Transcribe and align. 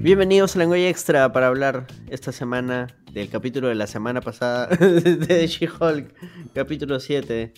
Bienvenidos 0.00 0.56
a 0.56 0.58
Lenguaje 0.60 0.88
Extra 0.88 1.30
para 1.32 1.48
hablar 1.48 1.86
esta 2.08 2.32
semana 2.32 2.86
del 3.12 3.28
capítulo 3.28 3.68
de 3.68 3.74
la 3.74 3.86
semana 3.86 4.20
pasada 4.20 4.66
de 4.76 5.46
She-Hulk, 5.46 6.14
capítulo 6.54 7.00
7. 7.00 7.52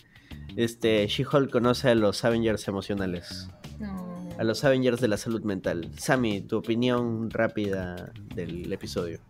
Este, 0.56 1.06
She-Hulk 1.06 1.50
conoce 1.50 1.88
a 1.90 1.94
los 1.94 2.24
Avengers 2.24 2.66
emocionales, 2.68 3.48
No. 3.78 4.28
a 4.38 4.44
los 4.44 4.64
Avengers 4.64 5.00
de 5.00 5.08
la 5.08 5.16
salud 5.16 5.42
mental. 5.44 5.90
Sammy, 5.96 6.40
tu 6.40 6.58
opinión 6.58 7.30
rápida 7.30 8.12
del 8.34 8.72
episodio. 8.72 9.20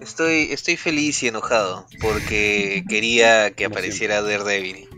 Estoy, 0.00 0.48
estoy 0.50 0.76
feliz 0.76 1.22
y 1.22 1.28
enojado 1.28 1.86
porque 2.00 2.84
quería 2.88 3.52
que 3.52 3.64
apareciera 3.64 4.20
Daredevil. 4.20 4.88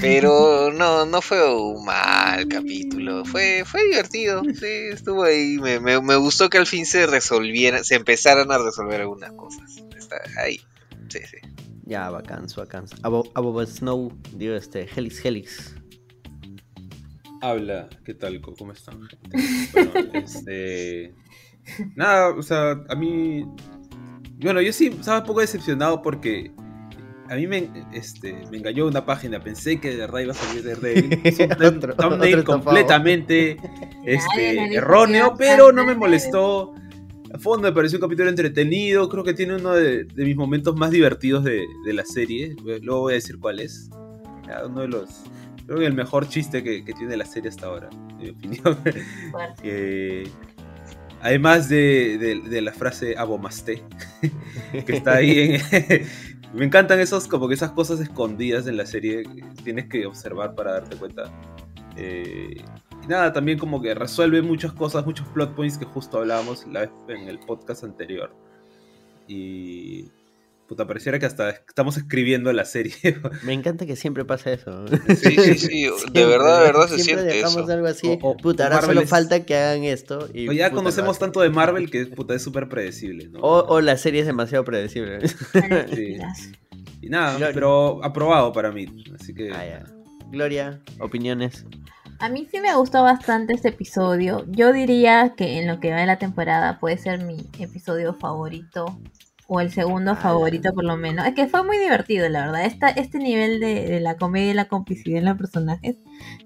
Pero 0.00 0.70
no, 0.72 1.06
no 1.06 1.22
fue 1.22 1.54
un 1.54 1.84
mal 1.84 2.46
capítulo. 2.48 3.24
Fue, 3.24 3.64
fue 3.64 3.82
divertido. 3.84 4.42
Sí, 4.44 4.66
estuvo 4.92 5.24
ahí. 5.24 5.58
Me, 5.58 5.80
me- 5.80 6.00
me 6.00 6.16
gustó 6.16 6.50
que 6.50 6.58
al 6.58 6.66
fin 6.66 6.84
se 6.86 7.06
resolvieran, 7.06 7.84
se 7.84 7.94
empezaran 7.94 8.50
a 8.52 8.58
resolver 8.58 9.00
algunas 9.00 9.32
cosas. 9.32 9.76
Está 9.96 10.16
ahí. 10.38 10.60
Sí, 11.08 11.20
sí. 11.30 11.38
Ya, 11.84 12.10
bacán, 12.10 12.46
bacán. 12.56 12.84
Abo, 13.02 13.30
Abo 13.34 13.64
Snow, 13.64 14.12
digo 14.34 14.54
este, 14.54 14.88
Helix 14.94 15.24
Helix. 15.24 15.74
Habla, 17.40 17.88
¿qué 18.04 18.14
tal? 18.14 18.40
¿Cómo 18.40 18.72
están? 18.72 19.00
gente? 19.02 19.38
Bueno, 19.72 19.92
este. 20.14 21.14
Nada, 21.94 22.30
o 22.30 22.42
sea, 22.42 22.72
a 22.88 22.94
mí. 22.94 23.46
Bueno, 24.40 24.60
yo 24.60 24.72
sí 24.72 24.86
estaba 24.88 25.20
un 25.20 25.26
poco 25.26 25.40
decepcionado 25.40 26.02
porque. 26.02 26.52
A 27.30 27.34
mí 27.36 27.46
me, 27.46 27.68
este, 27.92 28.34
me 28.50 28.58
engañó 28.58 28.86
una 28.86 29.04
página, 29.04 29.40
pensé 29.40 29.80
que 29.80 29.90
de 29.90 29.96
verdad 29.96 30.20
iba 30.20 30.32
a 30.32 30.34
salir 30.36 30.62
de 30.62 30.74
Rey. 30.74 31.20
Es 31.24 31.38
un 31.40 31.52
Otro- 31.52 31.94
thumbnail 31.96 32.40
otro 32.40 32.52
completamente 32.54 33.56
este, 34.04 34.74
erróneo, 34.74 35.34
pero 35.36 35.72
no 35.72 35.84
me 35.84 35.94
molestó. 35.94 36.74
A 37.34 37.38
fondo 37.38 37.68
me 37.68 37.74
pareció 37.74 37.98
un 37.98 38.02
capítulo 38.02 38.28
entretenido, 38.30 39.08
creo 39.08 39.24
que 39.24 39.34
tiene 39.34 39.56
uno 39.56 39.74
de, 39.74 40.04
de 40.04 40.24
mis 40.24 40.36
momentos 40.36 40.76
más 40.76 40.90
divertidos 40.90 41.44
de, 41.44 41.64
de 41.84 41.92
la 41.92 42.04
serie. 42.04 42.54
Luego 42.64 43.00
voy 43.00 43.12
a 43.12 43.16
decir 43.16 43.38
cuál 43.38 43.60
es. 43.60 43.90
Ya, 44.46 44.64
Uno 44.64 44.82
de 44.82 44.88
los. 44.88 45.24
Creo 45.66 45.78
que 45.80 45.86
el 45.86 45.94
mejor 45.94 46.28
chiste 46.28 46.62
que, 46.62 46.84
que 46.84 46.92
tiene 46.94 47.16
la 47.16 47.24
serie 47.26 47.50
hasta 47.50 47.66
ahora, 47.66 47.90
en 47.90 48.18
mi 48.18 48.28
opinión. 48.30 48.78
Que, 49.60 50.28
además 51.20 51.68
de, 51.68 52.16
de- 52.18 52.48
de 52.48 52.60
la 52.62 52.72
frase 52.72 53.16
abomasté, 53.18 53.82
que 54.86 54.92
está 54.96 55.16
ahí 55.16 55.56
en- 55.56 56.06
Me 56.56 56.64
encantan 56.64 57.00
esos, 57.00 57.28
como 57.28 57.48
que 57.48 57.54
esas 57.54 57.72
cosas 57.72 58.00
escondidas 58.00 58.66
en 58.66 58.78
la 58.78 58.86
serie 58.86 59.24
que 59.24 59.62
tienes 59.62 59.88
que 59.88 60.06
observar 60.06 60.54
para 60.54 60.72
darte 60.72 60.96
cuenta. 60.96 61.30
Eh, 61.96 62.56
y 63.04 63.06
nada, 63.06 63.30
también 63.32 63.58
como 63.58 63.82
que 63.82 63.94
resuelve 63.94 64.40
muchas 64.40 64.72
cosas, 64.72 65.04
muchos 65.04 65.28
plot 65.28 65.54
points 65.54 65.76
que 65.76 65.84
justo 65.84 66.18
hablábamos 66.18 66.66
la 66.66 66.80
vez 66.80 66.90
en 67.08 67.28
el 67.28 67.38
podcast 67.40 67.84
anterior. 67.84 68.34
Y... 69.28 70.10
Puta, 70.68 70.84
pareciera 70.86 71.18
que 71.20 71.26
hasta 71.26 71.50
estamos 71.50 71.96
escribiendo 71.96 72.52
la 72.52 72.64
serie. 72.64 72.92
Me 73.44 73.52
encanta 73.52 73.86
que 73.86 73.94
siempre 73.94 74.24
pasa 74.24 74.52
eso. 74.52 74.84
Sí, 74.88 75.36
sí, 75.38 75.54
sí. 75.58 75.88
De 76.12 76.26
verdad, 76.26 76.58
de 76.60 76.66
verdad 76.66 76.88
se 76.88 76.98
siempre 76.98 77.30
siente 77.30 77.36
dejamos 77.36 77.62
eso. 77.64 77.72
algo 77.72 77.86
así. 77.86 78.06
O- 78.08 78.30
o- 78.30 78.36
puta, 78.36 78.64
ahora 78.64 78.76
Marvel 78.76 78.88
solo 78.96 79.00
es- 79.02 79.10
falta 79.10 79.44
que 79.44 79.56
hagan 79.56 79.84
esto. 79.84 80.28
Y, 80.34 80.48
O 80.48 80.52
ya 80.52 80.70
puta, 80.70 80.76
conocemos 80.82 81.18
tanto 81.20 81.40
de 81.40 81.50
Marvel 81.50 81.88
que 81.90 82.06
puta, 82.06 82.34
es 82.34 82.42
súper 82.42 82.68
predecible, 82.68 83.28
¿no? 83.28 83.38
O, 83.40 83.64
o 83.74 83.80
la 83.80 83.96
serie 83.96 84.20
es 84.22 84.26
demasiado 84.26 84.64
predecible. 84.64 85.26
Sí. 85.28 86.16
Y 87.02 87.08
nada, 87.08 87.36
Gloria. 87.36 87.54
pero 87.54 88.04
aprobado 88.04 88.52
para 88.52 88.72
mí. 88.72 88.86
Así 89.20 89.32
que. 89.32 89.52
Ah, 89.52 89.64
ya. 89.64 89.84
Gloria, 90.32 90.80
opiniones. 90.98 91.64
A 92.18 92.28
mí 92.30 92.48
sí 92.50 92.58
me 92.60 92.74
gustó 92.74 93.02
bastante 93.02 93.52
este 93.52 93.68
episodio. 93.68 94.44
Yo 94.48 94.72
diría 94.72 95.34
que 95.36 95.58
en 95.60 95.68
lo 95.68 95.78
que 95.78 95.90
va 95.90 95.98
de 96.00 96.06
la 96.06 96.18
temporada 96.18 96.80
puede 96.80 96.96
ser 96.98 97.22
mi 97.22 97.36
episodio 97.60 98.14
favorito. 98.14 98.98
O 99.48 99.60
el 99.60 99.70
segundo 99.70 100.12
Ah, 100.12 100.16
favorito 100.16 100.72
por 100.74 100.84
lo 100.84 100.96
menos. 100.96 101.24
Es 101.26 101.34
que 101.34 101.46
fue 101.46 101.62
muy 101.64 101.78
divertido, 101.78 102.28
la 102.28 102.46
verdad. 102.46 102.64
Esta, 102.64 102.88
este 102.88 103.18
nivel 103.18 103.60
de, 103.60 103.86
de 103.86 104.00
la 104.00 104.16
comedia 104.16 104.50
y 104.50 104.54
la 104.54 104.66
complicidad 104.66 105.18
en 105.20 105.24
los 105.26 105.36
personajes 105.38 105.96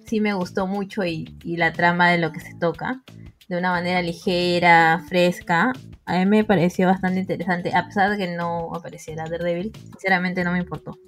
sí 0.07 0.21
me 0.21 0.35
gustó 0.35 0.67
mucho 0.67 1.05
y, 1.05 1.37
y 1.43 1.57
la 1.57 1.73
trama 1.73 2.11
de 2.11 2.19
lo 2.19 2.31
que 2.33 2.41
se 2.41 2.55
toca. 2.61 3.03
De 3.49 3.57
una 3.59 3.71
manera 3.71 4.03
ligera, 4.03 5.03
fresca. 5.09 5.73
A 6.05 6.19
mí 6.19 6.27
me 6.27 6.45
pareció 6.45 6.87
bastante 6.89 7.21
interesante. 7.21 7.75
A 7.75 7.87
pesar 7.87 8.11
de 8.11 8.19
que 8.19 8.29
no 8.37 8.71
apareciera 8.75 9.25
Daredevil. 9.25 9.73
Sinceramente 9.93 10.45
no 10.45 10.53
me 10.53 10.59
importó. 10.59 10.99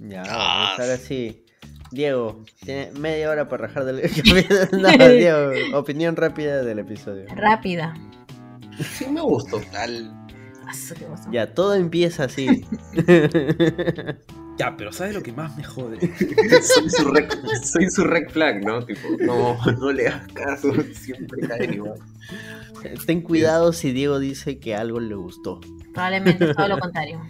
Ya, 0.00 0.22
Ah. 0.26 0.64
vamos, 0.76 0.80
ahora 0.80 0.96
sí. 0.96 1.44
Diego, 1.90 2.44
tiene 2.64 2.90
media 2.98 3.30
hora 3.30 3.48
para 3.48 3.66
rajar 3.66 3.84
del 3.84 4.00
No, 4.72 4.88
Diego, 5.08 5.78
opinión 5.78 6.16
rápida 6.16 6.62
del 6.62 6.78
episodio. 6.80 7.26
Rápida. 7.34 7.94
Sí 8.94 9.06
me 9.06 9.20
gustó. 9.20 9.60
Al- 9.76 10.12
qué. 10.94 11.06
Ya, 11.30 11.54
todo 11.54 11.74
empieza 11.74 12.24
así. 12.24 12.64
Ya, 14.58 14.76
pero 14.76 14.92
¿sabes 14.92 15.14
lo 15.14 15.22
que 15.22 15.32
más 15.32 15.56
me 15.56 15.62
jode? 15.62 16.00
soy, 16.62 16.90
su 16.90 17.08
red, 17.10 17.30
soy 17.62 17.88
su 17.88 18.02
red 18.02 18.28
flag, 18.28 18.64
¿no? 18.64 18.84
Tipo, 18.84 19.08
no, 19.20 19.56
no 19.78 19.92
le 19.92 20.08
hagas 20.08 20.26
caso, 20.32 20.72
siempre 20.92 21.46
caen 21.46 21.74
igual. 21.74 22.00
Ten 23.06 23.22
cuidado 23.22 23.72
si 23.72 23.92
Diego 23.92 24.18
dice 24.18 24.58
que 24.58 24.74
algo 24.74 24.98
le 24.98 25.14
gustó. 25.14 25.60
Probablemente 25.94 26.54
todo 26.54 26.66
lo 26.66 26.78
contrario. 26.80 27.24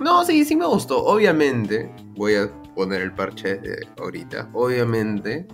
No, 0.00 0.22
sí, 0.26 0.44
sí 0.44 0.54
me 0.54 0.66
gustó. 0.66 1.02
Obviamente, 1.02 1.90
voy 2.14 2.34
a 2.34 2.50
poner 2.74 3.00
el 3.00 3.12
parche 3.12 3.56
de 3.56 3.86
ahorita. 3.98 4.50
Obviamente, 4.52 5.46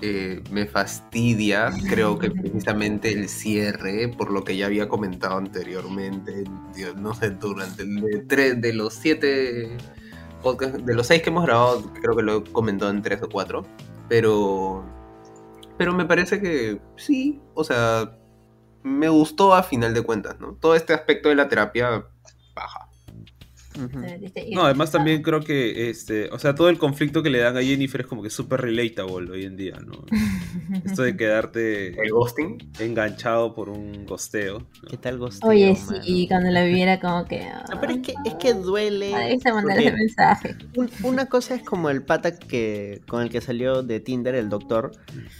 eh, 0.00 0.42
me 0.50 0.66
fastidia, 0.66 1.70
creo 1.88 2.18
que 2.18 2.30
precisamente 2.30 3.12
el 3.12 3.28
cierre, 3.28 4.08
por 4.08 4.30
lo 4.30 4.44
que 4.44 4.56
ya 4.56 4.66
había 4.66 4.88
comentado 4.88 5.36
anteriormente, 5.36 6.44
Dios, 6.74 6.96
no 6.96 7.14
sé, 7.14 7.30
durante 7.30 7.82
el 7.82 8.00
de, 8.00 8.18
tres, 8.20 8.60
de 8.60 8.72
los 8.72 8.94
siete 8.94 9.76
de 10.84 10.94
los 10.94 11.06
seis 11.06 11.22
que 11.22 11.30
hemos 11.30 11.44
grabado, 11.44 11.92
creo 12.00 12.16
que 12.16 12.22
lo 12.22 12.36
he 12.38 12.44
comentado 12.44 12.90
en 12.92 13.02
tres 13.02 13.20
o 13.22 13.28
cuatro, 13.28 13.66
pero, 14.08 14.84
pero 15.76 15.92
me 15.92 16.04
parece 16.04 16.40
que 16.40 16.80
sí, 16.96 17.40
o 17.54 17.64
sea, 17.64 18.16
me 18.84 19.08
gustó 19.08 19.54
a 19.54 19.62
final 19.62 19.94
de 19.94 20.02
cuentas, 20.02 20.38
¿no? 20.40 20.54
Todo 20.54 20.74
este 20.74 20.94
aspecto 20.94 21.28
de 21.28 21.34
la 21.34 21.48
terapia. 21.48 22.06
No, 24.52 24.64
además 24.64 24.90
también 24.90 25.22
creo 25.22 25.40
que, 25.40 25.88
este, 25.90 26.28
o 26.30 26.38
sea, 26.38 26.54
todo 26.54 26.68
el 26.68 26.78
conflicto 26.78 27.22
que 27.22 27.30
le 27.30 27.38
dan 27.38 27.56
a 27.56 27.62
Jennifer 27.62 28.00
es 28.00 28.06
como 28.06 28.22
que 28.22 28.30
súper 28.30 28.60
relatable 28.62 29.30
hoy 29.30 29.44
en 29.44 29.56
día, 29.56 29.76
¿no? 29.84 29.92
Esto 30.84 31.02
de 31.02 31.16
quedarte 31.16 31.88
El 32.00 32.10
ghosting. 32.10 32.58
enganchado 32.80 33.54
por 33.54 33.68
un 33.68 34.04
gosteo. 34.06 34.58
¿no? 34.60 34.88
¿Qué 34.90 34.96
tal 34.96 35.18
gosteo, 35.18 35.48
Oye, 35.50 35.76
mano? 35.86 36.02
sí, 36.02 36.26
cuando 36.28 36.50
la 36.50 36.64
viera 36.64 36.98
como 37.00 37.24
que... 37.24 37.46
No, 37.70 37.80
pero 37.80 37.92
es 37.92 37.98
que, 38.00 38.14
es 38.24 38.34
que 38.34 38.54
duele. 38.54 39.34
Ese 39.34 39.52
mensaje. 39.52 40.56
un- 40.76 40.90
una 41.02 41.26
cosa 41.26 41.54
es 41.54 41.62
como 41.62 41.90
el 41.90 42.02
pata 42.02 42.36
que 42.38 43.00
con 43.08 43.22
el 43.22 43.30
que 43.30 43.40
salió 43.40 43.82
de 43.82 44.00
Tinder, 44.00 44.34
el 44.34 44.48
doctor, 44.48 44.92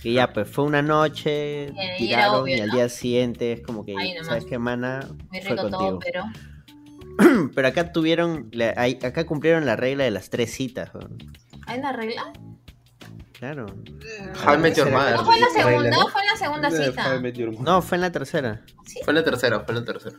que 0.03 0.13
ya 0.13 0.33
pues 0.33 0.49
fue 0.49 0.65
una 0.65 0.83
noche, 0.83 1.71
Y 1.75 1.81
era 1.81 1.97
tiraron 1.99 2.43
obvio, 2.43 2.57
y 2.57 2.61
al 2.61 2.69
¿no? 2.69 2.75
día 2.75 2.89
siguiente 2.89 3.53
es 3.53 3.61
como 3.63 3.85
que, 3.85 3.93
nomás. 3.95 4.27
¿sabes 4.27 4.45
qué, 4.45 4.59
mana? 4.59 5.09
Muy 5.31 5.41
Fue 5.41 5.51
rico 5.51 5.63
contigo. 5.63 5.79
todo, 5.91 5.99
pero... 6.01 6.23
Pero 7.55 7.69
acá 7.69 7.93
tuvieron, 7.93 8.49
la- 8.53 8.75
ahí- 8.77 8.99
acá 9.03 9.27
cumplieron 9.27 9.67
la 9.67 9.77
regla 9.77 10.05
de 10.05 10.11
las 10.11 10.31
tres 10.31 10.53
citas. 10.53 10.91
¿no? 10.95 11.01
¿Hay 11.67 11.79
una 11.81 11.93
regla? 11.93 12.33
Claro. 13.33 13.67
Mother. 14.91 15.17
¿No 15.17 15.25
fue 15.25 15.35
en 15.37 15.41
la 15.41 15.47
Regla, 15.49 15.63
segunda? 15.63 15.91
¿no? 15.91 16.09
Fue 16.09 16.21
en 16.23 16.27
la 16.27 16.37
segunda 16.37 16.69
Eh, 16.69 16.87
cita. 16.91 17.63
No, 17.63 17.83
fue 17.83 17.97
en 17.97 18.01
la 18.01 18.13
tercera. 18.13 18.63
¿Sí? 18.87 19.01
Fue 19.05 19.13
en 19.13 19.15
la 19.17 19.25
tercera, 19.25 19.61
fue 19.61 19.75
en 19.75 19.81
la 19.81 19.85
tercera. 19.85 20.17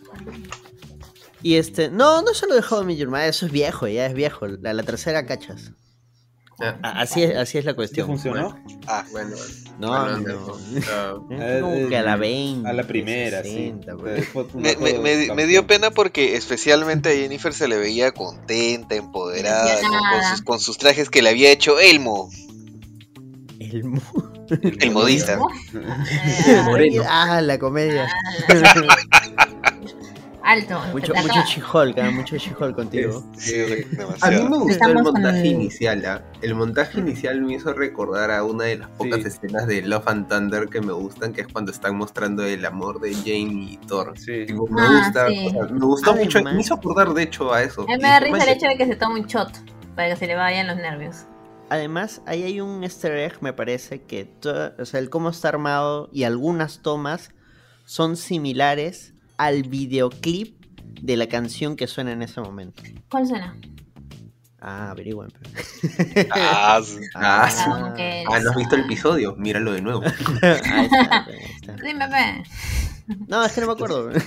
Y 1.41 1.55
este, 1.55 1.89
no, 1.89 2.21
no 2.21 2.33
solo 2.33 2.55
de 2.55 2.61
How 2.69 2.83
I 2.83 2.85
Met 2.85 2.97
Your 2.97 3.09
Mother, 3.09 3.29
eso 3.29 3.45
es 3.45 3.51
viejo, 3.51 3.87
ya 3.87 4.05
es 4.05 4.13
viejo. 4.13 4.47
La, 4.47 4.73
la 4.73 4.83
tercera 4.83 5.25
cachas. 5.25 5.71
Ah, 6.61 6.77
A- 6.83 7.01
Así 7.01 7.23
es, 7.23 7.35
así 7.37 7.57
es 7.57 7.65
la 7.65 7.71
¿Sí 7.71 7.75
cuestión. 7.75 8.07
funcionó? 8.07 8.57
ah, 8.87 9.05
bueno, 9.11 9.35
No, 9.79 10.17
no. 10.17 10.57
ah, 10.91 11.13
Es 11.29 11.61
como 11.61 11.87
que 11.87 11.97
a 11.97 12.01
la 12.03 12.15
20. 12.17 12.67
A 12.69 12.73
la 12.73 12.83
primera, 12.83 13.41
60, 13.43 13.93
sí. 13.93 13.97
me, 13.97 14.11
me- 14.13 14.25
cosa 14.25 14.57
me- 14.57 14.73
cambió. 15.27 15.35
me 15.35 15.45
dio 15.45 15.67
pena 15.67 15.91
porque 15.91 16.35
especialmente 16.35 17.09
a 17.09 17.13
Jennifer 17.15 17.53
se 17.53 17.67
le 17.69 17.77
veía 17.77 18.11
contenta, 18.11 18.95
empoderada, 18.95 19.79
con, 19.81 20.23
sus, 20.31 20.41
con 20.41 20.59
sus 20.59 20.77
trajes 20.77 21.09
que 21.09 21.21
le 21.21 21.29
había 21.29 21.49
hecho 21.51 21.79
Elmo, 21.79 22.29
El 23.59 23.83
mu- 23.85 24.01
el 24.79 24.91
modista. 24.91 25.37
Ah, 25.87 26.63
Moreno. 26.65 27.03
Ah, 27.07 27.39
la 27.41 27.57
comedia. 27.59 28.07
Alto. 30.49 30.79
Mucho, 30.93 31.13
te 31.13 31.21
mucho 31.21 31.41
She-Hulk, 31.45 31.97
ah, 31.99 32.11
mucho 32.11 32.35
She-Hulk 32.37 32.75
contigo. 32.75 33.23
Sí, 33.37 33.53
A 34.21 34.29
mí 34.31 34.35
me 34.37 34.57
gustó 34.57 34.65
el 34.65 34.71
Estamos 34.71 35.03
montaje 35.03 35.39
el- 35.41 35.45
inicial. 35.45 36.05
¿ah? 36.05 36.23
El 36.41 36.55
montaje 36.55 36.99
inicial 36.99 37.41
me 37.41 37.53
hizo 37.53 37.71
recordar 37.73 38.31
a 38.31 38.43
una 38.43 38.63
de 38.63 38.77
las 38.79 38.89
pocas 38.89 39.21
Sí. 39.21 39.27
escenas 39.27 39.67
de 39.67 39.81
Love 39.83 40.07
and 40.07 40.27
Thunder 40.27 40.67
que 40.67 40.81
me 40.81 40.91
gustan, 40.93 41.33
que 41.33 41.41
es 41.41 41.47
cuando 41.47 41.71
están 41.71 41.95
mostrando 41.95 42.43
el 42.43 42.65
amor 42.65 42.99
de 42.99 43.13
Jane 43.13 43.67
y 43.73 43.79
Thor. 43.87 44.13
Sí. 44.17 44.45
Tipo, 44.47 44.67
me 44.67 44.81
Ah, 44.81 45.01
gusta, 45.03 45.27
sí. 45.27 45.47
o 45.47 45.51
sea, 45.51 45.63
me 45.73 45.85
gustó 45.85 46.15
mucho, 46.15 46.41
me 46.43 46.59
hizo 46.59 46.73
acordar 46.73 47.13
de 47.13 47.23
hecho 47.23 47.53
a 47.53 47.61
eso. 47.61 47.83
A 47.83 47.85
mí 47.85 47.93
Y 47.93 47.97
me 47.97 48.07
da 48.07 48.19
risa 48.19 48.37
el 48.37 48.41
"Oye, 48.43 48.51
hecho 48.53 48.65
de 48.67 48.77
que 48.77 48.85
se 48.87 48.95
tome 48.95 49.19
un 49.19 49.27
shot 49.27 49.51
para 49.95 50.09
que 50.09 50.15
se 50.15 50.25
le 50.27 50.35
vayan 50.35 50.65
los 50.67 50.77
nervios. 50.77 51.25
Además, 51.69 52.21
ahí 52.25 52.41
hay 52.41 52.61
un 52.61 52.83
easter 52.83 53.15
egg, 53.15 53.33
me 53.41 53.53
parece, 53.53 54.01
que 54.01 54.25
to- 54.25 54.71
o 54.79 54.85
sea, 54.85 54.99
el 54.99 55.11
cómo 55.11 55.29
está 55.29 55.49
armado 55.49 56.09
y 56.11 56.23
algunas 56.23 56.79
tomas 56.81 57.29
son 57.85 58.17
similares 58.17 59.13
al 59.39 59.63
videoclip 59.63 60.65
de 61.01 61.15
la 61.15 61.27
canción 61.27 61.77
que 61.77 61.87
suena 61.87 62.11
en 62.11 62.21
ese 62.21 62.41
momento. 62.41 62.83
¿Cuál 63.09 63.25
suena? 63.25 63.55
Ah, 64.59 64.91
averigüen. 64.91 65.31
Ah, 66.31 66.81
sí. 66.85 66.97
Ah, 67.15 67.45
Ah, 67.45 67.49
sí. 67.49 67.63
Ah, 68.29 68.39
¿no 68.41 68.49
has 68.49 68.55
visto 68.57 68.75
el 68.75 68.81
episodio? 68.81 69.33
Míralo 69.37 69.71
de 69.71 69.81
nuevo. 69.81 70.01
Ahí 70.41 70.85
está, 70.85 71.25
ahí 71.25 71.37
está. 71.55 71.73
Dime. 71.81 72.43
No, 73.27 73.43
es 73.43 73.53
que 73.53 73.61
no 73.61 73.67
me 73.67 73.73
acuerdo. 73.73 74.09
¿No 74.11 74.17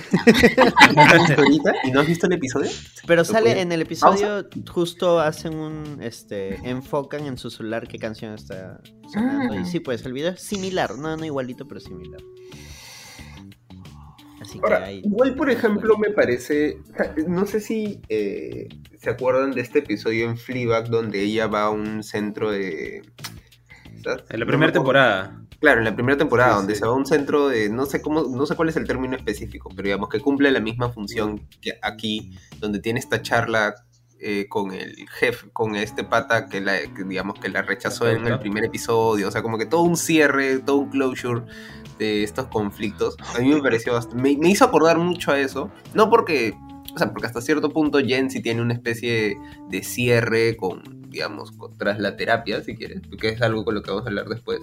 has 1.03 1.27
visto 1.27 1.41
ahorita? 1.41 1.73
¿Y 1.83 1.91
no 1.91 1.99
has 2.01 2.07
visto 2.07 2.25
el 2.25 2.33
episodio? 2.33 2.71
Pero 3.05 3.23
sale 3.23 3.61
en 3.61 3.71
el 3.71 3.83
episodio, 3.83 4.49
justo 4.67 5.19
hacen 5.19 5.55
un, 5.55 5.99
este, 6.01 6.55
enfocan 6.67 7.25
en 7.27 7.37
su 7.37 7.51
celular 7.51 7.87
qué 7.87 7.99
canción 7.99 8.33
está 8.33 8.81
sonando. 9.13 9.53
Ah. 9.53 9.61
Y 9.61 9.65
sí, 9.65 9.79
pues 9.79 10.03
el 10.05 10.13
video 10.13 10.31
es 10.31 10.41
similar, 10.41 10.97
no, 10.97 11.15
no 11.15 11.23
igualito, 11.23 11.67
pero 11.67 11.79
similar. 11.79 12.19
Así 14.43 14.59
que 14.59 14.93
igual, 15.03 15.35
por 15.35 15.49
ejemplo, 15.49 15.97
me 15.97 16.09
parece. 16.11 16.77
No 17.27 17.45
sé 17.45 17.59
si 17.59 18.01
eh, 18.09 18.67
se 18.99 19.09
acuerdan 19.09 19.51
de 19.51 19.61
este 19.61 19.79
episodio 19.79 20.29
en 20.29 20.37
Fleabag 20.37 20.89
donde 20.89 21.21
ella 21.21 21.47
va 21.47 21.63
a 21.63 21.69
un 21.69 22.03
centro 22.03 22.51
de. 22.51 23.01
¿sabes? 24.03 24.23
En 24.29 24.39
la 24.39 24.45
primera 24.45 24.71
temporada. 24.71 25.39
Claro, 25.59 25.79
en 25.79 25.85
la 25.85 25.95
primera 25.95 26.17
temporada, 26.17 26.51
Sí, 26.51 26.57
donde 26.57 26.73
sí. 26.75 26.79
se 26.81 26.85
va 26.85 26.91
a 26.91 26.95
un 26.95 27.05
centro 27.05 27.47
de. 27.47 27.69
No 27.69 27.85
sé 27.85 28.01
cómo, 28.01 28.23
no 28.23 28.45
sé 28.45 28.55
cuál 28.55 28.69
es 28.69 28.75
el 28.75 28.85
término 28.85 29.15
específico, 29.15 29.69
pero 29.75 29.83
digamos 29.87 30.09
que 30.09 30.19
cumple 30.19 30.51
la 30.51 30.59
misma 30.59 30.89
función 30.91 31.47
que 31.61 31.79
aquí, 31.81 32.31
donde 32.59 32.79
tiene 32.79 32.99
esta 32.99 33.21
charla. 33.21 33.73
eh, 34.25 34.47
con 34.47 34.71
el 34.71 34.95
jefe, 35.09 35.49
con 35.51 35.75
este 35.75 36.05
pata 36.05 36.47
que, 36.47 36.61
la, 36.61 36.77
que 36.93 37.03
digamos 37.03 37.37
que 37.39 37.49
la 37.49 37.61
rechazó 37.61 38.09
en 38.09 38.25
el 38.25 38.39
primer 38.39 38.63
episodio, 38.63 39.27
o 39.27 39.31
sea, 39.31 39.41
como 39.41 39.57
que 39.57 39.65
todo 39.65 39.81
un 39.81 39.97
cierre, 39.97 40.59
todo 40.59 40.77
un 40.77 40.89
closure 40.91 41.41
de 41.97 42.23
estos 42.23 42.47
conflictos. 42.47 43.15
A 43.35 43.39
mí 43.39 43.49
me 43.53 43.61
pareció 43.61 43.93
bast- 43.93 44.13
me, 44.13 44.37
me 44.37 44.49
hizo 44.49 44.65
acordar 44.65 44.97
mucho 44.97 45.31
a 45.31 45.39
eso. 45.39 45.69
No 45.93 46.09
porque, 46.09 46.55
o 46.93 46.97
sea, 46.97 47.11
porque 47.11 47.27
hasta 47.27 47.41
cierto 47.41 47.69
punto 47.69 47.99
Jen 47.99 48.29
sí 48.29 48.41
tiene 48.41 48.61
una 48.61 48.73
especie 48.73 49.37
de 49.69 49.83
cierre 49.83 50.55
con, 50.57 50.81
digamos, 51.09 51.51
con- 51.51 51.77
tras 51.77 51.99
la 51.99 52.15
terapia, 52.17 52.63
si 52.63 52.75
quieres, 52.75 53.01
porque 53.09 53.29
es 53.29 53.41
algo 53.41 53.63
con 53.65 53.75
lo 53.75 53.81
que 53.83 53.91
vamos 53.91 54.05
a 54.05 54.09
hablar 54.09 54.27
después. 54.27 54.59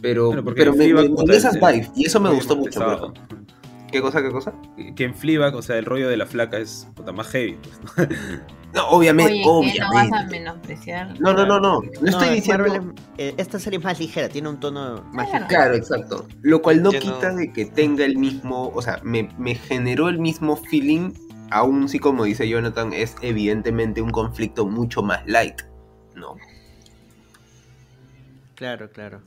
Pero, 0.00 0.30
porque 0.44 0.60
pero 0.60 0.74
me, 0.74 0.92
me- 0.92 1.34
esas 1.36 1.54
vibes 1.56 1.90
y 1.96 2.06
eso 2.06 2.20
me 2.20 2.30
gustó 2.30 2.56
mucho. 2.56 2.78
bro. 2.78 3.12
¿Qué 3.90 4.00
cosa, 4.02 4.22
qué 4.22 4.30
cosa? 4.30 4.52
Que 4.96 5.04
en 5.04 5.14
Fleabag, 5.14 5.54
o 5.54 5.62
sea, 5.62 5.78
el 5.78 5.84
rollo 5.86 6.08
de 6.08 6.16
la 6.16 6.26
flaca 6.26 6.58
es 6.58 6.86
puta, 6.94 7.10
más 7.12 7.28
heavy. 7.28 7.58
Pues, 7.96 8.08
¿no? 8.74 8.86
Obviamente, 8.90 9.42
Oye, 9.46 9.72
que 9.72 9.80
no 9.80 9.86
vas 9.86 9.96
a 9.96 10.06
obviamente. 10.08 10.38
menospreciar. 10.38 11.20
No, 11.20 11.32
no, 11.32 11.46
no, 11.46 11.58
no. 11.58 11.80
No 11.80 12.08
estoy 12.10 12.28
No, 12.28 12.34
diciendo. 12.34 12.64
Marvel 12.68 12.92
eh, 13.16 13.34
esta 13.38 13.58
serie 13.58 13.78
es 13.78 13.84
más 13.84 13.98
ligera, 13.98 14.28
tiene 14.28 14.48
un 14.50 14.60
tono 14.60 15.02
más 15.12 15.28
Claro. 15.28 15.44
ligero. 15.44 15.46
Claro, 15.48 15.74
exacto. 15.74 16.28
Lo 16.42 16.60
cual 16.60 16.82
no 16.82 16.92
Yo 16.92 17.00
quita 17.00 17.30
no- 17.32 17.38
de 17.38 17.52
que 17.52 17.64
tenga 17.64 18.04
el 18.04 18.18
mismo, 18.18 18.68
o 18.74 18.82
sea, 18.82 19.00
me, 19.02 19.30
me 19.38 19.54
generó 19.54 20.08
el 20.10 20.18
mismo 20.18 20.56
feeling, 20.56 21.12
aún 21.50 21.88
si 21.88 21.98
como 21.98 22.24
dice 22.24 22.46
Jonathan, 22.46 22.92
es 22.92 23.16
evidentemente 23.22 24.02
un 24.02 24.10
conflicto 24.10 24.66
mucho 24.66 25.02
más 25.02 25.26
light, 25.26 25.62
¿no? 26.14 26.36
Claro, 28.54 28.90
claro. 28.90 29.22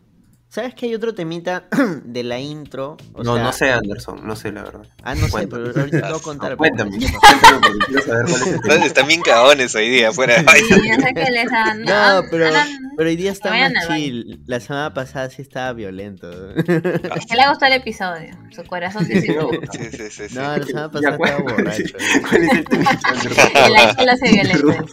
¿Sabes 0.53 0.75
que 0.75 0.85
hay 0.87 0.93
otro 0.95 1.15
temita 1.15 1.63
de 2.03 2.23
la 2.23 2.37
intro? 2.41 2.97
O 3.13 3.23
no, 3.23 3.35
sea- 3.35 3.43
no 3.45 3.53
sé, 3.53 3.71
Anderson, 3.71 4.27
no 4.27 4.35
sé 4.35 4.51
la 4.51 4.63
verdad. 4.63 4.81
Ah, 5.01 5.15
no 5.15 5.29
sé, 5.29 5.47
pero 5.47 5.67
ahorita 5.67 6.01
te 6.01 6.07
voy 6.09 6.19
a 6.19 6.21
contar. 6.21 6.51
No, 6.51 6.57
cuéntame, 6.57 6.91
cuéntame 6.99 7.59
porque 7.61 7.79
quiero 7.87 8.01
saber 8.03 8.25
cuál 8.25 8.41
es 8.41 8.47
el 8.47 8.61
tema. 8.61 8.85
Están 8.85 9.07
bien 9.07 9.21
cagones 9.21 9.73
hoy 9.75 9.89
día, 9.89 10.11
fuera 10.11 10.41
de 10.43 10.49
Sí, 10.59 10.65
yo 10.69 10.95
sé 11.01 11.13
que 11.13 11.31
les 11.31 11.49
han- 11.53 11.83
No, 11.83 12.21
pero, 12.29 12.47
han- 12.47 12.67
pero 12.97 13.09
hoy 13.09 13.15
día 13.15 13.31
está 13.31 13.49
más 13.51 13.71
chill. 13.87 14.41
La 14.45 14.59
semana 14.59 14.93
pasada 14.93 15.29
sí 15.29 15.41
estaba 15.41 15.71
violento. 15.71 16.29
Es 16.53 16.65
que 16.65 17.35
le 17.37 17.47
gustó 17.47 17.65
el 17.67 17.73
episodio. 17.73 18.31
Su 18.53 18.65
corazón 18.65 19.07
dice 19.07 19.33
No, 19.35 19.49
Sí, 19.71 19.83
sí, 19.89 20.09
sí, 20.11 20.27
sí. 20.27 20.35
No, 20.35 20.57
la 20.57 20.65
semana 20.65 20.91
pasada 20.91 21.15
¿cuál, 21.17 21.29
estaba 21.31 21.53
borracho. 21.53 21.83
cuál 22.29 22.43
es 22.43 22.51
el 22.57 22.65
tema? 22.65 22.99
El 23.99 24.09
hace 24.09 24.31
violento. 24.33 24.85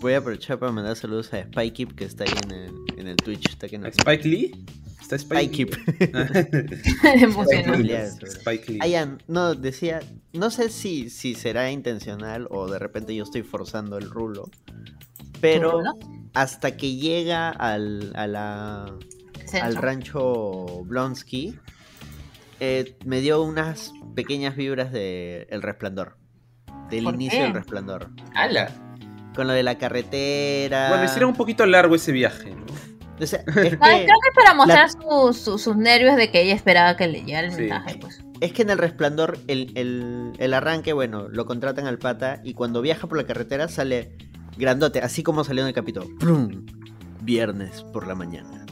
Voy 0.00 0.14
a 0.14 0.18
aprovechar 0.18 0.58
para 0.58 0.72
mandar 0.72 0.96
saludos 0.96 1.32
a 1.34 1.42
Spikekeep 1.42 1.94
que 1.94 2.04
está 2.04 2.24
ahí 2.24 2.32
en 2.44 2.50
el, 2.52 2.72
en 2.96 3.06
el 3.08 3.16
Twitch. 3.16 3.50
Está 3.50 3.68
que 3.68 3.76
no. 3.78 3.86
¿Spike 4.12 4.28
Lee? 4.28 4.64
¿Está 5.00 5.16
Spike 5.16 5.68
emocionó. 7.22 7.72
Familiar, 7.72 8.08
sobre- 8.10 8.28
Spike 8.32 8.72
Lee. 8.72 8.78
Ah, 8.80 8.86
ya, 8.88 9.18
no, 9.26 9.54
decía, 9.54 10.00
no 10.32 10.50
sé 10.50 10.68
si, 10.70 11.10
si 11.10 11.34
será 11.34 11.70
intencional 11.70 12.46
o 12.50 12.70
de 12.70 12.78
repente 12.78 13.14
yo 13.14 13.24
estoy 13.24 13.42
forzando 13.42 13.98
el 13.98 14.08
rulo, 14.10 14.48
pero 15.40 15.80
hasta 16.34 16.76
que 16.76 16.94
llega 16.96 17.48
al, 17.50 18.12
a 18.14 18.26
la, 18.26 18.94
al 19.60 19.76
rancho 19.76 20.84
Blonsky, 20.84 21.56
eh, 22.60 22.96
me 23.04 23.20
dio 23.20 23.42
unas 23.42 23.92
pequeñas 24.14 24.54
vibras 24.54 24.92
de 24.92 25.46
El 25.50 25.62
Resplandor, 25.62 26.16
del 26.90 27.04
¿Por 27.04 27.14
inicio 27.14 27.38
qué? 27.38 27.44
del 27.44 27.54
Resplandor, 27.54 28.10
¡Hala! 28.34 28.70
con 29.34 29.46
lo 29.46 29.52
de 29.54 29.62
la 29.62 29.78
carretera. 29.78 30.88
Bueno, 30.90 31.04
hicieron 31.04 31.30
un 31.30 31.36
poquito 31.36 31.64
largo 31.66 31.94
ese 31.94 32.12
viaje, 32.12 32.50
¿no? 32.54 32.66
O 33.20 33.26
sea, 33.26 33.40
es, 33.40 33.46
No, 33.46 33.58
creo 33.58 33.70
que, 33.78 33.78
que 33.78 34.06
es 34.06 34.34
para 34.34 34.54
mostrar 34.54 34.88
sus- 34.90 35.76
nervios 35.76 36.16
de 36.16 36.30
que 36.30 36.42
ella 36.42 36.54
esperaba 36.54 36.96
que 36.96 37.06
le 37.08 37.22
llegara 37.22 37.48
el 37.48 37.52
Sí. 37.54 37.60
mensaje, 37.62 37.96
pues. 38.00 38.20
es 38.40 38.52
que 38.52 38.62
en 38.62 38.70
El 38.70 38.78
Resplandor 38.78 39.38
el, 39.48 39.72
el- 39.76 40.32
el 40.38 40.54
arranque, 40.54 40.92
bueno, 40.94 41.28
lo 41.28 41.44
contratan 41.46 41.86
al 41.86 41.98
pata 41.98 42.40
y 42.44 42.54
cuando 42.54 42.80
viaja 42.80 43.06
por 43.06 43.18
la 43.18 43.24
carretera 43.24 43.68
sale 43.68 44.12
grandote, 44.56 45.00
así 45.00 45.22
como 45.22 45.44
salió 45.44 45.62
en 45.62 45.68
el 45.68 45.74
capítulo. 45.74 46.06
¡Prum! 46.18 46.64
Viernes 47.22 47.82
por 47.92 48.06
la 48.06 48.14
mañana. 48.14 48.64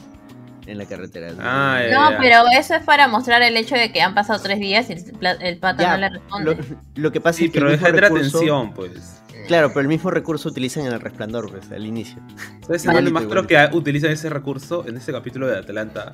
En 0.67 0.77
la 0.79 0.85
carretera. 0.85 1.33
Ah, 1.41 1.81
No, 1.93 2.11
ya. 2.11 2.19
pero 2.19 2.43
eso 2.59 2.75
es 2.75 2.83
para 2.83 3.09
mostrar 3.09 3.41
el 3.43 3.57
hecho 3.57 3.75
de 3.75 3.91
que 3.91 4.03
han 4.03 4.15
pasado 4.15 4.39
tres 4.43 4.59
días 4.61 4.91
y 4.91 4.95
el, 5.41 5.59
pata 5.59 5.83
Ya, 5.83 5.91
no 5.93 5.97
le 5.99 6.09
responde. 6.11 6.55
Lo, 6.57 7.03
lo 7.03 7.13
que 7.13 7.21
pasa 7.23 7.39
Sí, 7.39 7.45
es 7.47 7.53
que 7.53 7.59
pero 7.59 7.71
deja 7.71 7.87
mismo 7.87 7.97
de 7.97 8.01
la 8.03 8.09
recurso- 8.09 8.37
atención, 8.39 8.73
pues. 8.75 9.23
Claro, 9.49 9.69
pero 9.71 9.81
el 9.81 9.89
mismo 9.89 10.11
recurso 10.11 10.49
utilizan 10.49 10.87
en 10.87 10.93
el 10.93 11.01
resplandor, 11.01 11.51
pues, 11.51 11.71
al 11.73 11.85
inicio. 11.85 12.23
¿Sabes? 12.65 12.85
Igual 12.85 13.11
más 13.11 13.25
creo 13.27 13.47
que 13.47 13.57
utilizan 13.73 14.11
ese 14.13 14.29
recurso 14.31 14.87
en 14.87 14.97
ese 14.99 15.11
capítulo 15.11 15.49
de 15.49 15.59
Atlanta. 15.59 16.13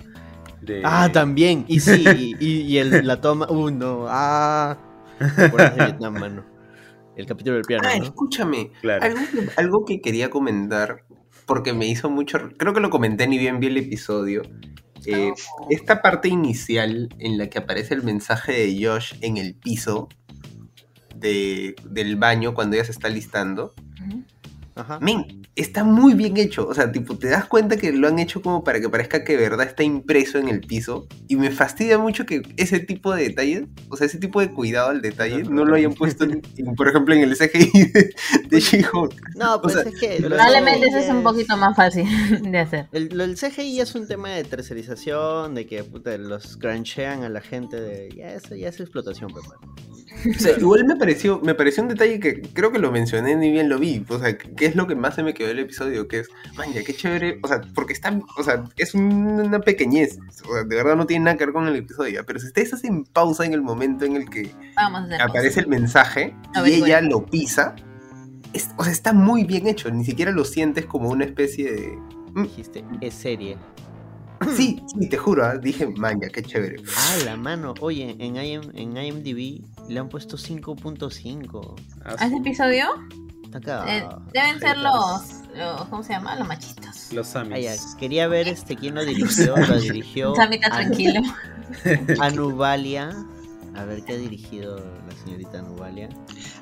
De... 0.63 0.81
Ah, 0.85 1.11
también. 1.13 1.65
Y 1.69 1.81
sí, 1.81 2.05
y, 2.17 2.37
y- 2.45 2.61
y 2.63 2.79
el- 2.79 3.07
la 3.07 3.21
toma. 3.21 3.47
Uh, 3.51 3.71
no. 3.71 4.07
Ah. 4.09 4.79
¿Te 5.37 5.45
acuerdas 5.45 5.77
de 5.77 5.85
Vietnam, 5.85 6.15
mano? 6.15 6.45
El 7.17 7.27
capítulo 7.27 7.57
del 7.57 7.65
piano, 7.65 7.87
Ah, 7.87 7.99
¿no? 7.99 8.05
escúchame, 8.05 8.71
Claro. 8.81 9.05
algo 9.05 9.21
que, 9.31 9.49
algo 9.61 9.85
que 9.85 10.01
quería 10.01 10.31
comentar, 10.31 11.05
porque 11.47 11.73
me 11.73 11.87
hizo 11.87 12.11
mucho, 12.11 12.39
creo 12.59 12.73
que 12.73 12.81
lo 12.81 12.91
comenté 12.91 13.29
ni 13.29 13.39
bien 13.39 13.61
vi 13.61 13.69
el 13.69 13.77
episodio, 13.77 14.43
eh, 15.07 15.33
esta 15.71 16.03
parte 16.03 16.29
inicial 16.29 17.09
en 17.21 17.39
la 17.39 17.49
que 17.49 17.59
aparece 17.59 17.95
el 17.95 18.03
mensaje 18.03 18.53
de 18.53 18.85
Josh 18.87 19.15
en 19.21 19.37
el 19.37 19.55
piso 19.55 20.09
de- 21.17 21.75
del 21.89 22.17
baño 22.17 22.55
cuando 22.55 22.77
ella 22.77 22.85
se 22.85 22.93
está 22.93 23.09
listando. 23.09 23.75
Ajá. 24.77 24.99
men, 25.01 25.47
está 25.55 25.85
muy 25.85 26.15
bien 26.15 26.37
hecho, 26.37 26.67
o 26.67 26.75
sea, 26.75 26.91
tipo, 26.91 27.17
te 27.17 27.29
das 27.29 27.45
cuenta 27.47 27.77
que 27.77 27.93
lo 27.93 28.09
han 28.09 28.19
hecho 28.19 28.43
como 28.43 28.65
para 28.65 28.81
que 28.81 28.89
parezca 28.89 29.23
que 29.23 29.37
de 29.37 29.43
verdad 29.49 29.67
está 29.67 29.85
impreso 29.85 30.39
en 30.39 30.49
el 30.49 30.61
piso, 30.61 31.07
y 31.29 31.37
me 31.37 31.51
fastidia 31.53 31.97
mucho 31.99 32.27
que 32.27 32.43
ese 32.57 32.81
tipo 32.81 33.15
de 33.15 33.23
detalles, 33.29 33.65
o 33.89 33.97
sea, 33.97 34.07
ese 34.07 34.19
tipo 34.19 34.41
de 34.41 34.51
cuidado 34.53 34.91
al 34.91 35.01
detalle, 35.01 35.45
no 35.45 35.65
lo 35.65 35.77
hayan 35.77 35.95
puesto, 35.95 36.25
en- 36.25 36.43
por 36.77 36.89
ejemplo, 36.89 37.15
en 37.15 37.21
el 37.23 37.37
CGI 37.37 37.71
de, 37.93 38.15
de 38.49 38.61
She-Hulk. 38.61 39.37
No, 39.37 39.61
pues 39.63 39.75
sea, 39.75 39.83
es 39.83 39.95
que. 40.01 40.17
pero 40.17 40.29
Probablemente 40.31 40.87
eso 40.89 40.99
es 40.99 41.09
un 41.09 41.23
poquito 41.23 41.57
más 41.57 41.77
fácil 41.77 42.07
de 42.51 42.59
hacer. 42.59 42.89
El, 42.93 43.09
del 43.11 43.37
CGI 43.37 43.81
es 43.81 43.95
un 43.95 44.09
tema 44.09 44.31
de 44.31 44.43
tercerización, 44.45 45.55
de 45.55 45.67
que 45.67 45.85
puta, 45.85 46.17
los 46.19 46.57
cranchean 46.57 47.23
a 47.23 47.29
la 47.29 47.41
gente 47.41 47.81
de. 47.81 48.09
Ya, 48.17 48.33
eso 48.35 48.55
ya 48.55 48.69
es 48.69 48.81
explotación, 48.81 49.31
pues, 49.31 49.45
mano. 49.47 49.75
O 50.37 50.39
sea, 50.39 50.57
igual 50.59 50.85
me 50.85 50.97
pareció, 50.97 51.41
me 51.41 51.55
pareció 51.55 51.83
un 51.83 51.89
detalle 51.89 52.21
que 52.21 52.41
creo 52.43 52.71
que 52.71 52.79
lo 52.79 52.93
mencioné 52.93 53.35
ni 53.37 53.51
bien 53.51 53.69
lo 53.69 53.79
vi. 53.79 54.05
O 54.09 54.19
sea, 54.19 54.37
que 54.37 54.64
es 54.67 54.77
lo 54.77 54.87
que 54.87 54.95
más 54.95 55.15
se 55.15 55.23
me 55.23 55.35
quedó 55.35 55.49
del 55.49 55.59
episodio, 55.61 56.09
que 56.09 56.21
es, 56.21 56.29
man, 56.57 56.73
ya 56.73 56.83
qué 56.85 56.95
chévere. 56.95 57.39
O 57.43 57.49
sea, 57.49 57.61
porque 57.75 57.93
está, 57.93 58.19
o 58.37 58.43
sea, 58.43 58.65
es 58.77 58.95
un- 58.95 59.41
una 59.41 59.61
pequeñez. 59.61 60.19
O 60.49 60.53
sea, 60.55 60.65
de 60.65 60.77
verdad 60.77 60.97
no 60.97 61.07
tiene 61.07 61.25
nada 61.27 61.37
que 61.37 61.45
ver 61.47 61.53
con 61.55 61.67
el 61.67 61.77
episodio. 61.77 62.25
Pero 62.27 62.39
si 62.41 62.47
ustedes 62.47 62.73
hacen 62.75 63.05
pausa 63.05 63.45
en 63.45 63.53
el 63.55 63.63
momento 63.63 64.05
en 64.05 64.17
el 64.17 64.29
que 64.29 64.51
aparece 65.21 65.61
el 65.61 65.69
mensaje 65.69 66.35
y 66.67 66.71
ella 66.75 67.01
lo 67.01 67.25
pisa, 67.27 67.75
es- 68.53 68.71
o 68.77 68.85
sea, 68.85 68.93
está 68.93 69.13
muy 69.13 69.45
bien 69.45 69.67
hecho. 69.67 69.91
Ni 69.91 70.05
siquiera 70.05 70.31
lo 70.31 70.45
sientes 70.45 70.87
como 70.87 71.09
una 71.11 71.25
especie 71.25 71.73
de. 71.73 71.99
Mm, 72.35 72.43
Dijiste, 72.43 72.85
es 73.01 73.15
serie. 73.15 73.57
Sí, 74.57 74.83
sí, 74.99 75.09
te 75.09 75.17
juro, 75.17 75.45
¿ah? 75.47 75.57
dije, 75.57 75.87
man, 75.87 76.21
ya 76.21 76.29
qué 76.29 76.43
chévere. 76.43 76.77
Ah, 76.97 77.17
la 77.25 77.37
mano. 77.37 77.73
Oye, 77.81 78.15
en, 78.19 78.37
IM, 78.37 78.63
en 78.75 78.97
IMDb 78.97 79.65
le 79.89 79.99
han 80.01 80.09
puesto 80.11 80.37
5.5. 80.37 81.75
Ah, 82.05 82.17
¿A 82.19 82.27
ese 82.27 82.37
episodio? 82.37 82.87
Acá. 83.55 83.85
Eh, 83.89 84.07
deben 84.33 84.59
ser 84.61 84.77
los, 84.79 85.23
los. 85.57 85.85
¿Cómo 85.89 86.03
se 86.03 86.13
llama? 86.13 86.35
Los 86.37 86.49
machistas. 86.49 87.13
Los 87.13 87.35
Ah, 87.37 87.45
ya, 87.59 87.75
Samis. 87.77 87.95
quería 87.99 88.27
ver 88.29 88.49
este 88.49 88.77
quién 88.77 88.95
lo 88.97 89.05
dirigió. 89.05 89.57
Lo 89.57 89.81
dirigió 89.81 90.35
Samita 90.35 90.69
tranquilo. 90.71 91.21
Anubalia. 92.21 93.11
A 93.77 93.85
ver 93.85 94.05
qué 94.05 94.13
ha 94.13 94.17
dirigido 94.17 94.77
la 94.79 95.15
señorita 95.25 95.59
Anubalia. 95.59 96.09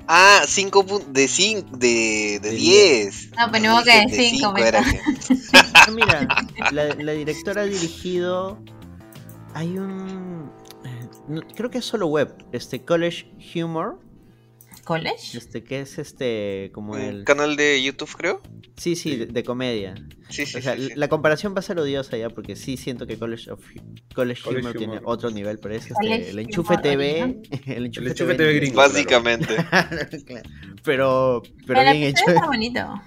Ah, 0.08 0.42
5 0.46 1.02
de 1.08 1.28
5 1.28 1.76
de, 1.76 2.40
de 2.42 2.50
De 2.50 2.56
10. 2.56 3.30
No, 3.38 3.50
pero 3.50 3.62
ni 3.62 3.68
modo 3.68 3.84
que 3.84 3.90
de 3.92 4.00
Dije, 4.06 4.16
cinco, 4.30 4.37
cinco 4.38 4.52
me 4.52 4.68
era 4.68 4.78
está- 4.80 4.92
que- 5.28 5.38
Ah, 5.75 5.90
mira, 5.90 6.28
la, 6.72 6.94
la 6.94 7.12
directora 7.12 7.62
ha 7.62 7.66
dirigido. 7.66 8.58
Hay 9.54 9.76
un. 9.76 10.50
no, 11.28 11.42
creo 11.54 11.68
que 11.70 11.78
es 11.78 11.84
solo 11.84 12.06
web. 12.06 12.34
Este 12.52 12.82
College 12.84 13.30
Humor. 13.62 13.99
¿College? 14.84 15.38
Este 15.38 15.62
que 15.62 15.80
es 15.80 15.98
este 15.98 16.70
como 16.72 16.96
el. 16.96 17.24
canal 17.24 17.56
de 17.56 17.82
YouTube, 17.82 18.10
creo. 18.16 18.42
Sí, 18.76 18.96
sí, 18.96 19.16
de, 19.16 19.26
de 19.26 19.44
comedia. 19.44 19.94
Sí, 20.28 20.46
sí, 20.46 20.58
O 20.58 20.62
sea, 20.62 20.74
sí, 20.76 20.88
sí. 20.88 20.92
la 20.96 21.08
comparación 21.08 21.54
va 21.54 21.60
a 21.60 21.62
ser 21.62 21.78
odiosa 21.78 22.16
ya 22.16 22.30
porque 22.30 22.56
sí 22.56 22.76
siento 22.76 23.06
que 23.06 23.18
College 23.18 23.50
of 23.52 23.60
College, 24.14 24.42
College 24.42 24.60
Humor 24.60 24.76
tiene 24.76 25.00
otro 25.04 25.30
nivel, 25.30 25.58
pero 25.58 25.74
es 25.74 25.90
este, 25.90 26.30
el 26.30 26.38
enchufe 26.38 26.74
Humor 26.74 26.82
TV, 26.82 27.20
el 27.66 27.86
enchufe, 27.86 28.06
El 28.06 28.10
enchufe 28.12 28.34
TV 28.34 28.54
gringo. 28.54 28.76
Básicamente. 28.76 29.56
Claro, 30.24 30.48
pero 30.82 31.42
pero 31.66 31.80
bien 31.82 32.02
hecho. 32.02 32.24
está 32.26 32.46
bonito. 32.46 33.00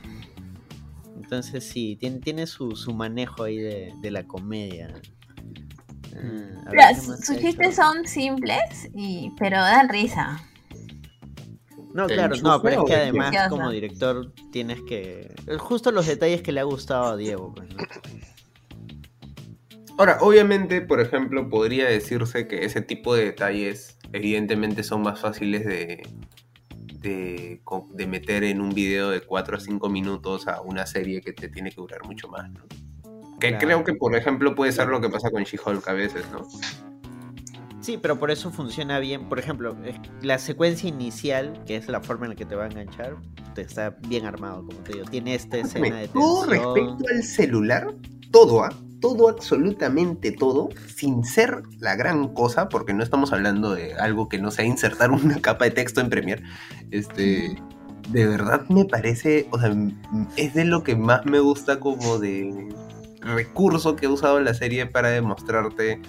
Entonces 1.16 1.64
sí, 1.64 1.98
tiene, 2.00 2.20
tiene 2.20 2.48
su, 2.48 2.76
su 2.76 2.94
manejo 2.94 3.44
ahí 3.44 3.58
de, 3.58 3.92
de 4.02 4.12
la 4.12 4.24
comedia. 4.26 4.94
Ah, 6.68 6.94
sus 6.96 7.38
chistes 7.38 7.76
son 7.76 8.08
simples, 8.08 8.90
y, 8.96 9.32
pero 9.38 9.58
dan 9.58 9.90
risa. 9.90 10.42
No, 11.96 12.08
¿El 12.08 12.16
claro, 12.16 12.36
no, 12.44 12.62
pero 12.62 12.82
es 12.82 12.90
que 12.90 12.96
además 12.98 13.34
como 13.48 13.72
director 13.72 14.34
tienes 14.52 14.82
que... 14.82 15.34
Justo 15.58 15.92
los 15.92 16.06
detalles 16.06 16.42
que 16.42 16.52
le 16.52 16.60
ha 16.60 16.66
gustado 16.66 17.06
a 17.06 17.16
Diego. 17.16 17.54
Pues, 17.56 17.74
¿no? 17.74 17.84
Ahora, 19.98 20.18
obviamente, 20.20 20.82
por 20.82 21.00
ejemplo, 21.00 21.50
podría 21.50 21.86
decirse 21.86 22.50
que 22.50 22.66
ese 22.66 22.82
tipo 22.82 23.16
de 23.16 23.24
detalles 23.24 23.98
evidentemente 24.12 24.84
son 24.84 25.04
más 25.04 25.22
fáciles 25.22 25.66
de, 25.66 26.06
de, 27.00 28.08
meter 28.08 28.44
en 28.44 28.60
un 28.60 28.72
video 28.72 29.10
de 29.10 29.22
4 29.22 29.56
a 29.56 29.60
5 29.62 29.88
minutos 29.88 30.50
a 30.50 30.60
una 30.60 30.86
serie 30.86 31.22
que 31.22 31.32
te 31.32 31.48
tiene 31.48 31.70
que 31.70 31.78
durar 31.78 32.04
mucho 32.04 32.28
más, 32.28 32.52
¿no? 32.52 32.66
Que 33.40 33.52
Claro. 33.52 33.66
creo 33.66 33.84
que, 33.86 33.94
por 33.94 34.18
ejemplo, 34.18 34.54
puede 34.54 34.74
ser 34.74 34.90
lo 34.90 35.00
que 35.00 35.08
pasa 35.08 35.32
con 35.32 35.44
She-Hulk 35.44 35.88
a 35.88 35.94
veces, 35.94 36.26
¿no? 36.30 36.46
Sí, 37.86 38.00
pero 38.02 38.18
por 38.18 38.32
eso 38.32 38.50
funciona 38.50 38.98
bien. 38.98 39.30
Por 39.30 39.38
ejemplo, 39.38 39.78
la 40.24 40.40
secuencia 40.40 40.90
inicial, 40.90 41.54
que 41.68 41.76
es 41.76 41.88
la 41.88 42.02
forma 42.02 42.26
en 42.26 42.32
la 42.32 42.36
que 42.36 42.44
te 42.44 42.56
va 42.56 42.64
a 42.64 42.68
enganchar, 42.68 43.16
te 43.54 43.62
está 43.62 43.96
bien 44.08 44.26
armado, 44.26 44.66
como 44.66 44.80
te 44.80 44.94
digo. 44.94 45.06
Tiene 45.06 45.36
esta 45.36 45.58
escena 45.58 45.98
de 45.98 46.08
Todo 46.08 46.48
tensión. 46.48 46.74
respecto 46.74 47.06
al 47.14 47.24
celular, 47.24 47.94
todo, 48.32 48.64
¿ah? 48.64 48.74
Todo, 49.02 49.30
absolutamente 49.30 50.32
todo, 50.32 50.70
sin 50.96 51.24
ser 51.24 51.62
la 51.78 51.96
gran 51.96 52.30
cosa, 52.34 52.70
porque 52.70 52.92
no 52.96 53.04
estamos 53.04 53.32
hablando 53.32 53.76
de 53.76 53.94
algo 53.94 54.30
que 54.30 54.40
no 54.40 54.50
sea 54.50 54.66
insertar 54.66 55.12
una 55.12 55.40
capa 55.42 55.66
de 55.66 55.72
texto 55.72 56.02
en 56.02 56.10
Premiere. 56.10 56.42
Este, 56.90 57.56
de 58.10 58.26
verdad 58.26 58.68
me 58.68 58.86
parece, 58.86 59.48
o 59.52 59.60
sea, 59.60 59.72
es 60.38 60.56
de 60.56 60.66
lo 60.66 60.82
que 60.82 60.96
más 60.96 61.24
me 61.28 61.40
gusta 61.40 61.80
como 61.80 62.18
de 62.18 62.68
recurso 63.20 63.96
que 63.96 64.08
ha 64.08 64.10
usado 64.10 64.40
la 64.40 64.56
serie 64.56 64.88
para 64.88 65.10
demostrarte, 65.10 66.02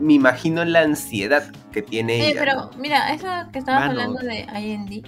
me 0.00 0.14
imagino 0.14 0.64
la 0.64 0.80
ansiedad 0.82 1.50
que 1.72 1.82
tiene 1.82 2.16
Sí, 2.20 2.30
ella. 2.30 2.40
pero 2.40 2.54
¿no? 2.54 2.70
mira, 2.78 3.12
eso 3.12 3.26
que 3.52 3.58
estabas 3.58 3.88
Mano. 3.88 4.00
hablando 4.00 4.20
de 4.20 4.40
IND 4.60 5.06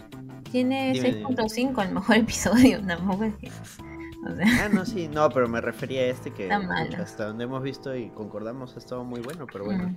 tiene 0.50 0.92
Dime, 0.92 1.08
dime. 1.12 1.24
6.5 1.26 1.82
el 1.86 1.94
mejor 1.94 2.16
episodio, 2.16 2.80
tampoco 2.86 3.24
es 3.24 3.34
que. 3.36 3.48
O 3.48 4.34
sea, 4.36 4.64
Ah, 4.64 4.68
no, 4.70 4.84
sí, 4.84 5.08
no, 5.08 5.30
pero 5.30 5.48
me 5.48 5.60
refería 5.62 6.02
a 6.02 6.06
este 6.06 6.30
que 6.32 6.50
hasta 6.52 7.26
donde 7.26 7.44
hemos 7.44 7.62
visto 7.62 7.96
y 7.96 8.10
concordamos 8.10 8.74
ha 8.76 8.78
estado 8.78 9.02
muy 9.04 9.20
bueno, 9.20 9.46
pero 9.50 9.64
bueno. 9.64 9.88
mm, 9.88 9.96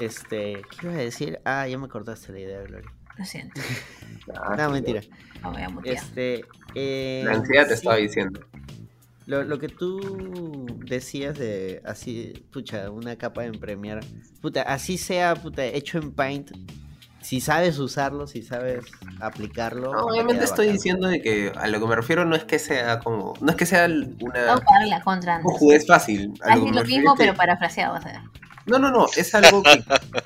Este, 0.00 0.62
¿qué 0.80 0.86
iba 0.86 0.92
a 0.94 0.96
decir? 0.96 1.38
Ah, 1.44 1.68
ya 1.68 1.78
me 1.78 1.88
cortaste 1.88 2.32
la 2.32 2.40
idea, 2.40 2.60
Gloria. 2.62 2.90
lo 3.16 3.24
siento, 3.24 3.60
no, 4.58 4.70
mentira. 4.70 5.00
no 5.42 5.52
voy 5.52 5.62
a 5.62 5.68
mutear. 5.68 5.94
Este, 5.96 6.44
eh, 6.74 7.22
La 7.24 7.34
ansiedad 7.34 7.64
te 7.64 7.68
sí, 7.68 7.74
estaba 7.74 7.96
diciendo. 7.96 8.40
Lo, 9.26 9.42
lo 9.42 9.58
que 9.58 9.68
tú 9.68 10.66
decías 10.84 11.38
de 11.38 11.80
así, 11.86 12.34
pucha, 12.52 12.90
una 12.90 13.16
capa 13.16 13.44
en 13.44 13.52
Premiere, 13.52 14.00
puta, 14.42 14.62
así 14.62 14.98
sea, 14.98 15.34
puta, 15.34 15.64
hecho 15.64 15.96
en 15.98 16.12
Paint, 16.12 16.50
si 17.22 17.40
sabes 17.40 17.78
usarlo, 17.78 18.26
si 18.26 18.42
sabes 18.42 18.84
aplicarlo. 19.20 19.92
No, 19.94 20.04
te 20.06 20.12
obviamente 20.12 20.44
estoy 20.44 20.66
bacán. 20.66 20.76
diciendo 20.76 21.08
de 21.08 21.22
que 21.22 21.52
a 21.56 21.68
lo 21.68 21.80
que 21.80 21.86
me 21.86 21.96
refiero 21.96 22.26
no 22.26 22.36
es 22.36 22.44
que 22.44 22.58
sea 22.58 22.98
como, 22.98 23.32
no 23.40 23.50
es 23.50 23.56
que 23.56 23.64
sea 23.64 23.86
una 23.86 24.46
No 24.54 24.60
para 24.60 24.86
la 24.86 25.00
contra 25.02 25.38
un 25.38 25.44
juez 25.44 25.86
fácil. 25.86 26.34
A 26.42 26.56
lo 26.56 26.64
que 26.66 26.70
mismo, 26.72 27.12
es 27.14 27.18
que- 27.18 27.24
pero 27.24 27.34
parafraseado, 27.34 27.96
o 27.96 28.02
sea. 28.02 28.24
No, 28.66 28.78
no, 28.78 28.90
no, 28.90 29.06
es 29.16 29.34
algo 29.34 29.62
que 29.62 29.82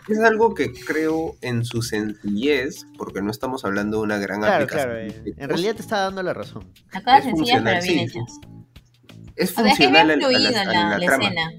es 0.09 0.19
algo 0.21 0.55
que 0.55 0.73
creo 0.73 1.37
en 1.41 1.65
su 1.65 1.83
sencillez, 1.83 2.85
porque 2.97 3.21
no 3.23 3.31
estamos 3.33 3.65
hablando 3.65 3.99
de 3.99 4.03
una 4.05 4.19
gran 4.19 4.41
Claro, 4.41 4.65
aplicación. 4.65 4.91
claro, 4.91 4.99
eh, 5.01 5.35
en 5.37 5.49
realidad 5.49 5.75
te 5.77 5.83
está 5.83 6.01
dando 6.03 6.23
la 6.23 6.35
razón. 6.35 6.65
Las 6.93 7.03
cosas 7.03 7.19
Es 7.19 7.25
sencillas, 7.27 7.63
pero 7.65 7.83
bien 7.83 8.09
sí. 8.09 8.17
hechas. 8.19 8.58
Es 9.39 9.53
O 9.59 9.63
sea, 9.63 9.73
es 9.73 9.79
que 9.79 9.85
es 9.85 9.91
funcional 9.91 10.07
bien 10.07 10.23
a- 10.23 10.27
a 10.27 10.31
fluido 10.31 10.51
la, 10.53 10.65
la, 10.65 10.73
la 10.91 10.99
la 10.99 11.07
trama. 11.07 11.25
escena. 11.25 11.51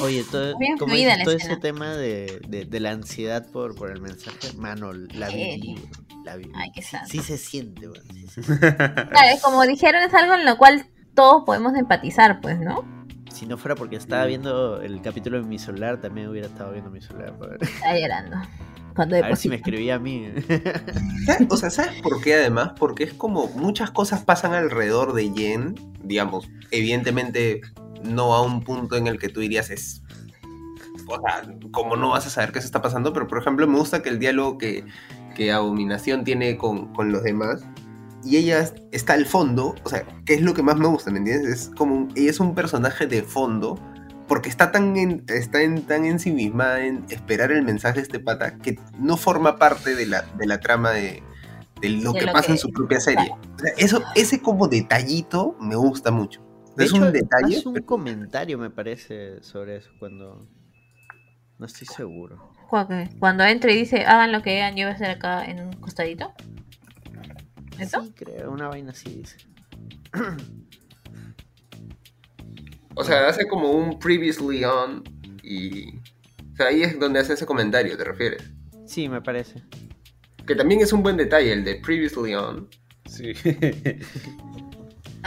Oye, 0.00 0.24
todo, 0.30 0.58
Bien 0.58 0.76
como 0.78 0.92
fluida 0.92 1.10
dices, 1.12 1.24
todo 1.24 1.34
escena. 1.36 1.52
ese 1.52 1.60
tema 1.62 1.94
de, 1.94 2.40
de, 2.48 2.64
de 2.64 2.80
la 2.80 2.90
ansiedad 2.90 3.46
por, 3.52 3.74
por 3.76 3.90
el 3.90 4.00
mensaje, 4.00 4.52
mano, 4.56 4.92
la 4.92 5.28
viví, 5.28 5.76
la 6.24 6.36
viví. 6.36 6.50
Ay, 6.56 6.72
qué 6.74 6.82
sad. 6.82 7.02
Sí 7.06 7.20
se 7.20 7.38
siente, 7.38 7.86
weón, 7.88 8.02
sí 8.12 8.26
se 8.26 8.42
siente. 8.42 8.74
Claro, 8.76 9.28
es 9.34 9.40
como 9.42 9.62
dijeron, 9.64 10.02
es 10.02 10.14
algo 10.14 10.34
en 10.34 10.44
lo 10.46 10.56
cual 10.56 10.86
todos 11.14 11.44
podemos 11.44 11.74
empatizar, 11.76 12.40
pues, 12.40 12.58
¿no? 12.58 12.84
Si 13.32 13.46
no 13.46 13.56
fuera 13.56 13.76
porque 13.76 13.96
estaba 13.96 14.24
viendo 14.26 14.80
el 14.82 15.00
capítulo 15.00 15.38
en 15.38 15.48
mi 15.48 15.58
celular, 15.58 16.00
también 16.00 16.28
hubiera 16.28 16.48
estado 16.48 16.72
viendo 16.72 16.90
mi 16.90 17.00
celular. 17.00 17.36
para 17.38 17.52
ver. 17.52 17.62
Está 17.62 17.96
llorando. 17.98 18.36
Cuando 18.94 19.16
A 19.16 19.22
ver 19.22 19.36
si 19.36 19.48
me 19.48 19.56
escribía 19.56 19.96
a 19.96 19.98
mí. 19.98 20.28
¿Sabes? 21.26 21.46
O 21.50 21.56
sea, 21.56 21.70
¿sabes 21.70 22.00
por 22.02 22.20
qué 22.20 22.34
además? 22.34 22.72
Porque 22.78 23.04
es 23.04 23.14
como 23.14 23.46
muchas 23.48 23.90
cosas 23.90 24.24
pasan 24.24 24.52
alrededor 24.54 25.12
de 25.14 25.30
Jen, 25.34 25.74
digamos, 26.02 26.48
evidentemente 26.70 27.60
no 28.02 28.34
a 28.34 28.42
un 28.42 28.62
punto 28.62 28.96
en 28.96 29.06
el 29.06 29.18
que 29.18 29.28
tú 29.28 29.40
dirías 29.40 29.70
es... 29.70 30.02
O 31.06 31.20
sea, 31.20 31.42
como 31.72 31.96
no 31.96 32.10
vas 32.10 32.26
a 32.26 32.30
saber 32.30 32.52
qué 32.52 32.60
se 32.60 32.66
está 32.66 32.80
pasando, 32.82 33.12
pero 33.12 33.26
por 33.26 33.38
ejemplo 33.38 33.66
me 33.66 33.78
gusta 33.78 34.02
que 34.02 34.08
el 34.08 34.18
diálogo 34.18 34.56
que, 34.58 34.84
que 35.34 35.52
Abominación 35.52 36.24
tiene 36.24 36.56
con, 36.56 36.92
con 36.94 37.12
los 37.12 37.22
demás 37.22 37.62
y 38.24 38.36
ella 38.36 38.70
está 38.92 39.14
al 39.14 39.26
fondo, 39.26 39.74
o 39.84 39.88
sea, 39.88 40.04
que 40.24 40.34
es 40.34 40.42
lo 40.42 40.54
que 40.54 40.62
más 40.62 40.76
me 40.76 40.86
gusta, 40.86 41.10
¿me 41.10 41.18
entiendes? 41.18 41.48
Es 41.52 41.70
como, 41.76 41.94
un- 41.96 42.12
ella 42.14 42.30
es 42.30 42.38
un 42.40 42.54
personaje 42.54 43.06
de 43.08 43.22
fondo 43.22 43.78
porque 44.28 44.48
está 44.48 44.72
tan, 44.72 44.96
en, 44.96 45.24
está 45.28 45.62
en, 45.62 45.82
tan 45.82 46.04
ensimismada 46.04 46.84
en 46.84 47.04
esperar 47.10 47.52
el 47.52 47.62
mensaje 47.62 47.96
de 47.96 48.02
este 48.02 48.20
pata 48.20 48.56
que 48.58 48.78
no 48.98 49.16
forma 49.16 49.58
parte 49.58 49.94
de 49.94 50.06
la, 50.06 50.22
de 50.38 50.46
la 50.46 50.60
trama 50.60 50.90
de, 50.90 51.22
de 51.80 51.90
lo 51.90 52.12
De 52.12 52.20
que 52.20 52.26
lo 52.26 52.32
pasa 52.32 52.46
que- 52.46 52.52
en 52.52 52.58
su 52.58 52.70
propia 52.70 53.00
serie. 53.00 53.30
O 53.30 53.58
sea, 53.58 53.72
eso, 53.76 54.02
ese 54.14 54.40
como 54.40 54.68
detallito 54.68 55.56
me 55.60 55.76
gusta 55.76 56.10
mucho. 56.10 56.40
De 56.76 56.84
es 56.84 56.90
hecho, 56.92 57.02
un 57.04 57.12
detalle, 57.12 57.58
hace 57.58 57.68
un 57.68 57.74
pero- 57.74 57.86
comentario, 57.86 58.58
me 58.58 58.70
parece, 58.70 59.42
sobre 59.42 59.76
eso 59.76 59.90
cuando... 59.98 60.48
No 61.58 61.66
estoy 61.66 61.86
seguro. 61.86 62.52
Cuando 63.18 63.44
entra 63.44 63.70
y 63.70 63.76
dice, 63.76 64.04
hagan 64.06 64.32
lo 64.32 64.40
que 64.42 64.62
hagan, 64.62 64.76
yo 64.76 64.86
voy 64.86 64.92
a 64.92 64.96
hacer 64.96 65.10
acá 65.10 65.44
en 65.44 65.60
un 65.60 65.72
costadito. 65.74 66.32
¿Eso? 67.78 68.02
Sí, 68.02 68.12
creo, 68.16 68.50
una 68.50 68.68
vaina 68.68 68.92
así 68.92 69.10
dice. 69.10 69.36
O 72.94 73.04
sea, 73.04 73.28
hace 73.28 73.46
como 73.48 73.70
un 73.70 73.98
previously 73.98 74.64
on 74.64 75.02
y... 75.42 75.96
O 76.52 76.56
sea, 76.56 76.66
ahí 76.66 76.82
es 76.82 76.98
donde 77.00 77.20
hace 77.20 77.32
ese 77.32 77.46
comentario, 77.46 77.96
¿te 77.96 78.04
refieres? 78.04 78.42
Sí, 78.86 79.08
me 79.08 79.22
parece. 79.22 79.62
Que 80.46 80.54
también 80.54 80.80
es 80.82 80.92
un 80.92 81.02
buen 81.02 81.16
detalle, 81.16 81.52
el 81.52 81.64
de 81.64 81.76
previously 81.76 82.34
on. 82.34 82.68
Sí. 83.06 83.32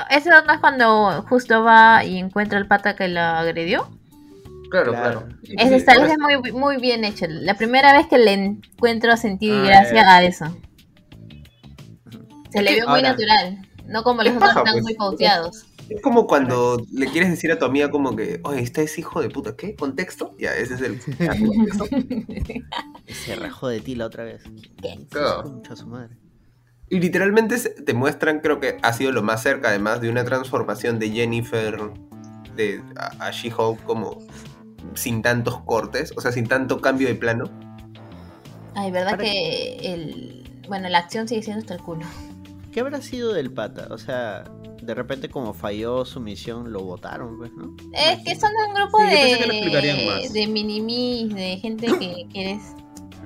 Ese 0.10 0.30
no 0.30 0.38
es 0.40 0.60
cuando 0.60 1.22
justo 1.30 1.64
va 1.64 2.04
y 2.04 2.18
encuentra 2.18 2.60
el 2.60 2.68
pata 2.68 2.96
que 2.98 3.08
la 3.08 3.40
agredió. 3.40 3.90
Claro, 4.70 4.92
Claro. 4.92 5.22
claro. 5.22 5.38
Está 5.76 5.94
ahora- 5.94 6.06
ese 6.06 6.14
es 6.14 6.20
muy, 6.42 6.52
muy 6.52 6.78
bien 6.82 7.06
hecho. 7.06 7.26
La 7.30 7.54
primera 7.56 7.94
vez 7.94 8.08
que 8.08 8.18
le 8.18 8.34
encuentro 8.34 9.16
sentido 9.16 9.56
y 9.64 9.68
Ah, 9.68 9.70
gracia 9.70 10.16
a 10.16 10.24
eso. 10.24 10.58
Se 12.52 12.62
le 12.62 12.74
vio 12.74 12.90
muy 12.90 13.02
natural. 13.02 13.58
No 13.86 14.04
como 14.04 14.22
los 14.24 14.32
Es 14.32 14.38
otros 14.38 14.50
están 14.58 14.74
pues. 14.74 14.84
muy 14.84 14.96
pauteados. 14.96 15.66
Es 15.90 16.02
como 16.02 16.26
cuando 16.26 16.84
le 16.92 17.08
quieres 17.08 17.30
decir 17.30 17.52
a 17.52 17.60
tu 17.60 17.66
amiga 17.66 17.92
como 17.92 18.16
que, 18.16 18.40
oye, 18.44 18.62
este 18.62 18.84
es 18.84 18.98
hijo 18.98 19.22
de 19.22 19.30
puta, 19.30 19.56
¿qué? 19.56 19.76
¿Contexto? 19.76 20.36
Ya, 20.40 20.56
ese 20.56 20.76
es 20.76 20.82
el 20.82 21.00
contexto. 21.00 21.86
Se 23.08 23.36
rajó 23.36 23.68
de 23.68 23.82
ti 23.82 23.96
la 23.96 24.06
otra 24.08 24.24
vez. 24.24 24.44
¿Qué? 24.82 25.06
Claro. 25.10 25.44
Concha 25.44 25.72
de 25.72 25.76
su 25.78 25.88
madre. 25.88 26.18
Y 26.90 27.00
literalmente 27.00 27.58
se- 27.58 27.70
te 27.70 27.94
muestran, 27.94 28.40
creo 28.42 28.60
que 28.60 28.78
ha 28.82 28.94
sido 28.94 29.12
lo 29.12 29.24
más 29.24 29.42
cerca 29.44 29.70
además 29.70 30.02
de 30.02 30.10
una 30.10 30.24
transformación 30.24 31.00
de 31.00 31.10
Jennifer 31.12 31.78
de, 32.56 32.82
a, 32.96 33.28
a 33.28 33.32
She-Hulk 33.32 33.84
como 33.86 34.20
sin 34.94 35.22
tantos 35.22 35.60
cortes, 35.62 36.14
o 36.16 36.22
sea, 36.22 36.32
sin 36.32 36.48
tanto 36.48 36.82
cambio 36.82 37.08
de 37.08 37.16
plano. 37.16 37.46
Ay, 38.76 38.92
verdad 38.92 39.12
Para- 39.12 39.24
que 39.24 39.78
el... 39.94 40.42
Bueno, 40.68 40.90
la 40.90 40.98
acción 41.00 41.28
sigue 41.28 41.44
siendo 41.44 41.62
hasta 41.62 41.76
el 41.76 41.82
culo. 41.82 42.06
¿Qué 42.76 42.82
habrá 42.82 43.02
sido 43.02 43.32
del 43.32 43.54
pata? 43.54 43.88
O 43.90 43.98
sea, 43.98 44.44
de 44.82 44.94
repente 44.94 45.30
como 45.30 45.54
falló 45.54 46.04
su 46.04 46.20
misión, 46.20 46.74
lo 46.74 46.82
votaron, 46.82 47.38
pues, 47.38 47.54
¿no? 47.54 47.74
Es 47.94 48.20
que 48.26 48.38
son 48.38 48.52
un 48.68 48.74
grupo 48.76 48.98
Sí, 49.00 49.04
yo 49.06 49.10
pensé 49.12 49.38
que 49.40 49.48
lo 49.48 49.54
explicarían 49.54 49.98
de, 49.98 50.06
más. 50.08 50.34
de 50.34 50.48
minimis, 50.48 51.34
de 51.34 51.58
gente 51.58 51.88
que 51.88 52.28
quieres... 52.34 52.62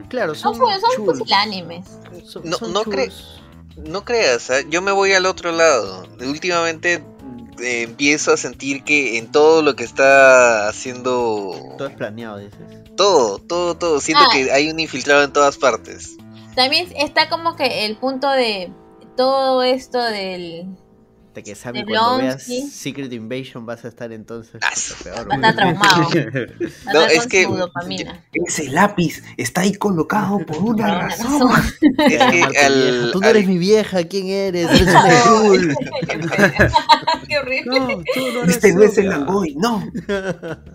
Claro, 0.08 0.36
Son, 0.36 0.56
son, 0.56 0.68
son 0.96 1.04
pusilánimes. 1.06 1.88
No- 2.44 2.60
no 2.68 2.84
cre-. 2.84 3.12
No 3.76 4.06
creas, 4.06 4.52
¿ah? 4.52 4.60
yo 4.70 4.84
me 4.84 4.92
voy 4.92 5.14
al 5.14 5.26
otro 5.26 5.52
lado. 5.52 6.06
Últimamente 6.22 7.04
eh, 7.60 7.82
empiezo 7.84 8.32
a 8.32 8.38
sentir 8.38 8.84
que 8.84 9.18
en 9.18 9.32
todo 9.32 9.64
lo 9.64 9.76
que 9.76 9.84
está 9.84 10.68
haciendo 10.70 11.56
Todo 11.76 11.88
es 11.88 11.96
planeado, 11.96 12.38
dices. 12.38 12.60
todo, 12.96 13.40
todo, 13.40 13.76
todo, 13.78 14.00
siento 14.00 14.26
Ah. 14.28 14.30
que 14.32 14.52
hay 14.52 14.70
un 14.70 14.80
infiltrado 14.80 15.24
en 15.24 15.34
todas 15.34 15.58
partes. 15.58 16.18
También 16.56 16.88
está 16.96 17.28
como 17.30 17.56
que 17.56 17.86
el 17.86 17.98
punto 17.98 18.30
de 18.30 18.72
todo 19.20 19.64
esto 19.64 20.02
del... 20.02 20.78
De 21.40 21.44
que 21.44 21.56
Sammy, 21.56 21.86
cuando 21.86 22.18
veas. 22.18 22.44
Secret 22.44 23.14
Invasion 23.14 23.66
vas 23.66 23.86
a 23.86 23.88
estar 23.88 24.12
entonces 24.12 24.60
Ah, 24.62 24.74
peor, 25.04 25.30
Va 25.32 25.34
a 25.34 25.36
estar 25.38 25.56
traumado. 25.56 26.10
No, 26.94 27.02
es 27.06 27.28
que-. 27.28 27.48
Ese 28.46 28.70
lápiz 28.70 29.24
está 29.38 29.62
ahí 29.62 29.74
colocado 29.76 30.40
por 30.46 30.58
una 30.58 31.00
razón. 31.08 31.50
razón. 31.50 31.74
Es 32.10 32.18
que 32.18 32.58
al, 32.58 33.10
Tú 33.14 33.22
no 33.22 33.28
al- 33.28 33.36
eres 33.38 33.48
mi 33.48 33.58
vieja, 33.58 34.04
¿quién 34.04 34.28
eres? 34.28 34.66
Eres 34.70 34.82
una 34.82 35.22
cool. 35.24 35.76
Qué 37.28 37.38
horrible. 37.38 37.80
No, 37.80 37.88
tú 37.88 38.20
no 38.34 38.44
eres 38.44 38.56
Este 38.56 38.74
no 38.74 38.84
es 38.84 38.98
el. 38.98 39.10
Langoy, 39.10 39.56
no. 39.56 39.90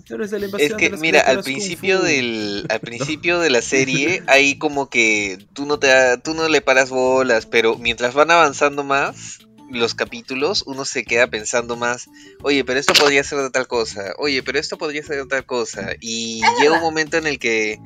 Tú 0.07 0.15
eres 0.15 0.33
el 0.33 0.45
Es 0.59 0.75
que 0.75 0.91
mira, 0.91 1.21
al 1.21 1.43
principio 1.43 2.01
del 2.01 2.67
al 2.71 2.81
principio 2.81 3.39
de 3.39 3.51
la 3.51 3.61
serie 3.63 4.23
hay 4.27 4.57
como 4.57 4.89
que 4.89 5.39
tú 5.53 5.67
no 5.67 5.79
te 5.79 5.89
tú 6.23 6.33
no 6.35 6.49
le 6.49 6.61
paras 6.61 6.91
bolas, 6.91 7.47
pero 7.47 7.77
mientras 7.77 8.15
van 8.15 8.31
avanzando 8.31 8.85
más 8.85 9.41
los 9.71 9.95
capítulos, 9.95 10.63
uno 10.67 10.85
se 10.85 11.05
queda 11.05 11.27
pensando 11.27 11.77
más, 11.77 12.07
oye, 12.43 12.65
pero 12.65 12.79
esto 12.79 12.93
podría 12.95 13.25
ser 13.25 13.39
de 13.41 13.51
tal 13.51 13.67
cosa, 13.67 14.13
oye, 14.19 14.43
pero 14.43 14.59
esto 14.59 14.79
podría 14.79 15.03
ser 15.03 15.17
de 15.17 15.27
tal 15.27 15.45
cosa, 15.47 15.93
y 16.01 16.41
llega 16.61 16.75
un 16.77 16.81
momento 16.83 17.17
en 17.17 17.27
el 17.27 17.39
que 17.39 17.79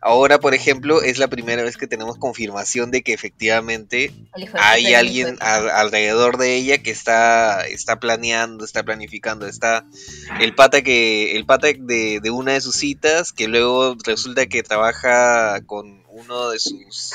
ahora, 0.00 0.40
por 0.40 0.52
ejemplo, 0.52 1.00
es 1.00 1.18
la 1.18 1.28
primera 1.28 1.62
vez 1.62 1.76
que 1.76 1.86
tenemos 1.86 2.18
confirmación 2.18 2.90
de 2.90 3.02
que 3.02 3.12
efectivamente 3.12 4.12
hay 4.54 4.94
alguien 4.94 5.36
al- 5.40 5.70
alrededor 5.70 6.38
de 6.38 6.56
ella 6.56 6.78
que 6.78 6.90
está, 6.90 7.66
está 7.66 8.00
planeando, 8.00 8.64
está 8.64 8.82
planificando, 8.82 9.46
está 9.46 9.84
el 10.40 10.54
pata 10.54 10.82
que, 10.82 11.36
el 11.36 11.46
pata 11.46 11.68
de, 11.78 12.18
de 12.20 12.30
una 12.30 12.52
de 12.52 12.60
sus 12.60 12.74
citas, 12.76 13.32
que 13.32 13.46
luego 13.48 13.96
resulta 14.04 14.46
que 14.46 14.62
trabaja 14.64 15.60
con 15.66 16.02
uno 16.08 16.50
de 16.50 16.58
sus 16.58 17.12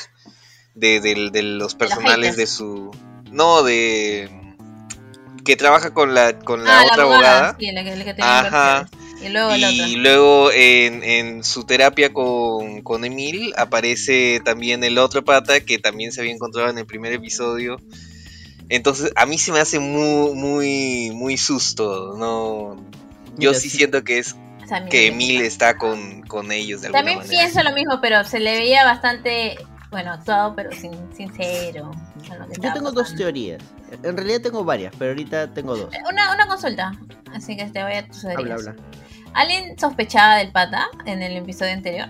de, 0.74 1.00
los 1.44 1.76
personales 1.76 2.38
de 2.38 2.46
su 2.48 2.92
no 3.32 3.64
de 3.64 4.30
que 5.46 5.56
trabaja 5.56 5.94
con 5.94 6.14
la 6.14 6.40
con 6.40 6.64
la 6.66 6.82
Ah, 6.82 6.86
otra 6.86 7.04
abogada, 7.04 7.38
abogada 7.50 7.58
Sí, 7.60 7.72
la 7.72 7.84
que, 7.84 7.96
la 7.96 8.04
que 8.06 8.14
tenía 8.14 8.40
Ajá. 8.40 8.78
inversiones. 8.90 9.08
Y 9.20 9.30
luego 9.96 10.52
y 10.52 10.56
en, 10.86 11.04
en 11.04 11.44
su 11.44 11.64
terapia 11.66 12.14
con, 12.14 12.82
con 12.84 13.04
Emil 13.06 13.54
aparece 13.58 14.42
también 14.46 14.84
el 14.84 14.98
otro 15.00 15.24
pata 15.24 15.62
que 15.62 15.80
también 15.80 16.12
se 16.12 16.22
había 16.22 16.34
encontrado 16.34 16.70
en 16.70 16.78
el 16.78 16.86
primer 16.86 17.14
episodio. 17.14 17.78
Entonces 18.70 19.12
a 19.16 19.26
mí 19.26 19.38
se 19.38 19.52
me 19.52 19.60
hace 19.60 19.80
muy, 19.80 20.36
muy, 20.36 21.12
muy 21.16 21.38
susto. 21.38 22.16
No, 22.18 22.76
yo 23.38 23.50
Mira, 23.52 23.54
sí 23.60 23.70
sí. 23.70 23.78
siento 23.78 24.04
que 24.04 24.20
es 24.20 24.36
O 24.64 24.68
sea, 24.68 24.86
que 24.86 25.12
mi- 25.12 25.26
Emil 25.26 25.42
está 25.42 25.78
con, 25.78 26.22
con 26.24 26.52
ellos 26.52 26.82
de 26.82 26.88
alguna 26.88 27.00
También 27.00 27.18
manera. 27.20 27.40
pienso 27.40 27.64
lo 27.64 27.74
mismo, 27.74 28.00
pero 28.02 28.24
se 28.26 28.40
le 28.40 28.52
veía 28.58 28.84
bastante, 28.86 29.56
bueno, 29.90 30.12
actuado, 30.12 30.54
pero 30.56 30.72
sin, 30.74 30.92
sincero. 31.16 31.92
Lo 32.36 32.48
Yo 32.62 32.74
tengo 32.74 32.92
dos 32.92 33.16
teorías. 33.16 33.62
En 34.04 34.18
realidad 34.18 34.42
tengo 34.42 34.64
varias, 34.64 34.94
pero 34.98 35.12
ahorita 35.12 35.54
tengo 35.54 35.76
dos. 35.78 35.90
Una, 36.12 36.34
una 36.34 36.48
consulta, 36.48 36.92
así 37.34 37.56
que 37.56 37.66
te 37.68 37.84
voy 37.84 37.94
a 37.94 38.08
tus 38.08 38.26
Habla, 38.26 38.56
habla. 38.56 38.76
¿Alguien 39.34 39.78
sospechaba 39.78 40.38
del 40.38 40.52
pata 40.52 40.88
en 41.06 41.22
el 41.22 41.38
episodio 41.38 41.74
anterior? 41.74 42.10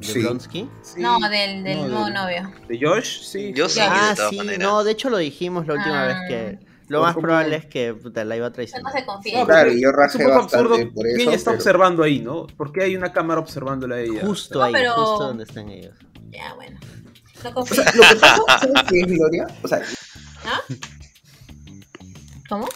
¿De 0.00 0.06
Sí. 0.06 0.20
Blonsky? 0.20 0.68
Sí. 0.82 1.00
No, 1.00 1.18
del, 1.28 1.62
del 1.64 1.78
No, 1.82 1.88
nuevo 1.88 2.04
del- 2.06 2.14
novio. 2.14 2.52
¿De 2.68 2.78
Josh? 2.80 3.22
Sí. 3.22 3.52
Yo 3.54 3.68
sí. 3.68 3.80
Ah, 3.82 4.14
sí, 4.30 4.38
no, 4.58 4.82
de 4.84 4.92
hecho 4.92 5.08
lo 5.10 5.18
dijimos 5.18 5.66
la 5.66 5.74
última 5.74 6.02
Ah. 6.04 6.06
vez 6.06 6.16
que 6.28 6.58
lo 6.88 6.98
Por 6.98 7.06
más 7.08 7.16
probable 7.16 7.56
es 7.56 7.66
que 7.66 7.94
puta, 7.94 8.24
la 8.24 8.36
iba 8.36 8.46
a 8.46 8.50
No 8.50 8.54
traicionar. 8.54 8.92
se 8.92 9.04
confía. 9.06 9.40
No, 9.40 9.46
Claro, 9.46 9.68
porque 9.70 9.80
yo 9.80 9.88
es 9.90 10.14
un 10.14 10.22
poco 10.22 10.34
absurdo. 10.40 10.76
por 10.94 11.04
¿Quién 11.06 11.20
eso, 11.20 11.30
está 11.30 11.50
pero- 11.52 11.58
observando 11.58 12.02
ahí, 12.02 12.20
no? 12.20 12.46
¿Por 12.46 12.72
qué 12.72 12.82
hay 12.82 12.96
una 12.96 13.12
cámara 13.12 13.40
observándola 13.40 13.94
a 13.96 14.00
ella? 14.00 14.20
Justo 14.26 14.58
No, 14.58 14.64
ahí, 14.66 14.72
pero- 14.72 14.92
justo 14.94 15.24
donde 15.28 15.44
están 15.44 15.68
ellos. 15.70 15.94
Ya, 16.30 16.52
bueno. 16.54 16.78
No 17.44 17.50
O 17.50 17.54
confío. 17.54 17.82
sea, 17.82 17.92
lo 17.94 18.02
que 18.02 18.16
pasa, 18.16 18.36
¿sabes 18.58 18.82
qué 18.90 19.00
es 19.00 19.06
Gloria? 19.18 19.46
O 19.62 19.68
sea, 19.68 19.82
¿Cómo? 22.48 22.68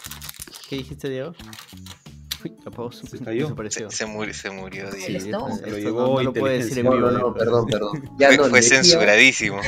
¿Qué 0.68 0.76
dijiste, 0.76 1.09
Diego? 1.09 1.35
Uy, 2.44 2.52
su 2.92 3.07
Se 3.09 3.18
cayó. 3.18 3.48
Se, 3.68 3.90
se 3.90 4.07
murió, 4.07 4.33
se 4.33 4.50
murió. 4.50 4.92
Sí, 4.92 5.12
Diego. 5.18 5.48
esto- 5.48 5.48
esto 5.48 5.61
Pero 5.64 5.72
no- 5.76 5.78
llegó 5.83 6.00
no, 6.18 6.22
lo 6.22 6.33
puede 6.33 6.59
decir 6.59 6.78
en 6.78 6.85
no, 6.85 6.92
vivo. 6.92 7.11
no, 7.11 7.35
perdón, 7.35 7.66
perdón. 7.66 8.11
Ya 8.18 8.28
Fue, 8.28 8.37
no, 8.37 8.44
fue 8.44 8.61
decía- 8.61 8.76
censuradísimo. 8.85 9.61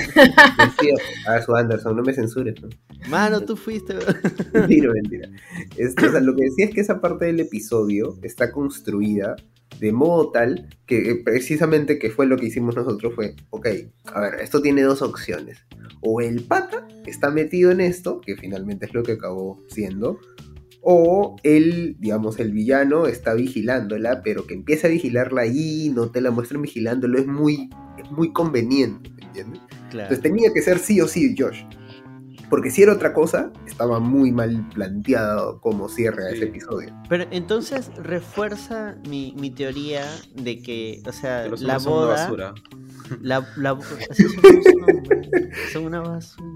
a 1.27 1.43
su 1.43 1.55
Anderson, 1.57 1.97
no 1.97 2.03
me 2.03 2.13
censures. 2.15 2.55
¿no? 2.63 2.69
Mano, 3.09 3.41
tú 3.41 3.57
fuiste. 3.57 3.95
Mentira, 4.53 4.93
mentira. 4.93 5.29
Este, 5.77 6.07
o 6.09 6.13
sea, 6.13 6.21
lo 6.21 6.37
que 6.37 6.45
decía 6.45 6.67
es 6.67 6.75
que 6.75 6.81
esa 6.81 7.01
parte 7.01 7.25
del 7.25 7.41
episodio 7.41 8.17
está 8.23 8.53
construida 8.53 9.35
de 9.79 9.93
modo 9.93 10.31
tal 10.31 10.69
que 10.87 11.11
eh, 11.11 11.15
precisamente 11.25 11.99
que 11.99 12.11
fue 12.11 12.27
lo 12.27 12.37
que 12.37 12.47
hicimos 12.47 12.77
nosotros 12.77 13.15
fue, 13.15 13.35
ok, 13.51 13.69
a 14.13 14.21
ver, 14.21 14.35
esto 14.41 14.61
tiene 14.61 14.83
dos 14.83 15.03
opciones. 15.03 15.59
O 16.01 16.21
el 16.21 16.43
pata 16.43 16.87
está 17.07 17.31
metido 17.31 17.71
en 17.71 17.81
esto, 17.81 18.21
que 18.21 18.37
finalmente 18.37 18.87
es 18.87 18.95
lo 18.95 19.03
que 19.03 19.13
acabó 19.13 19.63
siendo, 19.69 20.19
o 20.83 21.37
él, 21.43 21.97
digamos, 21.99 22.39
el 22.41 22.53
villano 22.53 23.07
está 23.07 23.35
vigilándola, 23.35 24.23
pero 24.23 24.47
que 24.47 24.55
empieza 24.55 24.87
a 24.87 24.91
vigilarla 24.91 25.43
ahí, 25.43 25.91
no 25.95 26.11
te 26.11 26.21
la 26.21 26.31
muestran 26.31 26.63
vigilándolo, 26.63 27.19
es 27.19 27.27
muy, 27.27 27.69
es 28.03 28.11
muy 28.11 28.33
conveniente, 28.33 29.11
¿me 29.11 29.25
entiendes? 29.25 29.61
Claro. 29.91 30.09
Entonces 30.09 30.23
tenía 30.23 30.53
que 30.53 30.63
ser 30.63 30.79
sí 30.79 31.01
o 31.01 31.09
sí 31.09 31.35
Josh. 31.39 31.63
Porque 32.51 32.71
si 32.71 32.83
era 32.83 32.93
otra 32.93 33.13
cosa, 33.15 33.53
estaba 33.67 34.01
muy 34.01 34.33
mal 34.33 34.69
planteado 34.75 35.61
como 35.61 35.89
cierre 35.89 36.27
a 36.27 36.31
Sí. 36.31 36.37
ese 36.37 36.45
episodio. 36.47 36.93
Pero 37.09 37.25
entonces 37.31 37.91
refuerza 37.97 38.97
mi, 39.09 39.35
mi 39.39 39.51
teoría 39.51 40.03
de 40.35 40.61
que, 40.61 41.01
o 41.07 41.13
sea, 41.13 41.47
la 41.47 41.47
hombres 41.47 41.61
son 41.61 41.69
una 41.69 41.79
boda. 41.79 42.15
basura. 42.25 42.55
La, 43.23 43.47
la, 43.57 43.79
son 45.73 45.85
una 45.87 46.01
basura. 46.01 46.47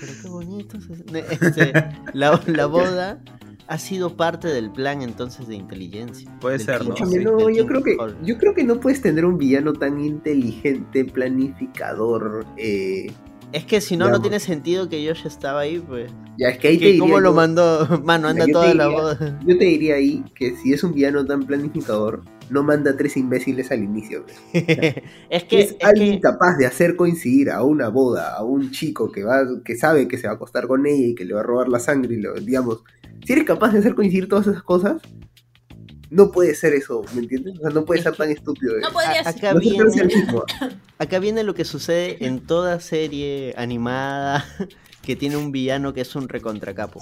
Pero 0.00 0.12
qué 0.22 0.28
bonitos. 0.28 0.84
es- 0.90 1.04
Este, 1.42 1.72
la, 2.14 2.40
la 2.46 2.66
boda 2.66 3.22
ha 3.66 3.78
sido 3.78 4.16
parte 4.16 4.48
del 4.48 4.70
plan 4.72 5.02
entonces 5.02 5.46
de 5.46 5.54
inteligencia. 5.56 6.30
Puede 6.40 6.58
ser, 6.58 6.86
¿no? 6.88 6.96
Sí. 6.96 7.18
no, 7.18 7.48
yo 7.50 7.66
creo 7.66 7.82
que 7.82 7.96
yo 8.24 8.38
creo 8.38 8.54
que 8.54 8.64
no 8.64 8.80
puedes 8.80 9.00
tener 9.02 9.24
un 9.24 9.38
villano 9.38 9.72
tan 9.74 10.00
inteligente, 10.00 11.04
planificador. 11.04 12.46
eh, 12.56 13.12
Es 13.52 13.64
que 13.64 13.80
si 13.80 13.96
no, 13.96 14.08
no 14.08 14.20
tiene 14.22 14.38
sentido 14.38 14.88
que 14.88 15.04
Josh 15.06 15.26
estaba 15.26 15.60
ahí, 15.60 15.80
pues. 15.80 16.12
ya 16.38 16.48
es 16.50 16.58
que 16.58 16.68
ahí 16.68 16.74
te 16.78 16.80
¿Qué- 16.84 16.86
diría 16.92 17.00
¿Cómo 17.00 17.20
lo 17.20 17.30
yo- 17.30 17.34
mandó? 17.36 18.00
Mano, 18.04 18.28
anda 18.28 18.46
toda 18.46 18.74
la 18.74 18.84
diría- 18.86 19.00
boda. 19.00 19.40
Yo 19.44 19.58
te 19.58 19.64
diría 19.64 19.94
ahí 19.96 20.24
que 20.34 20.54
si 20.56 20.72
es 20.72 20.84
un 20.84 20.94
villano 20.94 21.24
tan 21.26 21.44
planificador, 21.44 22.22
no 22.48 22.62
manda 22.62 22.96
tres 22.96 23.16
imbéciles 23.16 23.70
al 23.72 23.82
inicio. 23.82 24.24
es 24.52 25.44
que, 25.44 25.60
es 25.60 25.70
es 25.72 25.76
alguien 25.84 26.14
que- 26.14 26.20
capaz 26.20 26.56
de 26.58 26.66
hacer 26.66 26.94
coincidir 26.96 27.50
a 27.50 27.64
una 27.64 27.88
boda, 27.88 28.34
a 28.36 28.44
un 28.44 28.70
chico 28.70 29.10
que 29.10 29.24
va, 29.24 29.40
que 29.64 29.76
sabe 29.76 30.06
que 30.06 30.16
se 30.16 30.26
va 30.28 30.34
a 30.34 30.36
acostar 30.36 30.66
con 30.68 30.86
ella 30.86 31.06
y 31.08 31.14
que 31.16 31.24
le 31.24 31.34
va 31.34 31.40
a 31.40 31.44
robar 31.44 31.68
la 31.68 31.80
sangre 31.80 32.14
y 32.14 32.20
lo, 32.20 32.34
digamos, 32.34 32.84
si 33.24 33.32
eres 33.32 33.44
capaz 33.44 33.72
de 33.72 33.80
hacer 33.80 33.94
coincidir 33.96 34.28
todas 34.28 34.46
esas 34.46 34.62
cosas, 34.62 35.02
no 36.10 36.30
puede 36.32 36.54
ser 36.54 36.74
eso, 36.74 37.02
¿me 37.14 37.20
entiendes? 37.20 37.54
O 37.58 37.60
sea, 37.62 37.70
no 37.70 37.84
puede 37.84 38.00
Es 38.00 38.04
ser 38.04 38.16
tan 38.16 38.30
estúpido. 38.30 38.74
No 38.80 38.88
No, 38.88 38.92
podría 38.92 39.20
a- 39.20 39.32
ser. 39.32 39.36
acá 39.46 39.54
no 39.54 39.60
se 39.60 39.74
parece 39.76 40.02
viene, 40.04 40.14
al 40.14 40.20
mismo. 40.26 40.44
acá 40.98 41.18
viene 41.18 41.42
lo 41.44 41.54
que 41.54 41.64
sucede 41.64 42.24
en 42.26 42.40
toda 42.40 42.80
serie 42.80 43.54
animada 43.56 44.44
que 45.02 45.16
tiene 45.16 45.36
un 45.36 45.52
villano 45.52 45.94
que 45.94 46.00
es 46.02 46.14
un 46.16 46.28
recontracapo. 46.28 47.00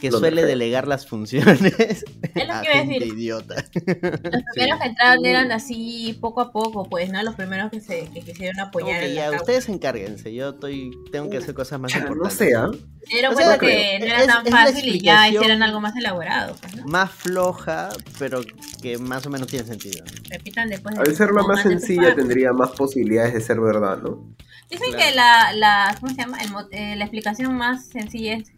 Que 0.00 0.10
suele 0.10 0.44
delegar 0.44 0.86
las 0.86 1.06
funciones 1.06 1.60
Es 1.62 2.04
lo 2.46 2.52
a 2.52 2.60
que 2.62 2.68
iba 2.68 2.74
a 2.74 2.84
gente 2.84 2.98
decir. 3.00 3.12
idiota. 3.14 3.54
Los 3.54 4.42
primeros 4.54 4.80
que 4.80 4.88
entraron 4.88 5.24
eran 5.26 5.52
así 5.52 6.18
poco 6.20 6.40
a 6.42 6.52
poco, 6.52 6.88
pues, 6.88 7.10
¿no? 7.10 7.22
Los 7.22 7.34
primeros 7.34 7.70
que 7.70 7.80
se 7.80 8.08
que 8.12 8.20
quisieron 8.20 8.60
apoyar 8.60 9.02
la 9.02 9.08
ya, 9.08 9.30
ustedes 9.32 9.68
encárguense, 9.68 10.34
yo 10.34 10.50
estoy, 10.50 10.90
tengo 11.12 11.30
que 11.30 11.38
hacer 11.38 11.54
cosas 11.54 11.80
más 11.80 11.94
no 11.94 12.00
importantes. 12.00 12.36
sé, 12.38 12.54
¿ah? 12.54 12.68
O 12.68 12.76
sea, 13.10 13.32
cuenta 13.32 13.58
creo. 13.58 13.70
que 13.70 13.98
no 14.00 14.04
era 14.06 14.20
Es- 14.20 14.26
tan 14.26 14.46
es 14.46 14.52
fácil 14.52 14.88
y 14.96 15.00
ya 15.00 15.28
hicieron 15.28 15.62
algo 15.62 15.80
más 15.80 15.96
elaborado, 15.96 16.54
pues, 16.60 16.76
¿no? 16.76 16.84
Más 16.86 17.10
floja, 17.10 17.88
pero 18.18 18.40
que 18.82 18.98
más 18.98 19.24
o 19.26 19.30
menos 19.30 19.48
tiene 19.48 19.64
sentido. 19.66 20.04
Repitan 20.28 20.68
después 20.68 20.94
de 20.94 21.00
Al 21.02 21.16
ser 21.16 21.30
la 21.32 21.42
más 21.42 21.62
tu 21.62 21.68
sencilla 21.70 22.14
tendría 22.14 22.52
más 22.52 22.70
posibilidades 22.72 23.32
de 23.34 23.40
ser 23.40 23.60
verdad, 23.60 23.98
¿no? 24.02 24.34
Dicen 24.68 24.90
Claro. 24.90 25.04
que 25.10 25.14
la, 25.14 25.52
la, 25.52 25.96
¿cómo 26.00 26.12
se 26.12 26.18
llama? 26.20 26.38
El 26.40 26.50
eh, 26.72 26.96
la 26.96 27.04
explicación 27.04 27.54
más 27.56 27.86
sencilla 27.86 28.34
es 28.38 28.50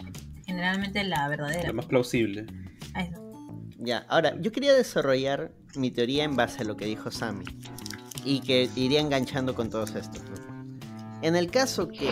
generalmente 0.49 1.05
la 1.05 1.29
verdadera. 1.29 1.67
La 1.69 1.73
más 1.75 1.87
plausible. 1.87 2.47
A 2.95 3.03
eso. 3.03 3.21
Ya, 3.79 4.05
ahora, 4.09 4.35
yo 4.41 4.51
quería 4.51 4.73
desarrollar 4.75 5.53
mi 5.77 5.91
teoría 5.91 6.25
en 6.25 6.35
base 6.35 6.63
a 6.63 6.65
lo 6.65 6.77
que 6.77 6.87
dijo 6.87 7.11
Sammy. 7.11 7.45
Y 8.25 8.41
que 8.41 8.69
iría 8.75 9.01
enganchando 9.01 9.55
con 9.55 9.69
todos 9.71 9.95
estos. 9.95 10.23
¿no? 10.31 10.79
En 11.23 11.37
el 11.37 11.51
caso 11.51 11.87
que 11.89 12.11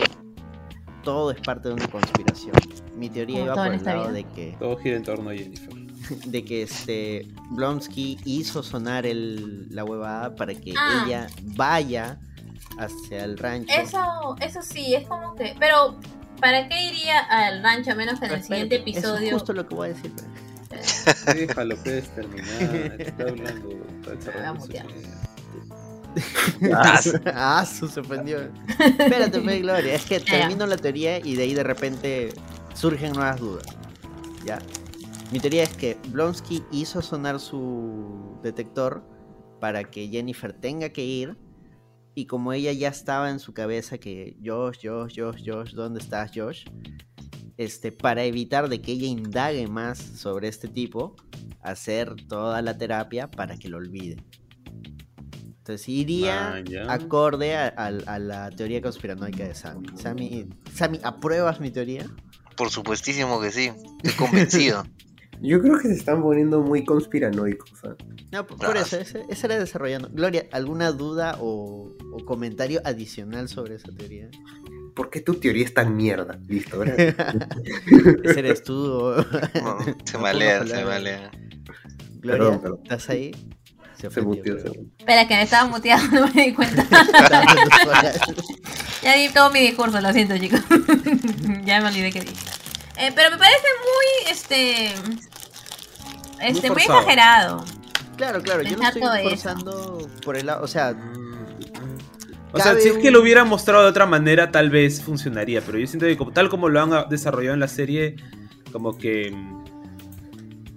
todo 1.03 1.31
es 1.31 1.39
parte 1.41 1.67
de 1.69 1.73
una 1.73 1.87
conspiración, 1.87 2.53
mi 2.95 3.09
teoría 3.09 3.39
Como 3.39 3.45
iba 3.45 3.55
por 3.65 3.73
el 3.73 3.83
lado 3.83 4.01
vida. 4.03 4.11
de 4.13 4.23
que, 4.25 4.55
Todo 4.59 4.77
gira 4.77 4.95
en 4.97 5.03
torno 5.03 5.29
a 5.31 5.33
Jennifer. 5.35 5.73
de 6.25 6.45
que 6.45 6.61
este 6.63 7.27
Blonsky 7.51 8.17
hizo 8.23 8.61
sonar 8.63 9.05
el, 9.05 9.67
la 9.73 9.83
huevada 9.83 10.35
para 10.35 10.53
que 10.53 10.73
Ah. 10.77 11.03
ella 11.05 11.27
vaya 11.55 12.19
hacia 12.79 13.23
el 13.25 13.37
rancho. 13.37 13.73
Eso, 13.73 14.35
eso 14.39 14.61
sí, 14.61 14.93
es 14.93 15.07
como 15.07 15.33
que. 15.35 15.55
Pero, 15.59 15.99
¿para 16.39 16.67
qué 16.67 16.83
iría 16.83 17.19
al 17.19 17.63
rancho 17.63 17.91
a 17.91 17.95
menos 17.95 18.19
que 18.19 18.25
en 18.27 18.31
el 18.33 18.43
siguiente 18.43 18.75
eso 18.75 18.83
es 18.85 18.95
episodio. 18.95 19.33
justo 19.33 19.53
lo 19.53 19.67
que 19.67 19.75
voy 19.75 19.89
a 19.89 19.93
decir. 19.93 20.11
Déjalo, 21.33 21.75
puedes 21.83 22.09
terminar. 22.09 23.01
Está 23.01 23.23
hablando. 23.23 23.69
Está. 24.11 24.85
Ah, 26.73 26.99
ah, 27.33 27.65
su 27.65 27.87
se 27.87 27.99
ofendió. 27.99 28.39
Espérate, 28.79 29.41
Fe 29.41 29.59
Gloria. 29.59 29.93
Es 29.93 30.05
que 30.05 30.19
termino 30.19 30.65
la 30.65 30.77
teoría 30.77 31.19
y 31.19 31.35
de 31.35 31.43
ahí 31.43 31.53
de 31.53 31.63
repente 31.63 32.29
surgen 32.73 33.13
nuevas 33.13 33.39
dudas. 33.39 33.65
¿Ya? 34.45 34.59
Mi 35.31 35.39
teoría 35.39 35.63
es 35.63 35.75
que 35.75 35.97
Blonsky 36.07 36.63
hizo 36.71 37.01
sonar 37.01 37.39
su 37.39 38.39
detector 38.43 39.03
para 39.59 39.83
que 39.83 40.07
Jennifer 40.07 40.53
tenga 40.53 40.89
que 40.89 41.03
ir. 41.03 41.37
Y 42.17 42.25
como 42.25 42.51
ella 42.51 42.71
ya 42.71 42.87
estaba 42.87 43.29
en 43.29 43.39
su 43.39 43.53
cabeza 43.53 43.99
que 43.99 44.35
Josh, 44.43 44.79
Josh, 44.81 45.13
Josh, 45.19 45.43
Josh, 45.45 45.73
¿dónde 45.73 45.99
estás, 45.99 46.31
Josh? 46.33 46.65
Este, 47.57 47.91
para 47.91 48.23
evitar 48.23 48.69
de 48.69 48.81
que 48.81 48.93
ella 48.93 49.05
indague 49.05 49.67
más 49.67 49.99
sobre 49.99 50.47
este 50.47 50.67
tipo, 50.67 51.15
hacer 51.61 52.15
toda 52.27 52.63
la 52.63 52.75
terapia 52.75 53.29
para 53.29 53.55
que 53.57 53.69
lo 53.69 53.77
olvide. 53.77 54.17
Entonces 55.59 55.87
iría 55.89 56.55
Ah, 56.55 56.63
acorde 56.95 57.55
a, 57.55 57.67
a- 57.77 57.85
a 58.07 58.17
la 58.17 58.49
teoría 58.49 58.81
conspiranoica 58.81 59.43
de 59.47 59.53
Sammy. 59.53 59.87
Sammy. 59.95 60.49
Sammy, 60.73 60.99
¿apruebas 61.03 61.59
mi 61.59 61.69
teoría? 61.69 62.07
Por 62.55 62.71
supuestísimo 62.71 63.39
que 63.39 63.51
sí. 63.51 63.69
Estoy 64.01 64.13
convencido. 64.27 64.83
Yo 65.41 65.61
creo 65.61 65.77
que 65.77 65.87
se 65.87 65.93
están 65.93 66.21
poniendo 66.21 66.61
muy 66.61 66.83
conspiranoicos. 66.83 67.71
¿ah? 67.83 67.95
No, 68.31 68.45
por, 68.47 68.57
por 68.57 68.77
eso, 68.77 68.97
ese, 68.97 69.23
ese 69.29 69.45
era 69.47 69.59
desarrollando. 69.59 70.09
Gloria, 70.11 70.45
¿alguna 70.51 70.91
duda 70.91 71.37
o, 71.39 71.95
o 72.13 72.25
comentario 72.25 72.81
adicional 72.83 73.47
sobre 73.49 73.75
esa 73.75 73.91
teoría? 73.91 74.29
¿Por 74.95 75.09
qué 75.11 75.21
tu 75.21 75.35
teoría 75.35 75.63
es 75.63 75.73
tan 75.73 75.95
mierda? 75.95 76.39
Listo, 76.47 76.77
ahora. 76.77 76.95
Ese 78.23 78.39
eres 78.39 78.63
tú. 78.63 78.73
o- 78.75 79.15
No, 79.61 79.77
se 80.05 80.17
malea, 80.17 80.65
se 80.65 80.83
malea. 80.83 81.29
Gloria, 82.19 82.43
Perdón, 82.45 82.61
perdón. 82.61 82.79
¿estás 82.83 83.09
ahí? 83.11 83.31
Se 83.99 84.07
ofendió, 84.07 84.29
muteó, 84.37 84.57
creo. 84.57 84.73
se 84.73 84.79
muteó. 84.79 84.91
Espera, 84.99 85.27
que 85.27 85.35
me 85.35 85.41
estaba 85.43 85.69
muteando, 85.69 86.19
no 86.27 86.33
me 86.33 86.45
di 86.45 86.53
cuenta. 86.53 86.83
ya 89.03 89.15
di 89.15 89.29
todo 89.29 89.51
mi 89.51 89.59
discurso, 89.61 90.01
lo 90.01 90.11
siento, 90.13 90.37
chicos. 90.37 90.61
ya 91.63 91.79
me 91.81 91.87
olvidé 91.89 92.11
que 92.11 92.21
dije. 92.21 92.33
Eh, 92.97 93.11
pero 93.15 93.31
me 93.31 93.37
parece 93.37 93.67
muy, 93.81 94.31
este... 94.31 94.93
Este, 96.41 96.69
muy, 96.69 96.81
exagerado. 96.81 97.63
Claro, 98.15 98.41
claro, 98.41 98.61
yo 98.63 98.77
no 98.77 98.87
estoy 98.87 99.19
eso. 99.19 99.29
forzando 99.29 100.09
por 100.23 100.37
el 100.37 100.47
lado. 100.47 100.63
O 100.63 100.67
sea, 100.67 100.95
O 102.51 102.59
sea, 102.59 102.75
si 102.79 102.89
es 102.89 102.97
que 102.97 103.11
lo 103.11 103.21
hubieran 103.21 103.47
mostrado 103.47 103.83
de 103.83 103.89
otra 103.89 104.05
manera, 104.05 104.51
tal 104.51 104.69
vez 104.69 105.01
funcionaría. 105.01 105.61
Pero 105.61 105.77
yo 105.77 105.87
siento 105.87 106.05
que 106.05 106.17
como, 106.17 106.31
tal 106.31 106.49
como 106.49 106.69
lo 106.69 106.81
han 106.81 107.09
desarrollado 107.09 107.53
en 107.53 107.59
la 107.59 107.67
serie, 107.67 108.15
como 108.71 108.97
que 108.97 109.35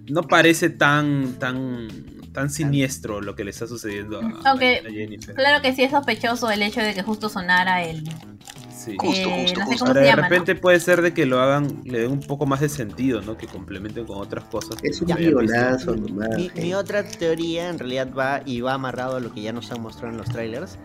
no 0.09 0.23
parece 0.23 0.71
tan, 0.71 1.39
tan, 1.39 1.89
tan 2.33 2.51
siniestro 2.51 3.21
lo 3.21 3.35
que 3.35 3.45
le 3.45 3.51
está 3.51 3.67
sucediendo 3.67 4.21
a, 4.21 4.51
Aunque- 4.51 4.83
a 4.87 4.91
Jennifer. 4.91 5.35
Claro 5.35 5.63
que 5.63 5.75
sí 5.75 5.83
es 5.83 5.91
sospechoso 5.91 6.51
el 6.51 6.63
hecho 6.63 6.81
de 6.81 6.95
que 6.95 7.03
justo 7.03 7.29
sonara 7.29 7.83
el... 7.83 8.05
Sí. 8.77 8.97
Justo, 8.99 9.29
eh, 9.29 9.43
justo, 9.43 9.61
no 9.61 9.67
sé 9.67 9.73
justo. 9.73 9.79
cómo 9.85 9.89
Ahora, 9.89 9.93
se 9.93 10.01
de 10.01 10.07
llama, 10.07 10.23
repente 10.29 10.55
puede 10.55 10.81
ser 10.81 11.03
de 11.03 11.13
que 11.13 11.27
lo 11.27 11.39
hagan, 11.41 11.83
le 11.85 12.01
den 12.01 12.11
un 12.13 12.21
poco 12.21 12.47
más 12.47 12.61
de 12.61 12.71
sentido, 12.71 13.21
¿no? 13.21 13.37
Que 13.37 13.47
complementen 13.47 14.07
con 14.07 14.17
otras 14.19 14.45
cosas. 14.45 14.77
Es 14.83 15.03
un 15.03 15.09
guionazo 15.09 15.95
nomás. 15.97 16.31
mi, 16.35 16.51
mi 16.57 16.73
otra 16.73 17.05
teoría 17.07 17.69
en 17.69 17.79
realidad 17.79 18.09
va 18.19 18.41
y 18.47 18.63
va 18.63 18.73
amarrado 18.73 19.17
a 19.17 19.21
lo 19.21 19.35
que 19.35 19.43
ya 19.43 19.53
nos 19.53 19.71
han 19.71 19.83
mostrado 19.83 20.13
en 20.13 20.17
los 20.17 20.31
trailers. 20.31 20.79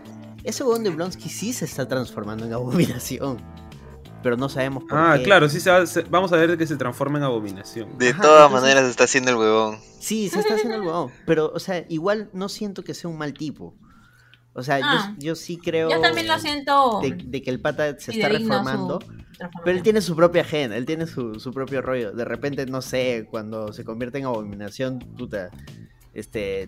Ese 0.44 0.62
huevón 0.62 0.84
de 0.84 0.90
Blonsky 0.90 1.30
sí 1.30 1.54
se 1.54 1.64
está 1.64 1.88
transformando 1.88 2.44
en 2.44 2.52
abominación. 2.52 3.38
Pero 4.26 4.36
no 4.36 4.48
sabemos 4.48 4.82
por 4.82 4.98
Ah, 4.98 5.14
qué. 5.18 5.22
claro, 5.22 5.48
sí, 5.48 5.60
se 5.60 5.70
va- 5.70 5.86
se- 5.86 6.02
vamos 6.02 6.32
a 6.32 6.36
ver 6.36 6.58
que 6.58 6.66
se 6.66 6.76
transforma 6.76 7.16
en 7.18 7.22
abominación. 7.22 7.96
De 7.96 8.12
todas 8.12 8.50
maneras 8.50 8.82
está 8.86 9.04
haciendo 9.04 9.30
el 9.30 9.36
huevón. 9.36 9.78
Sí, 10.00 10.28
se 10.28 10.40
está 10.40 10.54
haciendo 10.54 10.74
el 10.78 10.80
huevón. 10.80 11.12
Pero, 11.26 11.52
o 11.54 11.60
sea, 11.60 11.84
igual 11.88 12.28
no 12.32 12.48
siento 12.48 12.82
que 12.82 12.92
sea 12.92 13.08
un 13.08 13.18
mal 13.18 13.34
tipo. 13.34 13.76
O 14.52 14.64
sea, 14.64 14.80
yo- 14.80 14.84
Ah. 14.88 15.14
yo, 15.16 15.36
sí 15.36 15.58
creo. 15.58 15.88
Yo 15.90 16.00
también 16.00 16.26
lo 16.26 16.36
siento... 16.40 16.98
De, 17.02 17.12
de 17.12 17.40
que 17.40 17.50
el 17.50 17.60
pata 17.60 17.96
se 18.00 18.10
está 18.10 18.28
reformando. 18.28 18.98
Pero 19.64 19.76
él 19.76 19.84
tiene 19.84 20.00
su 20.00 20.16
propia 20.16 20.42
gen, 20.42 20.72
él 20.72 20.86
tiene 20.86 21.06
su, 21.06 21.38
su 21.38 21.52
propio 21.52 21.80
rollo. 21.80 22.10
De 22.10 22.24
repente, 22.24 22.66
no 22.66 22.82
sé, 22.82 23.28
cuando 23.30 23.72
se 23.72 23.84
convierte 23.84 24.18
en 24.18 24.24
abominación, 24.24 24.98
puta, 25.16 25.50
este, 26.14 26.66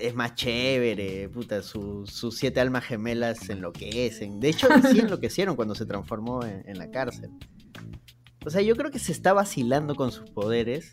es 0.00 0.14
más 0.14 0.34
chévere, 0.34 1.28
puta, 1.28 1.62
su- 1.62 2.06
sus 2.06 2.36
siete 2.36 2.60
almas 2.60 2.84
gemelas 2.84 3.48
enloquecen. 3.50 4.40
De 4.40 4.48
hecho, 4.48 4.68
sí 4.90 5.00
enloquecieron 5.00 5.56
cuando 5.56 5.74
se 5.74 5.86
transformó 5.86 6.44
en, 6.44 6.62
en 6.68 6.78
la 6.78 6.90
cárcel. 6.90 7.30
O 8.44 8.48
sea, 8.50 8.62
yo 8.62 8.74
creo 8.74 8.90
que 8.90 8.98
se 8.98 9.12
está 9.12 9.34
vacilando 9.34 9.94
con 9.94 10.12
sus 10.12 10.30
poderes 10.30 10.92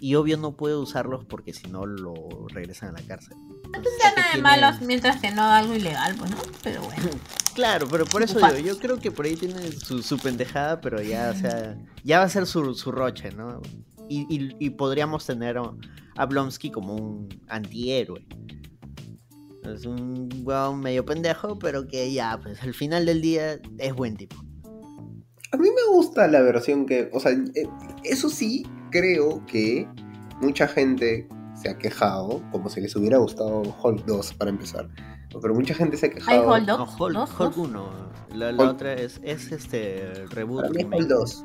y 0.00 0.14
obvio 0.14 0.38
no 0.38 0.56
puede 0.56 0.76
usarlos 0.76 1.26
porque 1.26 1.52
si 1.52 1.68
no 1.68 1.84
lo 1.84 2.14
regresan 2.48 2.88
a 2.96 3.00
la 3.00 3.06
cárcel. 3.06 3.36
No 3.36 3.56
Entonces, 3.74 3.92
tendrá 4.02 4.08
¿a 4.08 4.14
qué 4.32 4.40
nada 4.40 4.54
de 4.56 4.60
malos 4.62 4.80
mientras 4.80 5.20
que 5.20 5.30
no 5.30 5.42
haga 5.42 5.58
algo 5.58 5.74
ilegal, 5.74 6.14
pues, 6.16 6.30
¿no? 6.30 6.38
Pero 6.62 6.82
bueno. 6.82 7.02
Claro, 7.56 7.88
pero 7.90 8.04
por 8.04 8.22
eso 8.22 8.38
digo, 8.38 8.58
yo 8.58 8.78
creo 8.78 8.98
que 9.00 9.10
por 9.10 9.24
ahí 9.24 9.34
tiene 9.34 9.72
su, 9.72 10.02
su 10.02 10.18
pendejada, 10.18 10.78
pero 10.82 11.00
ya, 11.00 11.32
o 11.34 11.38
sea, 11.40 11.74
ya 12.04 12.18
va 12.18 12.26
a 12.26 12.28
ser 12.28 12.44
su, 12.44 12.74
su 12.74 12.92
roche, 12.92 13.30
¿no? 13.30 13.62
Y, 14.08 14.26
y- 14.28 14.56
y 14.58 14.70
podríamos 14.70 15.26
tener 15.26 15.58
a- 15.58 16.26
Blonsky 16.26 16.70
como 16.70 16.94
un 16.94 17.28
antihéroe. 17.48 18.24
Es 19.64 19.84
un 19.84 20.28
weón 20.44 20.80
medio 20.80 21.04
pendejo, 21.04 21.58
pero 21.58 21.86
que 21.88 22.12
ya, 22.12 22.38
pues 22.42 22.62
al 22.62 22.72
final 22.72 23.04
del 23.04 23.20
día 23.20 23.60
es 23.78 23.94
buen 23.94 24.16
tipo. 24.16 24.36
A 25.52 25.56
mí 25.56 25.68
me 25.68 25.92
gusta 25.94 26.26
la 26.28 26.40
versión 26.42 26.86
que. 26.86 27.10
O 27.12 27.20
sea, 27.20 27.32
eh, 27.32 27.68
eso 28.04 28.28
sí, 28.30 28.64
creo 28.90 29.44
que 29.46 29.88
mucha 30.40 30.68
gente 30.68 31.26
se 31.60 31.68
ha 31.70 31.78
quejado, 31.78 32.42
como 32.52 32.68
si 32.68 32.80
les 32.80 32.94
hubiera 32.96 33.18
gustado 33.18 33.62
Hulk 33.82 34.04
2 34.06 34.34
para 34.34 34.50
empezar. 34.50 34.88
Pero 35.40 35.54
mucha 35.54 35.74
gente 35.74 35.96
se 35.96 36.06
ha 36.06 36.08
¿Hay 36.10 36.14
quejado. 36.14 36.52
Hulk 36.52 36.66
No, 36.66 36.76
2? 36.78 37.00
Hulk, 37.00 37.12
¿Dos? 37.14 37.30
Hulk 37.40 37.54
¿Dos? 37.56 37.68
1. 37.68 37.90
La, 38.34 38.52
la 38.52 38.64
Hulk- 38.64 38.70
otra 38.70 38.92
es, 38.94 39.20
es 39.22 39.50
este 39.52 40.12
reboot. 40.30 40.62
Para 40.62 40.72
mí 40.74 40.80
es. 40.82 41.00
Hulk 41.00 41.08
2. 41.08 41.44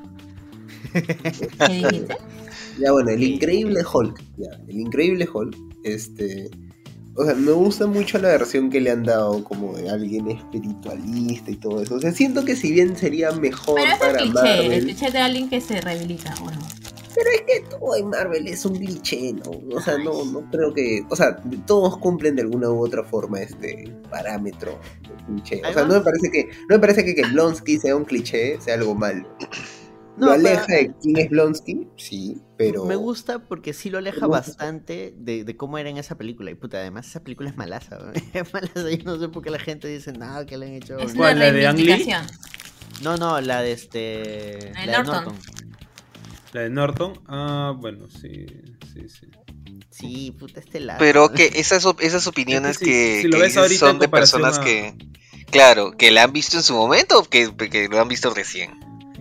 ¿Qué 0.94 1.74
dijiste? 1.74 2.18
Ya 2.80 2.92
bueno, 2.92 3.12
el 3.12 3.24
increíble 3.24 3.82
Hulk. 3.92 4.22
Ya, 4.38 4.50
el 4.68 4.80
increíble 4.80 5.28
Hulk. 5.32 5.56
Este. 5.84 6.50
O 7.16 7.26
sea, 7.26 7.36
me 7.36 7.52
gusta 7.52 7.88
mucho 7.88 8.18
la 8.20 8.30
versión 8.30 8.70
que 8.70 8.80
le 8.80 8.90
han 8.90 9.04
dado 9.04 9.44
como 9.44 9.76
de 9.76 9.90
alguien 9.90 10.32
espiritualista 10.32 11.52
y 11.52 11.58
todo 11.58 11.82
eso. 11.82 11.96
O 11.96 12.00
sea, 12.00 12.14
siento 12.14 12.46
que 12.46 12.56
si 12.56 12.72
bien 12.72 12.96
sería 12.96 13.32
mejor 13.32 13.76
Pero 13.76 13.88
es 13.88 13.94
el 13.94 14.00
para 14.00 14.18
cliché, 14.18 14.30
el 14.30 14.34
Marvel. 14.70 14.84
cliché 14.86 15.12
de 15.12 15.20
alguien 15.20 15.50
que 15.50 15.60
se 15.60 15.82
rehabilita, 15.82 16.34
¿o 16.42 16.46
no? 16.46 16.60
Pero 17.14 17.30
es 17.32 17.42
que 17.42 17.70
todo 17.70 17.96
en 17.98 18.10
Marvel 18.10 18.48
es 18.48 18.66
un 18.66 18.76
cliché, 18.78 19.34
¿no? 19.34 19.76
O 19.76 19.82
sea, 19.82 19.98
no, 19.98 20.24
no 20.24 20.50
creo 20.50 20.74
que. 20.74 21.04
O 21.10 21.16
sea, 21.16 21.36
todos 21.66 21.98
cumplen 21.98 22.38
de 22.38 22.44
alguna 22.44 22.70
u 22.70 22.86
otra 22.86 23.04
forma 23.04 23.42
este 23.42 23.94
parámetro 24.10 24.80
de 25.02 25.26
cliché. 25.26 25.62
O 25.70 25.74
sea, 25.74 25.84
no 25.84 25.96
me 25.96 26.02
parece 26.02 26.32
que. 26.32 26.46
No 26.70 26.76
me 26.76 26.80
parece 26.80 27.04
que, 27.04 27.14
que 27.14 27.28
Blonsky 27.28 27.78
sea 27.78 27.96
un 27.98 28.06
cliché, 28.06 28.60
sea 28.62 28.76
algo 28.76 28.96
malo. 28.96 29.28
No, 30.18 30.28
¿Lo 30.28 30.44
pero- 30.44 30.48
aleja 30.50 30.66
de 30.68 30.94
quién 31.02 31.18
es 31.18 31.30
Blonsky? 31.30 31.88
Sí, 31.98 32.38
pero. 32.58 32.86
Me 32.86 32.96
gusta 32.96 33.40
porque 33.40 33.74
sí 33.74 33.90
lo 33.90 33.98
aleja 33.98 34.28
bastante 34.28 35.14
de, 35.18 35.44
de 35.44 35.58
cómo 35.58 35.78
era 35.78 35.90
en 35.90 35.98
esa 35.98 36.18
película. 36.18 36.52
Y 36.52 36.56
puta, 36.56 36.78
además 36.78 37.08
esa 37.08 37.24
película 37.24 37.50
es 37.50 37.58
malaza. 37.58 37.98
¿no? 37.98 38.12
Es 38.34 38.54
malaza. 38.54 38.90
Yo 38.92 39.04
no 39.06 39.20
sé 39.20 39.30
por 39.30 39.42
qué 39.44 39.50
la 39.50 39.60
gente 39.60 39.88
dice 39.88 40.12
nada 40.12 40.46
que 40.46 40.58
le 40.58 40.68
han 40.68 40.74
hecho. 40.74 40.98
Es 41.00 41.14
¿Cuál, 41.14 41.38
una 41.38 41.46
la 41.46 41.52
de 41.54 41.68
Ang 41.68 41.80
Lee? 41.80 42.08
No, 43.04 43.18
no, 43.18 43.40
la 43.42 43.62
de 43.62 43.72
este. 43.72 44.72
La 44.74 44.82
de 44.82 44.86
La 44.88 44.98
de 44.98 45.04
Norton. 45.04 45.24
Norton. 45.26 45.36
La 46.54 46.62
de 46.62 46.70
Norton, 46.70 47.14
ah, 47.28 47.74
bueno, 47.80 48.10
sí, 48.10 48.46
sí, 48.94 49.08
sí. 49.08 49.28
Sí, 49.90 50.36
puta, 50.38 50.60
este 50.60 50.82
lado. 50.82 51.00
Pero 51.00 51.32
que 51.32 51.46
esas, 51.56 51.86
esas 52.00 52.28
opiniones 52.28 52.72
Es 52.72 52.78
que 52.80 53.22
si- 53.24 53.30
que 53.30 53.44
dices 53.46 53.80
son 53.80 54.00
de 54.00 54.10
personas 54.10 54.60
a- 54.60 54.62
que, 54.64 54.94
claro, 55.50 55.92
que 55.98 56.12
la 56.12 56.24
han 56.24 56.34
visto 56.34 56.58
en 56.58 56.64
su 56.64 56.74
momento 56.74 57.20
o 57.20 57.24
que, 57.24 57.56
que 57.56 57.88
lo 57.88 58.00
han 58.02 58.08
visto 58.10 58.34
recién. 58.34 58.72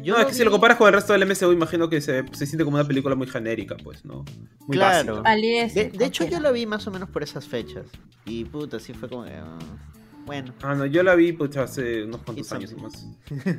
Yo 0.03 0.15
no, 0.15 0.21
es 0.21 0.27
que 0.27 0.35
si 0.35 0.45
lo 0.45 0.51
comparas 0.51 0.77
con 0.77 0.87
el 0.89 0.95
resto 0.95 1.13
del 1.13 1.27
MCU, 1.27 1.53
imagino 1.53 1.89
que 1.89 2.01
se, 2.01 2.25
se 2.33 2.47
siente 2.47 2.65
como 2.65 2.77
una 2.77 2.87
película 2.87 3.15
muy 3.15 3.27
genérica, 3.27 3.77
pues, 3.83 4.05
¿no? 4.05 4.25
Muy 4.67 4.77
Claro. 4.77 5.23
básica. 5.23 5.75
De, 5.75 5.91
de 5.91 6.05
hecho, 6.05 6.25
yo 6.27 6.41
la 6.41 6.51
vi 6.51 6.67
más 6.67 6.87
o 6.87 6.91
menos 6.91 7.09
por 7.11 7.23
esas 7.23 7.47
fechas. 7.47 7.87
Y 8.25 8.45
puta, 8.45 8.79
sí 8.81 8.93
fue 8.95 9.09
como. 9.09 9.25
que, 9.25 9.33
ah, 9.33 9.59
bueno. 10.27 10.53
Ah, 10.63 10.75
no, 10.75 10.87
yo 10.87 11.03
la 11.03 11.15
vi 11.15 11.33
pues, 11.33 11.57
hace 11.57 12.05
unos 12.05 12.23
cuantos 12.23 12.53
años 12.53 12.75
más. 12.77 13.07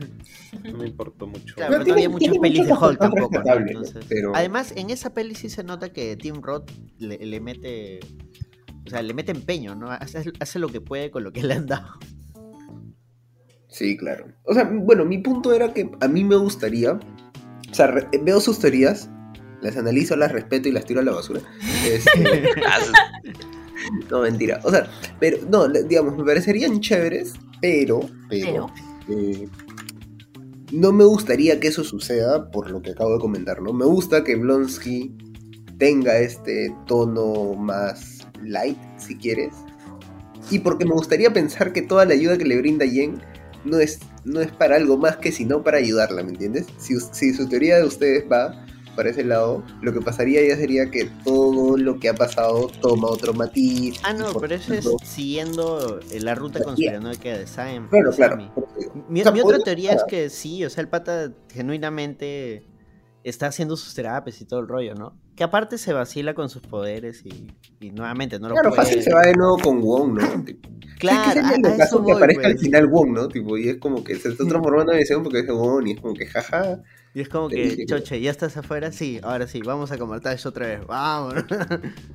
No 0.63 0.77
me 0.77 0.88
importó 0.88 1.27
mucho. 1.27 1.56
Claro, 1.56 1.71
pero 1.71 1.84
Pero 1.84 1.86
no 1.86 1.93
había 1.93 1.95
tiene- 1.95 2.10
muchas 2.10 2.30
tiene 2.32 2.39
pelis 2.39 2.65
de 2.67 2.73
Hulk 2.73 2.99
tampoco. 2.99 3.39
¿no? 3.43 3.54
Entonces, 3.56 4.06
pero- 4.08 4.36
Además, 4.36 4.73
en 4.75 4.89
esa 4.89 5.13
peli 5.13 5.36
sí 5.36 5.49
se 5.49 5.63
nota 5.63 5.91
que 5.93 6.15
Tim 6.17 6.41
Roth 6.41 6.69
le, 6.99 7.17
le 7.25 7.39
mete. 7.39 7.99
O 8.86 8.89
sea, 8.89 9.01
le 9.01 9.13
mete 9.13 9.32
empeño, 9.32 9.75
¿no? 9.75 9.91
Hace, 9.91 10.32
hace 10.39 10.60
lo 10.60 10.67
que 10.69 10.82
puede 10.82 11.12
con 11.12 11.23
lo 11.23 11.32
que 11.32 11.43
le 11.43 11.54
han 11.54 11.65
dado. 11.67 11.99
Sí, 13.71 13.97
claro. 13.97 14.25
O 14.43 14.53
sea, 14.53 14.69
bueno, 14.71 15.05
mi 15.05 15.17
punto 15.19 15.53
era 15.53 15.73
que 15.73 15.89
a 16.01 16.07
mí 16.07 16.23
me 16.23 16.36
gustaría. 16.36 16.93
O 16.93 17.73
sea, 17.73 17.88
re- 17.88 18.07
veo 18.21 18.39
sus 18.41 18.60
teorías, 18.60 19.10
las 19.62 19.77
analizo, 19.77 20.15
las 20.17 20.31
respeto 20.31 20.67
y 20.69 20.73
las 20.73 20.86
tiro 20.86 20.99
a 20.99 21.03
la 21.03 21.13
basura. 21.13 21.41
Este, 21.89 22.43
no, 24.12 24.21
mentira. 24.21 24.60
O 24.63 24.71
sea, 24.71 24.88
pero, 25.19 25.38
no, 25.49 25.67
digamos, 25.67 26.17
me 26.17 26.23
parecerían 26.23 26.79
chéveres, 26.81 27.34
pero, 27.62 28.01
pero, 28.29 28.67
Pero, 29.07 29.19
eh, 29.21 29.47
no 30.71 30.91
me 30.91 31.03
gustaría 31.05 31.60
que 31.60 31.67
eso 31.69 31.84
suceda 31.84 32.49
por 32.51 32.69
lo 32.69 32.81
que 32.81 32.91
acabo 32.91 33.13
de 33.13 33.19
comentar, 33.19 33.62
¿no? 33.62 33.73
Me 33.73 33.86
gusta 33.86 34.23
que 34.23 34.36
Blonsky 34.36 35.15
tenga 35.77 36.17
este 36.19 36.73
tono 36.88 37.53
más 37.55 38.27
light, 38.43 38.77
si 38.97 39.15
quieres. 39.17 39.53
Y 40.49 40.60
porque 40.60 40.86
me 40.86 40.91
gustaría 40.91 41.31
pensar 41.31 41.71
que 41.71 41.81
toda 41.81 42.05
la 42.05 42.13
ayuda 42.13 42.38
que 42.38 42.45
le 42.45 42.57
brinda 42.57 42.86
Jen 42.86 43.21
no 43.63 43.80
es, 43.80 44.00
no 44.26 44.41
es 44.41 44.52
para 44.52 44.76
algo 44.76 44.97
más 44.97 45.17
que 45.17 45.32
sino 45.32 45.63
para 45.63 45.78
ayudarla, 45.78 46.24
¿me 46.24 46.32
entiendes? 46.32 46.67
Si, 46.78 47.00
si 47.12 47.34
su 47.34 47.47
teoría 47.47 47.78
de 47.78 47.86
ustedes 47.86 48.26
va 48.32 48.65
para 48.95 49.10
ese 49.10 49.24
lado, 49.24 49.63
lo 49.82 49.93
que 49.93 50.02
pasaría 50.02 50.45
ya 50.45 50.56
sería 50.56 50.89
que 50.91 51.10
todo 51.24 51.78
lo 51.78 52.00
que 52.00 52.10
ha 52.10 52.13
pasado 52.13 52.67
toma 52.82 53.08
otro 53.08 53.34
matiz. 53.34 54.00
Ah, 54.04 54.13
no, 54.13 54.34
pero 54.34 54.56
eso 54.56 54.74
es 54.74 54.88
siguiendo 55.04 56.00
eh, 56.12 56.19
la 56.19 56.36
ruta 56.36 56.62
conspiranoica 56.63 57.38
de 57.38 57.47
Sam. 57.47 57.89
Claro, 57.89 58.12
claro. 58.12 58.38
Mi, 59.08 59.21
o 59.21 59.24
sea, 59.24 59.32
mi 59.32 59.41
otra 59.41 59.60
teoría 59.60 59.93
es 59.93 60.04
que 60.08 60.30
sí, 60.30 60.65
o 60.65 60.69
sea, 60.69 60.82
el 60.82 60.89
pata 60.89 61.32
genuinamente 61.54 62.63
está 63.23 63.47
haciendo 63.47 63.77
sus 63.77 63.93
terapias 63.93 64.41
y 64.41 64.45
todo 64.45 64.60
el 64.60 64.67
rollo, 64.67 64.95
¿no? 64.95 65.17
Que 65.36 65.43
aparte 65.43 65.77
se 65.77 65.93
vacila 65.93 66.34
con 66.34 66.49
sus 66.49 66.62
poderes 66.62 67.23
y, 67.25 67.47
y 67.79 67.91
nuevamente 67.91 68.39
no 68.39 68.49
lo 68.49 68.55
Claro, 68.55 68.69
puede... 68.69 68.81
fácil 68.84 69.03
se 69.03 69.13
va 69.13 69.21
de 69.21 69.34
nuevo 69.34 69.57
con 69.60 69.81
Wong, 69.81 70.19
¿no? 70.19 70.43
Tipo, 70.43 70.69
Claro, 70.99 71.39
es 71.41 71.47
que 71.47 71.67
eso 71.67 71.77
caso 71.77 72.05
que 72.05 72.12
aparezca 72.12 72.47
al 72.47 72.60
final 72.60 72.88
Wong, 72.88 73.12
¿no? 73.12 73.27
Tipo, 73.27 73.57
y 73.57 73.69
es 73.69 73.77
como 73.77 74.03
que 74.03 74.15
se 74.15 74.29
está 74.29 74.45
transformando 74.47 74.93
en 74.93 74.99
visión 74.99 75.23
porque 75.23 75.39
es 75.39 75.47
Wong 75.47 75.88
y 75.88 75.91
es 75.93 76.01
como 76.01 76.13
que 76.13 76.27
jaja. 76.27 76.81
Y 77.13 77.21
es 77.21 77.27
como 77.29 77.49
que, 77.49 77.63
dije 77.63 77.86
choche, 77.88 78.21
¿ya 78.21 78.31
estás 78.31 78.55
afuera? 78.55 78.91
Sí, 78.91 79.19
ahora 79.23 79.47
sí, 79.47 79.62
vamos 79.65 79.91
a 79.91 79.97
comer 79.97 80.21
Tash 80.21 80.47
otra 80.47 80.67
vez, 80.67 80.86
vamos. 80.86 81.34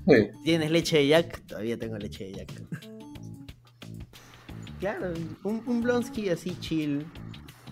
Sí. 0.08 0.14
¿Tienes 0.44 0.70
leche 0.70 0.98
de 0.98 1.08
Jack? 1.08 1.42
Todavía 1.46 1.78
tengo 1.78 1.98
leche 1.98 2.24
de 2.24 2.32
Jack. 2.34 2.52
Claro, 4.78 5.06
un, 5.42 5.62
un 5.66 5.82
Blonsky 5.82 6.28
así 6.28 6.54
chill, 6.60 7.06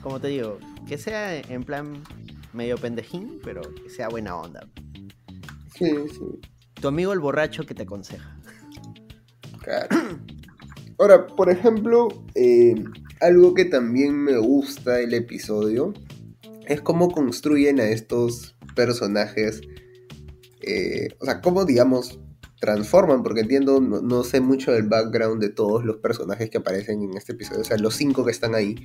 como 0.02 0.18
te 0.20 0.28
digo, 0.28 0.58
que 0.88 0.96
sea 0.96 1.36
en 1.38 1.62
plan 1.62 2.02
medio 2.54 2.76
pendejín, 2.78 3.40
pero 3.42 3.60
que 3.62 3.90
sea 3.90 4.08
buena 4.08 4.36
onda. 4.36 4.68
Sí, 5.76 5.90
sí, 6.12 6.20
Tu 6.80 6.88
amigo 6.88 7.12
el 7.12 7.18
borracho 7.20 7.64
que 7.66 7.74
te 7.74 7.82
aconseja. 7.82 8.38
claro. 9.62 9.88
Ahora, 10.98 11.26
por 11.26 11.50
ejemplo, 11.50 12.08
eh, 12.36 12.74
algo 13.20 13.54
que 13.54 13.64
también 13.64 14.16
me 14.16 14.36
gusta 14.38 14.92
del 14.94 15.14
episodio 15.14 15.92
es 16.66 16.80
cómo 16.80 17.10
construyen 17.10 17.80
a 17.80 17.84
estos 17.86 18.56
personajes. 18.76 19.60
eh, 20.62 21.08
o 21.20 21.24
sea, 21.26 21.40
cómo, 21.42 21.64
digamos, 21.64 22.18
transforman, 22.60 23.22
porque 23.22 23.40
entiendo, 23.40 23.80
no, 23.80 24.00
no 24.00 24.24
sé 24.24 24.40
mucho 24.40 24.72
del 24.72 24.84
background 24.88 25.42
de 25.42 25.50
todos 25.50 25.84
los 25.84 25.96
personajes 25.98 26.48
que 26.48 26.58
aparecen 26.58 27.02
en 27.02 27.14
este 27.16 27.32
episodio, 27.32 27.60
o 27.60 27.64
sea, 27.64 27.76
los 27.76 27.94
cinco 27.96 28.24
que 28.24 28.30
están 28.30 28.54
ahí 28.54 28.76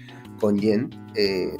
con 0.42 0.60
Jen. 0.60 0.90
eh, 1.16 1.56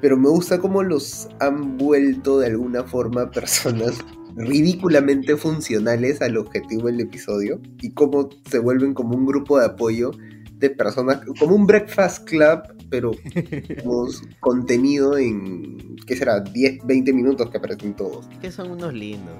pero 0.00 0.16
me 0.16 0.28
gusta 0.28 0.58
cómo 0.58 0.82
los 0.82 1.28
han 1.40 1.76
vuelto 1.76 2.38
de 2.38 2.46
alguna 2.46 2.84
forma 2.84 3.30
personas 3.30 3.98
ridículamente 4.36 5.36
funcionales 5.36 6.22
al 6.22 6.36
objetivo 6.36 6.86
del 6.86 7.00
episodio 7.00 7.60
y 7.80 7.90
cómo 7.90 8.30
se 8.48 8.58
vuelven 8.58 8.94
como 8.94 9.16
un 9.16 9.26
grupo 9.26 9.58
de 9.58 9.66
apoyo 9.66 10.12
de 10.58 10.70
personas, 10.70 11.20
como 11.38 11.56
un 11.56 11.66
breakfast 11.66 12.28
club, 12.28 12.60
pero 12.90 13.12
como 13.82 14.08
contenido 14.40 15.16
en, 15.16 15.96
¿qué 16.06 16.16
será? 16.16 16.40
10, 16.40 16.86
20 16.86 17.12
minutos 17.12 17.50
que 17.50 17.56
aparecen 17.56 17.94
todos. 17.94 18.28
Que 18.40 18.52
son 18.52 18.70
unos 18.70 18.92
lindos. 18.92 19.36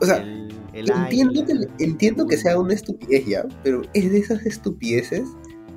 O 0.00 0.06
sea, 0.06 0.16
el, 0.22 0.50
el 0.72 0.90
entiendo 0.90 1.44
que, 1.46 1.84
entiendo 1.84 2.26
que 2.26 2.36
sea 2.36 2.58
una 2.58 2.74
estupidez 2.74 3.26
ya, 3.26 3.44
pero 3.62 3.82
es 3.92 4.10
de 4.10 4.18
esas 4.18 4.44
estupideces 4.46 5.28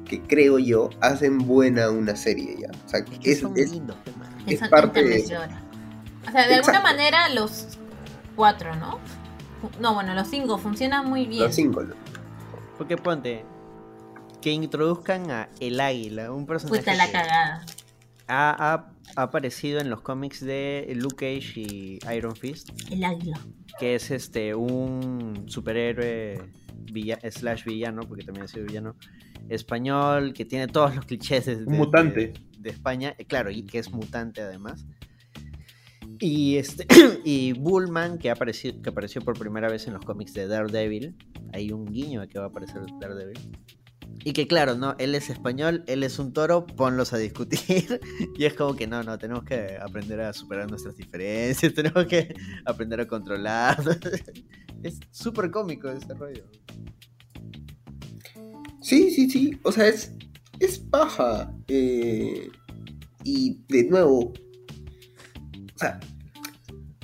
que 0.08 0.22
creo 0.22 0.58
yo 0.60 0.89
hacen 1.02 1.39
buena 1.39 1.89
una 1.89 2.15
serie 2.15 2.56
ya. 2.62 2.70
O 2.86 2.89
sea, 2.89 3.00
Es 3.00 3.20
que 3.20 3.32
es, 3.32 3.39
son 3.41 3.54
es- 3.58 3.72
lindos, 3.72 3.96
pe, 4.06 4.12
man. 4.13 4.38
Que 4.46 4.54
es 4.54 4.60
son 4.60 4.70
parte 4.70 5.04
de. 5.04 5.20
O 5.24 6.32
sea, 6.32 6.48
de 6.48 6.56
alguna 6.56 6.82
manera 6.82 7.30
los 7.30 7.78
cuatro, 8.36 8.76
¿no? 8.76 9.00
No, 9.80 9.93
bueno, 9.93 10.13
los 10.13 10.28
cinco 10.28 10.58
funcionan 10.58 11.10
muy 11.10 11.26
bien. 11.26 11.43
los 11.43 11.56
cinco. 11.56 11.84
¿no? 11.84 11.96
Porque 12.78 12.96
ponte 12.98 13.43
que 14.41 14.52
introduzcan 14.52 15.32
a 15.32 15.50
el 15.60 15.80
águila, 15.80 16.32
un 16.32 16.46
personaje 16.46 16.80
Puta 16.80 16.93
la 16.96 17.08
que 17.08 17.12
cagada. 17.13 17.65
ha, 18.28 18.74
ha- 18.74 18.91
ha 19.15 19.22
aparecido 19.24 19.80
en 19.80 19.89
los 19.89 20.02
cómics 20.02 20.41
de 20.41 20.91
Luke 20.96 21.15
Cage 21.15 21.60
y 21.62 22.00
Iron 22.15 22.36
Fist, 22.36 22.70
El 22.91 23.04
águila. 23.04 23.39
Que 23.80 23.96
es 23.96 24.12
este 24.12 24.56
un 24.56 25.44
superhéroe 25.48 26.40
villa- 26.92 27.20
slash 27.30 27.63
villano, 27.66 28.02
porque 28.08 28.24
también 28.24 28.46
ha 28.46 28.48
sido 28.48 28.66
villano, 28.66 28.96
español, 29.50 30.34
que 30.34 30.46
tiene 30.46 30.68
todos 30.68 30.96
los 30.96 31.06
clichés 31.06 31.46
de, 31.46 31.58
de- 31.58 31.66
mutante. 31.66 32.20
de- 32.28 32.34
de 32.60 32.70
España, 32.72 33.13
eh, 33.18 33.26
claro, 33.26 33.50
y 33.52 33.63
que 33.63 33.80
es 33.80 33.92
mutante 33.92 34.42
además. 34.42 34.86
Y 36.20 36.58
este 36.58 36.88
y 37.24 37.54
Bullman, 37.54 38.18
que, 38.18 38.30
ha 38.30 38.34
aparecido, 38.34 38.82
que 38.82 38.90
apareció 38.90 39.22
por 39.22 39.38
primera 39.38 39.70
vez 39.70 39.88
en 39.88 39.94
los 39.94 40.04
cómics 40.04 40.34
de 40.34 40.48
Daredevil. 40.48 41.16
Hay 41.54 41.72
un 41.72 41.86
guiño 41.86 42.22
de 42.22 42.28
que 42.28 42.40
va 42.40 42.46
a 42.46 42.48
aparecer 42.50 42.82
Daredevil. 43.00 43.38
Y 44.24 44.34
que 44.34 44.48
claro, 44.48 44.76
no, 44.76 44.96
él 44.98 45.15
es 45.15 45.30
español, 45.30 45.84
él 45.88 46.04
es 46.04 46.20
un 46.20 46.34
toro, 46.34 46.65
ponlos 46.65 47.13
a 47.13 47.17
discutir. 47.17 48.02
y 48.38 48.46
es 48.46 48.54
como 48.54 48.76
que 48.76 48.88
no, 48.88 49.02
no, 49.04 49.17
tenemos 49.17 49.43
que 49.43 49.78
aprender 49.82 50.20
a 50.22 50.34
superar 50.34 50.70
nuestras 50.70 50.98
diferencias, 50.98 51.74
tenemos 51.76 52.06
que 52.08 52.36
aprender 52.65 53.00
a 53.00 53.08
controlar. 53.08 53.78
es 54.84 55.00
súper 55.12 55.50
cómico 55.52 55.89
ese 55.89 56.13
rollo. 56.13 56.43
Sí, 58.82 59.12
sí, 59.12 59.30
sí. 59.30 59.58
O 59.63 59.72
sea, 59.72 59.88
es, 59.88 60.12
es 60.60 60.80
paja. 60.80 61.54
eh, 61.67 62.50
y 63.24 63.60
de 63.67 63.84
nuevo, 63.84 64.32
o 65.76 65.78
sea, 65.78 66.00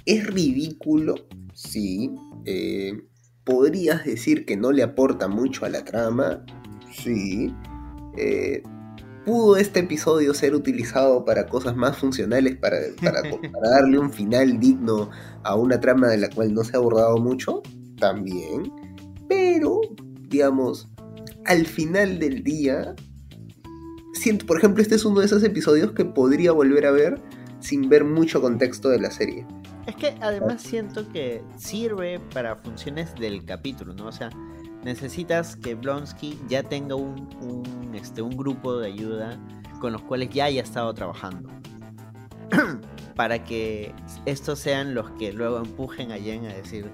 es 0.05 0.27
ridículo, 0.27 1.15
sí. 1.53 2.09
eh, 2.45 2.93
Podrías 3.43 4.05
decir 4.05 4.45
que 4.45 4.55
no 4.55 4.71
le 4.71 4.83
aporta 4.83 5.27
mucho 5.27 5.65
a 5.65 5.69
la 5.69 5.83
trama, 5.83 6.45
sí. 6.93 7.53
eh, 8.17 8.63
¿Pudo 9.25 9.55
este 9.55 9.79
episodio 9.79 10.33
ser 10.33 10.53
utilizado 10.53 11.23
para 11.23 11.47
cosas 11.47 11.77
más 11.77 11.97
funcionales, 11.97 12.57
para, 12.57 12.77
para, 13.01 13.21
para 13.21 13.69
darle 13.69 13.97
un 13.97 14.11
final 14.11 14.59
digno 14.59 15.09
a 15.43 15.55
una 15.55 15.79
trama 15.79 16.07
de 16.09 16.17
la 16.17 16.29
cual 16.29 16.53
no 16.53 16.63
se 16.63 16.75
ha 16.75 16.79
abordado 16.79 17.17
mucho? 17.17 17.61
También. 17.99 18.71
Pero, 19.29 19.79
digamos, 20.27 20.89
al 21.45 21.65
final 21.65 22.19
del 22.19 22.43
día, 22.43 22.95
siento, 24.13 24.45
por 24.45 24.57
ejemplo, 24.57 24.81
este 24.81 24.95
es 24.95 25.05
uno 25.05 25.21
de 25.21 25.25
esos 25.25 25.43
episodios 25.43 25.91
que 25.93 26.03
podría 26.03 26.51
volver 26.51 26.85
a 26.85 26.91
ver 26.91 27.21
sin 27.59 27.87
ver 27.87 28.03
mucho 28.03 28.41
contexto 28.41 28.89
de 28.89 28.99
la 28.99 29.09
serie. 29.09 29.45
Es 29.87 29.95
que 29.95 30.15
además 30.21 30.61
siento 30.61 31.07
que 31.09 31.41
sirve 31.57 32.19
para 32.33 32.55
funciones 32.57 33.13
del 33.15 33.45
capítulo, 33.45 33.93
¿no? 33.93 34.07
O 34.07 34.11
sea, 34.11 34.29
necesitas 34.83 35.55
que 35.55 35.75
Blonsky 35.75 36.39
ya 36.47 36.63
tenga 36.63 36.95
un, 36.95 37.27
un, 37.41 37.95
este, 37.95 38.21
un 38.21 38.35
grupo 38.35 38.77
de 38.77 38.87
ayuda 38.87 39.39
con 39.79 39.93
los 39.93 40.01
cuales 40.03 40.29
ya 40.29 40.45
haya 40.45 40.61
estado 40.61 40.93
trabajando. 40.93 41.49
para 43.15 43.43
que 43.43 43.93
estos 44.25 44.59
sean 44.59 44.95
los 44.95 45.09
que 45.11 45.33
luego 45.33 45.57
empujen 45.59 46.11
a 46.11 46.17
Jen 46.17 46.45
a 46.45 46.53
decir, 46.53 46.89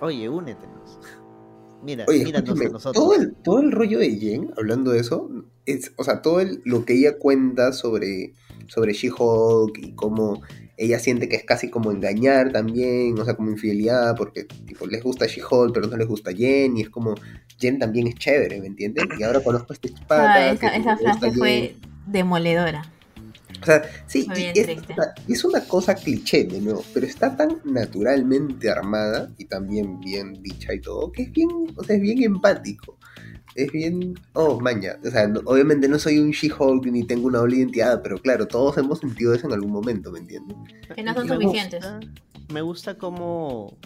oye, 0.00 0.28
únetenos. 0.28 0.98
Mira, 1.82 2.04
Oye, 2.08 2.24
míranos 2.24 2.58
a 2.60 2.64
nosotros. 2.64 2.92
todo 2.94 3.14
el, 3.14 3.34
todo 3.44 3.60
el 3.60 3.70
rollo 3.70 3.98
de 3.98 4.10
Jen, 4.16 4.50
hablando 4.56 4.90
de 4.92 5.00
eso, 5.00 5.28
es, 5.66 5.92
o 5.96 6.04
sea, 6.04 6.22
todo 6.22 6.40
el- 6.40 6.60
lo 6.64 6.84
que 6.84 6.94
ella 6.94 7.18
cuenta 7.18 7.72
sobre, 7.72 8.32
sobre 8.66 8.92
She-Hulk 8.94 9.78
y 9.78 9.92
cómo 9.92 10.40
ella 10.76 10.98
siente 10.98 11.28
que 11.28 11.36
es 11.36 11.44
casi 11.44 11.70
como 11.70 11.90
engañar 11.90 12.52
también, 12.52 13.18
o 13.18 13.24
sea, 13.24 13.34
como 13.34 13.50
infidelidad, 13.50 14.14
porque 14.16 14.44
tipo, 14.44 14.86
les 14.86 15.02
gusta 15.02 15.26
She-Hulk, 15.26 15.72
pero 15.74 15.86
no 15.86 15.96
les 15.96 16.06
gusta 16.06 16.32
Jen, 16.32 16.76
y 16.76 16.82
es 16.82 16.90
como, 16.90 17.14
Jen 17.58 17.78
también 17.78 18.06
es 18.08 18.14
chévere, 18.16 18.60
¿me 18.60 18.66
entiendes? 18.66 19.06
Y 19.18 19.22
ahora 19.22 19.40
conozco 19.40 19.72
a 19.72 19.74
este 19.74 19.90
pata 20.06 20.34
Ah, 20.34 20.50
esa, 20.52 20.76
esa 20.76 20.96
frase 20.96 21.30
Jen. 21.30 21.34
fue 21.38 21.76
demoledora. 22.06 22.92
O 23.62 23.64
sea, 23.66 23.82
sí, 24.06 24.26
y 24.36 25.32
es, 25.32 25.44
una 25.44 25.60
cosa 25.64 25.94
cliché 25.94 26.44
de 26.44 26.60
nuevo, 26.60 26.84
pero 26.92 27.06
está 27.06 27.36
tan 27.36 27.60
naturalmente 27.64 28.70
armada 28.70 29.30
y 29.38 29.46
también 29.46 29.98
bien 30.00 30.42
dicha 30.42 30.74
y 30.74 30.80
todo, 30.80 31.10
que 31.12 31.22
es 31.22 31.32
bien, 31.32 31.48
o 31.76 31.82
sea, 31.84 31.96
es 31.96 32.02
bien 32.02 32.22
empático. 32.22 32.98
Es 33.54 33.72
bien, 33.72 34.14
oh, 34.34 34.60
maña, 34.60 34.98
o 35.02 35.10
sea, 35.10 35.26
no- 35.26 35.40
obviamente 35.46 35.88
no 35.88 35.98
soy 35.98 36.18
un 36.18 36.30
She-Hulk 36.32 36.84
ni 36.86 37.04
tengo 37.04 37.26
una 37.28 37.38
doble 37.38 37.56
identidad, 37.56 38.02
pero 38.02 38.18
claro, 38.18 38.46
todos 38.46 38.76
hemos 38.76 38.98
sentido 38.98 39.32
eso 39.32 39.46
en 39.46 39.54
algún 39.54 39.72
momento, 39.72 40.12
¿me 40.12 40.18
entiendes? 40.18 40.56
Que 40.94 41.02
no 41.02 41.14
son 41.14 41.26
Me 41.26 41.36
suficientes. 41.36 41.82
gusta- 41.82 42.00
me 42.52 42.60
gusta 42.60 42.98
cómo 42.98 43.78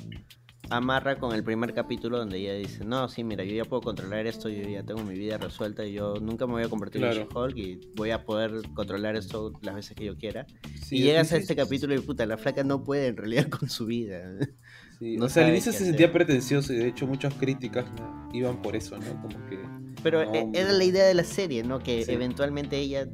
amarra 0.71 1.19
con 1.19 1.35
el 1.35 1.43
primer 1.43 1.75
capítulo 1.75 2.19
donde 2.19 2.39
ella 2.39 2.55
dice, 2.55 2.85
no, 2.85 3.09
sí, 3.09 3.25
mira, 3.25 3.45
yo 3.45 3.55
ya 3.55 3.65
puedo 3.65 3.83
controlar 3.83 4.27
esto, 4.27 4.49
yo 4.49 4.69
ya 4.69 4.83
tengo 4.85 5.03
mi 5.03 5.15
vida 5.19 5.37
resuelta 5.37 5.85
y 5.85 5.93
yo 5.95 6.15
nunca 6.21 6.47
me 6.47 6.53
voy 6.55 6.63
a 6.63 6.69
convertir 6.69 7.01
Claro. 7.01 7.21
en 7.23 7.29
She-Hulk 7.29 7.57
y 7.57 7.81
voy 7.97 8.11
a 8.11 8.25
poder 8.25 8.53
controlar 8.75 9.17
esto 9.17 9.53
las 9.63 9.75
veces 9.75 9.97
que 9.97 10.05
yo 10.05 10.17
quiera. 10.17 10.47
Sí, 10.83 10.97
y 10.99 11.03
llegas 11.03 11.33
a 11.33 11.37
este 11.39 11.57
capítulo 11.57 11.95
y 11.95 11.99
puta, 12.01 12.25
la 12.27 12.37
flaca 12.39 12.63
no 12.65 12.85
puede 12.85 13.09
en 13.09 13.17
realidad 13.17 13.49
con 13.49 13.69
su 13.69 13.87
vida. 13.87 14.23
sí. 14.99 15.17
no 15.17 15.27
o 15.27 15.29
sea, 15.29 15.45
al 15.45 15.51
inicio 15.51 15.73
se 15.73 15.79
hacer. 15.79 15.89
sentía 15.89 16.13
pretencioso 16.13 16.73
y 16.73 16.77
de 16.77 16.89
hecho 16.89 17.07
muchas 17.07 17.35
críticas 17.35 17.87
iban 18.33 18.63
por 18.63 18.77
eso, 18.77 18.97
¿no? 18.99 19.21
Como 19.23 19.47
que... 19.49 19.59
Pero 20.03 20.25
No, 20.25 20.35
e- 20.35 20.49
era 20.55 20.73
la 20.73 20.85
idea 20.85 21.05
de 21.05 21.15
la 21.15 21.25
serie, 21.25 21.63
¿no? 21.65 21.81
Que 21.81 22.05
Sí. 22.05 22.13
eventualmente 22.13 22.79
ella 22.79 23.07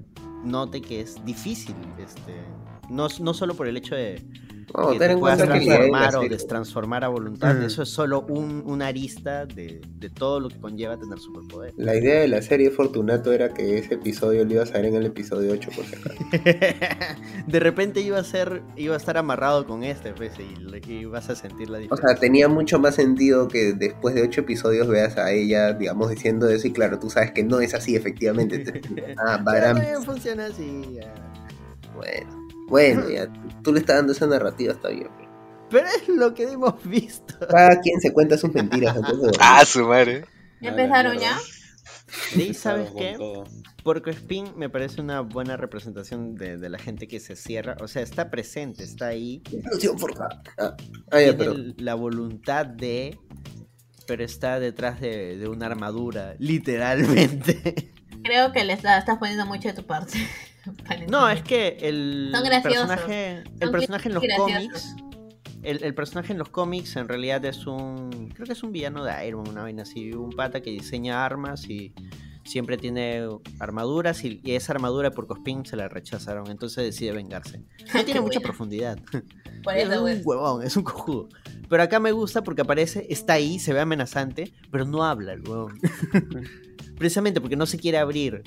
note 0.45 0.81
que 0.83 1.01
es 1.01 1.25
difícil, 1.25 1.75
este, 1.99 2.35
no, 2.90 3.09
no 3.21 3.35
solo 3.35 3.55
por 3.57 3.66
el 3.66 3.77
hecho 3.77 3.95
de 3.97 4.23
No, 4.77 4.93
que 4.93 4.99
ten 4.99 5.09
te 5.09 5.12
en 5.15 5.21
puedas 5.21 5.39
cuenta 5.39 5.55
que 5.55 5.59
la 5.61 5.65
idea 5.65 5.75
de 5.75 5.79
la 5.79 5.87
transformar 5.91 6.09
o 6.17 6.21
serie- 6.23 6.29
destransformar 6.37 7.05
a 7.05 7.09
voluntad. 7.09 7.55
Mm. 7.55 7.62
Eso 7.62 7.83
es 7.83 7.89
solo 7.89 8.27
un, 8.29 8.62
una 8.67 8.87
arista 8.89 9.47
de, 9.47 9.81
de 9.99 10.11
todo 10.11 10.41
lo 10.41 10.49
que 10.49 10.59
conlleva 10.61 10.99
tener 10.99 11.19
superpoder. 11.19 11.73
La 11.77 11.95
idea 11.97 12.21
de 12.21 12.29
la 12.29 12.43
serie 12.43 12.71
Fortunato 12.71 13.33
era 13.33 13.55
que 13.55 13.79
ese 13.79 13.95
episodio 13.95 14.45
lo 14.45 14.53
ibas 14.53 14.71
a 14.71 14.75
ver 14.75 14.87
en 14.87 14.95
el 14.97 15.07
episodio 15.07 15.53
8, 15.53 15.71
por 15.75 15.85
si 15.87 15.95
acaso. 15.97 16.17
de 17.47 17.61
repente 17.61 18.01
iba 18.01 18.19
a 18.19 18.25
ser, 18.25 18.62
iba 18.77 18.95
a 18.95 18.97
estar 18.99 19.17
amarrado 19.17 19.67
con 19.67 19.83
este, 19.83 20.12
pues, 20.12 20.33
y, 20.39 20.93
y 20.93 21.05
vas 21.07 21.31
a 21.31 21.35
sentir 21.37 21.71
la 21.71 21.79
O 21.79 21.81
diferencia. 21.81 22.09
sea, 22.09 22.19
tenía 22.19 22.49
mucho 22.49 22.79
más 22.79 22.95
sentido 22.97 23.49
que 23.49 23.73
después 23.73 24.15
de 24.15 24.23
8 24.23 24.43
episodios 24.43 24.89
veas 24.89 25.17
a 25.17 25.33
ella, 25.33 25.73
digamos, 25.73 26.11
diciendo 26.11 26.49
eso 26.49 26.67
y 26.69 26.73
claro, 26.73 26.99
tú 26.99 27.11
sabes 27.11 27.33
que 27.33 27.43
no 27.45 27.61
es 27.61 27.75
así 27.75 27.97
efectivamente. 27.97 28.59
Te- 28.59 28.81
ah, 29.19 29.35
Pero 29.39 29.45
Baram, 29.45 29.77
también 29.77 30.03
funciona 30.03 30.47
así. 30.47 30.83
ya. 31.01 31.15
bueno, 31.95 32.46
bueno, 32.68 33.09
ya, 33.09 33.29
tú 33.62 33.72
le 33.72 33.81
estás 33.81 33.96
dando 33.96 34.12
esa 34.12 34.26
narrativa, 34.26 34.72
está 34.72 34.88
bien. 34.88 35.09
Pero 35.70 35.87
es 35.87 36.09
lo 36.09 36.35
que 36.35 36.44
hemos 36.44 36.83
visto. 36.85 37.35
Cada 37.48 37.81
quien 37.81 38.00
se 38.00 38.12
cuenta 38.12 38.38
sus 38.38 38.52
mentiras 38.55 38.94
dormir. 38.94 39.33
Ah, 39.40 39.64
su 39.64 39.85
madre. 39.85 40.24
¿Ya 40.61 40.70
empezaron 40.70 41.18
ya? 41.18 41.38
Y 42.37 42.55
sabes 42.55 42.90
qué? 42.96 43.16
Porco 43.83 44.11
Spin 44.11 44.52
me 44.57 44.68
parece 44.68 45.00
una 45.00 45.20
buena 45.20 45.57
representación 45.57 46.35
de, 46.35 46.57
de 46.57 46.68
la 46.68 46.79
gente 46.79 47.09
que 47.09 47.20
se 47.20 47.37
cierra. 47.37 47.76
O 47.81 47.88
sea, 47.88 48.02
está 48.02 48.31
presente, 48.31 48.85
está 48.85 49.09
ahí. 49.09 49.42
Inclusión 49.50 49.98
forzada. 49.98 50.42
Ah, 50.59 50.76
ah, 51.11 51.20
ya, 51.20 51.37
tiene 51.37 51.55
pero. 51.55 51.74
la 51.79 51.94
voluntad 51.94 52.66
de. 52.66 53.18
Pero 54.07 54.24
está 54.24 54.61
detrás 54.61 55.00
de, 55.00 55.37
de 55.37 55.48
una 55.48 55.66
armadura, 55.66 56.37
literalmente. 56.38 57.92
Creo 58.27 58.53
que 58.53 58.65
le 58.65 58.73
está- 58.73 58.99
estás 58.99 59.19
poniendo 59.19 59.47
mucho 59.47 59.69
de 59.69 59.75
tu 59.75 59.85
parte. 59.87 60.19
No, 61.09 61.29
es 61.31 61.43
que 61.43 61.79
el 61.81 62.31
Son 62.35 62.43
personaje, 62.62 63.37
el 63.39 63.45
Son 63.61 63.71
personaje 63.71 64.09
en 64.09 64.15
los 64.15 64.23
graciosos. 64.25 64.57
cómics, 64.57 64.97
el, 65.62 65.85
el 65.85 65.95
personaje 65.95 66.33
en 66.33 66.39
los 66.41 66.49
cómics 66.49 66.97
en 66.97 67.07
realidad 67.07 67.45
es 67.45 67.69
un, 67.69 68.31
creo 68.35 68.47
que 68.49 68.53
es 68.53 68.62
un 68.65 68.73
villano 68.73 69.05
de 69.05 69.29
Iron 69.29 69.43
Man, 69.45 69.53
una 69.53 69.62
vaina 69.62 69.83
así, 69.85 70.11
un 70.12 70.31
pata 70.31 70.61
que 70.62 70.71
diseña 70.71 71.25
armas 71.25 71.71
y 71.71 71.95
siempre 72.45 72.77
tiene 72.79 73.29
armaduras 73.61 74.25
y, 74.25 74.41
y 74.43 74.57
esa 74.57 74.73
armadura 74.73 75.12
por 75.12 75.29
Cospin 75.29 75.65
se 75.65 75.77
la 75.77 75.89
rechazaron, 75.89 76.51
entonces 76.51 76.83
decide 76.83 77.12
vengarse. 77.12 77.62
No 77.95 78.05
tiene 78.05 78.21
mucha 78.21 78.41
buena. 78.41 78.49
profundidad. 78.49 78.99
Por 79.62 79.77
es 79.77 79.89
un 79.89 80.21
huevón, 80.25 80.65
es 80.65 80.77
un 80.77 80.83
cojudo. 80.83 81.29
Pero 81.69 81.83
acá 81.85 82.01
me 82.01 82.11
gusta 82.11 82.43
porque 82.43 82.62
aparece, 82.62 83.07
está 83.09 83.35
ahí, 83.35 83.61
se 83.61 83.73
ve 83.73 83.79
amenazante, 83.81 84.53
pero 84.73 84.85
no 84.85 85.05
habla 85.05 85.33
el 85.35 85.49
huevón. 85.49 85.79
Precisamente 86.99 87.41
porque 87.41 87.57
no 87.57 87.67
se 87.67 87.79
quiere 87.79 87.99
abrir. 87.99 88.43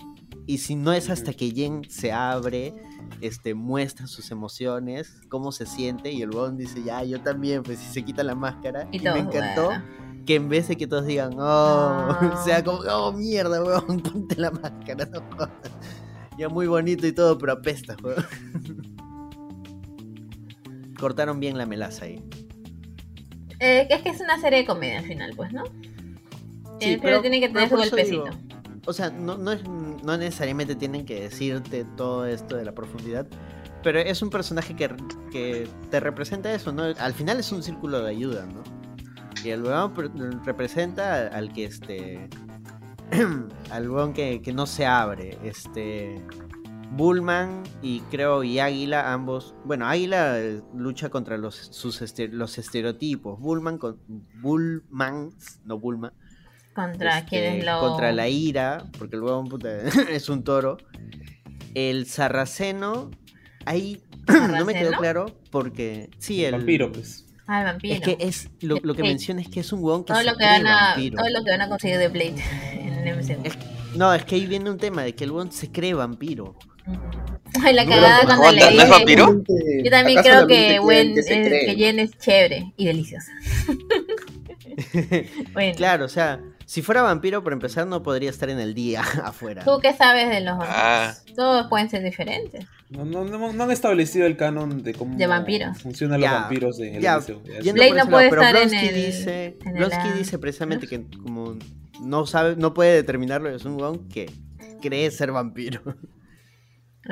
Y 0.48 0.58
si 0.58 0.76
no 0.76 0.94
es 0.94 1.10
hasta 1.10 1.34
que 1.34 1.52
Jen 1.52 1.84
se 1.90 2.12
abre, 2.12 2.74
este, 3.22 3.54
muestra 3.54 4.08
sus 4.08 4.32
emociones, 4.32 5.22
cómo 5.30 5.52
se 5.52 5.68
siente, 5.68 6.12
y 6.12 6.24
el 6.24 6.32
huevón 6.32 6.58
dice, 6.58 6.82
ya, 6.84 7.04
yo 7.04 7.22
también, 7.22 7.62
pues 7.62 7.78
si 7.80 7.94
se 7.94 8.04
quita 8.04 8.24
la 8.24 8.34
máscara. 8.34 8.88
Y 8.92 8.98
Y, 8.98 9.00
todo, 9.02 9.14
me 9.14 9.20
encantó 9.20 9.66
bueno. 9.66 9.84
que 10.26 10.36
en 10.36 10.50
vez 10.50 10.68
de 10.68 10.76
que 10.76 10.88
todos 10.88 11.06
digan, 11.06 11.34
oh, 11.38 12.18
No. 12.22 12.44
sea 12.44 12.64
como, 12.64 12.80
oh, 12.80 13.12
mierda, 13.14 13.64
huevón, 13.64 14.00
ponte 14.02 14.36
la 14.38 14.50
máscara, 14.52 15.06
no 15.06 15.22
jodas". 15.36 15.52
Ya 16.40 16.48
muy 16.48 16.68
bonito 16.68 17.06
y 17.06 17.12
todo, 17.12 17.38
pero 17.38 17.52
apesta, 17.52 17.98
huevón. 18.02 18.26
Cortaron 20.98 21.40
bien 21.40 21.58
la 21.58 21.66
melaza 21.66 22.06
ahí. 22.06 22.24
Eh, 23.60 23.88
es 23.90 24.02
que 24.02 24.10
es 24.10 24.22
una 24.22 24.40
serie 24.40 24.60
de 24.60 24.66
comedia 24.66 25.00
al 25.00 25.06
final, 25.06 25.34
pues, 25.36 25.52
¿no? 25.52 25.64
Sí, 26.80 26.98
pero, 27.02 27.22
tiene 27.22 27.40
que 27.40 27.50
tener 27.50 27.70
su 27.70 27.76
golpecito. 27.76 28.24
digo, 28.26 28.38
o 28.86 28.94
sea, 28.94 29.10
no, 29.10 29.38
no, 29.38 29.52
es- 29.52 29.64
no 29.68 30.18
necesariamente 30.18 30.76
tienen 30.76 31.06
que 31.06 31.22
decirte 31.22 31.86
todo 31.98 32.26
esto 32.26 32.56
de 32.56 32.66
la 32.66 32.74
profundidad, 32.74 33.28
pero 33.84 34.00
es 34.00 34.22
un 34.22 34.30
personaje 34.30 34.76
que, 34.76 34.90
que 35.32 35.68
te 35.92 36.00
representa 36.00 36.54
eso, 36.54 36.72
¿no? 36.72 36.84
Al 36.84 37.14
final 37.14 37.40
es 37.40 37.52
un 37.52 37.64
círculo 37.64 38.02
de 38.02 38.10
ayuda, 38.10 38.46
¿no? 38.46 38.64
Y 39.44 39.50
el 39.50 39.64
pre- 39.96 40.10
representa 40.46 41.28
al, 41.28 41.34
al 41.34 41.54
que 41.54 41.66
este. 41.66 42.28
al 43.72 43.90
huevón 43.90 44.14
que, 44.14 44.42
que 44.42 44.54
no 44.54 44.66
se 44.66 44.86
abre. 44.86 45.38
Este. 45.44 46.22
Bullman 46.92 47.64
y 47.84 48.00
creo 48.12 48.44
y 48.44 48.60
Águila, 48.60 49.14
ambos. 49.14 49.54
Bueno, 49.64 49.86
Águila 49.88 50.40
eh, 50.40 50.62
lucha 50.76 51.10
contra 51.10 51.38
los, 51.38 51.56
sus 51.56 52.02
este- 52.02 52.28
los 52.28 52.58
estereotipos. 52.58 53.40
Bullman 53.40 53.78
con. 53.78 53.98
Bullman, 54.42 55.30
no 55.66 55.80
Bulma. 55.80 56.12
Contra 56.88 57.18
este, 57.20 57.30
quienes 57.30 57.66
lo. 57.66 57.80
Contra 57.80 58.12
la 58.12 58.28
ira, 58.30 58.86
porque 58.98 59.16
el 59.16 59.24
huevón 59.24 59.48
puta, 59.50 59.70
es 60.12 60.30
un 60.30 60.44
toro. 60.44 60.78
El 61.76 62.06
sarraceno, 62.08 63.12
ahí 63.66 64.02
no 64.28 64.66
me 64.66 64.74
quedó 64.74 64.92
claro 64.94 65.26
porque. 65.52 66.10
Sí, 66.20 66.44
el. 66.46 66.54
Vampiro, 66.54 66.92
pues. 66.92 67.26
Ah, 67.48 67.60
el 67.62 67.66
vampiro. 67.66 67.96
Es 67.96 68.02
que 68.02 68.18
es 68.20 68.50
lo, 68.62 68.78
lo 68.84 68.94
que 68.94 69.02
menciona 69.04 69.42
es 69.42 69.48
que 69.50 69.60
es 69.62 69.74
un 69.74 69.84
huevón 69.84 70.04
que 70.04 70.14
todo 70.14 70.20
se 70.20 70.26
lo 70.26 70.32
que 70.34 70.38
cree 70.38 70.50
van 70.50 70.68
a, 70.68 70.86
vampiro. 70.92 71.18
todo 71.18 71.30
lo 71.30 71.44
que 71.44 71.52
van 71.52 71.62
a 71.62 71.70
conseguir 71.70 71.98
de 71.98 72.08
Blade 72.10 72.36
en 72.74 73.08
el 73.08 73.16
MCU. 73.18 73.42
Es- 73.44 73.58
No, 73.96 74.14
es 74.14 74.24
que 74.26 74.36
ahí 74.36 74.46
viene 74.46 74.70
un 74.70 74.78
tema 74.78 75.02
de 75.04 75.16
que 75.16 75.24
el 75.24 75.32
huevón 75.32 75.52
se 75.52 75.72
cree 75.72 75.94
vampiro. 75.96 76.56
Ay, 77.64 77.74
la 77.74 77.86
cagada 77.86 78.20
no, 78.22 78.26
cuando 78.28 78.46
¿no 78.46 78.52
le 78.52 78.62
es 78.62 78.70
dije. 78.72 78.86
vampiro? 78.88 79.44
Yo 79.84 79.92
también 79.92 80.22
creo 80.22 80.46
que, 80.48 80.78
Gwen 80.80 81.16
que 81.16 81.66
que 81.66 81.76
Jen 81.76 82.00
es 82.00 82.12
chévere 82.20 82.72
y 82.78 82.86
deliciosa. 82.86 83.32
Bueno, 85.54 85.76
Claro, 85.76 86.06
o 86.06 86.10
sea, 86.10 86.40
si 86.70 86.84
fuera 86.84 87.02
vampiro, 87.02 87.44
por 87.44 87.52
empezar, 87.52 87.88
no 87.88 88.04
podría 88.04 88.30
estar 88.30 88.48
en 88.48 88.60
el 88.60 88.76
día 88.76 89.02
afuera. 89.24 89.64
¿tú 89.64 89.80
qué 89.82 89.92
sabes 89.92 90.30
de 90.30 90.42
los 90.42 90.56
vampiros? 90.60 90.76
Ah. 90.78 91.16
Todos 91.36 91.68
pueden 91.68 91.90
ser 91.90 92.04
diferentes. 92.04 92.64
No, 92.92 93.06
no, 93.06 93.26
no, 93.26 93.52
no 93.54 93.64
han 93.64 93.72
establecido 93.72 94.28
el 94.28 94.38
canon 94.38 94.84
de 94.84 94.94
cómo 94.94 95.18
De 95.18 95.26
vampiros. 95.26 95.80
funcionan 95.82 96.22
Ya, 96.22 96.32
los 96.32 96.42
vampiros 96.42 96.80
en 96.80 96.96
el 96.98 97.02
ya, 97.02 97.18
MCU. 97.18 97.42
Ya, 97.64 97.74
Blade 97.74 97.94
no 97.96 98.08
puede 98.08 98.30
lado, 98.30 98.30
pero 98.30 98.42
estar 98.44 98.56
en 98.62 98.74
el- 98.76 99.06
dice, 99.08 99.58
en 99.66 99.78
el 99.78 100.14
dice 100.20 100.38
precisamente 100.38 100.86
que 100.86 101.06
como 101.24 101.58
no 102.02 102.28
sabe, 102.28 102.56
no 102.56 102.76
puede 102.76 102.94
determinarlo, 102.94 103.50
es 103.50 103.66
un 103.66 103.74
huevón 103.74 104.08
que 104.08 104.30
cree 104.80 105.10
ser 105.10 105.32
vampiro. 105.32 105.82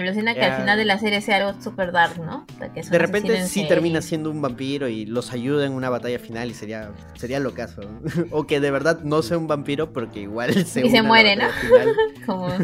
Alucina 0.01 0.33
que 0.33 0.43
al 0.43 0.61
final 0.61 0.77
de 0.77 0.85
la 0.85 0.99
serie 0.99 1.21
sea 1.21 1.37
algo 1.37 1.61
super 1.61 1.91
dark, 1.91 2.19
¿no? 2.19 2.45
O 2.53 2.57
sea, 2.57 2.71
que 2.71 2.81
es 2.81 2.87
un 2.87 2.91
De 2.91 2.99
repente 2.99 3.47
sí 3.47 3.67
termina 3.67 4.01
siendo 4.01 4.29
un 4.29 4.41
vampiro 4.41 4.87
y 4.87 5.05
los 5.05 5.31
ayuda 5.33 5.65
en 5.65 5.73
una 5.73 5.89
batalla 5.89 6.19
final 6.19 6.49
y 6.49 6.53
sería 6.53 6.91
sería 7.15 7.39
lo 7.39 7.53
caso. 7.53 7.81
o 8.31 8.45
que 8.45 8.59
de 8.59 8.71
verdad 8.71 9.01
no 9.03 9.21
sea 9.21 9.37
un 9.37 9.47
vampiro 9.47 9.93
porque 9.93 10.21
igual 10.21 10.53
se 10.65 10.85
Y 10.85 10.89
se 10.89 11.01
muere, 11.01 11.35
¿no? 11.35 11.45
Como... 12.25 12.49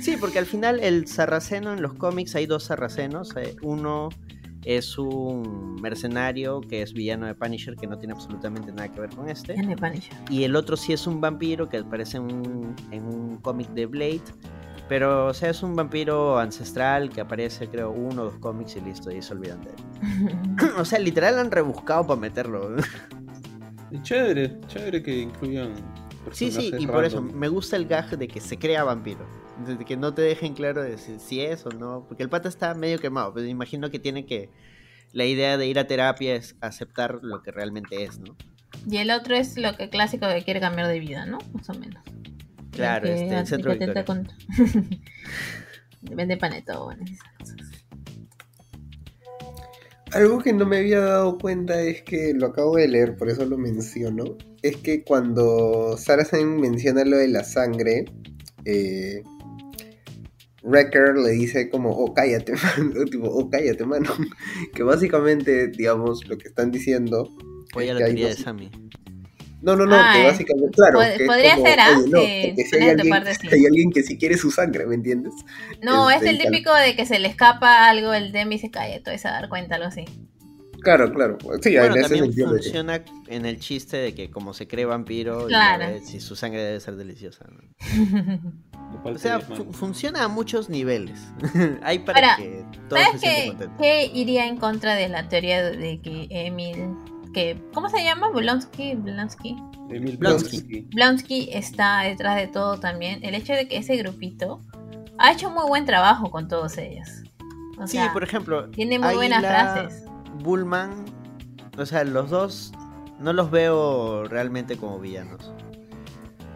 Sí, 0.00 0.16
porque 0.20 0.38
al 0.38 0.46
final 0.46 0.80
el 0.80 1.06
sarraceno 1.06 1.72
en 1.72 1.82
los 1.82 1.94
cómics 1.94 2.34
hay 2.34 2.46
dos 2.46 2.64
sarracenos. 2.64 3.34
eh, 3.36 3.56
Uno 3.62 4.10
es 4.66 4.98
un 4.98 5.76
mercenario 5.80 6.60
que 6.60 6.82
es 6.82 6.92
villano 6.92 7.26
de 7.26 7.34
Punisher 7.34 7.76
que 7.76 7.86
no 7.86 7.98
tiene 7.98 8.14
absolutamente 8.14 8.72
nada 8.72 8.88
que 8.88 9.00
ver 9.00 9.10
con 9.10 9.28
este. 9.28 9.54
Y 10.28 10.42
el 10.42 10.56
otro 10.56 10.76
sí 10.76 10.92
es 10.92 11.06
un 11.06 11.20
vampiro 11.20 11.68
que 11.68 11.78
aparece 11.78 12.16
en 12.16 12.24
un, 12.24 12.76
en 12.90 13.04
un 13.04 13.36
cómic 13.36 13.68
de 13.70 13.86
Blade. 13.86 14.22
Pero, 14.88 15.26
o 15.26 15.34
sea, 15.34 15.50
es 15.50 15.62
un 15.62 15.74
vampiro 15.74 16.38
ancestral 16.38 17.10
que 17.10 17.20
aparece, 17.20 17.68
creo, 17.68 17.90
uno 17.90 18.22
o 18.22 18.24
dos 18.26 18.38
cómics 18.38 18.76
y 18.76 18.80
listo, 18.80 19.10
y 19.10 19.20
se 19.20 19.32
olvidan 19.32 19.60
de 19.62 19.70
él. 19.70 20.70
o 20.78 20.84
sea, 20.84 20.98
literal 20.98 21.38
han 21.38 21.50
rebuscado 21.50 22.06
para 22.06 22.20
meterlo. 22.20 22.76
Y 23.90 24.00
Chévere, 24.02 24.60
chévere 24.68 25.02
que 25.02 25.18
incluyan 25.18 25.72
sí, 26.32 26.50
sí, 26.50 26.72
y 26.78 26.86
por 26.86 27.04
eso 27.04 27.22
me 27.22 27.48
gusta 27.48 27.76
el 27.76 27.86
gag 27.86 28.16
de 28.16 28.28
que 28.28 28.40
se 28.40 28.58
crea 28.58 28.84
vampiro. 28.84 29.26
De 29.66 29.84
que 29.84 29.96
no 29.96 30.12
te 30.12 30.22
dejen 30.22 30.54
claro 30.54 30.82
de 30.82 30.98
si, 30.98 31.18
si 31.18 31.40
es 31.40 31.64
o 31.64 31.70
no. 31.70 32.04
Porque 32.06 32.22
el 32.22 32.28
pata 32.28 32.48
está 32.48 32.74
medio 32.74 32.98
quemado. 32.98 33.32
Pues 33.32 33.44
me 33.44 33.50
imagino 33.50 33.90
que 33.90 33.98
tiene 33.98 34.26
que. 34.26 34.50
La 35.12 35.24
idea 35.24 35.56
de 35.56 35.66
ir 35.66 35.78
a 35.78 35.86
terapia 35.86 36.34
es 36.34 36.56
aceptar 36.60 37.20
lo 37.22 37.42
que 37.42 37.50
realmente 37.50 38.04
es, 38.04 38.18
¿no? 38.18 38.36
Y 38.90 38.98
el 38.98 39.10
otro 39.10 39.34
es 39.34 39.56
lo 39.56 39.74
que 39.76 39.88
clásico 39.88 40.26
que 40.28 40.42
quiere 40.42 40.60
cambiar 40.60 40.88
de 40.88 41.00
vida, 41.00 41.24
¿no? 41.24 41.38
Más 41.54 41.70
o 41.70 41.74
menos. 41.74 42.02
Claro, 42.76 43.08
este, 43.08 43.38
el 43.38 43.46
centro 43.46 43.72
Victoria. 43.72 44.04
contra- 44.04 44.36
Vende 46.14 46.36
cosas. 47.38 47.56
Algo 50.12 50.38
que 50.38 50.52
no 50.52 50.64
me 50.66 50.78
había 50.78 51.00
dado 51.00 51.36
cuenta 51.38 51.80
es 51.82 52.02
que 52.02 52.32
lo 52.32 52.46
acabo 52.46 52.76
de 52.76 52.88
leer, 52.88 53.16
por 53.16 53.28
eso 53.28 53.44
lo 53.44 53.58
menciono. 53.58 54.36
Es 54.62 54.76
que 54.76 55.02
cuando 55.02 55.96
Saracen 55.98 56.60
menciona 56.60 57.04
lo 57.04 57.16
de 57.16 57.28
la 57.28 57.42
sangre, 57.44 58.04
eh, 58.64 59.22
Wrecker 60.62 61.16
le 61.16 61.30
dice 61.30 61.68
como, 61.70 61.90
oh 61.90 62.14
cállate, 62.14 62.52
mano, 62.78 63.04
tipo, 63.04 63.26
oh 63.28 63.50
cállate, 63.50 63.84
mano. 63.84 64.10
Que 64.74 64.82
básicamente, 64.84 65.68
digamos, 65.68 66.26
lo 66.28 66.38
que 66.38 66.48
están 66.48 66.70
diciendo. 66.70 67.28
Oye, 67.74 67.88
es 67.88 67.94
la 67.94 67.98
que 67.98 68.04
hay 68.04 68.10
teoría 68.10 68.28
de 68.28 68.34
dos- 68.34 68.42
Sammy. 68.44 68.70
No, 69.66 69.76
no, 69.76 69.84
no, 69.84 69.96
Ah, 69.96 70.12
que 70.14 70.22
básicamente, 70.24 70.70
claro. 70.76 71.00
Pod- 71.00 71.16
que 71.16 71.22
es 71.24 71.28
podría 71.28 71.54
como, 71.56 71.66
ser, 71.66 71.80
¿ah? 71.80 71.90
no, 72.08 72.20
Sí, 72.20 72.54
si 72.70 72.76
hay, 72.76 72.88
alguien, 72.90 73.08
parte, 73.10 73.34
sí. 73.40 73.48
hay 73.52 73.66
alguien 73.66 73.90
que 73.90 74.02
sí 74.04 74.16
quiere 74.16 74.38
su 74.38 74.50
sangre, 74.50 74.86
¿me 74.86 74.94
entiendes? 74.94 75.34
No, 75.82 76.08
es 76.08 76.16
Este, 76.22 76.30
el 76.30 76.38
típico 76.38 76.72
de 76.74 76.94
que 76.96 77.04
se 77.04 77.18
le 77.18 77.28
escapa 77.28 77.88
algo 77.88 78.14
el 78.14 78.32
y 78.52 78.58
se 78.58 78.70
cae, 78.70 79.00
todo 79.00 79.18
se 79.18 79.26
dar 79.28 79.48
cuenta, 79.48 79.74
algo 79.74 79.88
así. 79.88 80.04
Claro, 80.82 81.12
claro. 81.12 81.36
Sí, 81.62 81.76
Bueno, 81.76 81.94
en 81.96 82.00
ese 82.00 82.02
también 82.02 82.24
sentido. 82.26 82.52
de 82.52 82.58
que- 82.58 82.62
funciona 82.62 83.04
en 83.26 83.44
el 83.44 83.58
chiste 83.58 83.96
de 83.96 84.14
que 84.14 84.30
como 84.30 84.54
se 84.54 84.68
cree 84.68 84.84
vampiro, 84.84 85.46
y 85.46 85.48
Claro. 85.48 85.84
a 85.84 85.98
si 85.98 86.20
su 86.20 86.36
sangre 86.36 86.62
debe 86.62 86.78
ser 86.80 86.94
deliciosa. 86.96 87.44
¿no? 87.50 87.60
O 89.04 89.18
sea, 89.18 89.40
fu- 89.40 89.72
funciona 89.72 90.22
a 90.24 90.28
muchos 90.28 90.68
niveles. 90.70 91.18
Hay 91.82 91.98
para 92.00 92.34
Ahora, 92.34 92.36
que 92.36 92.64
todos 92.88 93.02
¿Sabes 93.02 93.20
qué, 93.20 93.52
qué 93.80 94.06
iría 94.14 94.46
en 94.46 94.58
contra 94.58 94.94
de 94.94 95.08
la 95.08 95.28
teoría 95.28 95.62
de, 95.70 95.76
de 95.76 96.00
que 96.00 96.28
Emil, 96.30 96.76
que 97.36 97.62
¿cómo 97.74 97.90
se 97.90 98.02
llama? 98.02 98.30
Blonsky, 98.30 98.94
Blonsky. 98.94 99.56
Emil 99.90 100.16
Blonsky. 100.16 101.50
Está 101.52 102.00
detrás 102.00 102.36
de 102.36 102.46
todo 102.46 102.80
también. 102.80 103.22
El 103.22 103.34
hecho 103.34 103.52
de 103.52 103.68
que 103.68 103.76
ese 103.76 103.94
grupito 103.98 104.62
ha 105.18 105.32
hecho 105.32 105.50
muy 105.50 105.68
buen 105.68 105.84
trabajo 105.84 106.30
con 106.30 106.48
todos 106.48 106.78
ellos. 106.78 107.06
O 107.78 107.86
Sí, 107.86 107.98
sea, 107.98 108.10
por 108.14 108.24
ejemplo, 108.24 108.70
tiene 108.70 108.98
muy 108.98 109.14
buenas 109.16 109.40
frases. 109.44 110.04
Bullman, 110.42 111.04
o 111.76 111.84
sea, 111.84 112.04
los 112.04 112.30
dos 112.30 112.72
no 113.20 113.34
los 113.34 113.50
veo 113.50 114.24
realmente 114.24 114.78
como 114.78 114.98
villanos. 114.98 115.52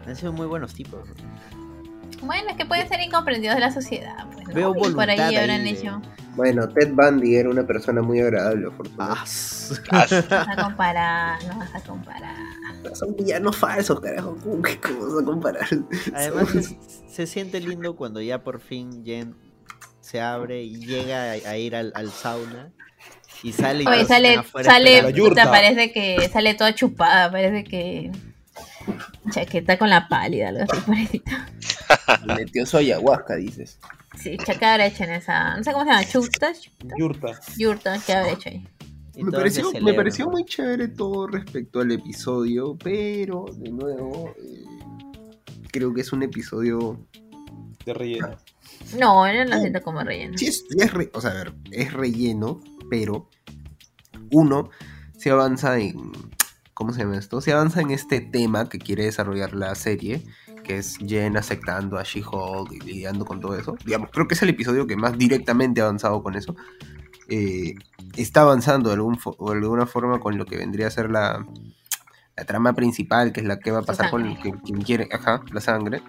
Han 0.07 0.15
sido 0.15 0.33
muy 0.33 0.47
buenos 0.47 0.73
tipos. 0.73 1.07
¿no? 1.07 2.25
Bueno, 2.25 2.49
es 2.49 2.55
que 2.57 2.65
pueden 2.65 2.87
ser 2.89 3.01
incomprendidos 3.01 3.53
de 3.55 3.61
la 3.61 3.71
sociedad. 3.71 4.25
Pues, 4.33 4.47
¿no? 4.47 4.53
Veo 4.55 4.73
Y 4.75 4.93
por 4.93 5.07
ahí 5.07 5.19
habrán 5.19 5.49
ahí 5.61 5.63
de- 5.63 5.69
hecho. 5.79 6.01
Bueno, 6.35 6.67
Ted 6.69 6.93
Bundy 6.93 7.35
era 7.35 7.49
una 7.49 7.65
persona 7.67 8.01
muy 8.01 8.19
agradable, 8.21 8.67
afortunadamente. 8.67 9.21
vas 9.91 10.47
a 10.57 10.63
comparar, 10.63 11.43
no 11.45 11.57
vas 11.59 11.75
a 11.75 11.79
comparar. 11.81 12.35
Son 12.93 13.15
villanos 13.15 13.57
falsos, 13.57 13.99
carajo. 13.99 14.37
¿Cómo, 14.41 14.61
que- 14.61 14.79
cómo 14.79 15.07
vas 15.13 15.21
a 15.21 15.25
comparar? 15.25 15.67
Además 16.13 16.49
Son- 16.49 16.63
se, 16.63 16.77
se 17.09 17.27
siente 17.27 17.59
lindo 17.59 17.95
cuando 17.95 18.21
ya 18.21 18.43
por 18.43 18.59
fin 18.61 19.03
Jen 19.05 19.35
se 19.99 20.21
abre 20.21 20.63
y 20.63 20.77
llega 20.85 21.31
a, 21.31 21.51
a 21.51 21.57
ir 21.57 21.75
al, 21.75 21.91
al 21.95 22.09
sauna 22.11 22.71
y 23.43 23.51
sale 23.53 23.83
y 23.83 23.87
Oye, 23.87 24.05
sale, 24.05 24.41
sale, 24.63 25.13
puta, 25.13 25.49
parece 25.51 25.91
que 25.91 26.29
sale 26.31 26.53
toda 26.53 26.73
chupada, 26.75 27.31
parece 27.31 27.63
que. 27.63 28.11
Chaqueta 29.31 29.77
con 29.77 29.89
la 29.89 30.07
pálida, 30.07 30.49
algo 30.49 30.63
así, 30.69 30.81
pobrecita. 30.81 31.47
Le 32.25 32.35
metió 32.35 32.65
su 32.65 32.77
ayahuasca, 32.77 33.35
dices. 33.35 33.79
Sí, 34.17 34.37
¿qué 34.37 34.65
habrá 34.65 34.85
hecho 34.87 35.03
en 35.03 35.11
esa? 35.11 35.55
No 35.57 35.63
sé 35.63 35.71
cómo 35.71 35.85
se 35.85 35.91
llama, 35.91 36.05
chupta, 36.05 36.51
Yurta. 36.97 37.39
yurta, 37.57 37.99
¿qué 38.05 38.13
habrá 38.13 38.31
hecho 38.33 38.49
ahí? 38.49 38.67
Me 39.15 39.31
pareció, 39.31 39.71
me 39.81 39.93
pareció 39.93 40.29
muy 40.29 40.45
chévere 40.45 40.87
todo 40.87 41.27
respecto 41.27 41.79
al 41.81 41.91
episodio, 41.91 42.77
pero 42.81 43.45
de 43.57 43.69
nuevo 43.69 44.33
eh, 44.37 44.63
creo 45.71 45.93
que 45.93 46.01
es 46.01 46.11
un 46.13 46.23
episodio. 46.23 46.97
De 47.85 47.93
relleno. 47.93 48.37
No, 48.97 49.31
yo 49.31 49.43
no 49.45 49.55
lo 49.55 49.59
siento 49.59 49.81
como 49.81 50.01
relleno. 50.03 50.37
Sí, 50.37 50.47
es, 50.47 50.65
es 50.77 50.93
re- 50.93 51.09
o 51.13 51.21
sea, 51.21 51.31
a 51.31 51.33
ver, 51.35 51.53
es 51.71 51.91
relleno, 51.93 52.61
pero 52.89 53.29
uno 54.31 54.69
se 55.17 55.29
avanza 55.29 55.77
en. 55.79 56.11
¿Cómo 56.73 56.93
se 56.93 57.01
llama 57.01 57.17
esto? 57.17 57.41
Se 57.41 57.51
avanza 57.51 57.81
en 57.81 57.91
este 57.91 58.21
tema 58.21 58.67
que 58.69 58.79
quiere 58.79 59.03
desarrollar 59.05 59.53
la 59.53 59.75
serie, 59.75 60.23
que 60.63 60.77
es 60.77 60.97
Jen 60.97 61.37
aceptando 61.37 61.97
a 61.97 62.03
She-Hulk 62.03 62.71
y 62.73 62.79
lidiando 62.79 63.25
con 63.25 63.39
todo 63.39 63.55
eso. 63.57 63.75
Digamos, 63.85 64.09
creo 64.11 64.27
que 64.27 64.35
es 64.35 64.41
el 64.41 64.49
episodio 64.49 64.87
que 64.87 64.95
más 64.95 65.17
directamente 65.17 65.81
ha 65.81 65.85
avanzado 65.85 66.21
con 66.23 66.35
eso. 66.35 66.55
Eh, 67.29 67.75
está 68.17 68.41
avanzando 68.41 68.89
de, 68.89 68.95
algún 68.95 69.17
fo- 69.17 69.37
de 69.53 69.59
alguna 69.59 69.85
forma 69.85 70.19
con 70.19 70.37
lo 70.37 70.45
que 70.45 70.57
vendría 70.57 70.87
a 70.87 70.91
ser 70.91 71.09
la, 71.09 71.45
la 72.35 72.45
trama 72.45 72.73
principal, 72.73 73.31
que 73.31 73.39
es 73.41 73.45
la 73.45 73.59
que 73.59 73.71
va 73.71 73.79
a 73.79 73.83
pasar 73.83 74.09
con 74.11 74.25
el 74.25 74.39
que, 74.39 74.51
quien 74.65 74.81
quiere, 74.81 75.07
ajá, 75.11 75.41
la 75.51 75.61
sangre. 75.61 76.01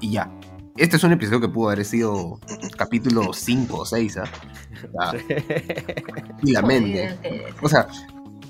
Y 0.00 0.12
ya. 0.12 0.30
Este 0.76 0.96
es 0.96 1.04
un 1.04 1.12
episodio 1.12 1.40
que 1.40 1.48
pudo 1.48 1.70
haber 1.70 1.84
sido 1.86 2.38
capítulo 2.76 3.32
5 3.32 3.78
o 3.78 3.86
6, 3.86 4.18
¿ah? 4.18 4.24
O 4.92 5.10
sea, 5.10 5.20
y 6.42 6.52
la 6.52 6.60
mente. 6.62 7.16
O 7.62 7.68
sea, 7.68 7.86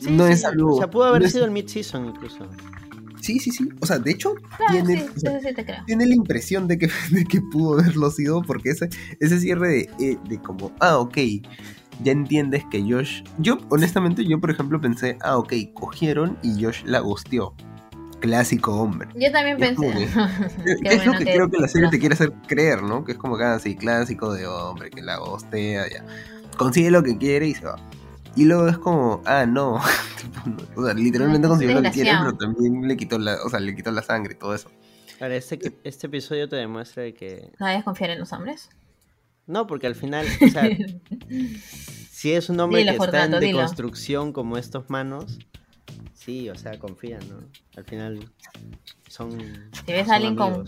Sí, 0.01 0.11
no 0.11 0.27
sí, 0.27 0.33
es 0.33 0.45
algo. 0.45 0.75
O 0.75 0.79
sea, 0.79 0.91
pudo 0.91 1.05
haber 1.05 1.23
no 1.23 1.27
es- 1.27 1.33
sido 1.33 1.45
el 1.47 1.51
mid-season 1.53 2.07
incluso. 2.07 2.47
Sí, 3.21 3.39
sí, 3.39 3.51
sí. 3.51 3.69
O 3.81 3.87
sea, 3.87 3.99
de 3.99 4.11
hecho, 4.11 4.35
Claro, 4.57 4.73
tiene, 4.73 5.01
sí, 5.01 5.07
o 5.17 5.21
sea, 5.21 5.41
sí 5.41 5.49
tiene 5.87 6.07
la 6.07 6.14
impresión 6.14 6.69
de 6.69 6.79
que, 6.79 6.89
de 7.11 7.25
que 7.25 7.41
pudo 7.41 7.79
haberlo 7.79 8.11
sido 8.11 8.43
porque 8.43 8.71
ese, 8.71 8.89
ese 9.21 9.41
cierre 9.41 9.69
de, 9.69 9.91
eh, 10.01 10.19
de 10.29 10.39
como, 10.39 10.73
ah, 10.81 10.99
ok, 10.99 11.19
ya 12.03 12.12
entiendes 12.12 12.64
que 12.71 12.83
Josh... 12.83 13.23
Yo, 13.39 13.59
honestamente, 13.71 14.25
yo 14.25 14.41
por 14.41 14.51
ejemplo 14.51 14.81
pensé, 14.81 15.17
ah, 15.23 15.39
ok, 15.39 15.53
cogieron 15.75 16.39
y 16.43 16.62
Josh 16.62 16.83
la 16.85 17.01
gusteó. 17.01 17.55
Clásico 18.21 18.75
hombre. 18.75 19.09
Yo 19.14 19.31
también 19.31 19.62
Es 19.62 19.77
pensé. 19.77 20.05
Es, 20.64 20.81
lo 20.83 21.12
bueno 21.12 21.19
que, 21.19 21.25
creo 21.25 21.51
que 21.51 21.59
la 21.59 21.69
serie 21.69 21.87
no. 21.87 21.91
te 21.91 21.99
quiere 21.99 22.14
hacer 22.14 22.33
creer, 22.47 22.83
¿no? 22.83 23.05
Que 23.05 23.12
es 23.12 23.19
como 23.19 23.37
que, 23.37 23.45
ah, 23.45 23.59
clásico 23.79 24.33
de 24.33 24.47
hombre, 24.47 24.91
que 24.91 25.03
la 25.03 25.19
gostea, 25.19 25.85
ya. 25.89 26.05
Consigue 26.57 26.91
lo 26.91 27.03
que 27.03 27.17
quiere 27.19 27.49
y 27.49 27.55
se 27.55 27.67
va. 27.67 27.77
Y 28.37 28.45
luego 28.45 28.68
es 28.68 28.78
como, 28.78 29.22
ah, 29.24 29.47
no. 29.47 29.80
O 30.76 30.84
sea, 30.84 30.93
literalmente 30.95 31.49
consiguió 31.49 31.76
lo 31.76 31.82
que 31.82 31.91
quiere, 31.91 32.11
pero 32.18 32.37
también 32.37 32.87
le 32.87 32.97
quitó 32.97 33.18
la, 33.18 33.37
o 33.45 33.49
sea, 33.49 33.59
le 33.61 33.74
quitó 33.74 33.91
la 33.93 34.03
sangre 34.03 34.34
y 34.34 34.39
todo 34.39 34.55
eso. 34.55 34.70
Ahora, 35.20 35.37
este, 35.37 35.59
que- 35.59 35.78
este 35.84 36.09
episodio 36.09 36.49
te 36.49 36.57
demuestra 36.57 37.03
de 37.05 37.14
que... 37.14 37.51
¿No 37.59 37.66
debes 37.66 37.84
confiar 37.84 38.11
en 38.11 38.18
los 38.18 38.32
hombres? 38.32 38.68
No, 39.47 39.66
porque 39.66 39.87
al 39.87 39.95
final, 39.95 40.26
o 40.43 40.49
sea, 40.49 40.68
si 42.11 42.32
es 42.32 42.49
un 42.51 42.61
hombre 42.61 42.80
Dilo, 42.80 42.93
que 42.99 43.05
está 43.05 43.24
en 43.24 43.41
deconstrucción 43.41 44.32
como 44.32 44.59
estos 44.59 44.91
manos, 44.91 45.39
sí, 46.12 46.51
o 46.51 46.55
sea, 46.57 46.78
confían, 46.78 47.20
¿no? 47.28 47.39
Al 47.76 47.84
final 47.84 48.30
son... 49.09 49.39
Si 49.87 49.93
ves 49.93 50.05
son 50.07 50.12
a 50.12 50.16
alguien 50.16 50.37
con 50.37 50.66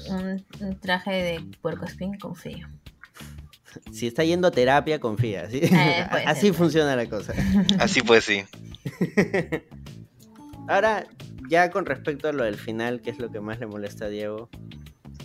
un 0.61 0.81
traje 0.81 1.11
de 1.11 1.45
puerco 1.61 1.85
espín, 1.85 2.17
confío. 2.19 2.69
Si 3.93 4.07
está 4.07 4.25
yendo 4.25 4.49
a 4.49 4.51
terapia, 4.51 5.01
confía, 5.01 5.49
¿sí? 5.51 5.61
Eh, 5.63 6.07
Así 6.27 6.49
ser. 6.49 6.55
funciona 6.55 6.97
la 6.97 7.07
cosa. 7.07 7.35
Así 7.79 8.03
pues 8.03 8.25
sí. 8.25 8.45
Ahora, 10.69 11.07
ya 11.49 11.71
con 11.71 11.87
respecto 11.87 12.29
a 12.29 12.33
lo 12.33 12.45
del 12.45 12.57
final, 12.57 13.01
que 13.01 13.11
es 13.11 13.19
lo 13.19 13.31
que 13.31 13.41
más 13.41 13.59
le 13.59 13.67
molesta 13.67 14.07
a 14.07 14.09
Diego. 14.09 14.49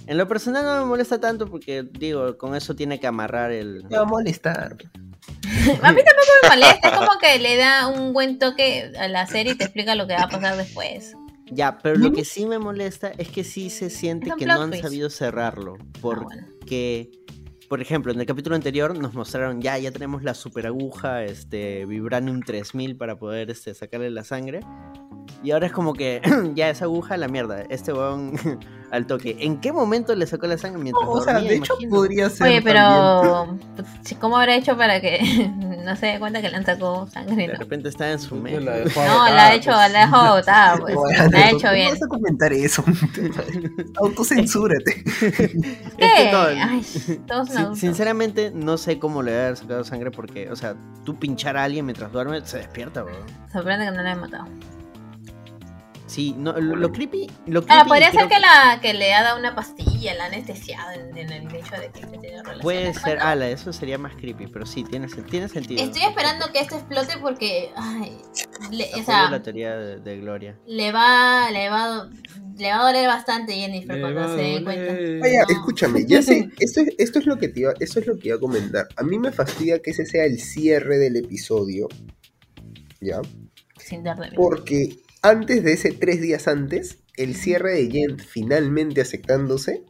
En 0.07 0.17
lo 0.17 0.27
personal 0.27 0.63
no 0.63 0.79
me 0.79 0.85
molesta 0.85 1.19
tanto 1.19 1.47
porque, 1.47 1.83
digo, 1.83 2.37
con 2.37 2.55
eso 2.55 2.75
tiene 2.75 2.99
que 2.99 3.07
amarrar 3.07 3.51
el... 3.51 3.83
Me 3.89 3.97
va 3.97 4.03
a 4.03 4.05
molestar. 4.05 4.75
A 5.81 5.91
mí 5.93 6.01
tampoco 6.03 6.31
me 6.43 6.49
molesta, 6.49 6.89
es 6.89 6.97
como 6.97 7.19
que 7.19 7.39
le 7.39 7.55
da 7.55 7.87
un 7.87 8.11
buen 8.11 8.37
toque 8.37 8.91
a 8.99 9.07
la 9.07 9.25
serie 9.27 9.53
y 9.53 9.55
te 9.57 9.65
explica 9.65 9.95
lo 9.95 10.07
que 10.07 10.13
va 10.13 10.23
a 10.23 10.29
pasar 10.29 10.57
después. 10.57 11.13
Ya, 11.51 11.77
pero 11.77 11.95
lo 11.95 12.11
que 12.11 12.25
sí 12.25 12.45
me 12.45 12.59
molesta 12.59 13.11
es 13.17 13.29
que 13.29 13.43
sí 13.43 13.69
se 13.69 13.89
siente 13.89 14.31
que 14.37 14.45
no 14.45 14.61
han 14.61 14.69
twist. 14.71 14.83
sabido 14.83 15.09
cerrarlo. 15.09 15.77
Ah, 15.79 15.99
bueno. 16.01 16.47
Por 17.74 17.82
ejemplo, 17.82 18.11
en 18.11 18.19
el 18.19 18.28
capítulo 18.28 18.55
anterior 18.55 18.95
nos 18.95 19.15
mostraron 19.15 19.59
ya, 19.59 19.80
ya 19.80 19.89
tenemos 19.89 20.21
la 20.21 20.36
super 20.36 20.67
aguja, 20.67 21.24
este, 21.24 21.88
Vibranium 21.88 22.41
3000 22.41 22.95
para 22.97 23.15
poder 23.17 23.49
este, 23.49 23.74
sacarle 23.74 24.11
la 24.11 24.24
sangre. 24.24 24.59
Y 25.41 25.49
ahora 25.49 25.65
es 25.65 25.71
como 25.71 25.93
que 25.93 26.21
ya 26.53 26.69
esa 26.69 26.86
aguja, 26.86 27.17
la 27.17 27.28
mierda, 27.28 27.63
este 27.63 27.91
weón 27.91 28.34
al 28.93 29.07
toque. 29.07 29.35
¿En 29.39 29.59
qué 29.59 29.71
momento 29.73 30.13
le 30.15 30.27
sacó 30.27 30.45
la 30.47 30.57
sangre 30.57 30.81
mientras 30.81 31.07
o 31.09 31.21
sea, 31.23 31.33
dormía, 31.33 31.49
de 31.51 31.57
hecho 31.57 31.73
podría 31.89 32.29
ser 32.29 32.47
Oye, 32.47 32.61
pero 32.61 33.57
¿cómo 34.21 34.37
habrá 34.37 34.55
hecho 34.55 34.77
para 34.77 35.01
que 35.01 35.19
no 35.83 35.95
se 35.95 36.05
dé 36.05 36.19
cuenta 36.19 36.41
que 36.41 36.49
le 36.49 36.57
han 36.57 36.65
sacado 36.65 37.07
sangre? 37.07 37.35
De 37.47 37.53
No, 37.53 37.59
repente 37.59 37.89
está 37.89 38.11
en 38.11 38.19
su 38.19 38.35
mente. 38.35 38.59
no 38.59 38.65
la 38.65 38.73
ha 38.73 38.77
hecho, 39.55 39.71
pues. 39.71 39.91
la 39.91 39.99
ha 39.99 40.05
dejado 40.05 40.35
botada, 40.35 40.77
pues. 40.81 40.95
Bueno, 40.95 41.23
La 41.31 41.39
ha 41.39 41.49
hecho 41.49 41.57
¿cómo 41.61 41.73
bien. 41.73 41.89
vas 41.89 42.03
a 42.03 42.07
comentar 42.07 42.53
eso? 42.53 42.83
Autocensúrate. 43.95 45.03
Es 45.05 45.25
¿Qué? 45.27 45.83
que 45.97 46.31
no, 46.31 46.41
Ay, 46.43 46.85
todos 47.27 47.47
son 47.47 47.47
sin- 47.47 47.57
adultos. 47.57 47.79
sinceramente, 47.79 48.51
no 48.53 48.77
sé 48.77 48.99
cómo 48.99 49.21
le 49.23 49.31
haber 49.39 49.57
sacado 49.57 49.83
sangre 49.83 50.11
porque, 50.11 50.49
o 50.51 50.55
sea, 50.55 50.75
tú 51.03 51.15
pinchar 51.17 51.57
a 51.57 51.63
alguien 51.63 51.85
mientras 51.85 52.11
duerme, 52.11 52.41
se 52.45 52.57
despierta, 52.59 53.03
weón. 53.03 53.17
Sorprende 53.51 53.85
que 53.85 53.91
no 53.91 54.03
la 54.03 54.09
hayan 54.11 54.21
matado. 54.21 54.45
Sí, 56.14 56.36
no, 56.38 56.53
lo, 56.53 56.76
lo 56.76 56.91
creepy. 56.91 57.26
Lo 57.47 57.66
Ah, 57.70 57.86
podría 57.88 58.11
creo 58.11 58.22
ser 58.22 58.30
que, 58.30 58.39
la, 58.39 58.80
que 58.82 58.93
le 58.93 59.14
ha 59.16 59.24
dado 59.24 59.39
una 59.39 59.55
pastilla, 59.55 60.14
la 60.14 60.26
ha 60.26 60.28
anestesiado 60.28 60.91
en, 60.91 61.18
en 61.18 61.32
el 61.32 61.55
hecho 61.55 61.76
de 61.76 61.89
que 61.91 62.01
que 62.01 62.18
tiene 62.20 62.38
relaciones. 62.43 62.61
Puede 62.61 62.93
ser, 62.93 63.03
Bueno, 63.16 63.24
ala, 63.24 63.49
eso 63.49 63.74
sería 63.74 63.97
más 63.97 64.14
creepy, 64.16 64.45
pero 64.45 64.66
sí, 64.68 64.84
tiene, 64.84 65.07
tiene 65.07 65.49
sentido. 65.49 65.84
Estoy 65.84 66.03
esperando 66.03 66.51
que 66.53 66.59
esto 66.59 66.76
explote 66.76 67.18
porque, 67.20 67.72
ay, 67.76 68.16
le, 68.72 68.84
o 68.84 68.88
Apoyo 68.89 69.03
sea, 69.05 69.30
la 69.32 69.41
teoría 69.41 69.76
de, 69.76 69.99
de 70.01 70.18
Gloria. 70.20 70.59
le 70.68 70.91
va, 70.91 71.49
le 71.49 71.70
va, 71.70 72.07
le 72.57 72.70
va 72.70 72.80
a 72.82 72.84
doler 72.86 73.07
bastante 73.07 73.53
Jennifer 73.53 73.95
Le 73.95 74.01
cuando 74.01 74.36
se 74.36 74.41
dé 74.43 74.64
cuenta. 74.64 74.93
Vaya, 75.20 75.45
No. 75.49 75.55
escúchame, 75.55 76.05
ya 76.05 76.22
sé, 76.22 76.47
esto 76.59 76.82
es, 76.82 76.89
esto 76.99 77.18
es 77.20 77.26
lo 77.26 77.38
que 77.39 77.47
te 77.47 77.61
iba, 77.61 77.74
eso 77.80 77.99
es 77.99 78.05
lo 78.05 78.20
que 78.20 78.28
iba 78.28 78.38
a 78.38 78.39
comentar. 78.39 78.88
A 78.97 79.03
mí 79.03 79.18
me 79.18 79.32
fastidia 79.32 79.80
que 79.82 79.89
ese 79.89 80.05
sea 80.05 80.26
el 80.26 80.39
cierre 80.39 80.99
del 80.99 81.16
episodio. 81.16 81.88
¿Ya? 83.01 83.20
Sin 83.80 84.03
dar 84.03 84.18
de 84.18 84.32
Porque 84.36 84.97
antes 85.24 85.63
de 85.63 85.74
ese 85.74 85.91
tres 85.91 86.21
días 86.21 86.47
antes, 86.47 86.99
el 87.15 87.36
cierre 87.36 87.71
de 87.71 87.89
Jen 87.89 88.19
finalmente 88.19 89.01
aceptándose 89.01 89.84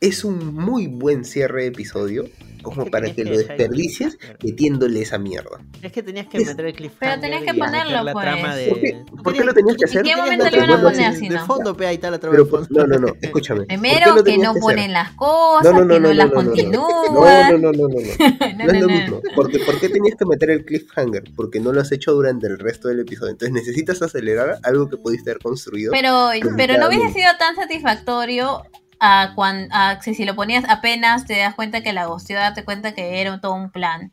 es 0.00 0.24
un 0.24 0.54
muy 0.54 0.86
buen 0.86 1.24
cierre 1.24 1.62
de 1.62 1.68
episodio. 1.68 2.24
como 2.62 2.84
que 2.84 2.90
para 2.90 3.06
que 3.06 3.14
que 3.14 3.24
lo 3.24 3.38
desperdicies 3.38 4.18
metiéndole 4.44 5.00
esa 5.00 5.16
mierda. 5.16 5.62
Es 5.80 5.92
que 5.92 6.02
tenías 6.02 6.26
que 6.26 6.36
Es- 6.36 6.46
meter 6.48 6.66
el 6.66 6.74
cliffhanger. 6.74 7.18
tenías 7.22 7.42
que 7.42 7.54
ponerlo, 7.58 8.02
la 8.04 8.12
pues. 8.12 8.22
trama 8.22 8.54
de... 8.54 8.66
¿Por 8.68 8.80
qué, 8.80 9.04
por 9.24 9.32
qué 9.32 9.44
lo 9.44 9.54
tenías 9.54 9.76
que 9.78 9.84
hacer? 9.86 9.98
¿En 10.00 10.04
qué 10.04 10.16
momento 10.16 10.44
lo 10.50 10.56
iban 10.58 10.70
a 10.72 10.82
poner 10.82 11.12
de- 11.14 11.18
si 11.18 11.28
De 11.30 11.36
no? 11.36 11.46
fondo, 11.46 11.74
pe, 11.74 11.86
ahí 11.86 11.94
está 11.94 12.10
la 12.10 12.18
trama 12.18 12.36
Pero 12.36 12.44
de 12.58 12.66
no, 12.68 12.86
no, 12.86 12.98
no, 12.98 13.14
escúchame. 13.18 13.60
¿Por 13.60 13.66
qué 13.68 13.78
Primero 13.78 14.22
que 14.24 14.36
no 14.36 14.50
hacer? 14.50 14.60
ponen 14.60 14.92
las 14.92 15.12
cosas, 15.12 15.72
No, 15.72 15.78
no, 15.78 15.84
no, 15.86 15.94
que 15.94 16.00
no, 16.00 16.08
no, 16.08 16.14
las 16.14 16.26
no, 16.28 16.34
no, 16.34 16.42
no. 16.42 16.50
continúan. 16.50 16.92
No, 17.14 17.58
no, 17.58 17.72
no, 17.72 17.72
no, 17.72 17.88
no, 17.88 17.88
no. 17.88 18.00
Es 18.74 18.80
lo 18.82 18.86
no. 18.88 18.94
mismo. 18.94 19.22
Porque, 19.34 19.58
¿Por 19.60 19.80
qué 19.80 19.88
tenías 19.88 20.16
que 20.18 20.26
meter 20.26 20.50
el 20.50 20.64
cliffhanger? 20.66 21.24
Porque 21.34 21.60
no 21.60 21.72
lo 21.72 21.80
has 21.80 21.90
hecho 21.92 22.12
durante 22.12 22.46
el 22.46 22.58
resto 22.58 22.88
del 22.88 23.00
episodio. 23.00 23.30
Entonces 23.32 23.54
necesitas 23.54 24.02
acelerar 24.02 24.58
algo 24.64 24.86
que 24.90 24.98
pudiste 24.98 25.30
haber 25.30 25.42
construido. 25.42 25.92
Pero, 25.92 26.28
pero 26.58 26.76
no 26.76 26.88
hubiese 26.88 27.10
sido 27.14 27.30
tan 27.38 27.56
satisfactorio 27.56 28.64
a 29.00 29.32
cuando, 29.34 29.74
si, 30.02 30.14
si 30.14 30.24
lo 30.24 30.34
ponías 30.36 30.64
apenas 30.68 31.26
te 31.26 31.38
das 31.38 31.54
cuenta 31.54 31.82
que 31.82 31.92
la 31.92 32.06
gosteó, 32.06 32.38
date 32.38 32.64
cuenta 32.64 32.92
que 32.94 33.20
era 33.20 33.40
todo 33.40 33.54
un 33.54 33.70
plan. 33.70 34.12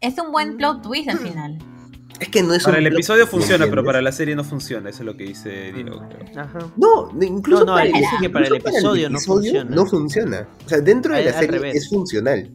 Es 0.00 0.18
un 0.18 0.32
buen 0.32 0.56
plot 0.56 0.82
twist 0.82 1.08
al 1.08 1.18
final. 1.18 1.58
Es 2.18 2.28
que 2.28 2.42
no 2.42 2.54
es 2.54 2.64
Para 2.64 2.78
un 2.78 2.86
el 2.86 2.92
episodio 2.94 3.26
funciona, 3.26 3.66
pero 3.66 3.84
para 3.84 4.00
la 4.00 4.10
serie 4.10 4.34
no 4.34 4.42
funciona. 4.42 4.88
Eso 4.90 5.00
es 5.00 5.06
lo 5.06 5.16
que 5.16 5.24
dice 5.24 5.70
Diego. 5.72 6.02
creo. 6.08 6.40
Ajá. 6.42 6.58
No, 6.76 7.10
incluso 7.22 7.64
No, 7.64 7.72
no, 7.72 7.76
para, 7.76 7.86
él 7.86 7.94
el, 7.94 8.00
dice 8.00 8.16
que 8.20 8.30
para 8.30 8.46
el 8.46 8.54
episodio 8.56 9.10
no 9.10 9.18
funciona. 9.20 9.70
no 9.70 9.86
funciona. 9.86 10.48
O 10.64 10.68
sea, 10.68 10.78
dentro 10.80 11.12
de 11.12 11.18
Al- 11.20 11.24
la 11.26 11.32
serie 11.34 11.50
revés. 11.58 11.74
es 11.76 11.88
funcional. 11.90 12.50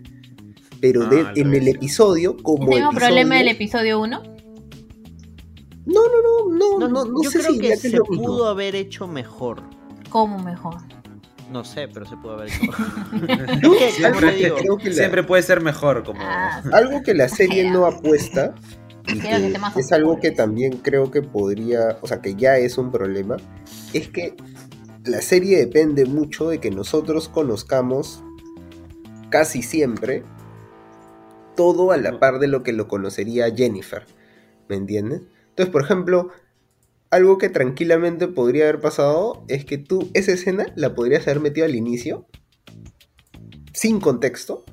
Pero 0.81 1.03
Ah, 1.03 1.09
de- 1.09 1.41
en 1.41 1.53
el 1.53 1.67
episodio, 1.67 2.35
como 2.41 2.63
¿Es 2.63 2.63
el 2.63 2.67
mismo 2.69 2.89
episodio, 2.91 3.07
problema 3.07 3.35
del 3.35 3.47
episodio 3.49 3.99
1? 4.01 4.23
No, 5.85 6.01
no, 6.01 6.47
no, 6.49 6.55
no, 6.57 6.79
No, 6.79 6.87
no, 6.87 7.05
no 7.05 7.23
yo 7.23 7.29
sé 7.29 7.39
creo 7.39 7.51
si 7.53 7.59
que 7.59 7.77
se 7.77 7.97
pudo 7.99 8.47
haber 8.49 8.75
hecho 8.75 9.07
mejor. 9.07 9.61
¿Cómo 10.09 10.39
mejor? 10.39 10.77
No 11.51 11.63
sé, 11.65 11.87
pero 11.89 12.05
se 12.05 12.15
pudo 12.17 12.33
haber 12.35 12.47
hecho 12.47 12.61
digo, 14.61 14.77
que 14.77 14.89
la- 14.89 14.95
Siempre 14.95 15.23
puede 15.23 15.43
ser 15.43 15.61
mejor, 15.61 16.03
como. 16.03 16.21
Ah, 16.23 16.61
algo 16.71 17.01
que 17.03 17.13
la 17.13 17.27
serie 17.27 17.69
no 17.69 17.85
apuesta 17.85 18.55
y 19.07 19.19
que 19.19 19.53
es 19.75 19.91
algo 19.91 20.19
que 20.19 20.31
también 20.31 20.77
creo 20.77 21.11
que 21.11 21.21
podría, 21.21 21.97
o 22.01 22.07
sea, 22.07 22.21
que 22.21 22.35
ya 22.35 22.57
es 22.57 22.77
un 22.77 22.91
problema, 22.91 23.37
es 23.93 24.07
que 24.09 24.35
la 25.03 25.21
serie 25.21 25.57
depende 25.57 26.05
mucho 26.05 26.49
de 26.49 26.59
que 26.59 26.71
nosotros 26.71 27.27
conozcamos 27.27 28.23
casi 29.29 29.61
siempre 29.61 30.23
todo 31.55 31.91
a 31.91 31.97
la 31.97 32.19
par 32.19 32.39
de 32.39 32.47
lo 32.47 32.63
que 32.63 32.71
lo 32.73 32.87
conocería 32.87 33.53
Jennifer, 33.53 34.05
¿me 34.69 34.75
entiendes? 34.77 35.21
Entonces, 35.49 35.71
por 35.71 35.83
ejemplo, 35.83 36.29
algo 37.11 37.37
que 37.37 37.49
tranquilamente 37.49 38.27
podría 38.27 38.63
haber 38.63 38.79
pasado 38.79 39.43
es 39.47 39.65
que 39.65 39.77
tú 39.77 40.09
esa 40.13 40.31
escena 40.31 40.67
la 40.75 40.95
podrías 40.95 41.27
haber 41.27 41.41
metido 41.41 41.65
al 41.65 41.75
inicio, 41.75 42.25
sin 43.73 43.99
contexto, 43.99 44.63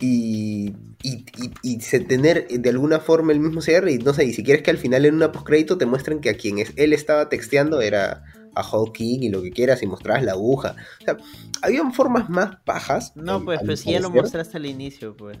y, 0.00 0.74
y, 1.02 1.24
y- 1.38 1.52
y 1.62 1.78
tener 2.04 2.46
de 2.48 2.68
alguna 2.70 3.00
forma 3.00 3.32
el 3.32 3.40
mismo 3.40 3.62
cierre, 3.62 3.92
y 3.92 3.98
no 3.98 4.12
sé, 4.12 4.24
y 4.26 4.32
si 4.34 4.42
quieres 4.44 4.62
que 4.62 4.70
al 4.70 4.78
final 4.78 5.06
en 5.06 5.14
una 5.14 5.32
postcrédito 5.32 5.78
te 5.78 5.86
muestren 5.86 6.20
que 6.20 6.30
a 6.30 6.34
quien 6.36 6.58
es, 6.58 6.72
él 6.76 6.92
estaba 6.92 7.28
texteando 7.28 7.80
era 7.80 8.22
a 8.54 8.62
Hawking 8.62 9.22
y 9.22 9.28
lo 9.28 9.42
que 9.42 9.50
quieras, 9.50 9.82
y 9.82 9.86
mostrabas 9.86 10.22
la 10.24 10.32
aguja. 10.32 10.76
O 11.00 11.04
sea, 11.04 11.16
habían 11.62 11.92
formas 11.92 12.28
más 12.30 12.56
pajas. 12.64 13.12
No, 13.14 13.34
a- 13.34 13.44
pues, 13.44 13.58
a 13.58 13.62
mi 13.62 13.66
pues 13.68 13.80
si 13.80 13.92
ya 13.92 14.00
lo 14.00 14.10
mostraste 14.10 14.56
al 14.56 14.66
inicio, 14.66 15.16
pues. 15.16 15.38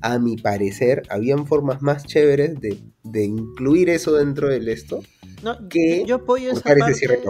a 0.00 0.18
mi 0.18 0.36
parecer, 0.36 1.02
habían 1.10 1.46
formas 1.46 1.82
más 1.82 2.04
chéveres 2.04 2.60
de, 2.60 2.78
de 3.04 3.24
incluir 3.24 3.90
eso 3.90 4.12
dentro 4.12 4.48
del 4.48 4.68
esto. 4.68 5.00
No, 5.42 5.68
¿Qué? 5.68 6.00
yo, 6.00 6.06
yo 6.06 6.14
apoyo 6.16 6.50
esa 6.50 6.62
parte, 6.62 7.22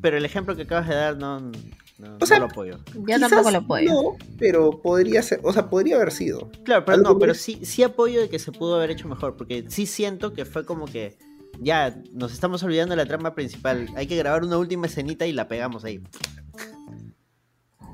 pero 0.00 0.16
el 0.16 0.24
ejemplo 0.24 0.56
que 0.56 0.62
acabas 0.62 0.88
de 0.88 0.94
dar 0.96 1.16
no, 1.16 1.38
no, 1.40 2.16
O 2.20 2.26
sea, 2.26 2.38
no 2.38 2.46
lo 2.46 2.50
apoyo. 2.50 2.78
Yo 3.06 3.20
tampoco 3.20 3.50
lo 3.50 3.58
apoyo. 3.58 3.92
No, 3.92 4.16
pero 4.38 4.82
podría 4.82 5.22
ser, 5.22 5.40
o 5.44 5.52
sea, 5.52 5.70
podría 5.70 5.96
haber 5.96 6.10
sido. 6.10 6.50
Claro, 6.64 6.84
pero 6.84 6.98
no, 6.98 7.14
que 7.14 7.20
pero 7.20 7.34
sí, 7.34 7.60
sí 7.62 7.82
apoyo 7.84 8.20
de 8.20 8.28
que 8.28 8.38
se 8.40 8.50
pudo 8.50 8.74
haber 8.74 8.90
hecho 8.90 9.08
mejor, 9.08 9.36
porque 9.36 9.64
sí 9.68 9.86
siento 9.86 10.32
que 10.34 10.44
fue 10.44 10.64
como 10.66 10.86
que 10.86 11.16
ya 11.60 11.94
nos 12.12 12.32
estamos 12.32 12.62
olvidando 12.62 12.92
de 12.96 13.02
la 13.02 13.06
trama 13.06 13.34
principal. 13.34 13.88
Hay 13.96 14.06
que 14.06 14.16
grabar 14.16 14.42
una 14.44 14.58
última 14.58 14.86
escenita 14.86 15.26
y 15.26 15.32
la 15.32 15.48
pegamos 15.48 15.84
ahí. 15.84 16.00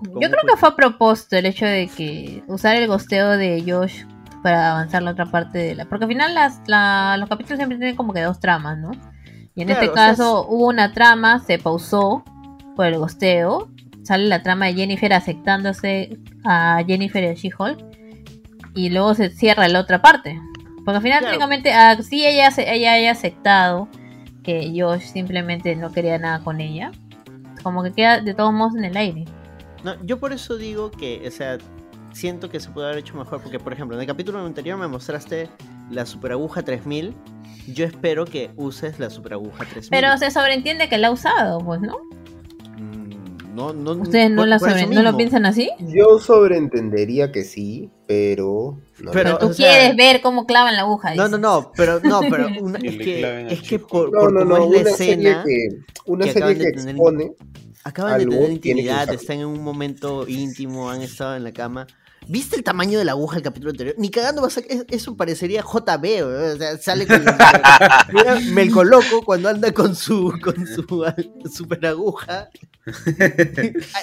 Yo 0.02 0.30
creo 0.30 0.42
que 0.48 0.56
fue 0.56 0.68
a 0.70 0.76
propósito 0.76 1.36
el 1.36 1.46
hecho 1.46 1.66
de 1.66 1.88
que 1.94 2.42
usar 2.46 2.76
el 2.76 2.86
gosteo 2.86 3.36
de 3.36 3.62
Josh 3.66 4.04
para 4.42 4.70
avanzar 4.72 5.02
la 5.02 5.10
otra 5.10 5.26
parte 5.26 5.58
de 5.58 5.74
la... 5.74 5.84
Porque 5.84 6.04
al 6.06 6.10
final 6.10 6.34
las, 6.34 6.62
la- 6.66 7.16
los 7.18 7.28
capítulos 7.28 7.58
siempre 7.58 7.76
tienen 7.76 7.96
como 7.96 8.14
que 8.14 8.22
dos 8.22 8.40
tramas, 8.40 8.78
¿no? 8.78 8.92
Y 9.54 9.60
en 9.62 9.68
Claro, 9.68 9.82
este 9.82 9.94
sea, 9.94 10.06
caso 10.08 10.46
hubo 10.48 10.68
una 10.68 10.92
trama, 10.92 11.40
se 11.40 11.58
pausó 11.58 12.24
por 12.76 12.86
el 12.86 12.96
gosteo, 12.96 13.68
sale 14.02 14.26
la 14.26 14.42
trama 14.42 14.66
de 14.66 14.74
Jennifer 14.74 15.12
aceptándose 15.12 16.18
a 16.44 16.82
Jennifer 16.86 17.22
y 17.22 17.26
a 17.26 17.34
She-Hulk, 17.34 17.84
y 18.74 18.88
luego 18.88 19.12
se 19.14 19.28
cierra 19.28 19.68
la 19.68 19.80
otra 19.80 20.00
parte. 20.00 20.40
Porque 20.84 20.96
al 20.96 21.02
final 21.02 21.18
Claro. 21.20 21.26
técnicamente, 21.32 21.72
ah, 21.72 21.96
sí 22.02 22.26
ella, 22.26 22.48
ella 22.56 22.92
haya 22.94 23.10
aceptado 23.12 23.88
que 24.42 24.72
Josh 24.74 25.02
simplemente 25.02 25.76
no 25.76 25.92
quería 25.92 26.18
nada 26.18 26.42
con 26.42 26.60
ella, 26.60 26.90
como 27.62 27.82
que 27.82 27.92
queda 27.92 28.20
de 28.20 28.34
todos 28.34 28.52
modos 28.52 28.74
en 28.76 28.84
el 28.84 28.96
aire. 28.96 29.24
No, 29.84 29.94
yo 30.04 30.18
por 30.18 30.32
eso 30.32 30.56
digo 30.56 30.90
que, 30.90 31.22
o 31.26 31.30
sea, 31.30 31.58
siento 32.12 32.50
que 32.50 32.60
se 32.60 32.70
puede 32.70 32.88
haber 32.88 32.98
hecho 33.00 33.16
mejor, 33.16 33.42
porque 33.42 33.58
por 33.58 33.72
ejemplo, 33.72 33.96
en 33.96 34.00
el 34.02 34.06
capítulo 34.06 34.44
anterior 34.44 34.78
me 34.78 34.88
mostraste 34.88 35.48
la 35.90 36.06
super 36.06 36.32
aguja 36.32 36.62
3000. 36.62 37.14
Yo 37.68 37.84
espero 37.84 38.24
que 38.24 38.50
uses 38.56 38.98
la 38.98 39.10
super 39.10 39.34
aguja 39.34 39.64
3000. 39.64 39.90
Pero 39.90 40.16
se 40.18 40.30
sobreentiende 40.30 40.88
que 40.88 40.98
la 40.98 41.08
ha 41.08 41.10
usado, 41.10 41.58
pues, 41.60 41.80
¿no? 41.80 41.96
No, 43.54 43.72
no, 43.72 43.92
¿Ustedes 43.92 44.30
no, 44.30 44.42
por- 44.42 44.48
la 44.48 44.58
sobre- 44.58 44.86
no 44.86 45.02
lo 45.02 45.16
piensan 45.16 45.44
así? 45.46 45.70
Yo 45.80 46.18
sobreentendería 46.18 47.32
que 47.32 47.44
sí, 47.44 47.90
pero... 48.06 48.78
No 49.00 49.10
Pero- 49.10 49.38
Tú 49.38 49.46
o 49.48 49.52
sea- 49.52 49.68
quieres 49.70 49.96
ver 49.96 50.20
cómo 50.20 50.46
clavan 50.46 50.76
la 50.76 50.82
aguja. 50.82 51.14
No, 51.14 51.28
no, 51.28 51.38
no, 51.38 51.72
pero 51.76 52.00
no, 52.00 52.20
pero 52.30 52.48
una- 52.60 52.78
es 52.78 52.96
que, 52.96 53.46
es 53.50 53.62
que 53.62 53.78
por, 53.78 54.12
no, 54.12 54.20
por 54.20 54.32
no, 54.32 54.40
cómo 54.40 54.50
no, 54.58 54.64
es 54.64 54.70
la 54.84 54.90
una 54.90 54.90
serie 54.96 55.14
escena, 55.30 55.44
que, 55.44 55.68
una 56.06 56.24
que 56.26 56.32
serie 56.32 56.44
acaban 56.48 56.58
que 56.58 56.64
de 56.64 56.72
tener- 56.72 56.94
expone... 56.96 57.32
acaban 57.84 58.18
de 58.18 58.26
tener 58.26 58.50
intimidad, 58.50 59.12
están 59.14 59.38
en 59.40 59.46
un 59.46 59.62
momento 59.62 60.28
íntimo, 60.28 60.90
han 60.90 61.02
estado 61.02 61.36
en 61.36 61.44
la 61.44 61.52
cama. 61.52 61.86
¿Viste 62.28 62.54
el 62.56 62.62
tamaño 62.62 62.98
de 62.98 63.04
la 63.04 63.12
aguja 63.12 63.34
del 63.36 63.42
capítulo 63.44 63.70
anterior? 63.70 63.94
Ni 63.98 64.10
cagando 64.10 64.42
vas 64.42 64.56
a... 64.58 64.60
es- 64.60 64.84
Eso 64.88 65.16
parecería 65.16 65.62
JB, 65.62 66.22
o 66.24 66.56
sea, 66.58 66.76
sale 66.78 67.06
con... 67.06 67.24
Me 68.54 68.70
coloco 68.70 69.22
cuando 69.24 69.48
anda 69.48 69.72
con 69.72 69.96
su, 69.96 70.32
con 70.42 70.66
su 70.66 70.84
super 71.52 71.86
aguja. 71.86 72.48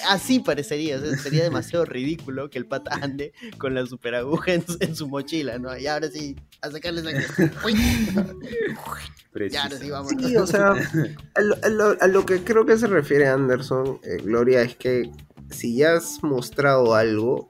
Así 0.10 0.40
parecería, 0.40 0.98
o 0.98 1.02
sea, 1.02 1.18
sería 1.18 1.44
demasiado 1.44 1.86
ridículo 1.86 2.50
que 2.50 2.58
el 2.58 2.66
pata 2.66 2.92
ande 3.02 3.34
con 3.58 3.76
la 3.76 3.86
super 3.86 4.16
aguja 4.16 4.54
en, 4.54 4.66
su- 4.68 4.78
en 4.80 4.96
su 4.96 5.08
mochila, 5.08 5.58
¿no? 5.60 5.78
Y 5.78 5.88
ahora 5.88 6.10
sí, 6.10 6.36
a 6.62 6.72
sacarle. 6.72 7.02
Uy. 7.66 7.76
Ya, 9.52 9.64
ahora 9.64 9.78
sí, 9.78 9.90
vamos. 9.90 10.12
Sí, 10.20 10.36
o 10.38 10.48
sea, 10.48 10.74
a 11.36 11.42
lo, 11.42 11.56
a 11.64 11.70
lo- 11.70 11.98
a 12.02 12.08
lo 12.08 12.26
que 12.26 12.44
creo 12.44 12.66
que 12.66 12.78
se 12.78 12.88
refiere 12.88 13.28
Anderson, 13.28 14.00
eh, 14.04 14.18
Gloria, 14.24 14.62
es 14.64 14.76
que 14.76 15.12
si 15.52 15.78
ya 15.78 15.96
has 15.96 16.24
mostrado 16.24 16.96
algo 16.96 17.50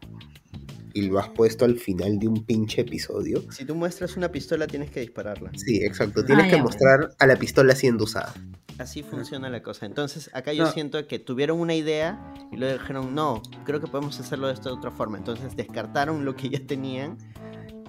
y 0.98 1.02
lo 1.08 1.20
has 1.20 1.30
puesto 1.30 1.64
al 1.66 1.78
final 1.78 2.18
de 2.20 2.28
un 2.28 2.44
pinche 2.46 2.82
episodio, 2.82 3.44
Si 3.52 3.66
tú 3.66 3.76
muestras 3.76 4.18
una 4.18 4.32
pistola, 4.32 4.66
tienes 4.68 4.90
que 4.90 5.00
dispararla. 5.02 5.52
sí, 5.56 5.78
exacto, 5.84 6.24
tienes 6.26 6.46
Ah, 6.46 6.50
que 6.50 6.56
ya. 6.58 6.64
mostrar 6.64 7.10
a 7.20 7.28
la 7.28 7.36
pistola 7.36 7.76
siendo 7.76 8.06
usada. 8.06 8.34
Así 8.80 9.02
funciona 9.04 9.50
la 9.50 9.62
cosa. 9.64 9.86
Entonces, 9.86 10.30
acá 10.34 10.54
yo 10.54 10.64
No. 10.66 10.72
siento 10.72 11.06
que 11.08 11.20
tuvieron 11.20 11.60
una 11.60 11.74
idea 11.76 12.34
y 12.52 12.58
luego 12.58 12.80
dijeron, 12.80 13.16
no, 13.16 13.42
creo 13.66 13.80
que 13.82 13.88
podemos 13.88 14.20
hacerlo 14.20 14.48
de 14.48 14.54
esta 14.54 14.72
otra 14.72 14.92
forma. 14.92 15.18
Entonces, 15.18 15.56
descartaron 15.56 16.26
lo 16.26 16.36
que 16.36 16.50
ya 16.50 16.60
tenían 16.66 17.18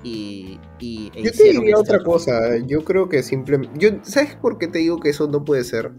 y. 0.02 0.58
y 0.78 1.10
e 1.14 1.22
Yo 1.24 1.32
te 1.32 1.42
diría 1.44 1.68
esta 1.76 1.78
otra 1.80 2.02
cosa, 2.04 2.56
yo 2.66 2.84
creo 2.84 3.08
que 3.08 3.22
simplemente... 3.22 3.78
Yo, 3.78 3.90
¿Sabes 4.02 4.34
por 4.36 4.58
qué 4.58 4.66
te 4.68 4.78
digo 4.78 4.98
que 5.00 5.10
eso 5.10 5.26
no 5.28 5.44
puede 5.44 5.64
ser? 5.64 5.92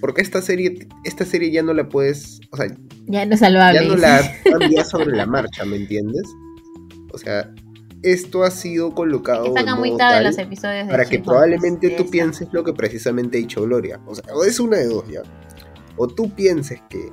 Porque 0.00 0.22
esta 0.22 0.40
serie, 0.42 0.88
esta 1.04 1.24
serie 1.24 1.50
ya 1.52 1.62
no 1.62 1.74
la 1.74 1.88
puedes, 1.88 2.40
o 2.50 2.56
sea, 2.56 2.66
Ya 3.06 3.24
no 3.26 3.34
es 3.34 3.40
salvable. 3.40 3.80
ya 3.82 3.86
no 3.86 3.96
la 3.96 4.20
cambias 4.44 4.88
sobre 4.90 5.14
la 5.16 5.26
marcha, 5.26 5.64
¿me 5.64 5.76
entiendes? 5.76 6.22
O 7.12 7.18
sea, 7.18 7.52
esto 8.02 8.42
ha 8.42 8.50
sido 8.50 8.94
colocado 8.94 9.44
Que 9.44 9.50
de 9.50 9.60
sacan 9.60 9.78
muy 9.78 9.90
modo 9.90 9.98
tarde 9.98 10.14
tal 10.16 10.24
los 10.24 10.38
episodios 10.38 10.86
de 10.86 10.90
para 10.90 11.04
que 11.04 11.18
probablemente 11.20 11.90
tú 11.90 12.10
pienses 12.10 12.48
lo 12.52 12.64
que 12.64 12.72
precisamente 12.72 13.38
ha 13.38 13.40
dicho 13.40 13.62
Gloria. 13.62 14.00
O 14.06 14.14
sea, 14.14 14.34
o 14.34 14.44
es 14.44 14.58
una 14.58 14.78
de 14.78 14.86
dos 14.86 15.08
ya. 15.08 15.22
O 15.96 16.08
tú 16.08 16.30
pienses 16.34 16.80
que, 16.88 17.10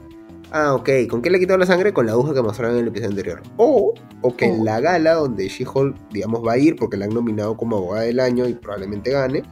ah, 0.51 0.73
ok, 0.73 0.89
¿con 1.09 1.21
qué 1.21 1.29
le 1.29 1.37
ha 1.37 1.39
quitado 1.39 1.59
la 1.59 1.65
sangre? 1.65 1.93
Con 1.93 2.05
la 2.05 2.13
aguja 2.13 2.33
que 2.33 2.41
mostraron 2.41 2.75
en 2.75 2.83
el 2.83 2.87
episodio 2.87 3.09
anterior. 3.09 3.43
O, 3.57 3.93
o 4.21 4.35
que 4.35 4.45
en 4.45 4.65
la 4.65 4.79
gala 4.79 5.13
donde 5.13 5.47
She-Hulk, 5.47 5.95
digamos, 6.11 6.45
va 6.45 6.53
a 6.53 6.57
ir 6.57 6.75
porque 6.75 6.97
la 6.97 7.05
han 7.05 7.13
nominado 7.13 7.55
como 7.55 7.77
abogada 7.77 8.05
del 8.05 8.19
año 8.19 8.47
y 8.47 8.53
probablemente 8.53 9.11
gane, 9.11 9.43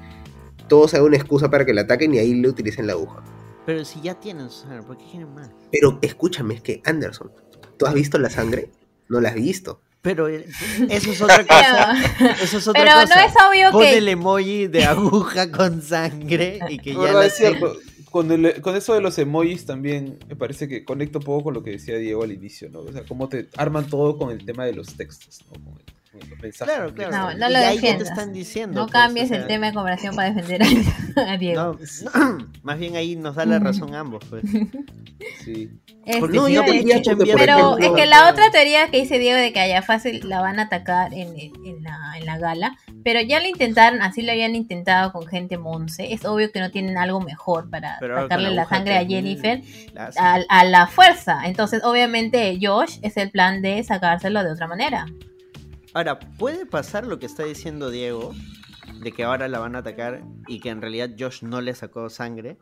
todo 0.67 0.87
sea 0.87 1.03
una 1.03 1.17
excusa 1.17 1.49
para 1.49 1.65
que 1.65 1.73
la 1.73 1.81
ataquen 1.81 2.15
y 2.15 2.19
ahí 2.19 2.33
le 2.33 2.49
utilicen 2.49 2.87
la 2.87 2.93
aguja. 2.93 3.23
Pero 3.65 3.83
si 3.83 4.01
ya 4.01 4.15
tienen 4.15 4.49
su 4.49 4.61
sangre, 4.61 4.81
¿por 4.83 4.97
qué 4.97 5.05
quieren 5.11 5.33
más? 5.33 5.49
Pero 5.71 5.99
escúchame, 6.01 6.55
es 6.55 6.61
que 6.61 6.81
Anderson, 6.85 7.31
¿tú 7.77 7.85
has 7.85 7.93
visto 7.93 8.17
la 8.17 8.29
sangre? 8.29 8.71
No 9.09 9.19
la 9.19 9.29
has 9.29 9.35
visto. 9.35 9.81
Pero 10.01 10.27
eh, 10.29 10.45
eso 10.89 11.11
es 11.11 11.21
otra 11.21 11.45
cosa. 11.45 11.95
Pero, 12.17 12.31
Eso 12.41 12.57
es 12.57 12.67
otra 12.67 12.81
pero 12.83 12.93
cosa. 13.01 13.15
no 13.15 13.21
es 13.27 13.33
obvio 13.49 13.71
Pon 13.71 13.81
que. 13.81 13.97
el 13.97 14.07
emoji 14.07 14.67
de 14.67 14.85
aguja 14.85 15.51
con 15.51 15.81
sangre 15.81 16.59
y 16.69 16.77
que 16.77 16.93
ya 16.93 17.25
Es 17.25 17.35
cierto. 17.35 17.75
con, 18.11 18.31
el- 18.31 18.61
con 18.61 18.75
eso 18.75 18.93
de 18.93 19.01
los 19.01 19.17
emojis 19.17 19.65
también 19.65 20.19
me 20.29 20.35
parece 20.35 20.67
que 20.67 20.85
conecta 20.85 21.17
un 21.19 21.25
poco 21.25 21.45
con 21.45 21.53
lo 21.55 21.63
que 21.63 21.71
decía 21.71 21.97
Diego 21.97 22.23
al 22.23 22.31
inicio, 22.31 22.69
¿no? 22.69 22.79
O 22.81 22.91
sea, 22.91 23.03
cómo 23.05 23.27
te 23.27 23.49
arman 23.57 23.87
todo 23.87 24.17
con 24.17 24.31
el 24.31 24.45
tema 24.45 24.65
de 24.65 24.73
los 24.73 24.95
textos, 24.95 25.39
¿no? 25.47 25.53
Con, 25.63 25.73
el- 25.79 25.96
Claro, 26.59 26.93
claro. 26.93 27.11
No, 27.11 27.33
no 27.33 27.49
lo 27.49 27.59
defiendas. 27.59 28.09
están 28.09 28.33
diciendo. 28.33 28.81
No 28.81 28.87
pues, 28.87 28.93
cambies 28.93 29.25
o 29.25 29.27
sea, 29.29 29.37
el 29.37 29.47
tema 29.47 29.67
de 29.67 29.73
conversación 29.73 30.15
para 30.15 30.31
defender 30.31 30.61
a, 31.15 31.37
Diego. 31.37 31.77
no, 32.15 32.37
más 32.63 32.79
bien 32.79 32.95
ahí 32.95 33.15
nos 33.15 33.35
da 33.35 33.45
la 33.45 33.59
razón 33.59 33.95
ambos, 33.95 34.23
pues. 34.29 34.43
Sí. 35.43 35.69
Este, 36.05 36.21
No, 36.21 36.47
yo 36.47 36.63
Pero 36.63 36.73
ejemplo, 36.95 37.77
es 37.79 37.91
que 37.91 38.05
la 38.05 38.29
otra 38.29 38.49
teoría 38.49 38.89
que 38.89 39.01
dice 39.01 39.19
Diego 39.19 39.37
de 39.37 39.51
que 39.51 39.59
allá 39.59 39.81
fácil 39.81 40.21
la 40.29 40.39
van 40.39 40.57
a 40.59 40.63
atacar 40.63 41.13
en, 41.13 41.35
en 41.37 41.83
la, 41.83 42.13
en 42.17 42.25
la 42.25 42.37
gala, 42.37 42.77
pero 43.03 43.19
ya 43.19 43.41
lo 43.41 43.47
intentaron, 43.47 44.01
así 44.01 44.21
lo 44.21 44.31
habían 44.31 44.55
intentado 44.55 45.11
con 45.11 45.27
gente 45.27 45.57
Monse, 45.57 46.13
es 46.13 46.23
obvio 46.23 46.51
que 46.51 46.61
no 46.61 46.71
tienen 46.71 46.97
algo 46.97 47.19
mejor 47.19 47.69
para 47.69 47.97
Pero 47.99 48.21
sacarle 48.21 48.51
la 48.51 48.69
sangre 48.69 48.95
a 48.95 49.05
3000, 49.05 49.17
Jennifer 49.17 49.61
a 50.17 50.63
la 50.63 50.87
fuerza. 50.87 51.41
Entonces, 51.45 51.83
obviamente, 51.83 52.57
Josh 52.61 52.99
es 53.01 53.17
el 53.17 53.29
plan 53.29 53.61
de 53.61 53.83
sacárselo 53.83 54.43
de 54.43 54.51
otra 54.51 54.67
manera. 54.67 55.07
Ahora, 55.97 56.19
puede 56.19 56.67
pasar 56.67 57.07
lo 57.07 57.17
que 57.17 57.25
está 57.25 57.43
diciendo 57.43 57.89
Diego, 57.89 58.35
de 59.01 59.11
que 59.11 59.23
ahora 59.23 59.47
la 59.47 59.57
van 59.57 59.75
a 59.75 59.79
atacar 59.79 60.21
y 60.47 60.59
que 60.59 60.69
en 60.69 60.79
realidad 60.79 61.09
Josh 61.17 61.41
no 61.41 61.59
le 61.59 61.73
sacó 61.73 62.07
sangre. 62.11 62.59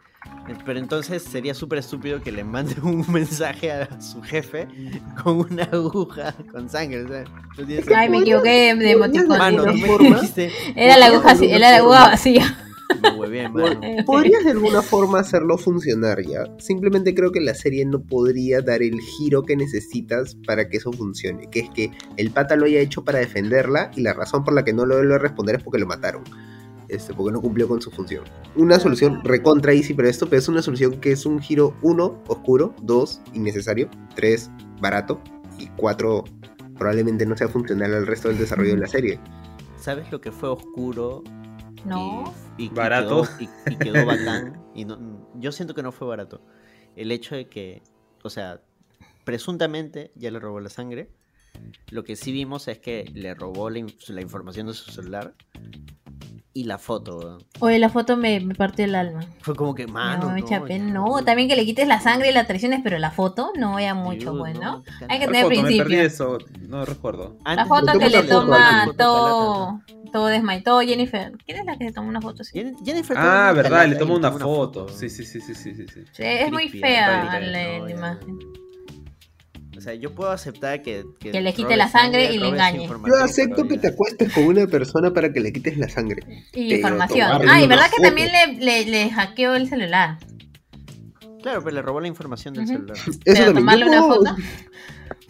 Pero 0.66 0.80
entonces 0.80 1.22
sería 1.22 1.54
súper 1.54 1.80
estúpido 1.80 2.22
que 2.22 2.32
le 2.32 2.46
mande 2.46 2.76
un 2.82 3.04
mensaje 3.12 3.74
a 3.74 4.00
su 4.00 4.22
jefe 4.22 4.70
con 5.22 5.40
una 5.52 5.64
aguja 5.64 6.34
con 6.50 6.70
sangre. 6.70 7.04
o 7.04 7.08
sea, 7.10 7.24
no 7.58 7.66
tiene 7.66 7.84
Ay, 7.94 8.08
me 8.08 8.20
equivoqué 8.20 8.74
de 9.74 9.86
forma- 9.86 10.16
dijiste, 10.22 10.52
Era 10.74 10.98
la 10.98 11.08
aguja, 11.08 11.32
así- 11.32 11.52
era 11.52 11.72
la 11.72 11.78
aguja 11.80 12.08
vacía. 12.12 12.58
Me 13.02 13.12
huevé, 13.12 13.50
mano. 13.50 13.82
Podrías 14.06 14.44
de 14.44 14.52
alguna 14.52 14.82
forma 14.82 15.20
hacerlo 15.20 15.58
funcionar 15.58 16.22
ya. 16.22 16.46
Simplemente 16.58 17.14
creo 17.14 17.32
que 17.32 17.42
la 17.42 17.56
serie 17.56 17.86
no 17.86 18.02
podría 18.02 18.62
dar 18.62 18.82
el 18.82 19.00
giro 19.00 19.44
que 19.44 19.56
necesitas 19.56 20.36
para 20.48 20.70
que 20.70 20.78
eso 20.78 20.92
funcione. 20.92 21.50
Que 21.50 21.62
es 21.62 21.70
que 21.70 21.92
el 22.18 22.32
pata 22.32 22.56
lo 22.56 22.66
haya 22.66 22.80
hecho 22.80 23.04
para 23.04 23.20
defenderla 23.20 23.92
y 23.96 24.02
la 24.02 24.14
razón 24.14 24.44
por 24.44 24.54
la 24.54 24.64
que 24.64 24.74
no 24.74 24.86
lo 24.86 24.98
debe 24.98 25.18
responder 25.18 25.56
es 25.56 25.64
porque 25.64 25.80
lo 25.80 25.88
mataron. 25.88 26.24
Este, 26.88 27.14
porque 27.14 27.34
no 27.34 27.42
cumplió 27.42 27.68
con 27.68 27.82
su 27.82 27.90
función. 27.90 28.24
Una 28.56 28.80
solución 28.80 29.22
recontra 29.24 29.74
easy 29.74 29.94
para 29.94 30.10
esto, 30.10 30.28
pero 30.28 30.40
es 30.40 30.48
una 30.48 30.62
solución 30.62 31.00
que 31.00 31.12
es 31.12 31.26
un 31.26 31.40
giro 31.40 31.76
1, 31.82 32.24
oscuro, 32.28 32.76
2, 32.84 33.22
innecesario, 33.34 33.90
3, 34.16 34.52
barato 34.82 35.20
y 35.58 35.68
4, 35.78 36.24
probablemente 36.78 37.26
no 37.26 37.36
sea 37.36 37.48
funcional 37.48 37.94
al 37.96 38.06
resto 38.06 38.28
del 38.28 38.38
desarrollo 38.38 38.76
de 38.76 38.82
la 38.82 38.88
serie. 38.88 39.20
¿Sabes 39.80 40.12
lo 40.12 40.22
que 40.22 40.32
fue 40.32 40.50
oscuro? 40.50 41.24
No. 41.86 42.34
Y, 42.58 42.64
y- 42.64 42.66
y 42.66 42.70
Barato. 42.70 43.24
quedó- 43.24 43.30
y, 43.40 43.50
y 43.74 43.76
quedó 43.78 44.06
bacán. 44.06 44.62
Y 44.74 44.86
no, 44.86 45.30
yo 45.36 45.52
siento 45.52 45.74
que 45.74 45.84
no 45.84 45.92
fue 45.92 46.08
barato. 46.08 46.42
El 46.96 47.12
hecho 47.12 47.36
de 47.36 47.48
que, 47.50 47.84
o 48.24 48.30
sea, 48.30 48.62
presuntamente 49.24 50.12
ya 50.16 50.32
le 50.32 50.40
robó 50.40 50.60
la 50.60 50.70
sangre. 50.70 51.10
Lo 51.90 52.04
que 52.04 52.16
sí 52.18 52.32
vimos 52.34 52.68
es 52.68 52.80
que 52.80 53.06
le 53.14 53.34
robó 53.34 53.70
la, 53.70 53.80
in- 53.80 53.96
la 54.10 54.22
información 54.22 54.68
de 54.68 54.74
su 54.74 54.92
celular 54.92 55.34
y 56.54 56.66
la 56.66 56.78
foto. 56.78 57.38
Oye, 57.60 57.80
la 57.80 57.90
foto 57.90 58.18
me, 58.18 58.40
me 58.42 58.56
partió 58.56 58.84
el 58.86 58.94
alma. 58.96 59.22
Fue 59.42 59.56
como 59.56 59.74
que, 59.74 59.88
mano. 59.88 60.28
no, 60.28 60.34
me 60.34 60.42
echa 60.42 60.60
no, 60.60 60.66
pena. 60.66 60.86
ya 60.88 60.94
No, 60.94 61.24
también 61.24 61.48
que 61.50 61.56
le 61.56 61.66
quites 61.66 61.88
la 61.88 62.00
sangre 62.02 62.30
y 62.30 62.34
las 62.34 62.48
traiciones, 62.48 62.82
pero 62.84 62.98
la 63.00 63.12
foto 63.12 63.52
no 63.58 63.74
vaya 63.74 63.94
Dude, 63.94 64.04
mucho, 64.04 64.38
pues, 64.38 64.58
¿no? 64.60 64.84
qué 64.84 65.06
Hay 65.10 65.20
que 65.20 65.28
tener 65.28 65.44
foto, 65.44 65.50
me 65.56 65.62
principio. 65.62 65.84
perdí 65.84 65.96
eso, 65.98 66.38
no 66.68 66.86
recuerdo. 66.86 67.38
La 67.46 67.52
Antes 67.52 67.68
foto 67.70 67.92
de- 67.94 68.00
que 68.00 68.10
le 68.10 68.24
foto, 68.24 68.40
toma 68.42 68.86
foto 68.86 68.98
todo, 68.98 69.82
todo 70.16 70.28
desmayado, 70.28 70.64
todo 70.64 70.80
Jennifer. 70.80 71.34
¿Quién 71.46 71.58
es 71.60 71.66
la 71.66 71.78
que 71.78 71.88
se 71.88 71.92
toma 71.92 72.08
una 72.08 72.22
foto 72.22 72.42
Jennifer 72.86 73.18
tomó 73.18 73.28
Ah, 73.28 73.52
verdad, 73.54 73.86
le 73.86 73.96
tomó 73.98 74.16
una 74.16 74.32
tomó 74.32 74.56
foto. 74.56 74.88
Sí, 74.88 75.10
sí, 75.10 75.26
sí, 75.26 75.42
sí, 75.42 75.54
sí, 75.54 75.76
sí, 75.76 75.86
sí. 75.94 76.02
Sí, 76.14 76.24
es 76.24 76.50
muy 76.54 76.70
fea 76.70 77.38
la, 77.42 77.80
no, 77.80 77.90
imagen. 77.90 78.38
O 79.78 79.82
sea, 79.82 79.94
yo 79.94 80.16
puedo 80.16 80.32
aceptar 80.32 80.82
que. 80.82 81.04
Que 81.20 81.42
le 81.42 81.54
quite 81.54 81.76
la 81.76 81.90
sangre 81.90 82.32
y 82.34 82.38
le 82.38 82.48
engañe. 82.48 82.88
Yo 82.88 83.16
acepto 83.22 83.68
que 83.68 83.78
te 83.78 83.90
acuestes 83.90 84.32
con 84.32 84.46
una 84.46 84.66
persona 84.68 85.12
para 85.14 85.34
que 85.34 85.42
le 85.42 85.52
quites 85.52 85.78
la 85.78 85.90
sangre. 85.90 86.22
Y 86.54 86.76
información. 86.76 87.42
Ah, 87.50 87.62
y 87.62 87.68
verdad 87.68 87.86
que 87.88 87.98
foto. 87.98 88.04
también 88.04 88.30
le, 88.32 88.54
le, 88.66 88.86
le 88.86 89.10
hackeó 89.12 89.54
el 89.56 89.68
celular. 89.68 90.18
Claro, 91.44 91.62
pero 91.62 91.76
le 91.76 91.82
robó 91.82 92.00
la 92.00 92.08
información 92.08 92.54
del 92.54 92.68
celular. 92.68 92.96
Eso 92.98 93.20
Pero 93.26 93.36
también. 93.36 93.56
tomarle 93.56 93.86
yo 93.86 93.92
una 93.92 94.02
puedo- 94.08 94.16
foto. 94.16 94.36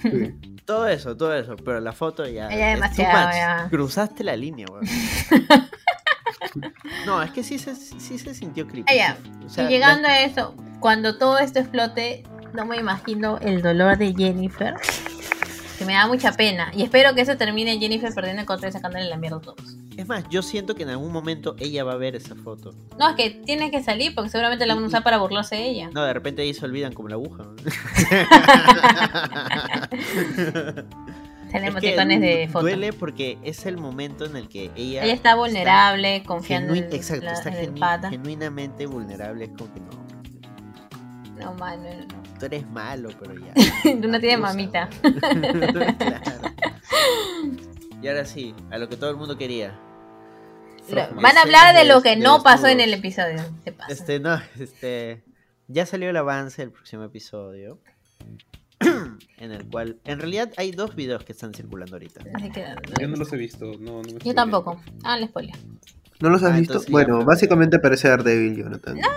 Sí. 0.04 0.55
Todo 0.66 0.88
eso, 0.88 1.16
todo 1.16 1.34
eso, 1.36 1.56
pero 1.58 1.80
la 1.80 1.94
foto 1.94 2.26
ya. 2.26 2.50
Ya 2.50 2.72
es 2.72 2.76
demasiado, 2.76 3.32
ya. 3.32 3.68
Cruzaste 3.70 4.24
la 4.24 4.36
línea, 4.36 4.66
weón. 4.70 4.86
no, 7.06 7.22
es 7.22 7.32
que 7.32 7.44
sí 7.44 7.60
se, 7.60 7.76
sí 7.76 8.18
se 8.18 8.34
sintió 8.34 8.68
creepy. 8.68 8.96
Ya. 8.96 9.16
O 9.46 9.50
sea, 9.50 9.66
y 9.66 9.68
llegando 9.70 10.08
a 10.08 10.22
eso, 10.22 10.56
cuando 10.80 11.18
todo 11.20 11.38
esto 11.38 11.60
explote, 11.60 12.24
no 12.54 12.66
me 12.66 12.78
imagino 12.78 13.38
el 13.40 13.62
dolor 13.62 13.98
de 13.98 14.14
Jennifer. 14.16 14.74
Que 15.78 15.86
me 15.86 15.94
da 15.94 16.08
mucha 16.08 16.32
pena. 16.32 16.72
Y 16.74 16.84
espero 16.84 17.14
que 17.14 17.22
eso 17.22 17.38
termine 17.38 17.78
Jennifer 17.78 18.12
perdiendo 18.14 18.42
el 18.42 18.48
control 18.48 18.70
y 18.70 18.74
sacándole 18.74 19.06
la 19.06 19.18
mierda 19.18 19.38
a 19.38 19.42
todos. 19.42 19.78
Es 19.98 20.08
más, 20.08 20.26
yo 20.30 20.42
siento 20.42 20.76
que 20.76 20.84
en 20.84 20.90
algún 20.90 21.12
momento 21.12 21.56
ella 21.60 21.84
va 21.84 21.94
a 21.94 21.98
ver 21.98 22.16
esa 22.16 22.36
foto. 22.36 22.74
No, 23.00 23.10
es 23.10 23.16
que 23.16 23.30
tiene 23.30 23.72
que 23.72 23.82
salir 23.82 24.14
porque 24.14 24.30
seguramente 24.30 24.66
la 24.66 24.76
van 24.76 24.84
a 24.84 24.88
usar 24.88 25.04
para 25.04 25.18
burlarse 25.18 25.56
de 25.56 25.70
ella. 25.70 25.90
No, 25.94 26.04
de 26.04 26.14
repente 26.14 26.42
ahí 26.42 26.54
se 26.54 26.66
olvidan 26.66 26.94
como 26.94 27.08
la 27.10 27.16
aguja. 27.16 27.44
Salen 31.52 31.78
Es 31.78 31.82
que 31.82 31.96
de 32.20 32.50
foto. 32.52 32.66
Duele 32.66 32.92
porque 32.92 33.38
es 33.44 33.66
el 33.66 33.78
momento 33.78 34.26
en 34.26 34.36
el 34.36 34.50
que 34.50 34.72
ella. 34.76 35.04
Ella 35.06 35.14
está 35.14 35.36
vulnerable, 35.36 36.24
confiando 36.26 36.74
genui- 36.74 36.86
en, 36.88 36.94
exacto, 36.94 37.26
la- 37.26 37.34
está 37.34 37.50
en 37.50 37.76
genu- 37.76 37.80
pata. 37.80 38.10
genuinamente 38.10 38.86
vulnerable. 38.88 39.46
Es 39.46 39.52
como 39.52 39.74
que 39.74 39.80
no. 39.80 40.06
No, 41.40 41.54
mano, 41.54 41.84
no. 41.84 42.24
Tú 42.40 42.46
eres 42.48 42.68
malo, 42.70 43.10
pero 43.20 43.36
ya. 43.36 43.54
Tú 44.02 44.08
no 44.08 44.20
tienes 44.20 44.40
mamita. 44.40 44.90
claro. 44.90 46.52
Y 48.02 48.08
ahora 48.08 48.26
sí, 48.26 48.54
a 48.72 48.78
lo 48.78 48.88
que 48.90 48.98
todo 48.98 49.10
el 49.10 49.16
mundo 49.18 49.38
quería. 49.38 49.80
Frogman. 50.88 51.22
Van 51.24 51.38
a 51.38 51.42
hablar 51.42 51.76
de 51.76 51.86
lo 51.86 52.02
que 52.02 52.10
De 52.12 52.18
no 52.18 52.44
pasó 52.44 52.68
en 52.68 52.80
el 52.80 52.94
episodio. 52.94 53.38
Se 53.64 53.72
pasa. 53.72 53.92
Este, 53.92 54.20
no, 54.20 54.40
este. 54.60 55.24
Ya 55.68 55.86
salió 55.86 56.10
el 56.10 56.18
avance 56.18 56.62
del 56.62 56.72
próximo 56.72 57.04
episodio. 57.04 57.80
en 59.38 59.52
el 59.52 59.66
cual. 59.68 60.00
En 60.06 60.20
realidad 60.20 60.52
hay 60.58 60.72
dos 60.72 60.96
videos 60.96 61.24
que 61.24 61.32
están 61.32 61.54
circulando 61.54 61.96
ahorita. 61.96 62.22
Así 62.36 62.52
que, 62.52 62.66
Yo 63.00 63.08
no 63.08 63.16
los 63.16 63.32
he 63.34 63.38
visto. 63.38 63.66
No, 63.80 64.02
no 64.04 64.14
me 64.14 64.20
Yo 64.20 64.36
tampoco. 64.36 64.80
Ah, 65.04 65.18
el 65.18 65.28
spoiler. 65.28 65.56
¿No 66.20 66.30
los 66.30 66.44
has 66.44 66.54
Ah, 66.54 66.58
visto? 66.60 66.82
Bueno, 66.90 67.26
básicamente 67.26 67.80
parece 67.80 68.10
Daredevil, 68.10 68.58
Jonathan. 68.58 68.96
Ya. 68.98 69.08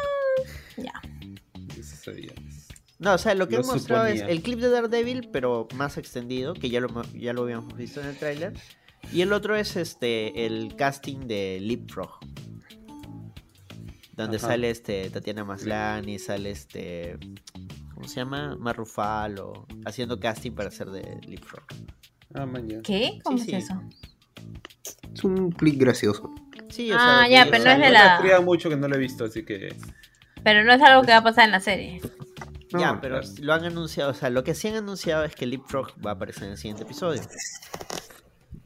No, 2.98 3.14
o 3.14 3.18
sea, 3.18 3.34
lo 3.34 3.46
que 3.48 3.56
Lo 3.56 3.60
han 3.62 3.66
mostrado 3.68 4.06
es 4.06 4.22
el 4.22 4.42
clip 4.42 4.58
de 4.58 4.70
Daredevil, 4.70 5.28
pero 5.32 5.68
más 5.74 5.98
extendido, 5.98 6.54
que 6.54 6.68
ya 6.68 6.80
lo, 6.80 6.88
ya 7.12 7.32
lo 7.32 7.42
habíamos 7.42 7.76
visto 7.76 8.00
en 8.00 8.08
el 8.08 8.16
tráiler. 8.16 8.54
Y 9.12 9.20
el 9.22 9.32
otro 9.32 9.54
es 9.56 9.76
este 9.76 10.46
el 10.46 10.74
casting 10.76 11.26
de 11.28 11.58
Leapfrog. 11.60 12.18
Donde 14.14 14.38
Ajá. 14.38 14.48
sale 14.48 14.70
este 14.70 15.08
Tatiana 15.10 15.44
Maslany, 15.44 16.18
sale 16.18 16.50
este. 16.50 17.16
¿Cómo 17.94 18.08
se 18.08 18.16
llama? 18.16 18.56
Marufalo. 18.58 19.66
Haciendo 19.86 20.18
casting 20.18 20.52
para 20.52 20.70
ser 20.72 20.88
de 20.90 21.20
Leapfrog. 21.28 21.64
Ah, 22.34 22.46
mañana. 22.46 22.82
¿Qué? 22.82 23.20
¿Cómo 23.22 23.38
Sí, 23.38 23.54
es 23.54 23.66
sí. 23.66 23.72
eso? 23.72 23.80
Es 25.14 25.22
un 25.24 25.52
clip 25.52 25.78
gracioso. 25.80 26.34
Sí, 26.68 26.90
Ah, 26.92 27.22
lo 27.26 27.30
ya, 27.30 27.44
que- 27.44 27.50
pero 27.52 27.62
o 27.62 27.66
no 27.66 27.70
sea, 27.70 27.74
es 27.76 27.80
de 27.80 27.90
la- 27.90 28.20
Me 28.38 28.44
mucho 28.44 28.68
que 28.68 28.76
no 28.76 28.88
lo 28.88 28.96
he 28.96 28.98
visto, 28.98 29.24
así 29.24 29.44
que. 29.44 29.74
Pero 30.42 30.64
no 30.64 30.72
es 30.72 30.82
algo 30.82 31.02
que 31.02 31.12
va 31.12 31.18
a 31.18 31.22
pasar 31.22 31.44
en 31.46 31.52
la 31.52 31.60
serie. 31.60 32.00
Ya, 32.70 32.98
pero 33.00 33.20
claro. 33.20 33.34
lo 33.40 33.52
han 33.54 33.64
anunciado. 33.64 34.10
O 34.10 34.14
sea, 34.14 34.30
lo 34.30 34.44
que 34.44 34.54
sí 34.54 34.68
han 34.68 34.76
anunciado 34.76 35.24
es 35.24 35.34
que 35.34 35.46
Leapfrog 35.46 35.92
va 36.04 36.10
a 36.10 36.14
aparecer 36.14 36.44
en 36.44 36.50
el 36.50 36.58
siguiente 36.58 36.82
episodio. 36.84 37.22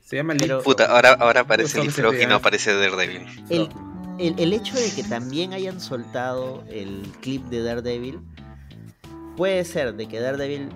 Se 0.00 0.16
llama 0.16 0.34
Pero- 0.34 0.46
Leapfrog. 0.56 0.64
Puta, 0.64 0.86
ahora, 0.86 1.12
ahora 1.12 1.40
aparece 1.42 1.80
Leapfrog 1.82 2.14
y 2.20 2.26
no 2.26 2.36
aparece 2.36 2.74
Daredevil. 2.74 3.26
El, 3.48 3.68
el, 4.18 4.34
el 4.38 4.52
hecho 4.52 4.74
de 4.74 4.90
que 4.94 5.04
también 5.04 5.52
hayan 5.52 5.80
soltado 5.80 6.64
el 6.68 7.02
clip 7.20 7.44
de 7.46 7.62
Daredevil 7.62 8.20
puede 9.36 9.64
ser 9.64 9.94
de 9.94 10.08
que 10.08 10.20
Daredevil, 10.20 10.68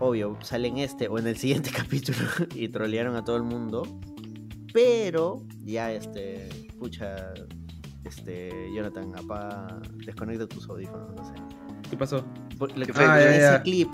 obvio, 0.00 0.36
sale 0.42 0.68
en 0.68 0.78
este 0.78 1.08
o 1.08 1.18
en 1.18 1.26
el 1.26 1.36
siguiente 1.36 1.70
capítulo 1.76 2.18
y 2.54 2.68
trolearon 2.68 3.16
a 3.16 3.24
todo 3.24 3.36
el 3.36 3.42
mundo, 3.44 3.86
pero 4.74 5.42
ya 5.64 5.92
este, 5.92 6.48
pucha, 6.78 7.32
este, 8.04 8.50
Jonathan, 8.74 9.12
apaga, 9.16 9.80
desconecta 10.04 10.46
tus 10.46 10.68
audífonos, 10.68 11.14
no 11.14 11.24
sé. 11.24 11.34
¿Qué 11.88 11.96
pasó? 11.96 12.24
Lo. 12.74 12.86
Ah, 12.94 13.20
ese 13.20 13.40
ya. 13.40 13.62
clip 13.62 13.88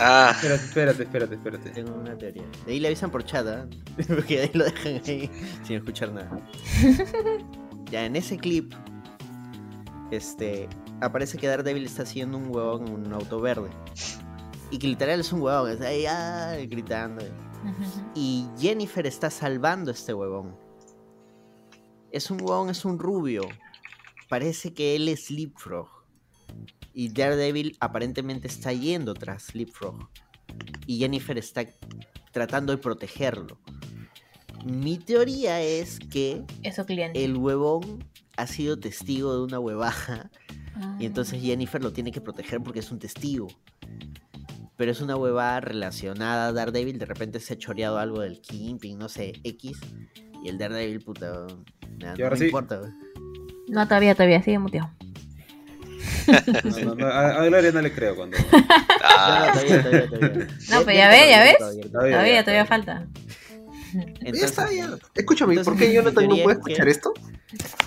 Ah, 0.00 0.30
Espérate, 0.30 0.64
espérate, 0.64 1.02
espérate, 1.02 1.34
espérate. 1.34 1.70
tengo 1.70 1.94
una 1.94 2.16
teoría. 2.16 2.44
De 2.64 2.72
ahí 2.72 2.80
le 2.80 2.88
avisan 2.88 3.10
por 3.10 3.24
chat, 3.24 3.46
¿ah? 3.46 3.66
porque 4.08 4.42
ahí 4.42 4.50
lo 4.54 4.64
dejan 4.64 5.00
ahí 5.06 5.30
sin 5.64 5.76
escuchar 5.76 6.12
nada. 6.12 6.40
ya 7.90 8.04
en 8.04 8.14
ese 8.14 8.36
clip, 8.38 8.72
este, 10.10 10.68
aparece 11.00 11.36
que 11.36 11.48
Daredevil 11.48 11.84
está 11.84 12.04
haciendo 12.04 12.38
un 12.38 12.54
huevón 12.54 12.86
en 12.86 13.06
un 13.06 13.12
auto 13.12 13.40
verde. 13.40 13.70
Y 14.70 14.78
que 14.78 14.86
literal 14.86 15.20
es 15.20 15.32
un 15.32 15.40
huevón, 15.40 15.70
está 15.70 15.86
ahí 15.86 16.06
ah, 16.06 16.54
gritando. 16.68 17.24
Y 18.14 18.46
Jennifer 18.58 19.04
está 19.06 19.30
salvando 19.30 19.90
a 19.90 19.94
este 19.94 20.14
huevón. 20.14 20.56
Es 22.12 22.30
un 22.30 22.40
huevón, 22.40 22.70
es 22.70 22.84
un 22.84 22.98
rubio. 22.98 23.42
Parece 24.28 24.72
que 24.72 24.94
él 24.94 25.08
es 25.08 25.30
Leapfrog. 25.30 25.88
Y 26.98 27.10
Daredevil 27.10 27.76
aparentemente 27.78 28.48
está 28.48 28.72
yendo 28.72 29.14
tras 29.14 29.54
Leapfrog. 29.54 30.08
Y 30.84 30.98
Jennifer 30.98 31.38
está 31.38 31.64
tratando 32.32 32.72
de 32.72 32.78
protegerlo. 32.78 33.60
Mi 34.64 34.98
teoría 34.98 35.62
es 35.62 36.00
que 36.00 36.42
Eso 36.64 36.84
el 36.88 37.36
huevón 37.36 38.04
ha 38.36 38.48
sido 38.48 38.80
testigo 38.80 39.32
de 39.36 39.44
una 39.44 39.60
huevaja 39.60 40.28
Ah. 40.74 40.96
y 40.98 41.06
entonces 41.06 41.40
Jennifer 41.40 41.80
lo 41.80 41.92
tiene 41.92 42.10
que 42.10 42.20
proteger 42.20 42.60
porque 42.60 42.80
es 42.80 42.90
un 42.90 42.98
testigo. 42.98 43.46
Pero 44.76 44.90
es 44.90 45.00
una 45.00 45.14
huevada 45.14 45.60
relacionada 45.60 46.48
a 46.48 46.52
Daredevil. 46.52 46.98
De 46.98 47.06
repente 47.06 47.38
se 47.38 47.54
ha 47.54 47.58
choreado 47.58 47.98
algo 47.98 48.22
del 48.22 48.40
Kingpin, 48.40 48.98
no 48.98 49.08
sé, 49.08 49.34
X. 49.44 49.78
Y 50.42 50.48
el 50.48 50.58
Daredevil, 50.58 50.98
puta. 50.98 51.46
nada, 51.98 52.16
no 52.16 52.24
ahora 52.24 52.30
me 52.30 52.38
sí. 52.38 52.44
importa. 52.46 52.92
No, 53.68 53.86
todavía, 53.86 54.16
todavía, 54.16 54.42
sigue 54.42 54.58
muteado. 54.58 54.90
No, 56.64 56.84
no, 56.84 56.94
no, 56.94 57.06
a, 57.06 57.40
a 57.42 57.44
Gloria 57.46 57.72
no 57.72 57.80
le 57.82 57.92
creo 57.92 58.16
cuando. 58.16 58.36
Ah, 59.20 59.52
No, 59.54 59.60
no, 59.62 59.82
todavía, 59.82 59.82
todavía, 59.82 60.08
todavía. 60.08 60.46
No, 60.70 60.82
pero 60.84 60.92
ya 60.98 61.08
ves, 61.08 61.28
ya 61.30 61.42
ves. 61.42 61.56
Todavía, 61.92 62.44
Todavía, 62.44 62.66
falta. 62.66 63.06
Entonces, 63.94 64.40
ya 64.40 64.46
está, 64.46 64.70
ya. 64.72 64.90
Escúchame, 65.14 65.54
¿por 65.54 65.58
entonces, 65.60 65.82
qué 65.82 65.88
mi 65.88 65.94
Jonathan 65.94 66.28
no 66.28 66.34
que- 66.34 66.42
escuchar 66.52 66.88
esto? 66.88 67.12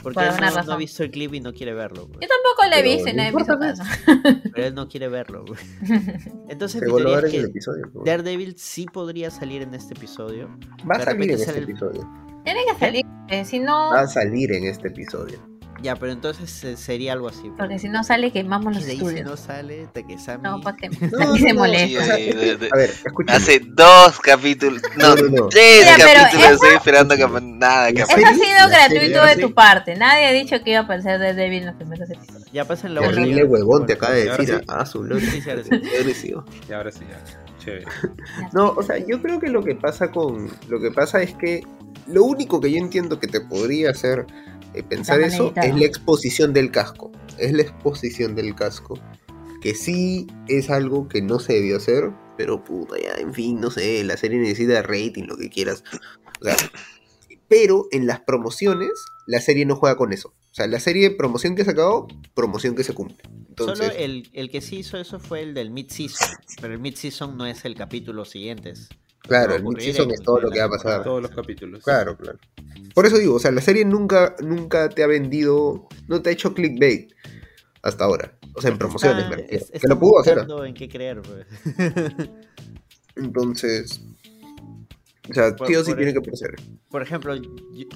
Porque 0.01 0.15
Por 0.15 0.23
él 0.23 0.29
alguna 0.29 0.47
no, 0.47 0.53
no 0.55 0.57
ha 0.59 0.61
razón. 0.63 0.77
visto 0.79 1.03
el 1.03 1.11
clip 1.11 1.33
y 1.35 1.39
no 1.39 1.53
quiere 1.53 1.73
verlo. 1.75 2.07
güey. 2.07 2.19
Yo 2.21 2.27
tampoco 2.27 2.67
la 2.69 2.79
he 2.79 2.83
visto 2.83 3.07
y 3.09 3.13
no 3.13 3.21
no 3.23 3.29
he 3.29 3.31
visto 3.35 3.59
caso. 3.59 3.83
Pero 4.55 4.67
él 4.67 4.73
no 4.73 4.87
quiere 4.87 5.07
verlo. 5.09 5.45
güey. 5.45 5.59
Entonces, 6.49 6.81
mi 6.81 6.87
teoría 6.87 7.19
es 7.19 7.31
que 7.31 7.39
episodio. 7.41 7.83
pues. 7.93 8.05
Daredevil 8.05 8.55
sí 8.57 8.87
podría 8.91 9.29
salir 9.29 9.61
en 9.61 9.75
este 9.75 9.93
episodio. 9.93 10.49
Va 10.89 10.95
a 10.95 11.01
salir 11.05 11.29
en 11.31 11.39
este 11.39 11.51
el- 11.57 11.63
episodio. 11.63 12.09
Tiene 12.43 12.61
que 12.65 12.79
salir, 12.79 13.05
eh, 13.29 13.45
si 13.45 13.59
no, 13.59 13.91
Va 13.91 14.01
a 14.01 14.07
salir 14.07 14.51
en 14.53 14.65
este 14.65 14.87
episodio. 14.87 15.37
Ya, 15.81 15.95
pero 15.95 16.11
entonces 16.11 16.63
eh, 16.63 16.77
sería 16.77 17.13
algo 17.13 17.27
así. 17.29 17.49
porque 17.57 17.79
si 17.79 17.89
no 17.89 18.03
sale 18.03 18.31
quemamos 18.31 18.73
los 18.75 18.85
de 18.85 18.91
ahí 18.91 18.97
si 18.99 19.03
estudios. 19.03 19.29
no 19.29 19.35
sale, 19.37 19.87
Takesami. 19.93 20.43
No, 20.43 20.61
para 20.61 20.77
que 20.77 20.89
No, 21.11 21.31
aquí 21.31 21.39
se 21.39 21.47
no, 21.47 21.53
no, 21.53 21.59
molesta. 21.61 22.03
A 22.13 22.77
ver, 22.77 22.89
escúchame. 22.89 23.37
hace 23.37 23.61
dos 23.65 24.19
capítulos, 24.19 24.81
no, 24.97 25.15
No, 25.15 25.29
no, 25.29 25.47
tres 25.47 25.85
capítulos 25.85 26.33
esa- 26.33 26.51
estoy 26.53 26.75
esperando 26.75 27.15
que 27.15 27.27
nada, 27.41 27.91
que 27.91 28.01
Eso 28.01 28.11
ha 28.13 28.15
sido 28.33 28.67
la 28.69 28.87
serie 28.87 29.09
gratuito 29.09 29.25
de 29.25 29.41
tu 29.41 29.53
parte. 29.53 29.95
Nadie 29.95 30.25
ha 30.25 30.31
dicho 30.31 30.61
que 30.63 30.71
iba 30.71 30.79
a 30.81 30.83
aparecer 30.83 31.19
de 31.19 31.33
Devil 31.33 31.59
en 31.59 31.65
los 31.67 31.75
primeros 31.75 32.09
episodios. 32.09 32.51
Ya 32.51 32.65
pasen 32.65 32.93
la 32.93 33.01
Terrible 33.01 33.43
huevón 33.45 33.85
te 33.85 33.93
acaba 33.93 34.13
de 34.13 34.25
decir. 34.25 34.63
Ah, 34.67 34.85
su 34.85 35.03
lore. 35.03 35.25
Sí, 35.25 35.41
sí, 35.41 35.49
ahora 35.49 35.63
sí. 35.63 36.33
Y 36.69 36.73
ahora 36.73 36.91
sí, 36.91 36.99
ya. 37.09 37.19
Chévere. 37.59 37.85
No, 38.53 38.69
o 38.69 38.83
sea, 38.83 38.97
yo 38.97 39.21
creo 39.21 39.39
que 39.39 39.49
lo 39.49 39.63
que 39.63 39.75
pasa 39.75 40.11
con. 40.11 40.49
Lo 40.67 40.79
que 40.79 40.91
pasa 40.91 41.21
es 41.21 41.33
que 41.35 41.61
lo 42.07 42.23
único 42.23 42.59
que 42.59 42.71
yo 42.71 42.77
entiendo 42.77 43.19
que 43.19 43.27
te 43.27 43.41
podría 43.41 43.91
hacer 43.91 44.25
pensar 44.89 45.21
eso 45.21 45.47
editado. 45.47 45.67
es 45.67 45.75
la 45.75 45.85
exposición 45.85 46.53
del 46.53 46.71
casco. 46.71 47.11
Es 47.37 47.53
la 47.53 47.63
exposición 47.63 48.35
del 48.35 48.55
casco. 48.55 48.99
Que 49.61 49.75
sí 49.75 50.27
es 50.47 50.69
algo 50.69 51.07
que 51.07 51.21
no 51.21 51.39
se 51.39 51.53
debió 51.53 51.77
hacer, 51.77 52.11
pero 52.37 52.63
puta, 52.63 52.95
ya, 52.99 53.13
en 53.21 53.33
fin, 53.33 53.59
no 53.59 53.69
sé, 53.69 54.03
la 54.03 54.17
serie 54.17 54.39
necesita 54.39 54.81
rating, 54.81 55.25
lo 55.27 55.37
que 55.37 55.49
quieras. 55.49 55.83
O 56.41 56.45
sea, 56.45 56.55
pero 57.47 57.87
en 57.91 58.07
las 58.07 58.21
promociones, 58.21 58.91
la 59.27 59.41
serie 59.41 59.65
no 59.65 59.75
juega 59.75 59.97
con 59.97 60.13
eso. 60.13 60.29
O 60.29 60.53
sea, 60.53 60.67
la 60.67 60.79
serie 60.79 61.11
promoción 61.11 61.55
que 61.55 61.61
ha 61.61 61.65
sacado, 61.65 62.07
promoción 62.33 62.75
que 62.75 62.83
se 62.83 62.93
cumple. 62.93 63.17
Entonces, 63.49 63.87
Solo 63.87 63.99
el, 63.99 64.29
el 64.33 64.49
que 64.49 64.61
sí 64.61 64.77
hizo 64.77 64.97
eso 64.97 65.19
fue 65.19 65.41
el 65.41 65.53
del 65.53 65.69
mid-season. 65.69 66.29
Pero 66.59 66.73
el 66.73 66.79
mid-season 66.79 67.37
no 67.37 67.45
es 67.45 67.63
el 67.65 67.75
capítulo 67.75 68.25
siguientes. 68.25 68.89
Claro, 69.21 69.55
el 69.55 69.63
mid-season 69.63 70.11
es 70.11 70.21
todo 70.21 70.39
lo 70.41 70.49
que 70.51 70.59
va 70.59 70.65
a 70.65 70.69
pasar. 70.69 71.03
Todos 71.03 71.21
los 71.21 71.31
capítulos. 71.31 71.83
Claro, 71.83 72.15
claro. 72.17 72.39
Por 72.93 73.05
eso 73.05 73.17
digo, 73.17 73.35
o 73.35 73.39
sea, 73.39 73.51
la 73.51 73.61
serie 73.61 73.85
nunca, 73.85 74.35
nunca 74.41 74.89
te 74.89 75.03
ha 75.03 75.07
vendido, 75.07 75.87
no 76.07 76.21
te 76.21 76.29
ha 76.29 76.33
hecho 76.33 76.53
clickbait 76.53 77.11
hasta 77.83 78.03
ahora. 78.03 78.37
O 78.53 78.61
sea, 78.61 78.69
en 78.71 78.77
promociones, 78.77 79.23
Está- 79.23 79.29
me 79.35 79.41
refiero. 79.43 79.65
es- 79.71 79.81
Que 79.81 79.87
lo 79.87 79.99
pudo 79.99 80.19
hacer. 80.19 80.45
en 80.65 80.73
qué 80.73 80.89
creer, 80.89 81.21
pues. 81.21 81.45
Entonces, 83.15 84.01
o 85.29 85.33
sea, 85.33 85.55
Por- 85.55 85.67
sí 85.67 85.75
o 85.75 85.83
sí 85.83 85.91
por 85.91 85.97
tiene 85.97 86.13
que 86.13 86.21
proceder. 86.21 86.55
Por 86.89 87.01
ejemplo, 87.03 87.35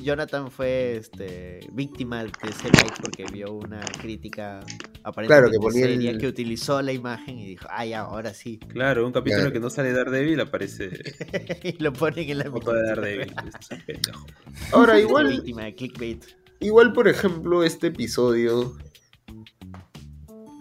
Jonathan 0.02 0.52
fue 0.52 0.98
este, 0.98 1.60
víctima 1.74 2.24
de 2.24 2.30
ese 2.50 2.70
like 2.72 2.96
porque 3.02 3.26
vio 3.32 3.52
una 3.54 3.82
crítica 4.00 4.60
aparentemente 5.04 5.58
ponía 5.60 5.86
el- 5.86 5.94
seria 6.02 6.18
que 6.18 6.28
utilizó 6.28 6.82
la 6.82 6.94
imagen 6.94 7.40
y 7.40 7.46
dijo, 7.48 7.68
ya, 7.88 8.02
ahora 8.02 8.34
sí. 8.34 8.60
Claro, 8.60 9.06
un 9.06 9.12
capítulo 9.12 9.42
Claro. 9.42 9.54
que 9.54 9.60
no 9.60 9.70
sale 9.70 9.92
Daredevil 9.92 10.40
aparece 10.40 10.90
y 11.64 11.82
lo 11.84 11.92
ponen 11.94 12.30
en 12.30 12.38
la 12.40 12.52
foto 12.52 12.72
de 12.74 12.84
Daredevil. 12.88 13.34
Es 13.60 13.72
un 13.72 13.82
pendejo. 13.86 14.26
Ahora, 14.72 15.00
igual, 15.02 15.28
víctima 15.30 15.64
de 15.64 15.76
clickbait. 15.76 16.24
igual, 16.60 16.94
por 16.94 17.08
ejemplo, 17.08 17.64
este 17.64 17.88
episodio, 17.88 18.78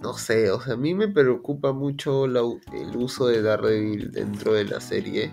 no 0.03 0.15
sé, 0.15 0.51
o 0.51 0.61
sea, 0.61 0.75
a 0.75 0.77
mí 0.77 0.95
me 0.95 1.09
preocupa 1.09 1.73
mucho 1.73 2.27
la 2.27 2.41
el 2.73 2.97
uso 2.97 3.27
de 3.27 3.41
Daredevil 3.43 4.11
dentro 4.13 4.53
de 4.55 4.65
la 4.65 4.81
serie. 4.81 5.31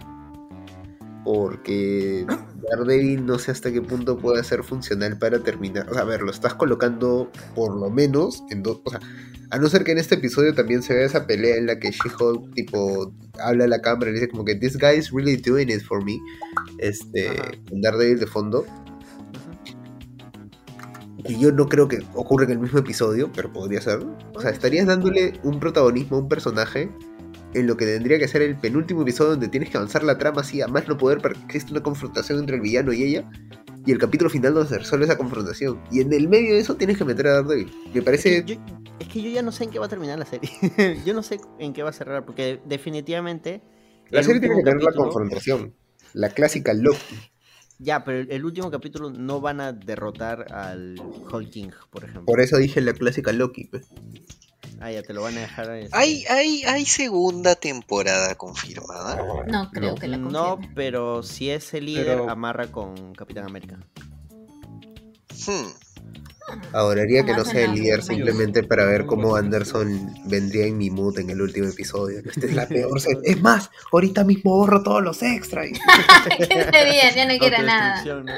Porque 1.24 2.26
Daredevil 2.70 3.26
no 3.26 3.38
sé 3.38 3.52
hasta 3.52 3.72
qué 3.72 3.82
punto 3.82 4.18
puede 4.18 4.44
ser 4.44 4.64
funcional 4.64 5.18
para 5.18 5.40
terminar. 5.40 5.90
O 5.90 5.94
sea, 5.94 6.04
a 6.04 6.06
ver, 6.06 6.22
lo 6.22 6.32
estás 6.32 6.56
colocando 6.56 7.32
por 7.56 7.76
lo 7.76 7.90
menos 7.90 8.44
en 8.50 8.64
dos. 8.64 8.82
O 8.84 8.90
sea, 8.90 9.00
a 9.52 9.58
no 9.58 9.68
ser 9.70 9.84
que 9.84 9.92
en 9.92 9.98
este 9.98 10.16
episodio 10.16 10.54
también 10.54 10.82
se 10.82 10.94
vea 10.94 11.06
esa 11.06 11.28
pelea 11.28 11.58
en 11.58 11.66
la 11.68 11.78
que 11.78 11.92
She-Hulk, 11.92 12.54
tipo, 12.56 13.14
habla 13.40 13.66
a 13.66 13.68
la 13.68 13.82
cámara 13.82 14.10
y 14.10 14.14
dice 14.14 14.30
como 14.30 14.46
que 14.46 14.56
This 14.56 14.78
guy 14.78 14.98
is 14.98 15.12
really 15.12 15.36
doing 15.36 15.70
it 15.70 15.82
for 15.84 16.04
me. 16.04 16.18
Este, 16.78 17.30
Ajá. 17.30 17.52
con 17.70 17.82
Daredevil 17.82 18.20
de 18.20 18.28
fondo. 18.28 18.66
Que 21.26 21.38
yo 21.38 21.52
no 21.52 21.68
creo 21.68 21.88
que 21.88 22.00
ocurra 22.16 22.46
en 22.46 22.52
el 22.52 22.60
mismo 22.60 22.80
episodio, 22.80 23.30
pero 23.36 23.52
podría 23.52 23.82
ser. 23.82 24.00
O 24.34 24.42
sea, 24.42 24.50
estarías 24.50 24.88
dándole 24.88 25.34
un 25.44 25.60
protagonismo 25.60 26.18
a 26.18 26.20
un 26.22 26.30
personaje 26.30 26.90
en 27.54 27.68
lo 27.68 27.76
que 27.78 27.86
tendría 27.86 28.18
que 28.18 28.28
ser 28.28 28.42
el 28.42 28.56
penúltimo 28.58 29.02
episodio 29.02 29.32
donde 29.32 29.48
tienes 29.50 29.70
que 29.70 29.78
avanzar 29.78 30.04
la 30.04 30.18
trama 30.18 30.42
así 30.42 30.62
a 30.62 30.68
más 30.68 30.88
no 30.88 30.98
poder 30.98 31.20
para 31.20 31.34
que 31.36 31.42
exista 31.46 31.72
una 31.72 31.82
confrontación 31.84 32.40
entre 32.40 32.56
el 32.56 32.62
villano 32.62 32.94
y 32.94 33.04
ella. 33.04 33.30
Y 33.86 33.92
el 33.92 33.98
capítulo 33.98 34.30
final 34.30 34.54
donde 34.54 34.70
se 34.70 34.78
resuelve 34.78 35.06
esa 35.06 35.18
confrontación. 35.18 35.82
Y 35.92 36.02
en 36.02 36.14
el 36.14 36.28
medio 36.30 36.54
de 36.54 36.60
eso 36.60 36.76
tienes 36.76 36.98
que 36.98 37.04
meter 37.06 37.28
a 37.28 37.42
Daredevil. 37.42 37.72
Me 37.94 38.02
parece. 38.04 38.44
Yo- 38.46 38.56
es 39.00 39.08
que 39.08 39.22
yo 39.24 39.30
ya 39.32 39.42
no 39.42 39.52
sé 39.52 39.64
en 39.64 39.72
qué 39.72 39.80
va 39.80 39.88
a 39.88 39.90
terminar 39.90 40.20
la 40.20 40.26
serie. 40.26 40.50
yo 41.06 41.14
no 41.16 41.24
sé 41.24 41.40
en 41.58 41.74
qué 41.74 41.82
va 41.82 41.90
a 41.90 41.94
cerrar, 41.94 42.24
porque 42.26 42.60
definitivamente. 42.66 43.62
La 44.10 44.22
serie 44.24 44.40
tiene 44.40 44.56
que 44.58 44.64
tener 44.64 44.84
la 44.84 44.92
confrontación. 44.94 45.74
La 46.14 46.30
clásica 46.30 46.74
Loki. 46.74 47.16
Ya, 47.80 48.04
pero 48.04 48.20
el, 48.20 48.32
el 48.32 48.46
último 48.46 48.70
capítulo 48.70 49.10
no 49.10 49.42
van 49.42 49.60
a 49.60 49.74
derrotar 49.74 50.54
al 50.54 51.02
Hulk 51.32 51.50
King, 51.50 51.70
por 51.90 52.04
ejemplo. 52.04 52.26
Por 52.26 52.40
eso 52.40 52.58
dije 52.58 52.80
la 52.82 52.94
clásica 52.94 53.32
Loki. 53.32 53.66
pues. 53.66 53.88
Ah, 54.82 54.92
ya 54.92 55.04
te 55.04 55.14
lo 55.14 55.22
van 55.22 55.38
a 55.38 55.42
dejar. 55.42 55.70
este, 55.76 55.96
¿Hay, 55.96 56.26
hay, 56.28 56.64
¿Hay 56.64 56.86
segunda 56.86 57.56
temporada 57.56 58.34
confirmada? 58.36 59.16
No 59.48 59.70
creo 59.72 59.92
No. 59.92 59.96
que 59.96 60.08
la 60.08 60.18
No, 60.18 60.50
confirme. 60.56 60.74
pero 60.76 61.22
si 61.24 61.52
es 61.52 61.74
el 61.76 61.86
líder, 61.86 62.06
Pero- 62.18 62.30
amarra 62.30 62.68
con 62.72 63.14
Capitán 63.14 63.46
América. 63.46 63.78
Hmm. 65.46 65.68
Adoraría 66.74 67.24
que 67.24 67.34
no 67.34 67.46
sea 67.46 67.66
el 67.66 67.74
líder 67.76 68.02
simplemente 68.04 68.64
para 68.64 68.84
ver 68.86 69.06
cómo 69.06 69.36
Anderson 69.36 70.14
vendría 70.26 70.66
en 70.66 70.78
mi 70.78 70.90
mood 70.90 71.18
en 71.20 71.30
el 71.30 71.42
último 71.42 71.68
episodio. 71.70 72.20
Esta 72.26 72.46
es 72.46 72.54
la 72.54 72.68
peor. 72.68 73.00
Es 73.24 73.42
más, 73.42 73.70
ahorita 73.94 74.24
mismo 74.26 74.58
borro 74.58 74.84
todos 74.84 75.02
los 75.02 75.22
extras. 75.22 75.68
¿Qué 76.38 76.46
sería? 76.46 77.16
Ya 77.16 77.26
no 77.32 77.38
quiero 77.38 77.62
nada. 77.64 78.04
¿no? 78.04 78.34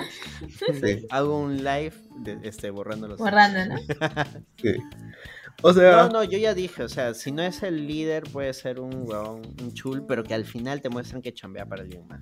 Sí, 0.50 1.08
Hago 1.10 1.40
un 1.40 1.58
live 1.58 1.94
de, 2.18 2.38
este, 2.44 2.70
borrando 2.70 3.08
los. 3.08 3.18
Borrando, 3.18 3.66
¿no? 3.66 3.76
sí. 4.62 4.74
O 5.62 5.72
sea, 5.74 6.08
No, 6.08 6.10
no, 6.10 6.24
yo 6.24 6.38
ya 6.38 6.54
dije, 6.54 6.84
o 6.84 6.90
sea, 6.90 7.14
si 7.14 7.32
no 7.32 7.42
es 7.42 7.64
el 7.64 7.88
líder, 7.88 8.24
puede 8.24 8.54
ser 8.54 8.80
un 8.80 8.94
huevón, 9.08 9.42
un 9.62 9.74
chul, 9.74 10.06
pero 10.08 10.24
que 10.24 10.34
al 10.34 10.46
final 10.46 10.82
te 10.82 10.90
muestran 10.90 11.22
que 11.22 11.34
chambea 11.34 11.66
para 11.66 11.84
alguien 11.84 12.06
más. 12.08 12.22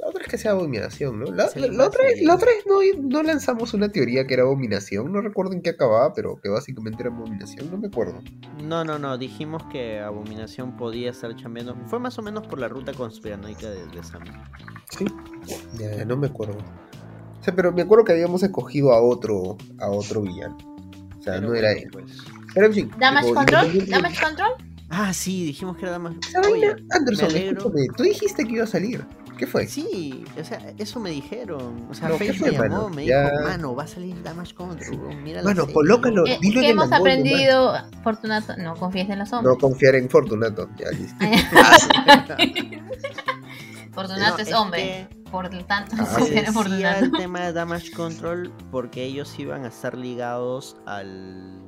la 0.00 0.08
otra 0.08 0.24
es 0.24 0.28
que 0.28 0.36
sea 0.38 0.50
abominación, 0.50 1.20
¿no? 1.20 1.26
La, 1.32 1.48
Sí, 1.48 1.60
la- 1.60 1.68
la 1.68 1.86
otra, 1.86 2.02
sería. 2.08 2.26
la 2.26 2.34
otra 2.34 2.50
es 2.50 2.66
no, 2.66 2.80
no 3.08 3.22
lanzamos 3.22 3.72
una 3.72 3.88
teoría 3.90 4.26
que 4.26 4.34
era 4.34 4.42
abominación. 4.42 5.10
No 5.12 5.20
recuerdo 5.22 5.52
en 5.54 5.62
qué 5.62 5.70
acababa, 5.70 6.12
pero 6.12 6.36
que 6.42 6.48
básicamente 6.50 7.02
era 7.02 7.14
abominación. 7.14 7.70
No 7.70 7.78
me 7.78 7.86
acuerdo. 7.86 8.20
No, 8.62 8.84
no, 8.84 8.98
no, 8.98 9.16
dijimos 9.16 9.62
que 9.72 10.00
Abominación 10.00 10.76
podía 10.76 11.10
estar 11.10 11.34
chambeando. 11.36 11.76
Fue 11.86 11.98
más 12.00 12.18
o 12.18 12.22
menos 12.22 12.46
por 12.46 12.58
la 12.58 12.68
ruta 12.68 12.92
conspiranoica 12.92 13.70
de, 13.70 13.86
de 13.86 14.02
Sam. 14.02 14.22
Sí, 14.90 15.06
ya, 15.78 15.96
ya 15.96 16.04
no 16.04 16.16
me 16.16 16.26
acuerdo. 16.26 16.58
O 17.40 17.42
sea, 17.44 17.54
pero 17.54 17.72
me 17.72 17.82
acuerdo 17.82 18.04
que 18.04 18.12
habíamos 18.12 18.42
escogido 18.42 18.92
a 18.92 19.00
otro, 19.00 19.56
a 19.78 19.88
otro 19.90 20.20
villano. 20.22 20.56
O 21.24 21.26
sea, 21.26 21.34
Pero 21.36 21.48
no 21.48 21.54
era 21.54 21.72
bueno, 21.72 21.80
él. 21.86 21.90
pues. 21.90 22.04
Pero 22.52 22.66
en 22.66 22.72
fin. 22.74 22.90
¿Damage 22.98 23.24
tipo, 23.28 23.34
Control? 23.36 23.86
¿Damage 23.88 24.22
Control? 24.22 24.50
Ah, 24.90 25.12
sí, 25.14 25.44
dijimos 25.46 25.76
que 25.78 25.86
era 25.86 25.96
vaina, 25.98 26.20
Oye, 26.52 26.76
Anderson, 26.90 27.28
me 27.32 27.34
alegro. 27.38 27.58
escúchame, 27.58 27.86
tú 27.96 28.02
dijiste 28.02 28.44
que 28.44 28.52
iba 28.52 28.64
a 28.64 28.66
salir. 28.66 29.04
¿Qué 29.38 29.46
fue? 29.48 29.66
Sí, 29.66 30.22
o 30.40 30.44
sea, 30.44 30.60
eso 30.78 31.00
me 31.00 31.10
dijeron. 31.10 31.86
O 31.90 31.94
sea, 31.94 32.08
No, 32.10 32.18
¿qué 32.18 32.26
Face 32.26 32.38
fue, 32.38 32.50
me 32.52 32.58
llamó, 32.58 32.68
mano? 32.84 32.88
me 32.90 33.04
Ya- 33.06 33.30
dijo, 33.30 33.42
mano, 33.42 33.74
va 33.74 33.82
a 33.84 33.86
salir 33.88 34.22
Damage 34.22 34.54
Control, 34.54 35.16
mira 35.22 35.38
la 35.38 35.44
Mano, 35.48 35.62
serie". 35.62 35.74
colócalo. 35.74 36.22
¿Qué, 36.24 36.38
dilo 36.40 36.60
qué 36.60 36.66
en 36.68 36.72
hemos 36.72 36.92
aprendido, 36.92 37.74
Fortunato? 38.04 38.56
No 38.58 38.76
confíes 38.76 39.08
en 39.10 39.18
los 39.18 39.32
No 39.32 39.38
hombres. 39.38 39.56
confiar 39.58 39.94
en 39.96 40.08
Fortunato. 40.10 40.68
Ya, 40.78 40.90
listo. 40.90 41.16
Fortunato 43.92 44.36
No, 44.36 44.42
es 44.42 44.48
es 44.48 44.54
hombre. 44.54 45.08
Por 45.34 45.48
tanto, 45.66 45.96
Ah, 45.98 46.06
Se 46.06 46.30
decía 46.30 46.52
Fortunato. 46.52 47.04
el 47.06 47.10
tema 47.10 47.40
de 47.40 47.52
Damage 47.52 47.90
Control 47.96 48.52
porque 48.70 49.02
ellos 49.02 49.36
iban 49.36 49.64
a 49.64 49.68
estar 49.68 49.98
ligados 49.98 50.76
al 50.86 51.60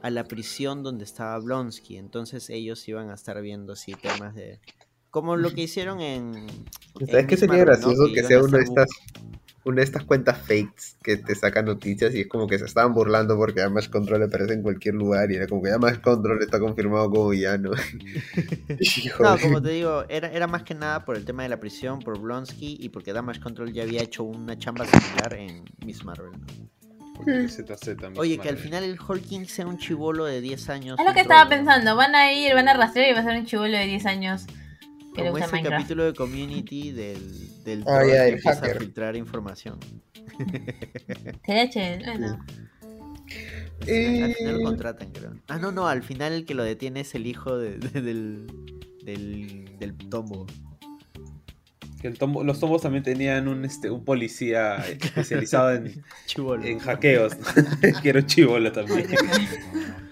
a 0.00 0.10
la 0.10 0.22
prisión 0.24 0.84
donde 0.84 1.04
estaba 1.04 1.36
Blonsky. 1.40 1.96
Entonces 1.96 2.50
ellos 2.50 2.86
iban 2.88 3.10
a 3.10 3.14
estar 3.14 3.40
viendo 3.40 3.72
así 3.72 3.94
temas 3.94 4.34
de... 4.36 4.60
Como 5.10 5.34
lo 5.34 5.50
que 5.50 5.62
hicieron 5.62 6.00
en... 6.00 6.46
¿Sabes 7.00 7.14
en 7.14 7.26
qué 7.26 7.36
sería 7.36 7.64
Marvel, 7.64 7.80
¿no? 7.80 7.88
gracioso? 7.88 8.04
Que 8.12 8.20
iban 8.20 8.26
sea 8.28 8.38
a 8.38 8.42
una 8.44 8.58
de 8.58 8.64
estas 8.64 8.88
una 9.64 9.76
de 9.76 9.84
estas 9.84 10.04
cuentas 10.04 10.38
fakes 10.38 10.96
que 11.02 11.16
te 11.16 11.34
sacan 11.34 11.64
noticias 11.64 12.14
y 12.14 12.20
es 12.20 12.28
como 12.28 12.46
que 12.46 12.58
se 12.58 12.66
estaban 12.66 12.92
burlando 12.92 13.36
porque 13.36 13.60
Damage 13.60 13.90
Control 13.90 14.22
aparece 14.22 14.52
en 14.52 14.62
cualquier 14.62 14.94
lugar 14.94 15.30
y 15.32 15.36
era 15.36 15.46
como 15.46 15.62
que 15.62 15.70
Damage 15.70 16.00
Control 16.02 16.42
está 16.42 16.60
confirmado 16.60 17.10
como 17.10 17.28
villano. 17.30 17.70
No, 19.20 19.38
como 19.38 19.62
te 19.62 19.68
digo, 19.70 20.04
era, 20.08 20.28
era 20.28 20.46
más 20.46 20.62
que 20.62 20.74
nada 20.74 21.04
por 21.04 21.16
el 21.16 21.24
tema 21.24 21.42
de 21.42 21.48
la 21.48 21.58
prisión, 21.58 22.00
por 22.00 22.18
Blonsky 22.18 22.76
y 22.80 22.90
porque 22.90 23.12
Damage 23.12 23.40
Control 23.40 23.72
ya 23.72 23.84
había 23.84 24.02
hecho 24.02 24.24
una 24.24 24.58
chamba 24.58 24.84
similar 24.84 25.34
en 25.34 25.64
Miss 25.84 26.04
Marvel. 26.04 26.32
¿no? 26.32 26.68
Porque 27.16 27.48
ZZ 27.48 27.96
también 27.96 28.18
Oye, 28.18 28.38
que 28.38 28.48
al 28.48 28.56
final 28.56 28.82
el 28.82 28.98
Hulking 29.00 29.46
sea 29.46 29.66
un 29.66 29.78
chivolo 29.78 30.24
de 30.24 30.40
10 30.40 30.68
años. 30.68 30.98
Es 30.98 31.06
lo 31.06 31.14
que 31.14 31.20
estaba 31.20 31.48
pensando. 31.48 31.94
Van 31.94 32.14
a 32.14 32.32
ir, 32.32 32.52
van 32.54 32.68
a 32.68 32.74
rastrear 32.74 33.10
y 33.10 33.12
va 33.14 33.20
a 33.20 33.24
ser 33.24 33.38
un 33.38 33.46
chivolo 33.46 33.76
de 33.76 33.86
10 33.86 34.06
años 34.06 34.46
Como 35.14 35.38
ese 35.38 35.46
Minecraft. 35.52 35.76
capítulo 35.82 36.04
de 36.04 36.14
Community 36.14 36.92
del, 36.92 37.64
del 37.64 37.84
troll 37.84 38.08
ya, 38.08 38.24
que 38.24 38.28
empieza 38.30 38.54
hacker. 38.56 38.76
a 38.76 38.80
filtrar 38.80 39.16
información. 39.16 39.78
Chévere, 41.46 42.04
bueno. 42.06 42.38
Al 43.80 43.86
final- 43.86 44.22
Al 44.24 44.34
final 44.34 44.34
Eh. 44.36 44.52
lo 44.52 44.62
contratan, 44.64 45.10
creo. 45.12 45.34
Ah, 45.48 45.58
no, 45.58 45.72
no, 45.72 45.86
al 45.88 46.02
final 46.02 46.32
el 46.32 46.44
que 46.44 46.54
lo 46.54 46.62
detiene 46.64 47.00
es 47.00 47.14
el 47.14 47.26
hijo 47.26 47.56
de- 47.58 47.78
de- 47.78 48.00
del, 48.02 48.46
del, 49.04 49.76
del 49.78 49.94
tombo. 50.08 50.46
Que 52.00 52.08
el 52.08 52.18
tombo- 52.18 52.44
los 52.44 52.60
tombos 52.60 52.82
también 52.82 53.02
tenían 53.02 53.48
un, 53.48 53.64
este, 53.64 53.90
un 53.90 54.04
policía 54.04 54.76
especializado 55.00 55.72
en, 55.72 56.02
en 56.64 56.78
hackeos. 56.78 57.34
que 58.02 58.08
era 58.08 58.20
un 58.20 58.26
chivolo 58.26 58.72
también. 58.72 59.06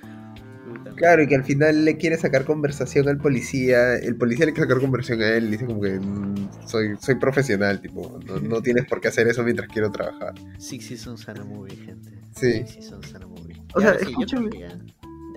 Claro, 1.02 1.20
y 1.20 1.26
que 1.26 1.34
al 1.34 1.42
final 1.42 1.84
le 1.84 1.96
quiere 1.96 2.16
sacar 2.16 2.44
conversación 2.44 3.08
al 3.08 3.18
policía, 3.18 3.96
el 3.96 4.14
policía 4.14 4.46
le 4.46 4.52
quiere 4.52 4.68
sacar 4.68 4.80
conversación 4.80 5.20
a 5.20 5.30
él, 5.30 5.46
y 5.48 5.50
dice 5.50 5.66
como 5.66 5.80
que 5.80 5.98
"Mm, 5.98 6.48
soy, 6.64 6.90
soy 7.00 7.16
profesional, 7.16 7.80
tipo, 7.80 8.20
no, 8.24 8.38
no 8.38 8.62
tienes 8.62 8.86
por 8.86 9.00
qué 9.00 9.08
hacer 9.08 9.26
eso 9.26 9.42
mientras 9.42 9.66
quiero 9.68 9.90
trabajar. 9.90 10.32
Six 10.58 10.86
Seasons 10.86 11.22
Sana 11.22 11.42
Movie, 11.42 11.74
gente. 11.74 12.08
Sí. 12.36 12.52
Six 12.52 12.70
Seasons 12.74 13.08
Sana 13.10 13.26
Movie. 13.26 13.60
O 13.74 13.80
sea, 13.80 13.98
sí, 13.98 14.10
escúchame. 14.10 14.50
ya- 14.56 14.78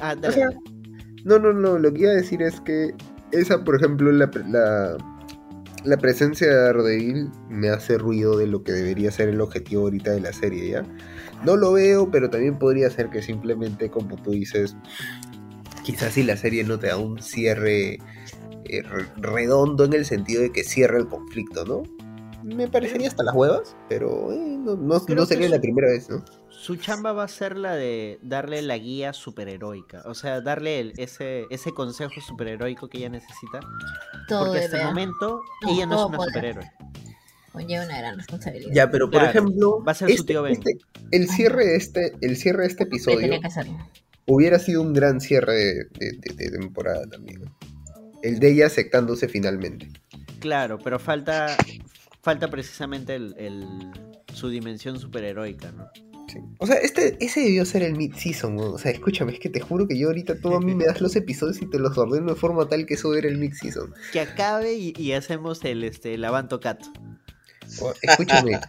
Ah, 0.01 0.13
O 0.15 0.21
dale, 0.21 0.33
sea, 0.35 0.45
dale. 0.49 0.59
No, 1.23 1.39
no, 1.39 1.51
no, 1.51 1.79
lo 1.79 1.91
que 1.91 2.01
iba 2.01 2.11
a 2.11 2.15
decir 2.15 2.43
es 2.43 2.61
que 2.61 2.93
esa, 3.31 3.63
por 3.63 3.75
ejemplo, 3.77 4.11
la, 4.11 4.29
la, 4.47 4.97
la 5.83 5.97
presencia 5.97 6.47
de 6.47 6.53
Daredevil 6.53 7.31
me 7.49 7.69
hace 7.69 7.97
ruido 7.97 8.37
de 8.37 8.45
lo 8.45 8.63
que 8.63 8.71
debería 8.71 9.09
ser 9.09 9.29
el 9.29 9.41
objetivo 9.41 9.81
ahorita 9.85 10.11
de 10.11 10.19
la 10.21 10.31
serie, 10.31 10.69
¿ya? 10.69 10.83
No 11.43 11.57
lo 11.57 11.73
veo, 11.73 12.11
pero 12.11 12.29
también 12.29 12.59
podría 12.59 12.87
ser 12.91 13.09
que 13.09 13.23
simplemente, 13.23 13.89
como 13.89 14.15
tú 14.17 14.29
dices, 14.31 14.75
quizás 15.85 16.13
si 16.13 16.23
la 16.23 16.35
serie 16.35 16.63
no 16.63 16.79
te 16.79 16.87
da 16.87 16.97
un 16.97 17.21
cierre 17.21 17.99
eh, 18.65 18.81
re- 18.81 19.05
redondo 19.17 19.85
en 19.85 19.93
el 19.93 20.03
sentido 20.05 20.41
de 20.41 20.51
que 20.51 20.63
cierra 20.63 20.97
el 20.97 21.07
conflicto, 21.07 21.63
¿no? 21.65 21.83
Me 22.43 22.67
parecería 22.67 23.07
hasta 23.07 23.23
las 23.23 23.33
huevas, 23.35 23.75
pero 23.89 24.31
eh, 24.31 24.37
no, 24.57 24.99
sería 25.25 25.47
la 25.49 25.59
primera 25.61 25.87
vez, 25.87 26.09
¿no? 26.09 26.23
Su 26.49 26.75
chamba 26.77 27.11
va 27.11 27.23
a 27.23 27.27
ser 27.27 27.57
la 27.57 27.75
de 27.75 28.17
darle 28.23 28.61
la 28.63 28.77
guía 28.77 29.13
superheroica. 29.13 30.01
O 30.05 30.13
sea, 30.15 30.41
darle 30.41 30.79
el- 30.79 30.93
ese, 30.97 31.45
ese 31.51 31.71
consejo 31.73 32.13
superheroico 32.21 32.87
que 32.87 32.97
ella 32.99 33.09
necesita. 33.09 33.59
Todo 34.27 34.45
porque 34.47 34.59
hasta 34.65 34.79
el 34.81 34.85
momento 34.87 35.41
No, 35.63 35.69
ella 35.71 35.85
no 35.85 35.95
es 36.01 36.05
una 36.07 36.17
poder. 36.17 36.33
superhéroe. 36.33 36.71
Conlleva 37.51 37.85
una 37.85 37.97
gran 37.99 38.17
responsabilidad. 38.17 38.71
Ya, 38.73 38.89
pero 38.91 39.05
por 39.09 39.21
Claro, 39.21 39.29
ejemplo, 39.39 39.83
va 39.83 39.91
a 39.91 39.95
ser 39.95 40.09
su 40.09 40.15
este- 40.15 40.27
tío 40.33 40.41
Ben. 40.43 40.53
este- 40.53 40.77
el 41.11 41.29
cierre 41.29 41.65
de 41.65 41.75
este, 41.75 42.13
el 42.21 42.35
cierre 42.37 42.61
de 42.63 42.67
este 42.67 42.83
Que 42.83 42.89
episodio 42.89 43.19
tenía 43.19 43.39
que 43.39 43.47
hacerlo. 43.47 43.77
Hubiera 44.27 44.59
sido 44.59 44.81
un 44.81 44.93
gran 44.93 45.21
cierre 45.21 45.53
de, 45.53 45.73
de- 45.99 46.17
de- 46.19 46.33
de 46.35 46.57
temporada 46.57 47.05
también. 47.07 47.41
El 48.23 48.39
de 48.39 48.51
ella 48.51 48.67
aceptándose 48.67 49.27
finalmente. 49.27 49.89
Claro, 50.39 50.79
pero 50.83 50.99
falta 50.99 51.55
falta 52.21 52.49
precisamente 52.49 53.15
el, 53.15 53.35
el- 53.37 53.91
su 54.33 54.49
dimensión 54.49 54.99
superheroica, 54.99 55.71
¿no? 55.71 55.87
Sí. 56.27 56.39
O 56.57 56.65
sea, 56.65 56.77
este, 56.77 57.15
ese 57.23 57.39
debió 57.41 57.63
ser 57.65 57.83
el 57.83 57.95
mid-season, 57.95 58.55
¿no? 58.55 58.71
O 58.71 58.77
sea, 58.79 58.91
escúchame, 58.91 59.31
es 59.33 59.39
que 59.39 59.49
te 59.49 59.59
juro 59.59 59.87
que 59.87 59.95
yo 59.97 60.07
ahorita 60.07 60.39
todo 60.41 60.57
a 60.57 60.59
mí 60.59 60.73
me 60.73 60.85
das 60.85 60.99
los 60.99 61.15
episodios 61.15 61.61
y 61.61 61.69
te 61.69 61.77
los 61.77 61.95
ordeno 61.99 62.33
de 62.33 62.35
forma 62.35 62.67
tal 62.67 62.87
que 62.87 62.95
eso 62.95 63.13
era 63.13 63.27
el 63.27 63.37
mid-season. 63.37 63.93
Que 64.11 64.21
acabe 64.21 64.73
y, 64.73 64.93
y 64.97 65.11
hacemos 65.11 65.63
el 65.63 65.83
este 65.83 66.15
el 66.15 66.25
Avanto 66.25 66.59
Cat. 66.59 66.81
Escúchame, 68.01 68.59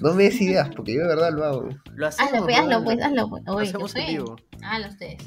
no 0.00 0.14
me 0.14 0.24
des 0.24 0.40
ideas, 0.40 0.70
porque 0.74 0.94
yo 0.94 1.02
de 1.02 1.08
verdad 1.08 1.32
lo 1.32 1.44
hago. 1.44 1.68
Lo 1.94 2.06
hacemos. 2.06 2.32
Hazlo, 2.32 2.44
pues, 2.44 2.56
¿no? 2.56 2.62
hazlo, 2.62 2.84
pues, 2.84 3.02
hazlo, 3.02 3.30
pues. 3.30 3.44
Lo 3.44 3.54
Oye, 3.54 3.68
hacemos 3.68 3.94
¿qué 3.94 4.00
en 4.00 4.06
fue? 4.06 4.14
vivo. 4.14 4.36
Hazlo 4.62 4.88
ustedes. 4.88 5.22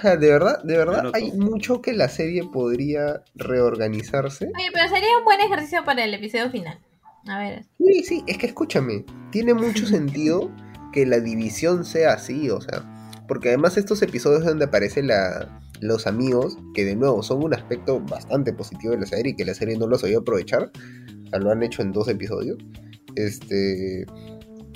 Sea, 0.00 0.16
de 0.16 0.28
verdad, 0.30 0.62
de 0.62 0.76
verdad, 0.76 1.10
hay 1.14 1.32
mucho 1.32 1.82
que 1.82 1.92
la 1.92 2.08
serie 2.08 2.44
podría 2.44 3.22
reorganizarse. 3.34 4.46
Oye, 4.46 4.70
pero 4.72 4.88
sería 4.88 5.18
un 5.18 5.24
buen 5.24 5.40
ejercicio 5.40 5.84
para 5.84 6.04
el 6.04 6.14
episodio 6.14 6.50
final. 6.50 6.78
A 7.26 7.38
ver. 7.38 7.64
Sí, 7.78 8.04
sí, 8.04 8.24
es 8.26 8.38
que 8.38 8.46
escúchame, 8.46 9.04
tiene 9.30 9.54
mucho 9.54 9.86
sentido 9.86 10.50
que 10.92 11.04
la 11.06 11.20
división 11.20 11.84
sea 11.84 12.14
así, 12.14 12.48
o 12.50 12.60
sea, 12.60 12.84
porque 13.26 13.48
además 13.48 13.76
estos 13.76 14.00
episodios 14.02 14.44
donde 14.44 14.64
aparecen 14.64 15.08
la, 15.08 15.60
los 15.80 16.06
amigos, 16.06 16.56
que 16.74 16.84
de 16.84 16.96
nuevo 16.96 17.22
son 17.22 17.44
un 17.44 17.54
aspecto 17.54 18.00
bastante 18.00 18.52
positivo 18.52 18.92
de 18.94 19.00
la 19.00 19.06
serie 19.06 19.32
y 19.32 19.36
que 19.36 19.44
la 19.44 19.54
serie 19.54 19.76
no 19.76 19.86
lo 19.86 19.98
sabía 19.98 20.18
aprovechar, 20.18 20.70
lo 21.32 21.50
han 21.50 21.62
hecho 21.62 21.82
en 21.82 21.92
dos 21.92 22.08
episodios, 22.08 22.58
este, 23.14 24.06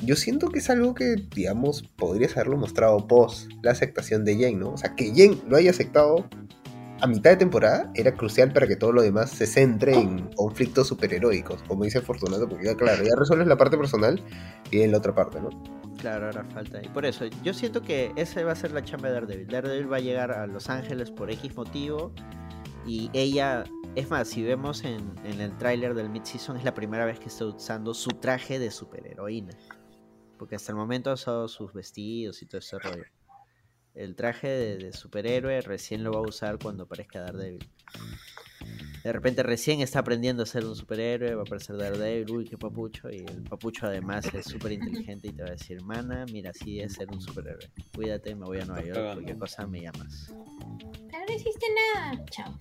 yo 0.05 0.17
siento 0.17 0.49
que 0.49 0.59
es 0.59 0.69
algo 0.69 0.95
que, 0.95 1.17
digamos, 1.35 1.83
podrías 1.97 2.33
haberlo 2.37 2.57
mostrado 2.57 3.07
post 3.07 3.51
la 3.63 3.71
aceptación 3.71 4.25
de 4.25 4.35
Jane, 4.35 4.57
¿no? 4.57 4.73
O 4.73 4.77
sea, 4.77 4.95
que 4.95 5.11
Jane 5.11 5.39
lo 5.49 5.57
haya 5.57 5.71
aceptado 5.71 6.29
a 7.01 7.07
mitad 7.09 7.31
de 7.31 7.37
temporada 7.37 7.91
era 7.95 8.15
crucial 8.15 8.53
para 8.53 8.69
que 8.69 8.77
todo 8.77 8.93
lo 8.93 9.03
demás 9.03 9.31
se 9.31 9.47
centre 9.47 9.93
en 9.95 10.29
conflictos 10.37 10.87
superheroicos, 10.87 11.63
como 11.65 11.85
dice 11.85 12.01
Fortunato, 12.01 12.49
porque 12.49 12.67
ya 12.67 12.77
claro, 12.77 13.03
ya 13.03 13.11
resuelves 13.17 13.49
la 13.49 13.57
parte 13.57 13.77
personal 13.77 14.21
y 14.71 14.83
en 14.83 14.93
la 14.93 14.99
otra 14.99 15.13
parte, 15.13 15.41
¿no? 15.41 15.51
Claro, 15.99 16.27
ahora 16.27 16.45
falta. 16.45 16.81
Y 16.83 16.89
por 16.89 17.05
eso, 17.05 17.27
yo 17.43 17.55
siento 17.55 17.83
que 17.83 18.13
esa 18.17 18.43
va 18.45 18.53
a 18.53 18.57
ser 18.57 18.73
la 18.73 18.83
chamba 18.83 19.09
de 19.09 19.15
Daredevil. 19.15 19.47
Daredevil 19.49 19.93
va 19.93 19.97
a 19.97 20.01
llegar 20.01 20.33
a 20.33 20.47
Los 20.47 20.71
Ángeles 20.71 21.11
por 21.11 21.31
X 21.31 21.57
motivo. 21.57 22.13
Y 22.87 23.11
ella, 23.13 23.65
es 23.95 24.11
más, 24.11 24.29
si 24.29 24.43
vemos 24.43 24.85
en, 24.85 25.17
el 25.25 25.57
tráiler 25.57 25.95
del 25.95 26.09
mid-season, 26.09 26.57
es 26.57 26.65
la 26.65 26.75
primera 26.75 27.05
vez 27.05 27.21
que 27.21 27.29
está 27.29 27.47
usando 27.47 27.95
su 27.95 28.11
traje 28.11 28.59
de 28.59 28.71
superheroína. 28.71 29.57
Porque 30.39 30.57
hasta 30.57 30.73
el 30.73 30.77
momento 30.77 31.11
ha 31.11 31.15
usado 31.15 31.49
sus 31.49 31.73
vestidos 31.73 32.43
y 32.43 32.47
todo 32.47 32.59
ese 32.59 32.79
rollo. 32.79 33.05
El 33.95 34.17
traje 34.17 34.49
de, 34.49 34.93
superhéroe 34.93 35.61
recién 35.61 36.03
lo 36.03 36.13
va 36.13 36.19
a 36.19 36.29
usar 36.29 36.59
cuando 36.59 36.85
aparezca 36.85 37.21
Daredevil. 37.21 37.69
De 39.03 39.13
repente 39.13 39.43
recién 39.43 39.81
está 39.81 39.99
aprendiendo 39.99 40.45
a 40.45 40.47
ser 40.47 40.65
un 40.65 40.77
superhéroe, 40.77 41.35
va 41.35 41.43
a 41.43 41.45
aparecer 41.45 41.77
Daredevil, 41.77 42.31
uy, 42.31 42.45
qué 42.45 42.57
papucho. 42.57 43.11
Y 43.11 43.19
el 43.19 43.43
papucho 43.43 43.87
además 43.87 44.33
es 44.33 44.47
súper 44.47 44.73
inteligente 44.73 45.29
y 45.29 45.33
te 45.33 45.43
va 45.43 45.49
a 45.49 45.53
decir, 45.53 45.83
mana, 45.83 46.25
mira, 46.33 46.51
así 46.51 46.81
es 46.81 46.93
ser 46.95 47.11
un 47.11 47.21
superhéroe. 47.21 47.69
Cuídate, 47.95 48.35
me 48.37 48.47
voy 48.47 48.61
a 48.61 48.65
Nueva 48.65 48.85
York, 48.85 49.15
cualquier 49.15 49.39
cosa 49.39 49.67
me 49.67 49.81
llamas. 49.81 50.33
Pero 51.11 51.25
no 51.29 51.35
hiciste 51.35 51.67
nada. 51.95 52.25
Chao. 52.27 52.57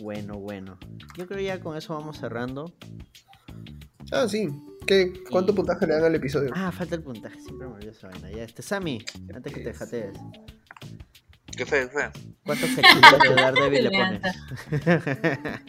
Bueno, 0.00 0.38
bueno. 0.38 0.78
Yo 1.16 1.26
creo 1.26 1.40
ya 1.40 1.60
con 1.60 1.76
eso 1.76 1.94
vamos 1.94 2.18
cerrando. 2.18 2.72
Ah, 4.12 4.28
sí. 4.28 4.48
¿Qué, 4.86 5.12
¿Cuánto 5.30 5.54
puntaje 5.54 5.86
le 5.86 5.94
dan 5.94 6.04
al 6.04 6.14
episodio? 6.14 6.52
Ah, 6.54 6.70
falta 6.70 6.94
el 6.94 7.02
puntaje, 7.02 7.40
siempre 7.40 7.66
me 7.66 7.74
olvido 7.74 7.90
esa 7.90 8.08
vaina. 8.08 8.30
Ya, 8.30 8.44
este, 8.44 8.62
Sammy, 8.62 9.04
antes 9.34 9.52
que 9.52 9.60
te 9.60 9.74
jatees. 9.74 10.16
¿Qué 11.56 11.64
fue? 11.66 11.80
¿Qué 11.82 11.88
fue? 11.88 12.10
¿Cuántos 12.44 12.70
cachitos 12.70 13.18
de 13.22 13.34
Daredevil 13.34 13.84
le 13.84 13.90
pones? 13.90 14.20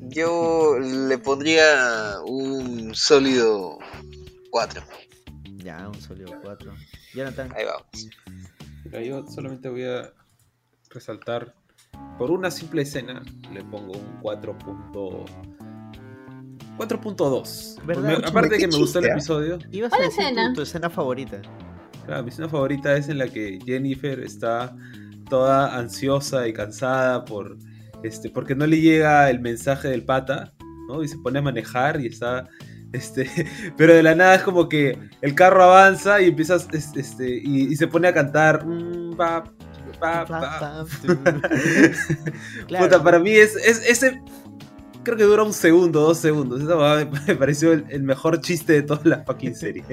Yo 0.00 0.78
le 0.78 1.18
pondría 1.18 2.16
un 2.26 2.94
sólido 2.94 3.78
4. 4.50 4.82
ya, 5.58 5.88
un 5.88 6.00
sólido 6.00 6.32
4. 6.42 6.74
Jonathan, 7.14 7.52
Ahí 7.56 7.64
vamos. 7.64 8.08
Mira, 8.84 9.02
yo 9.02 9.26
solamente 9.28 9.68
voy 9.68 9.84
a 9.84 10.10
resaltar 10.90 11.54
por 12.16 12.30
una 12.30 12.50
simple 12.50 12.82
escena 12.82 13.22
le 13.52 13.62
pongo 13.64 13.92
un 13.92 14.18
4. 14.22 14.56
4.2. 16.78 17.84
¿Verdad? 17.84 18.02
Me- 18.02 18.26
Aparte 18.26 18.50
de 18.54 18.58
que 18.58 18.68
me 18.68 18.76
gustó 18.78 18.98
el 19.00 19.06
episodio, 19.06 19.58
ibas 19.70 19.92
a 19.92 19.96
¿Cuál 19.96 20.08
decir? 20.08 20.24
Tu, 20.54 20.62
escena 20.62 20.88
favorita. 20.90 21.40
Claro, 22.08 22.22
mi 22.22 22.30
escena 22.30 22.48
favorita 22.48 22.96
es 22.96 23.08
en 23.10 23.18
la 23.18 23.28
que 23.28 23.58
Jennifer 23.66 24.18
está 24.20 24.74
toda 25.28 25.76
ansiosa 25.76 26.48
y 26.48 26.54
cansada 26.54 27.22
por 27.26 27.58
este 28.02 28.30
porque 28.30 28.54
no 28.54 28.66
le 28.66 28.80
llega 28.80 29.28
el 29.28 29.40
mensaje 29.40 29.88
del 29.88 30.04
pata, 30.04 30.54
¿no? 30.88 31.02
Y 31.04 31.08
se 31.08 31.18
pone 31.18 31.38
a 31.38 31.42
manejar 31.42 32.00
y 32.00 32.06
está 32.06 32.48
este, 32.92 33.28
pero 33.76 33.92
de 33.92 34.02
la 34.02 34.14
nada 34.14 34.36
es 34.36 34.42
como 34.42 34.70
que 34.70 34.98
el 35.20 35.34
carro 35.34 35.62
avanza 35.64 36.20
y 36.22 36.28
empiezas 36.28 36.66
es- 36.72 36.96
este 36.96 37.28
y, 37.44 37.64
y 37.70 37.76
se 37.76 37.86
pone 37.86 38.08
a 38.08 38.14
cantar 38.14 38.64
mm, 38.66 39.14
pa, 39.14 39.44
pa, 40.00 40.24
pa. 40.24 40.86
Claro. 42.68 42.84
Puta, 42.86 43.02
para 43.02 43.18
mí 43.18 43.32
es, 43.32 43.54
es 43.56 43.84
ese 43.86 44.22
creo 45.02 45.16
que 45.16 45.24
dura 45.24 45.42
un 45.42 45.52
segundo, 45.52 46.00
dos 46.00 46.18
segundos. 46.18 46.60
Esa 46.60 46.76
me, 46.76 47.20
me 47.26 47.36
pareció 47.36 47.72
el, 47.72 47.84
el 47.88 48.02
mejor 48.02 48.40
chiste 48.40 48.74
de 48.74 48.82
toda 48.82 49.00
la 49.04 49.24
fucking 49.24 49.54
serie 49.56 49.84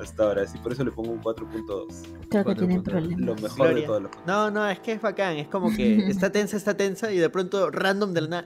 hasta 0.00 0.24
ahora. 0.24 0.42
Así 0.42 0.58
por 0.58 0.72
eso 0.72 0.84
le 0.84 0.90
pongo 0.90 1.12
un 1.12 1.22
4.2. 1.22 2.28
Creo 2.30 2.44
que 2.44 2.54
tienen 2.54 2.82
4.2, 2.82 2.82
problemas. 2.82 3.20
Lo 3.20 3.34
mejor 3.34 3.56
Gloria. 3.56 3.74
de 3.74 3.86
todos 3.86 4.02
los. 4.02 4.12
No, 4.26 4.50
no, 4.50 4.68
es 4.68 4.78
que 4.80 4.92
es 4.92 5.02
bacán. 5.02 5.36
Es 5.36 5.48
como 5.48 5.74
que 5.74 6.06
está 6.08 6.30
tensa, 6.30 6.56
está 6.56 6.76
tensa 6.76 7.12
y 7.12 7.18
de 7.18 7.30
pronto 7.30 7.70
random 7.70 8.12
de 8.12 8.20
la 8.22 8.28
nada. 8.28 8.44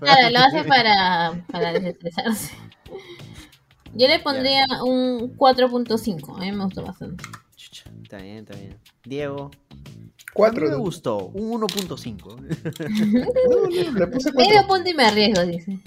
Claro, 0.00 0.30
lo 0.30 0.38
hace 0.38 0.64
para, 0.64 1.44
para 1.50 1.72
desestresarse. 1.72 2.54
Yo 3.94 4.06
le 4.06 4.18
pondría 4.20 4.64
un 4.84 5.36
4.5. 5.36 6.36
A 6.36 6.40
mí 6.40 6.52
me 6.52 6.64
gustó 6.64 6.84
bastante. 6.84 7.24
Chucha, 7.56 7.90
Está 8.02 8.18
bien, 8.18 8.38
está 8.38 8.56
bien. 8.56 8.78
Diego. 9.04 9.50
A 10.28 10.30
mí 10.30 10.32
Cuatro. 10.34 10.68
me 10.68 10.76
gustó. 10.76 11.26
Un 11.28 11.60
1.5. 11.62 12.36
No, 13.12 13.92
no, 13.92 13.98
le 13.98 14.06
puse 14.08 14.30
Medio 14.32 14.66
punto 14.66 14.88
y 14.90 14.94
me 14.94 15.04
arriesgo, 15.04 15.44
dice. 15.46 15.78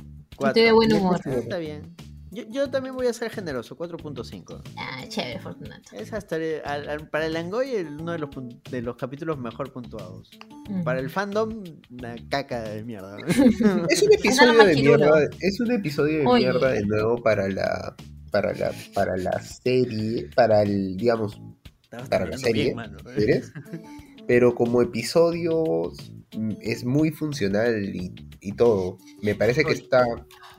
Estoy 0.43 0.63
de 0.63 0.71
buen 0.71 0.91
humor. 0.93 1.19
Está 1.25 1.57
bien. 1.57 1.95
Yo, 2.31 2.43
yo 2.49 2.69
también 2.69 2.95
voy 2.95 3.07
a 3.07 3.13
ser 3.13 3.29
generoso. 3.29 3.77
4.5. 3.77 4.61
Ah, 4.77 5.03
chévere, 5.07 5.39
Fortunato. 5.39 5.95
Es 5.95 6.13
hasta 6.13 6.37
el- 6.37 6.61
al- 6.65 6.89
al- 6.89 7.09
para 7.09 7.25
el 7.25 7.35
Angoy 7.35 7.75
uno 7.75 8.13
de 8.13 8.19
los, 8.19 8.29
de 8.71 8.81
los 8.81 8.95
capítulos 8.95 9.37
mejor 9.37 9.71
puntuados. 9.73 10.29
Ujú. 10.69 10.83
Para 10.83 10.99
el 11.01 11.09
fandom, 11.09 11.63
una 11.91 12.15
caca 12.29 12.61
de 12.63 12.83
mierda. 12.83 13.17
Es 13.89 14.01
un 14.01 14.13
episodio 14.13 14.63
de 14.63 14.75
mierda. 14.75 15.27
Es 15.41 15.59
un 15.59 15.71
episodio 15.71 16.19
de 16.19 16.25
Oye. 16.25 16.45
mierda 16.49 16.71
de 16.71 16.85
nuevo 16.85 17.21
para 17.21 17.47
la. 17.49 17.95
Para 18.31 18.53
la, 18.53 18.71
para 18.93 19.17
la 19.17 19.41
serie, 19.41 20.29
para 20.33 20.61
el, 20.63 20.95
digamos, 20.95 21.37
Estabas 21.83 22.07
Para 22.07 22.25
la 22.27 22.37
serie, 22.37 22.63
bien, 22.63 22.75
mano. 22.77 22.97
¿eres? 23.17 23.51
Pero 24.31 24.55
como 24.55 24.81
episodio 24.81 25.91
mm, 26.37 26.51
es 26.61 26.85
muy 26.85 27.11
funcional 27.11 27.83
y, 27.93 28.13
y 28.39 28.53
todo. 28.53 28.97
Me 29.21 29.35
parece 29.35 29.65
que 29.65 29.73
está 29.73 30.05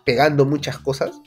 pegando 0.05 0.45
muchas 0.45 0.79
cosas. 0.79 1.23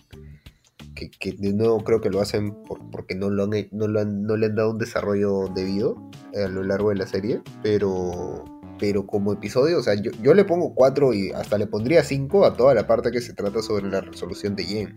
Que, 0.93 1.10
que 1.10 1.32
de 1.32 1.54
nuevo 1.54 1.84
creo 1.84 2.02
que 2.02 2.12
lo 2.12 2.22
hacen 2.22 2.54
por- 2.66 2.88
porque 2.91 3.16
no, 3.16 3.32
lo 3.32 3.46
han, 3.46 3.50
no, 3.72 3.88
lo 3.88 4.00
han- 4.00 4.22
no 4.22 4.38
le 4.38 4.46
han 4.46 4.54
dado 4.56 4.70
un 4.70 4.78
desarrollo 4.78 5.48
debido 5.56 5.96
a 6.36 6.48
lo 6.48 6.62
largo 6.64 6.89
de 6.89 6.98
la 6.98 7.08
serie. 7.08 7.41
Pero, 7.64 8.46
pero 8.78 9.08
como 9.08 9.34
episodio, 9.34 9.80
o 9.80 9.82
sea, 9.82 9.96
yo, 9.96 10.12
yo 10.22 10.36
le 10.36 10.46
pongo 10.46 10.76
4 10.76 11.16
y 11.16 11.32
hasta 11.32 11.58
le 11.58 11.66
pondría 11.66 12.04
5 12.04 12.46
a 12.46 12.56
toda 12.56 12.76
la 12.76 12.86
parte 12.86 13.10
que 13.10 13.22
se 13.22 13.34
trata 13.34 13.64
sobre 13.64 13.89
la 13.89 14.02
resolución 14.02 14.56
de 14.56 14.66
Yen. 14.66 14.93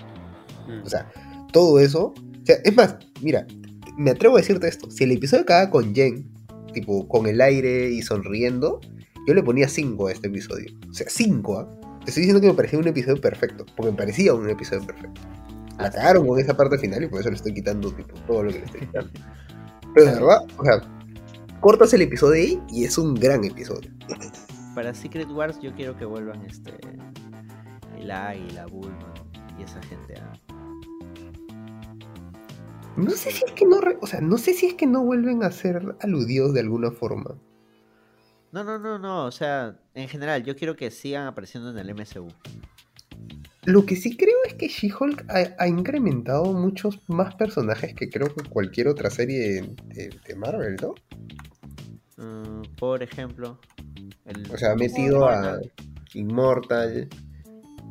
Mm. 0.69 0.83
O 0.85 0.89
sea, 0.91 1.11
todo 1.51 1.81
eso. 1.81 2.09
O 2.43 2.45
sea, 2.45 2.57
es 2.63 2.77
más, 2.77 2.97
mira, 3.23 3.47
me 3.97 4.11
atrevo 4.11 4.37
a 4.37 4.41
decirte 4.41 4.69
esto. 4.69 4.91
Si 4.91 5.05
el 5.05 5.13
episodio 5.13 5.45
acaba 5.45 5.71
con 5.71 5.95
Jen, 5.95 6.31
tipo, 6.73 7.09
con 7.09 7.27
el 7.27 7.41
aire 7.41 7.91
y 7.91 8.03
sonriendo, 8.03 8.81
yo 9.27 9.35
le 9.35 9.43
ponía 9.43 9.69
5 9.69 10.07
a 10.07 10.13
este 10.13 10.29
episodio. 10.29 10.73
O 10.91 10.95
sea, 10.95 11.07
5, 11.09 11.59
¿ah? 11.59 11.69
Te 12.05 12.11
estoy 12.11 12.23
diciendo 12.23 12.41
que 12.41 12.49
me 12.49 12.55
parecía 12.55 12.79
un 12.79 12.89
episodio 12.89 13.21
perfecto. 13.21 13.67
Porque 13.77 13.93
me 13.93 13.99
parecía 13.99 14.35
un 14.35 14.49
episodio 14.49 14.87
perfecto. 14.87 15.21
La 15.79 15.91
cagaron 15.91 16.27
con 16.27 16.41
esa 16.41 16.57
parte 16.57 16.79
final 16.79 17.05
y 17.05 17.09
por 17.09 17.21
eso 17.21 17.29
le 17.29 17.37
estoy 17.37 17.55
quitando, 17.55 17.93
tipo, 17.93 18.15
todo 18.27 18.45
lo 18.45 18.51
que 18.51 18.59
le 18.59 18.65
estoy 18.65 18.81
quitando. 18.87 19.11
Pero 19.95 20.07
de 20.07 20.15
verdad, 20.15 20.47
o 20.57 20.65
sea, 20.65 20.81
cortas 21.61 21.93
el 21.93 22.03
episodio 22.03 22.43
ahí 22.43 22.63
y 22.71 22.85
es 22.85 22.99
un 22.99 23.15
gran 23.15 23.45
episodio. 23.45 23.91
Para 24.75 24.95
Secret 24.95 25.29
Wars 25.31 25.61
yo 25.61 25.75
quiero 25.75 25.97
que 25.97 26.05
vuelvan 26.05 26.45
este 26.45 26.73
el 27.99 28.11
Águila, 28.11 28.67
Bulma 28.67 29.13
y 29.59 29.63
esa 29.63 29.83
gente 29.83 30.15
a 30.21 30.28
No 32.99 33.13
sé 33.13 33.31
si 33.31 33.45
es 33.45 33.53
que 33.53 33.65
no, 33.65 33.79
o 34.01 34.07
sea, 34.09 34.21
no 34.21 34.39
sé 34.39 34.55
si 34.55 34.67
es 34.67 34.75
que 34.75 34.87
no 34.87 35.05
vuelven 35.05 35.45
a 35.45 35.53
ser 35.53 35.95
aludidos 36.01 36.53
de 36.53 36.61
alguna 36.61 36.91
forma. 36.91 37.37
No, 38.51 38.65
no, 38.65 38.77
no, 38.81 38.99
no, 38.99 39.25
o 39.25 39.31
sea, 39.31 39.79
en 39.95 40.09
general 40.09 40.43
yo 40.43 40.57
quiero 40.57 40.75
que 40.75 40.91
sigan 40.91 41.29
apareciendo 41.29 41.71
en 41.71 41.79
el 41.79 41.95
MCU. 41.95 42.27
Lo 43.67 43.87
que 43.87 43.95
sí 43.95 44.17
creo 44.17 44.37
es 44.47 44.55
que 44.55 44.67
She-Hulk 44.67 45.27
ha, 45.31 45.63
ha 45.63 45.69
incrementado 45.69 46.53
muchos 46.53 46.99
más 47.09 47.37
personajes 47.37 47.95
que 47.95 48.09
creo 48.09 48.35
que 48.35 48.43
cualquier 48.49 48.89
otra 48.89 49.11
serie 49.11 49.63
de, 49.95 50.11
de 50.27 50.35
Marvel, 50.35 50.77
¿no? 50.83 50.95
Mm, 52.17 52.63
por 52.81 53.05
ejemplo, 53.05 53.61
el 54.25 54.51
O 54.53 54.59
sea, 54.59 54.73
ha 54.73 54.75
metido 54.75 55.29
a 55.29 55.61
Immortal, 56.15 57.09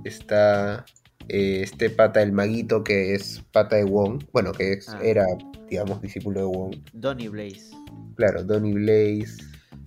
está 0.03 0.85
eh, 1.29 1.61
este 1.63 1.89
pata, 1.89 2.21
el 2.21 2.31
maguito 2.31 2.83
que 2.83 3.13
es 3.13 3.43
pata 3.51 3.75
de 3.75 3.83
Wong, 3.83 4.23
bueno, 4.31 4.51
que 4.51 4.73
es- 4.73 4.89
Ah. 4.89 4.99
era, 5.03 5.25
digamos, 5.69 6.01
discípulo 6.01 6.39
de 6.41 6.45
Wong. 6.45 6.75
Donny 6.93 7.27
Blaze. 7.27 7.71
Claro, 8.15 8.43
Donny 8.43 8.73
Blaze, 8.73 9.37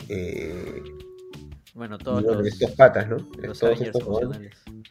eh, 0.08 0.82
Bueno, 1.74 1.98
todos 1.98 2.22
los, 2.22 2.46
estos 2.46 2.72
patas, 2.72 3.08
¿no? 3.08 3.16
los 3.42 3.58
Todos 3.58 3.80
estos 3.80 4.02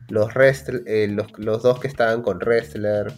los, 0.10 0.30
eh, 0.88 1.08
los, 1.10 1.28
los 1.38 1.62
dos 1.64 1.80
que 1.80 1.88
estaban 1.88 2.22
con 2.22 2.39
Wrestler, 2.39 3.14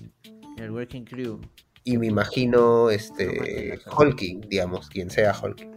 El 0.57 0.71
Working 0.71 1.05
Crew. 1.05 1.39
y 1.83 1.97
me 1.97 2.07
imagino 2.07 2.89
este. 2.89 3.79
Hulking, 3.97 4.41
digamos, 4.49 4.89
quien 4.89 5.09
sea 5.09 5.33
Hulking. 5.41 5.71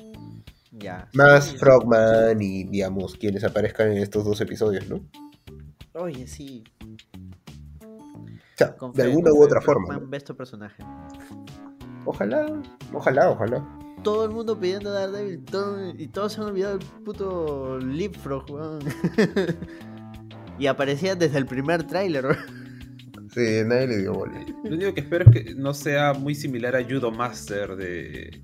Ya. 0.73 1.09
Más 1.13 1.45
sí, 1.47 1.57
Frogman 1.57 2.43
y, 2.43 2.65
digamos, 2.65 3.15
quienes 3.15 3.45
aparezcan 3.45 3.93
en 3.93 3.99
estos 3.99 4.25
dos 4.25 4.41
episodios, 4.41 4.89
¿no? 4.89 5.07
Oye, 5.93 6.27
sí. 6.27 6.65
Sea, 8.57 8.77
con 8.77 8.93
de 8.93 9.03
fe, 9.03 9.09
alguna 9.09 9.33
u 9.33 9.43
otra 9.43 9.61
forma. 9.61 10.01
personaje. 10.37 10.83
Ojalá, 12.07 12.47
ojalá, 12.93 13.31
ojalá. 13.31 13.79
Todo 14.03 14.25
el 14.27 14.31
mundo 14.33 14.59
pidiendo 14.59 14.93
Daredevil 14.93 15.43
todo, 15.45 15.91
y 15.97 16.09
todos 16.09 16.35
se 16.35 16.41
han 16.41 16.49
olvidado 16.49 16.77
del 16.79 16.87
puto 17.05 17.79
Leapfrog, 17.79 18.51
weón. 18.51 18.81
y 20.59 20.67
aparecía 20.67 21.15
desde 21.17 21.39
el 21.39 21.47
primer 21.47 21.85
tráiler, 21.85 22.25
weón. 22.27 22.65
Sí, 23.31 23.63
nadie 23.67 23.89
le 23.89 23.97
dio 23.99 24.13
bola. 24.13 24.45
Lo 24.63 24.77
único 24.77 24.95
que 24.95 25.01
espero 25.01 25.25
es 25.25 25.31
que 25.45 25.55
no 25.55 25.75
sea 25.75 26.13
muy 26.13 26.35
similar 26.35 26.77
a 26.77 26.85
Judo 26.85 27.11
Master 27.11 27.75
de. 27.77 28.43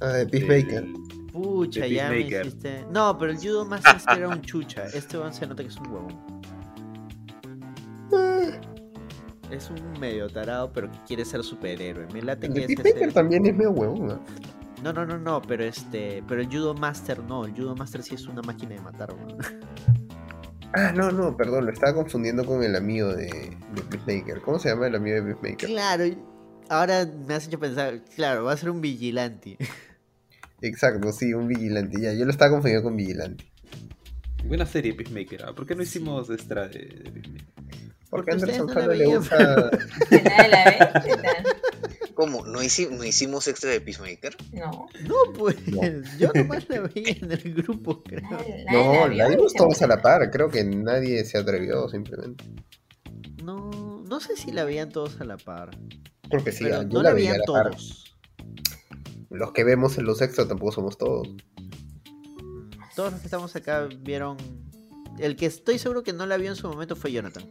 Ah, 0.00 0.08
de 0.12 0.26
Peacemaker. 0.26 0.82
del- 0.84 0.94
Pucha, 1.32 1.80
De 1.82 1.90
ya 1.94 2.08
me 2.08 2.16
Peacemaker. 2.16 2.46
hiciste. 2.46 2.86
No, 2.92 3.16
pero 3.18 3.32
el 3.32 3.38
Judo 3.38 3.64
Master 3.64 3.96
era 4.18 4.28
un 4.28 4.42
chucha. 4.42 4.84
Este 4.86 5.16
weón 5.18 5.32
se 5.32 5.46
nota 5.46 5.62
que 5.62 5.68
es 5.70 5.76
un 5.78 5.86
huevón. 5.88 6.39
Es 9.50 9.68
un 9.70 9.98
medio 10.00 10.28
tarado, 10.28 10.72
pero 10.72 10.90
que 10.90 10.98
quiere 11.06 11.24
ser 11.24 11.42
superhéroe. 11.42 12.06
Me 12.12 12.22
late 12.22 12.46
el 12.46 12.52
que 12.54 12.60
de 12.60 12.66
es 12.66 12.74
Peacemaker 12.76 13.02
ese- 13.08 13.12
también 13.14 13.46
es 13.46 13.54
medio 13.56 13.70
huevón. 13.72 14.06
¿no? 14.06 14.20
No, 14.82 14.92
no, 14.92 15.04
no, 15.04 15.18
no, 15.18 15.42
pero 15.42 15.64
este. 15.64 16.22
Pero 16.28 16.40
el 16.40 16.46
Judo 16.48 16.74
Master 16.74 17.18
no. 17.24 17.44
El 17.44 17.52
Judo 17.52 17.74
Master 17.76 18.02
sí 18.02 18.14
es 18.14 18.26
una 18.26 18.42
máquina 18.42 18.74
de 18.76 18.80
matar, 18.80 19.12
weón. 19.12 19.36
Ah, 20.72 20.92
no, 20.94 21.10
no, 21.10 21.36
perdón, 21.36 21.66
lo 21.66 21.72
estaba 21.72 21.92
confundiendo 21.94 22.46
con 22.46 22.62
el 22.62 22.76
amigo 22.76 23.08
de, 23.08 23.26
de 23.26 23.82
Peacemaker. 23.90 24.40
¿Cómo 24.40 24.60
se 24.60 24.68
llama 24.68 24.86
el 24.86 24.94
amigo 24.94 25.16
de 25.16 25.22
Peacemaker? 25.34 25.68
Claro, 25.68 26.04
ahora 26.68 27.04
me 27.26 27.34
has 27.34 27.48
hecho 27.48 27.58
pensar. 27.58 28.04
Claro, 28.14 28.44
va 28.44 28.52
a 28.52 28.56
ser 28.56 28.70
un 28.70 28.80
vigilante. 28.80 29.58
Exacto, 30.62 31.10
sí, 31.10 31.34
un 31.34 31.48
vigilante. 31.48 32.00
Ya, 32.00 32.12
yo 32.12 32.24
lo 32.24 32.30
estaba 32.30 32.52
confundiendo 32.52 32.84
con 32.84 32.96
vigilante. 32.96 33.50
Buena 34.46 34.64
serie, 34.64 34.94
Peacemaker. 34.94 35.44
¿ah? 35.44 35.52
¿Por 35.54 35.66
qué 35.66 35.74
no 35.74 35.82
hicimos 35.82 36.30
extra 36.30 36.68
de, 36.68 36.78
de 36.78 37.10
Peacemaker? 37.10 37.89
Porque 38.10 38.32
Porque 38.32 38.52
Anderson 38.52 38.66
no 38.66 38.92
le 38.92 39.06
gusta. 39.06 39.70
¿Qué 40.10 40.18
tal, 40.18 40.50
la 40.50 40.92
tal? 40.92 41.44
¿Cómo? 42.14 42.44
¿No, 42.44 42.60
hici- 42.60 42.90
no 42.90 43.04
hicimos 43.04 43.46
extra 43.48 43.70
de 43.70 43.80
Peacemaker? 43.80 44.36
No. 44.52 44.86
No, 45.06 45.32
pues. 45.38 45.56
No. 45.68 45.80
Yo 46.18 46.30
nomás 46.34 46.68
la 46.68 46.80
veía 46.80 47.12
en 47.20 47.30
el 47.30 47.54
grupo, 47.54 48.02
creo. 48.04 48.20
Nadie- 48.28 48.64
nadie 48.66 48.84
No, 48.84 48.92
vio, 48.92 49.08
la 49.08 49.28
vimos 49.28 49.54
todos 49.54 49.80
a 49.82 49.86
la 49.86 50.02
par. 50.02 50.30
Creo 50.30 50.48
que 50.50 50.64
nadie 50.64 51.24
se 51.24 51.38
atrevió, 51.38 51.88
simplemente. 51.88 52.44
No, 53.44 54.02
no 54.06 54.20
sé 54.20 54.36
si 54.36 54.50
la 54.52 54.64
veían 54.64 54.90
todos 54.90 55.20
a 55.20 55.24
la 55.24 55.36
par. 55.38 55.70
Creo 56.28 56.44
que 56.44 56.52
sí, 56.52 56.64
pero 56.64 56.82
yo 56.82 56.88
no 56.88 57.02
la 57.02 57.10
la 57.10 57.14
veía 57.14 57.30
a 57.30 57.32
veían 57.34 57.44
la 57.46 57.52
par. 57.62 57.70
todos. 57.70 58.16
Los 59.30 59.52
que 59.52 59.62
vemos 59.64 59.96
en 59.98 60.04
los 60.04 60.20
extras 60.20 60.48
tampoco 60.48 60.72
somos 60.72 60.98
todos. 60.98 61.28
Todos 62.96 63.12
los 63.12 63.20
que 63.20 63.26
estamos 63.28 63.54
acá 63.56 63.88
vieron. 64.00 64.36
El 65.18 65.36
que 65.36 65.46
estoy 65.46 65.78
seguro 65.78 66.02
que 66.02 66.12
no 66.12 66.26
la 66.26 66.36
vio 66.36 66.50
en 66.50 66.56
su 66.56 66.68
momento 66.68 66.96
fue 66.96 67.12
Jonathan. 67.12 67.44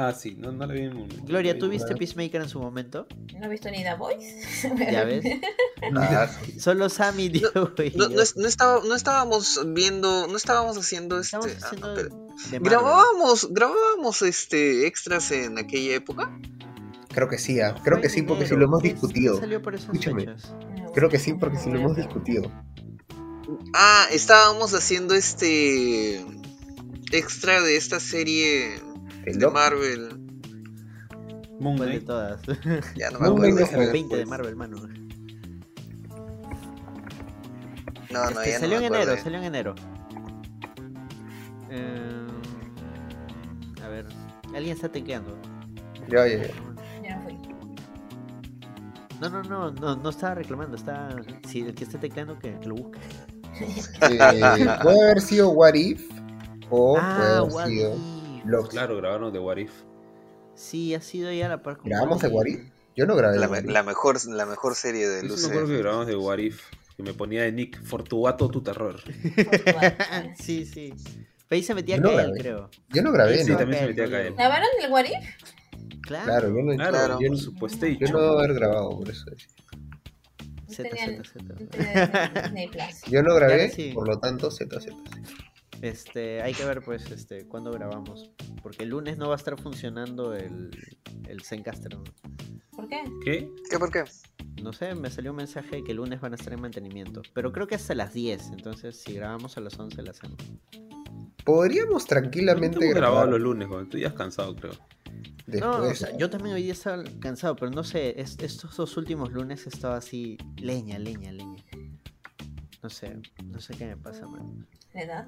Ah, 0.00 0.14
sí, 0.14 0.36
no, 0.38 0.52
no 0.52 0.64
la 0.64 0.72
vi 0.74 0.82
en 0.82 0.92
un 0.92 0.98
momento. 1.00 1.24
Gloria, 1.26 1.58
¿tú 1.58 1.68
viste. 1.68 1.96
Peacemaker 1.96 2.40
en 2.42 2.48
su 2.48 2.60
momento? 2.60 3.08
¿No 3.36 3.46
he 3.46 3.48
visto 3.48 3.68
ni 3.68 3.82
The 3.82 3.94
Voice? 3.96 4.40
Ya 4.92 5.02
ves. 5.04 5.24
Ah, 5.96 6.28
sí. 6.44 6.58
Solo 6.60 6.88
Sammy, 6.88 7.28
Diego 7.28 7.72
y 7.84 7.96
No, 7.96 8.08
no, 8.08 8.20
es- 8.22 8.36
no 8.36 8.46
estaba- 8.46 8.80
no 8.84 8.94
estábamos 8.94 9.60
viendo, 9.74 10.26
no 10.28 10.36
estábamos 10.36 10.76
haciendo 10.78 11.18
este... 11.18 11.36
Estamos 11.36 11.62
ah, 11.62 11.66
haciendo 11.66 11.94
grabábamos, 12.70 13.48
grabábamos 13.52 14.22
este 14.22 14.86
extras 14.86 15.30
en 15.32 15.58
aquella 15.58 15.94
época. 15.96 16.30
Creo 17.08 17.28
que 17.28 17.38
sí, 17.38 17.60
ah, 17.60 17.74
creo 17.82 17.96
Fue 17.96 18.02
que 18.02 18.08
sí, 18.08 18.22
porque 18.22 18.44
sí 18.46 18.54
enero, 18.54 18.60
lo 18.60 18.66
hemos 18.66 18.82
¿qué- 18.82 18.88
qué 18.88 18.94
discutido. 18.94 19.38
salió 19.40 19.62
por 19.62 19.74
esas 19.74 19.86
Escúchame. 19.86 20.20
fechas? 20.26 20.52
Creo 20.94 21.08
que 21.08 21.18
sí, 21.18 21.34
porque 21.34 21.58
sí 21.58 21.70
lo 21.70 21.78
hemos 21.78 21.96
discutido. 21.96 22.52
Ah, 23.74 24.06
estábamos 24.12 24.74
haciendo 24.74 25.14
este 25.14 26.24
extra 27.12 27.62
de 27.62 27.76
esta 27.76 27.98
serie 28.00 28.80
El 29.28 29.38
de 29.38 29.50
Marvel. 29.50 30.08
Moon 31.60 31.76
¿Cuál 31.76 31.90
de 31.90 32.00
todas? 32.00 32.40
Ya 32.96 33.10
no 33.10 33.20
me 33.20 33.28
Moon 33.28 33.44
acuerdo. 33.44 33.66
Como 33.66 33.82
fue 33.82 33.92
20 33.92 34.16
de. 34.16 34.26
Marvel, 34.26 34.56
mano. 34.56 34.76
No, 38.10 38.30
no, 38.30 38.40
Este, 38.40 38.50
ya 38.50 38.54
no 38.54 38.60
salió 38.60 38.78
en 38.78 38.84
enero, 38.84 39.16
salió 39.18 39.38
en 39.38 39.44
enero. 39.44 39.74
Eh, 41.70 42.26
ver. 43.88 44.06
Alguien 44.54 44.74
está 44.74 44.88
tecleando. 44.88 45.36
Ya, 46.08 46.26
ya, 46.26 46.38
ya. 46.38 46.48
Ya 47.02 47.16
no 47.16 47.22
fui. 47.22 47.38
No, 49.20 49.28
no, 49.28 49.70
no, 49.72 49.96
no, 49.96 50.08
estaba 50.08 50.36
reclamando, 50.36 50.76
está. 50.76 51.14
Si 51.46 51.60
el 51.60 51.74
que 51.74 51.84
está 51.84 52.00
tecleando 52.00 52.38
que, 52.38 52.58
que 52.58 52.68
lo 52.68 52.76
busque. 52.76 52.98
Eh, 53.60 54.66
puede 54.82 55.02
haber 55.02 55.20
sido 55.20 55.50
What 55.50 55.74
If 55.74 56.08
o 56.70 56.94
puede 56.94 57.04
ah, 57.04 57.38
haber 57.38 57.52
What 57.52 57.66
sido 57.66 57.94
If. 57.94 58.17
Lost. 58.46 58.70
Claro, 58.72 58.96
grabaron 58.96 59.32
de 59.32 59.38
What 59.38 59.56
If. 59.58 59.72
Sí, 60.54 60.94
ha 60.94 61.00
sido 61.00 61.30
ya 61.32 61.48
la 61.48 61.62
par 61.62 61.76
con 61.78 61.88
¿Grabamos 61.90 62.20
de. 62.20 62.28
What 62.28 62.46
If? 62.46 62.60
Yo 62.96 63.06
no 63.06 63.14
grabé 63.14 63.34
de 63.34 63.40
La, 63.40 63.48
What 63.48 63.58
me- 63.62 63.68
If. 63.68 63.72
la 63.72 63.82
mejor, 63.84 64.26
la 64.28 64.46
mejor 64.46 64.74
serie 64.74 65.06
de 65.08 65.28
Yo 65.28 65.36
sí 65.36 65.42
me 65.42 65.48
acuerdo 65.50 65.66
que 65.68 65.72
Luce. 65.74 65.82
grabamos 65.82 66.06
de 66.08 66.16
What 66.16 66.38
If. 66.38 66.62
Que 66.96 67.02
me 67.04 67.14
ponía 67.14 67.42
de 67.42 67.52
Nick 67.52 67.80
Fortuato 67.84 68.48
tu 68.48 68.60
terror. 68.60 68.96
sí, 70.36 70.64
sí. 70.66 70.92
Pero 71.48 71.56
ahí 71.58 71.62
se 71.62 71.74
metía 71.74 71.96
Yo 71.96 72.02
no 72.02 72.08
Kael, 72.08 72.18
grabé. 72.26 72.40
creo. 72.40 72.70
Yo 72.88 73.02
no 73.02 73.12
grabé, 73.12 73.44
Sí, 73.44 73.50
¿no? 73.52 73.56
también 73.58 73.80
se 73.82 73.86
metía 73.88 74.10
Kael. 74.10 74.30
no. 74.30 74.36
¿Grabaron 74.36 74.68
el 74.82 74.90
What 74.92 75.04
If? 75.04 76.00
Claro. 76.02 76.24
Claro, 76.24 76.48
yo 76.48 76.62
no, 76.62 76.74
Claro, 76.74 76.90
Claro. 76.92 77.18
yo, 77.20 77.36
supuesto. 77.36 77.86
yo 77.86 78.08
no 78.12 78.20
debo 78.20 78.38
haber 78.40 78.54
grabado 78.54 78.90
por 78.98 79.08
eso. 79.10 79.24
Z, 80.66 80.88
Z, 80.90 81.22
Z. 81.24 81.54
tenían 81.70 82.42
Disney 82.44 82.68
Plus. 82.68 83.02
Yo 83.10 83.22
no 83.22 83.34
grabé, 83.36 83.70
sí. 83.70 83.92
por 83.94 84.06
lo 84.08 84.18
tanto, 84.18 84.50
Z, 84.50 84.80
Z. 84.80 84.92
Este, 85.82 86.42
hay 86.42 86.54
que 86.54 86.64
ver 86.64 86.82
pues 86.82 87.10
este 87.10 87.46
cuándo 87.46 87.70
grabamos. 87.70 88.30
Porque 88.62 88.82
el 88.84 88.90
lunes 88.90 89.16
no 89.18 89.28
va 89.28 89.34
a 89.34 89.36
estar 89.38 89.60
funcionando 89.60 90.34
el, 90.34 90.70
el 91.28 91.40
Zencaster. 91.42 91.94
¿no? 91.94 92.04
¿Por 92.72 92.88
qué? 92.88 93.02
¿Qué? 93.24 93.50
¿Qué 93.70 93.78
por 93.78 93.90
qué? 93.92 94.04
No 94.62 94.72
sé, 94.72 94.94
me 94.94 95.08
salió 95.10 95.30
un 95.30 95.36
mensaje 95.36 95.76
de 95.76 95.84
que 95.84 95.92
el 95.92 95.98
lunes 95.98 96.20
van 96.20 96.32
a 96.32 96.36
estar 96.36 96.52
en 96.52 96.60
mantenimiento. 96.60 97.22
Pero 97.32 97.52
creo 97.52 97.66
que 97.68 97.76
hasta 97.76 97.94
las 97.94 98.12
10. 98.12 98.48
Entonces, 98.52 98.96
si 99.00 99.14
grabamos 99.14 99.56
a 99.56 99.60
las 99.60 99.78
11, 99.78 100.02
la 100.02 100.10
hacemos. 100.10 100.36
Podríamos 101.44 102.02
No 102.02 102.08
tranquilamente 102.08 102.78
grabado 102.88 102.94
grabar 103.14 103.28
los 103.28 103.40
lunes, 103.40 103.68
cuando 103.68 103.88
tú 103.88 103.98
ya 103.98 104.08
has 104.08 104.14
cansado, 104.14 104.54
creo. 104.56 104.72
después. 105.46 105.60
no, 105.62 105.82
o 105.88 105.94
sea, 105.94 106.14
yo 106.16 106.28
también 106.28 106.54
hoy 106.56 106.62
día 106.64 106.72
estaba 106.72 107.02
cansado, 107.20 107.56
pero 107.56 107.70
no 107.70 107.84
sé, 107.84 108.20
es- 108.20 108.36
estos 108.40 108.76
dos 108.76 108.96
últimos 108.96 109.32
lunes 109.32 109.64
he 109.64 109.70
estado 109.70 109.94
así, 109.94 110.36
leña, 110.56 110.98
leña, 110.98 111.32
leña. 111.32 111.62
No 112.82 112.90
sé, 112.90 113.16
no 113.44 113.60
sé 113.60 113.74
qué 113.76 113.86
me 113.86 113.96
pasa, 113.96 114.26
man. 114.26 114.66
¿La 114.98 115.04
edad? 115.04 115.26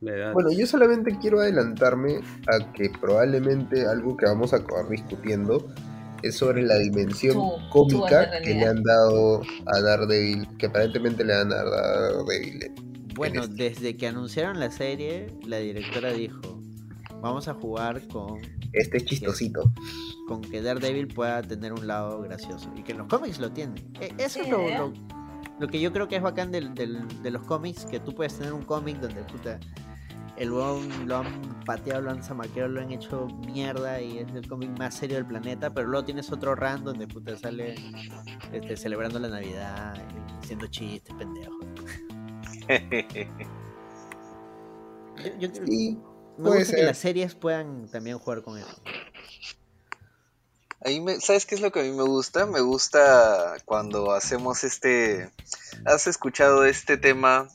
La 0.00 0.12
edad. 0.16 0.32
Bueno, 0.32 0.50
yo 0.52 0.66
solamente 0.66 1.16
quiero 1.20 1.40
adelantarme 1.40 2.20
a 2.46 2.72
que 2.72 2.90
probablemente 3.00 3.86
algo 3.86 4.16
que 4.16 4.26
vamos 4.26 4.52
a 4.52 4.56
acabar 4.58 4.88
discutiendo 4.88 5.66
es 6.22 6.36
sobre 6.36 6.62
la 6.62 6.76
dimensión 6.78 7.34
Tú- 7.34 7.50
cómica 7.70 8.30
que 8.42 8.54
le 8.54 8.64
han 8.64 8.82
dado 8.84 9.42
a 9.66 9.80
Daredevil, 9.80 10.46
que 10.56 10.66
aparentemente 10.66 11.24
le 11.24 11.34
han 11.34 11.48
dado 11.48 11.74
a 11.74 12.00
Daredevil. 12.22 12.72
Bueno, 13.16 13.42
este. 13.42 13.70
desde 13.70 13.96
que 13.96 14.06
anunciaron 14.06 14.58
la 14.60 14.70
serie, 14.70 15.26
la 15.46 15.58
directora 15.58 16.12
dijo, 16.12 16.60
vamos 17.20 17.48
a 17.48 17.54
jugar 17.54 18.06
con, 18.08 18.38
Este 18.72 18.98
es 18.98 19.04
chistosito. 19.04 19.62
con 20.28 20.40
que 20.42 20.62
Daredevil 20.62 21.08
pueda 21.08 21.42
tener 21.42 21.72
un 21.72 21.86
lado 21.86 22.20
gracioso. 22.22 22.72
Y 22.76 22.82
que 22.84 22.92
en 22.92 22.98
los 22.98 23.08
cómics 23.08 23.38
lo 23.40 23.50
tiene. 23.52 23.74
E- 24.00 24.12
Eso 24.18 24.40
es 24.42 24.48
lo, 24.48 24.60
¿eh? 24.68 24.78
lo, 24.78 24.92
lo 25.58 25.68
que 25.68 25.80
yo 25.80 25.92
creo 25.92 26.08
que 26.08 26.16
es 26.16 26.22
bacán 26.22 26.50
del, 26.50 26.74
del- 26.74 27.22
de 27.22 27.30
los 27.30 27.42
cómics, 27.44 27.84
que 27.86 28.00
tú 28.00 28.14
puedes 28.14 28.36
tener 28.36 28.52
un 28.52 28.62
cómic 28.62 28.98
donde 28.98 29.22
puta, 29.24 29.58
el 30.36 30.50
weón 30.50 31.06
lo 31.06 31.18
han 31.18 31.64
pateado, 31.64 32.02
lo 32.02 32.10
han 32.10 32.22
zamaqueado, 32.22 32.68
lo 32.68 32.80
han 32.80 32.90
hecho 32.90 33.28
mierda 33.46 34.00
y 34.00 34.18
es 34.18 34.28
el 34.34 34.48
cómic 34.48 34.76
más 34.78 34.94
serio 34.94 35.16
del 35.16 35.26
planeta, 35.26 35.70
pero 35.70 35.88
luego 35.88 36.04
tienes 36.06 36.30
otro 36.32 36.54
run 36.54 36.84
donde 36.84 37.06
puta 37.06 37.36
sale 37.36 37.74
este, 38.52 38.76
celebrando 38.76 39.18
la 39.18 39.28
Navidad, 39.28 39.94
y 39.96 40.44
haciendo 40.44 40.66
chistes, 40.68 41.14
pendejos. 41.14 41.56
Yo, 45.38 45.48
Sí, 45.66 46.00
me 46.38 46.50
gusta 46.58 46.76
que 46.76 46.82
las 46.82 46.98
series 46.98 47.34
puedan 47.34 47.86
también 47.88 48.18
jugar 48.18 48.42
con 48.42 48.58
eso. 48.58 48.80
A 50.84 50.88
mí 50.88 51.00
me- 51.00 51.20
¿Sabes 51.20 51.46
qué 51.46 51.54
es 51.54 51.60
lo 51.60 51.70
que 51.70 51.80
a 51.80 51.82
mí 51.84 51.90
me 51.92 52.02
gusta? 52.02 52.46
Me 52.46 52.60
gusta 52.60 53.54
cuando 53.64 54.12
hacemos 54.12 54.64
este... 54.64 55.30
¿Has 55.84 56.06
escuchado 56.06 56.64
este 56.64 56.96
tema 56.96 57.48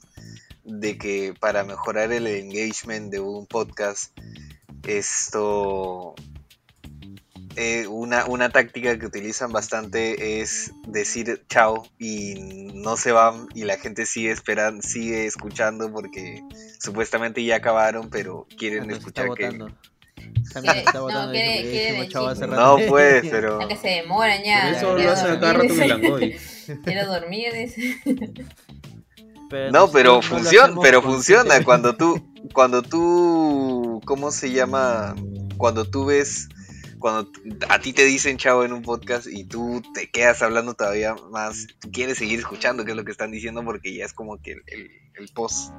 de 0.63 0.97
que 0.97 1.34
para 1.39 1.63
mejorar 1.63 2.11
el 2.11 2.28
engagement 2.28 3.11
de 3.11 3.19
un 3.19 3.45
podcast, 3.45 4.17
esto... 4.88 6.15
eh, 7.55 7.88
una, 7.88 8.25
una 8.25 8.49
táctica 8.49 8.97
que 8.99 9.05
utilizan 9.07 9.51
bastante 9.51 10.41
es 10.41 10.71
decir 10.88 11.43
chao 11.49 11.88
y 11.97 12.36
no 12.73 12.95
se 12.97 13.11
van 13.11 13.47
y 13.55 13.63
la 13.63 13.78
gente 13.78 14.05
sigue 14.05 14.32
esperando, 14.32 14.82
sigue 14.82 15.25
escuchando 15.25 15.91
porque 15.91 16.43
supuestamente 16.80 17.43
ya 17.43 17.55
acabaron, 17.57 18.09
pero 18.09 18.45
quieren 18.57 18.89
escuchar 18.91 19.34
que... 19.34 19.45
votando. 19.45 19.71
También 20.61 20.73
se 20.73 20.79
está 20.81 20.99
No, 20.99 21.07
dijimos 22.07 22.31
hace 22.31 22.47
rato. 22.47 22.61
No 22.79 22.85
pero... 23.31 23.59
La 23.59 23.67
que 23.67 23.75
se 23.77 23.87
demoran 23.87 24.43
ya. 24.43 24.61
Pero 24.63 24.77
eso 24.77 24.95
quiero 24.95 25.09
lo 25.09 25.11
hace 25.15 25.21
a 25.23 25.39
cada 25.39 25.53
dormir, 25.53 25.71
rato 25.71 25.73
dice. 25.73 25.81
Milangoy. 25.83 26.37
Quiero 26.83 27.07
dormir, 27.07 27.53
dice. 27.53 27.97
Pero 29.49 29.71
No, 29.71 29.91
pero 29.91 30.21
funciona, 30.21 30.75
pero 30.81 31.01
funciona 31.01 31.63
cuando 31.63 31.95
tú, 31.95 32.21
cuando 32.53 32.81
tú, 32.81 34.01
¿cómo 34.05 34.31
se 34.31 34.51
llama? 34.51 35.15
Cuando 35.55 35.85
tú 35.85 36.05
ves, 36.05 36.49
cuando 36.99 37.31
a 37.69 37.79
ti 37.79 37.93
te 37.93 38.03
dicen 38.03 38.37
chavo 38.37 38.65
en 38.65 38.73
un 38.73 38.81
podcast 38.81 39.27
y 39.27 39.45
tú 39.45 39.81
te 39.93 40.09
quedas 40.11 40.41
hablando 40.41 40.73
todavía 40.73 41.15
más, 41.31 41.65
tú 41.79 41.89
quieres 41.91 42.17
seguir 42.17 42.39
escuchando 42.39 42.83
qué 42.83 42.91
es 42.91 42.97
lo 42.97 43.05
que 43.05 43.11
están 43.11 43.31
diciendo 43.31 43.63
porque 43.63 43.95
ya 43.95 44.03
es 44.05 44.11
como 44.13 44.37
que 44.41 44.51
el, 44.53 44.63
el- 44.67 44.91
el 45.17 45.29
post. 45.29 45.71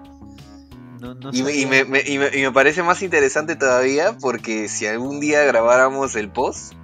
No, 1.00 1.14
no 1.14 1.30
Y, 1.32 1.42
me, 1.42 1.52
y, 1.54 1.66
me, 1.66 1.84
me- 1.84 2.02
y 2.06 2.18
me- 2.18 2.30
y 2.36 2.42
me 2.42 2.52
parece 2.52 2.82
más 2.82 3.02
interesante 3.02 3.56
todavía 3.56 4.16
porque 4.20 4.68
si 4.68 4.86
algún 4.86 5.20
día 5.20 5.42
grabáramos 5.44 6.16
el 6.16 6.30
post, 6.30 6.74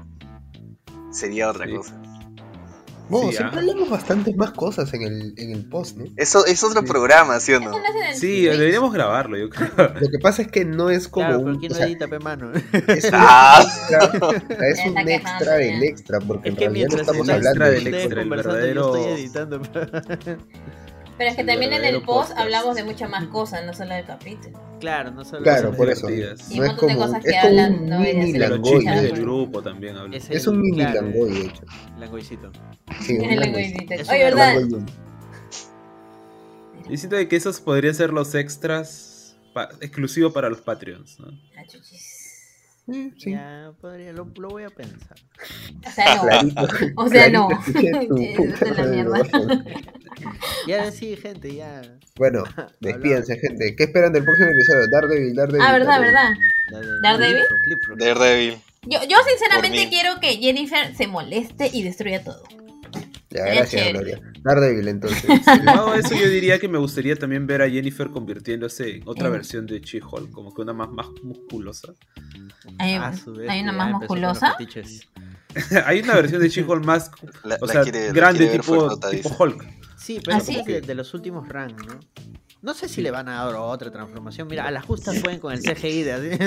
sería 1.11 1.51
otra 1.51 1.67
Sí. 1.67 1.75
cosa. 1.75 2.01
Bueno, 3.07 3.29
Sí, 3.33 3.37
siempre 3.37 3.59
ah. 3.59 3.61
hablamos 3.61 3.91
bastantes 3.91 4.35
más 4.35 4.53
cosas 4.53 4.95
en 4.95 5.03
el, 5.03 5.35
en 5.37 5.51
el 5.51 5.69
post, 5.69 5.99
¿no? 5.99 6.07
Eso 6.17 6.47
es 6.47 6.65
otro 6.65 6.81
Sí. 6.81 6.87
programa, 6.87 7.39
¿sí 7.39 7.53
o 7.53 7.61
no? 7.61 7.73
Sí, 8.15 8.43
deberíamos 8.45 8.95
grabarlo, 8.95 9.37
yo 9.37 9.51
creo. 9.51 9.69
Lo 10.01 10.09
que 10.09 10.19
pasa 10.23 10.41
es 10.41 10.49
que 10.49 10.65
no 10.65 10.89
es 10.89 11.07
como 11.09 11.27
Claro, 11.27 11.41
un. 11.43 11.59
¿quién 11.59 11.71
o 11.73 11.75
no 11.75 11.79
sea, 11.79 11.87
edita, 11.87 12.09
pe 12.09 12.19
mano? 12.19 12.51
es 12.55 13.05
un 13.05 13.11
Ah. 13.13 13.63
extra, 13.63 14.27
o 14.27 14.31
sea, 14.33 14.69
es 14.71 14.81
un 14.87 14.99
extra 15.09 15.53
del 15.57 15.83
extra, 15.83 16.19
porque 16.21 16.49
Es 16.49 16.55
en 16.55 16.61
realidad 16.61 16.89
no 16.93 16.97
estamos 17.01 17.29
hablando 17.29 17.65
del 17.67 17.87
extra, 17.89 18.23
el 18.23 18.29
conversando, 18.29 18.67
yo 18.67 18.93
verdadero- 18.93 18.97
estoy 18.97 19.21
editando. 19.21 19.61
Pero 21.17 21.31
es 21.31 21.37
que 21.37 21.45
también 21.45 21.73
en 21.73 21.85
el 21.85 22.03
post 22.03 22.31
podcast. 22.31 22.39
hablamos 22.41 22.75
de 22.75 22.85
muchas 22.85 23.09
más 23.09 23.25
cosas, 23.29 23.65
no 23.65 23.73
solo 23.73 23.95
del 23.95 24.05
capítulo. 24.05 24.59
claro, 24.81 25.11
no 25.13 25.25
solo 25.25 25.43
Claro, 25.45 25.73
por 25.75 25.89
eso. 25.89 26.11
Y 26.11 26.21
No 26.21 26.27
un 26.27 26.33
es 26.33 26.51
montón 26.73 26.89
de 26.89 26.95
como- 26.95 27.07
cosas 27.07 27.25
es 27.25 27.31
que 27.31 27.39
hablan, 27.39 27.89
no 27.89 28.01
ser 28.01 28.33
De 28.33 28.39
los 28.49 28.63
de 28.97 29.03
del 29.03 29.13
hecho. 29.13 29.23
grupo 29.23 29.63
también 29.63 29.97
hablo. 29.97 30.17
Es, 30.17 30.29
Es 30.31 30.47
un 30.47 30.61
mini 30.61 30.77
claro, 30.79 31.03
Langoy, 31.03 31.31
de 31.31 31.41
hecho. 31.47 31.63
Langoycito. 31.99 32.53
Sí, 33.01 33.15
un 33.17 33.25
En 33.25 33.31
el 33.31 33.41
Langoy. 33.41 33.63
lenguaje. 33.69 34.03
Es 34.03 34.09
Oye, 34.09 34.19
un 34.19 34.25
¿verdad? 34.31 34.55
Langoy. 34.61 34.85
Y 36.91 36.97
siento 36.99 37.17
de 37.17 37.29
que 37.29 37.37
esos 37.37 37.61
podrían 37.61 37.95
ser 37.95 38.13
los 38.13 38.35
extras 38.35 39.37
pa- 39.55 39.71
exclusivos 39.81 40.33
para 40.35 40.51
los 40.51 40.61
Patreons, 40.61 41.19
¿no? 41.21 41.29
Ah, 41.57 41.63
chuchis. 41.67 42.14
Sí, 42.87 43.13
sí. 43.19 43.31
Ya, 43.31 43.73
podría, 43.81 44.13
lo, 44.13 44.27
lo 44.37 44.49
voy 44.49 44.65
a 44.65 44.71
pensar. 44.71 45.17
O 45.87 45.91
sea, 45.91 46.17
no. 46.17 46.23
Clarito. 46.23 46.69
O 46.97 47.09
sea, 47.09 47.31
no. 47.31 47.49
Ya, 50.67 50.91
sí, 50.91 51.17
gente, 51.17 51.55
ya. 51.55 51.83
Bueno, 52.17 52.45
despídense, 52.81 53.39
gente. 53.39 53.75
¿Qué 53.77 53.85
esperan 53.85 54.13
del 54.13 54.25
próximo 54.25 54.51
episodio? 54.51 54.87
Daredevil, 54.91 55.35
Daredevil. 55.35 55.63
Ah, 55.63 55.73
verdad, 55.73 56.01
Daredevil. 56.01 56.15
verdad. 56.71 57.01
Daredevil. 57.03 57.45
¿Daredevil? 57.99 58.59
Yo, 58.87 58.99
yo 59.09 59.17
sinceramente 59.27 59.89
quiero 59.89 60.21
que 60.21 60.37
Jennifer 60.37 60.95
se 60.95 61.07
moleste 61.07 61.71
y 61.73 61.83
destruya 61.83 62.23
todo. 62.23 62.43
Ya, 63.35 63.45
gracias. 63.47 63.89
Gloria. 63.93 64.21
Daredevil, 64.43 64.89
entonces. 64.89 65.25
A 65.49 65.97
eso, 65.99 66.15
yo 66.15 66.29
diría 66.29 66.59
que 66.59 66.69
me 66.69 66.79
gustaría 66.79 67.17
también 67.17 67.47
ver 67.47 67.63
a 67.63 67.69
Jennifer 67.69 68.09
convirtiéndose 68.11 68.97
en 68.97 69.03
otra 69.07 69.29
versión 69.29 69.67
de 69.67 69.81
She-Hulk, 69.81 70.31
como 70.31 70.55
que 70.55 70.63
una 70.63 70.73
más, 70.73 70.89
más 70.91 71.09
musculosa. 71.23 71.93
Hay, 72.79 72.95
Ah, 72.95 73.13
su 73.13 73.33
vez, 73.35 73.51
hay 73.51 73.61
una 73.63 73.73
más 73.73 73.91
musculosa. 73.93 74.57
Hay 75.87 76.01
una 76.01 76.15
versión 76.15 76.41
de 76.41 76.49
She-Hulk 76.49 76.85
más, 76.85 77.11
La, 77.45 77.57
o 77.61 77.67
la 77.67 77.73
sea, 77.73 77.83
quiere- 77.83 78.13
grande, 78.13 78.47
tipo, 78.49 78.99
tipo. 79.11 79.37
Hulk. 79.39 79.65
Sí, 79.97 80.21
pero 80.25 80.37
¿Ah, 80.37 80.41
sí? 80.41 80.63
de, 80.67 80.81
de 80.81 80.95
los 80.95 81.15
últimos 81.15 81.49
ranks, 81.49 81.87
¿no? 81.87 82.01
No 82.61 82.75
sé 82.75 82.89
si 82.89 83.03
le 83.03 83.11
van 83.11 83.29
a 83.29 83.45
dar 83.45 83.55
otra 83.57 83.91
transformación. 83.91 84.49
Mira, 84.49 84.67
a 84.67 84.71
las 84.71 84.85
justas 84.85 85.19
pueden 85.21 85.39
con 85.39 85.53
el 85.53 85.61
CGI 85.61 86.03
de 86.03 86.39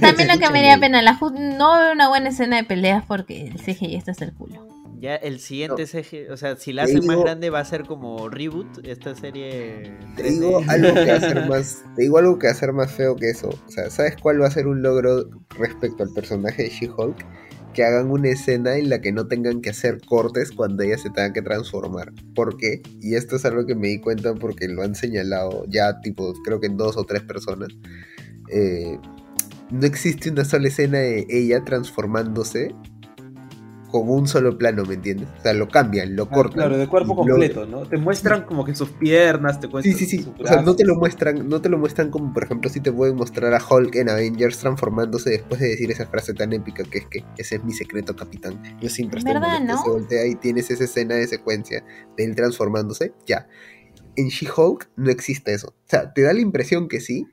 también 0.00 0.28
lo 0.28 0.38
que 0.38 0.50
me 0.50 0.60
daría 0.62 0.78
pena. 0.78 1.00
La 1.02 1.18
ju- 1.18 1.32
no 1.56 1.78
veo 1.80 1.92
una 1.92 2.08
buena 2.08 2.28
escena 2.28 2.56
de 2.56 2.64
peleas 2.64 3.04
porque 3.06 3.46
el 3.48 3.54
CGI 3.60 3.96
está 3.96 4.10
hasta 4.12 4.24
el 4.26 4.32
culo. 4.34 4.68
Ya 5.02 5.16
el 5.16 5.40
siguiente 5.40 5.84
CGI, 5.84 6.28
o 6.30 6.36
sea, 6.36 6.54
si 6.54 6.72
la 6.72 6.84
hacen 6.84 7.04
más 7.04 7.18
grande 7.18 7.50
va 7.50 7.58
a 7.58 7.64
ser 7.64 7.82
como 7.86 8.28
reboot 8.28 8.86
esta 8.86 9.16
serie. 9.16 9.96
Te 10.14 10.22
3D. 10.22 10.28
digo 10.28 10.62
algo 10.68 10.94
que 10.94 11.06
va 11.06 11.16
a 11.16 11.20
ser 11.20 11.46
más, 11.48 11.84
te 11.96 12.02
digo 12.02 12.18
algo 12.18 12.38
que 12.38 12.46
va 12.46 12.52
a 12.52 12.54
ser 12.54 12.72
más 12.72 12.92
feo 12.92 13.16
que 13.16 13.30
eso. 13.30 13.48
O 13.48 13.68
sea, 13.68 13.90
¿sabes 13.90 14.14
cuál 14.22 14.40
va 14.40 14.46
a 14.46 14.52
ser 14.52 14.68
un 14.68 14.80
logro 14.80 15.28
respecto 15.58 16.04
al 16.04 16.10
personaje 16.10 16.62
de 16.62 16.68
She-Hulk? 16.68 17.16
Que 17.74 17.82
hagan 17.82 18.12
una 18.12 18.28
escena 18.28 18.76
en 18.76 18.90
la 18.90 19.00
que 19.00 19.10
no 19.10 19.26
tengan 19.26 19.60
que 19.60 19.70
hacer 19.70 20.00
cortes 20.06 20.52
cuando 20.52 20.84
ella 20.84 20.98
se 20.98 21.10
tenga 21.10 21.32
que 21.32 21.42
transformar. 21.42 22.12
¿Por 22.36 22.56
qué? 22.56 22.80
Y 23.00 23.16
esto 23.16 23.34
es 23.34 23.44
algo 23.44 23.66
que 23.66 23.74
me 23.74 23.88
di 23.88 24.00
cuenta 24.00 24.36
porque 24.36 24.68
lo 24.68 24.84
han 24.84 24.94
señalado 24.94 25.64
ya, 25.68 26.00
tipo, 26.00 26.32
creo 26.44 26.60
que 26.60 26.68
en 26.68 26.76
dos 26.76 26.96
o 26.96 27.02
tres 27.02 27.22
personas. 27.22 27.70
Eh, 28.52 28.96
no 29.72 29.84
existe 29.84 30.30
una 30.30 30.44
sola 30.44 30.68
escena 30.68 30.98
de 30.98 31.26
ella 31.28 31.64
transformándose 31.64 32.72
con 33.92 34.08
un 34.08 34.26
solo 34.26 34.58
plano, 34.58 34.84
¿me 34.84 34.94
entiendes? 34.94 35.28
O 35.38 35.42
sea, 35.42 35.52
lo 35.52 35.68
cambian, 35.68 36.16
lo 36.16 36.24
Ah, 36.24 36.30
cortan. 36.30 36.54
claro, 36.54 36.78
de 36.78 36.88
cuerpo 36.88 37.14
lo- 37.14 37.14
completo, 37.26 37.66
¿no? 37.66 37.82
Te 37.86 37.98
muestran 37.98 38.42
como 38.44 38.64
que 38.64 38.74
sus 38.74 38.88
piernas, 38.90 39.60
te 39.60 39.66
Sí, 39.66 39.70
muestran 39.72 39.96
sí, 39.98 40.06
sí. 40.06 40.18
sus 40.24 40.40
O 40.40 40.46
sea, 40.46 40.62
no 40.62 40.74
te 40.74 40.84
lo 40.84 40.96
muestran, 40.96 41.48
no 41.48 41.60
te 41.60 41.68
lo 41.68 41.78
muestran 41.78 42.10
como, 42.10 42.32
por 42.32 42.42
ejemplo, 42.44 42.68
si 42.70 42.80
te 42.80 42.90
pueden 42.90 43.14
mostrar 43.14 43.54
a 43.54 43.62
Hulk 43.64 43.94
en 43.96 44.08
Avengers 44.08 44.58
transformándose 44.58 45.30
después 45.30 45.60
de 45.60 45.68
decir 45.68 45.90
esa 45.92 46.06
frase 46.06 46.34
tan 46.34 46.52
épica 46.52 46.82
que 46.84 46.98
es 46.98 47.06
que 47.06 47.24
ese 47.36 47.56
es 47.56 47.64
mi 47.64 47.72
secreto, 47.74 48.16
capitán. 48.16 48.60
Yo 48.80 48.88
siempre 48.88 49.18
estoy 49.18 49.34
¿Verdad, 49.34 49.60
molesto". 49.60 49.74
no? 49.76 49.82
Se 49.84 49.90
voltea 49.90 50.26
y 50.26 50.34
tienes 50.36 50.70
esa 50.70 50.84
escena 50.84 51.14
de 51.14 51.26
secuencia 51.28 51.84
de 52.16 52.24
él 52.24 52.34
transformándose, 52.34 53.12
ya. 53.26 53.46
En 54.16 54.28
She-Hulk 54.28 54.90
no 54.96 55.10
existe 55.10 55.52
eso. 55.54 55.68
O 55.68 55.88
sea, 55.88 56.12
te 56.12 56.22
da 56.22 56.32
la 56.32 56.40
impresión 56.40 56.88
que 56.88 57.00
sí, 57.00 57.26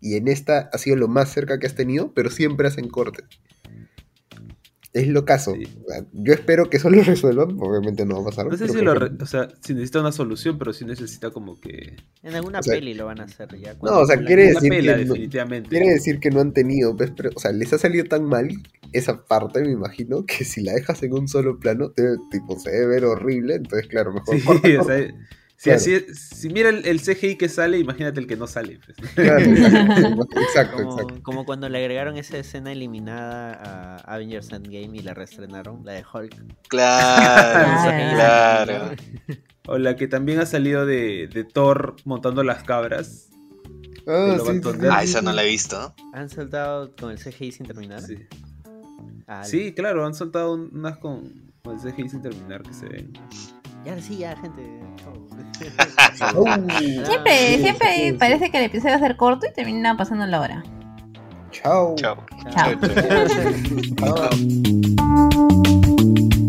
y 0.00 0.16
en 0.16 0.28
esta 0.28 0.70
ha 0.72 0.78
sido 0.78 0.96
lo 0.96 1.08
más 1.08 1.30
cerca 1.32 1.58
que 1.58 1.66
has 1.66 1.74
tenido, 1.74 2.12
pero 2.14 2.30
siempre 2.30 2.66
hacen 2.68 2.88
cortes. 2.88 3.26
Es 4.92 5.06
lo 5.06 5.24
caso. 5.24 5.54
Sí. 5.54 5.64
O 5.86 5.88
sea, 5.88 6.04
yo 6.12 6.32
espero 6.32 6.68
que 6.68 6.78
eso 6.78 6.90
lo 6.90 7.00
resuelvan, 7.04 7.56
obviamente 7.60 8.04
no 8.04 8.16
va 8.16 8.22
a 8.22 8.24
pasar. 8.24 8.46
No 8.46 8.56
sé 8.56 8.66
si 8.68 8.80
lo, 8.80 8.92
re- 8.94 9.12
o 9.20 9.26
sea, 9.26 9.48
si 9.60 9.72
necesita 9.74 10.00
una 10.00 10.10
solución, 10.10 10.58
pero 10.58 10.72
sí 10.72 10.84
necesita 10.84 11.30
como 11.30 11.60
que 11.60 11.96
En 12.24 12.34
alguna 12.34 12.58
O 12.58 12.62
sea, 12.64 12.74
peli 12.74 12.94
lo 12.94 13.06
van 13.06 13.20
a 13.20 13.24
hacer 13.24 13.48
ya. 13.60 13.74
No, 13.82 14.00
o 14.00 14.06
sea, 14.06 14.16
quiere 14.16 14.48
decir 14.48 14.68
pela 14.68 14.96
que 14.96 15.04
no- 15.04 15.12
definitivamente. 15.12 15.68
Quiere 15.68 15.90
decir 15.90 16.18
que 16.18 16.30
no 16.30 16.40
han 16.40 16.52
tenido, 16.52 16.96
pues, 16.96 17.12
pero- 17.16 17.30
o 17.36 17.38
sea, 17.38 17.52
les 17.52 17.72
ha 17.72 17.78
salido 17.78 18.04
tan 18.06 18.24
mal 18.24 18.48
esa 18.92 19.24
parte, 19.24 19.60
me 19.60 19.70
imagino, 19.70 20.26
que 20.26 20.44
si 20.44 20.60
la 20.62 20.72
dejas 20.72 21.00
en 21.04 21.12
un 21.12 21.28
solo 21.28 21.60
plano, 21.60 21.92
te, 21.92 22.02
tipo, 22.32 22.58
se 22.58 22.70
debe 22.72 22.86
ver 22.86 23.04
horrible, 23.04 23.54
entonces 23.54 23.86
claro, 23.86 24.12
mejor 24.12 24.36
Sí, 24.38 24.42
corta, 24.44 24.68
o 24.80 24.84
sea, 24.84 25.14
si, 25.60 25.64
Claro. 25.64 25.76
así 25.76 25.92
es- 25.92 26.18
si 26.18 26.48
mira 26.48 26.70
el, 26.70 26.86
el 26.86 27.00
CGI 27.02 27.36
que 27.36 27.50
sale, 27.50 27.78
imagínate 27.78 28.18
el 28.18 28.26
que 28.26 28.36
no 28.36 28.46
sale. 28.46 28.80
pues. 28.84 28.96
Claro, 29.14 29.40
exacto, 29.40 30.26
exacto, 30.40 30.76
Como, 30.78 30.92
exacto. 31.00 31.22
como 31.22 31.44
cuando 31.44 31.68
le 31.68 31.78
agregaron 31.78 32.16
esa 32.16 32.38
escena 32.38 32.72
eliminada 32.72 33.52
a 33.62 33.96
Avengers 34.14 34.50
Endgame 34.52 34.96
y 34.96 35.00
la 35.02 35.12
reestrenaron, 35.12 35.84
la 35.84 35.92
de 35.92 36.04
Hulk. 36.12 36.34
Claro, 36.68 38.14
claro. 38.14 38.96
O 39.66 39.76
la 39.78 39.96
que 39.96 40.08
también 40.08 40.40
ha 40.40 40.46
salido 40.46 40.86
de, 40.86 41.28
de 41.32 41.44
Thor 41.44 41.96
montando 42.04 42.42
las 42.42 42.62
cabras. 42.64 43.28
Ah, 44.06 44.38
sí. 44.44 44.60
Ah, 44.90 45.02
esa 45.02 45.20
no 45.22 45.32
la 45.32 45.44
he 45.44 45.46
visto. 45.46 45.94
¿Han 46.14 46.30
soltado 46.30 46.96
con 46.96 47.10
el 47.10 47.18
CGI 47.18 47.52
sin 47.52 47.66
terminar? 47.66 48.00
Sí. 48.00 48.16
Ah, 49.26 49.44
Sí, 49.44 49.72
claro, 49.74 50.06
han 50.06 50.14
soltado 50.14 50.54
un- 50.54 50.70
unas 50.72 50.96
con, 50.96 51.52
con 51.62 51.74
el 51.78 51.80
CGI 51.92 52.08
sin 52.08 52.22
terminar 52.22 52.62
que 52.62 52.72
se 52.72 52.86
ven. 52.88 53.12
Ya 53.84 54.00
sí, 54.00 54.18
ya, 54.18 54.36
gente. 54.36 54.80
Oh. 56.36 56.44
Siempre, 57.06 57.56
Sí, 57.56 57.62
siempre 57.62 57.96
sí, 57.96 58.10
sí. 58.10 58.12
parece 58.18 58.50
que 58.50 58.58
el 58.58 58.64
episodio 58.64 58.90
va 58.92 58.96
a 58.96 59.00
ser 59.08 59.16
corto 59.16 59.46
y 59.46 59.52
termina 59.52 59.96
pasando 59.96 60.26
la 60.26 60.40
hora. 60.40 60.62
Chao. 61.50 61.94
Chao. 61.96 62.16
Chao. 62.50 62.74
Chao. 63.96 64.30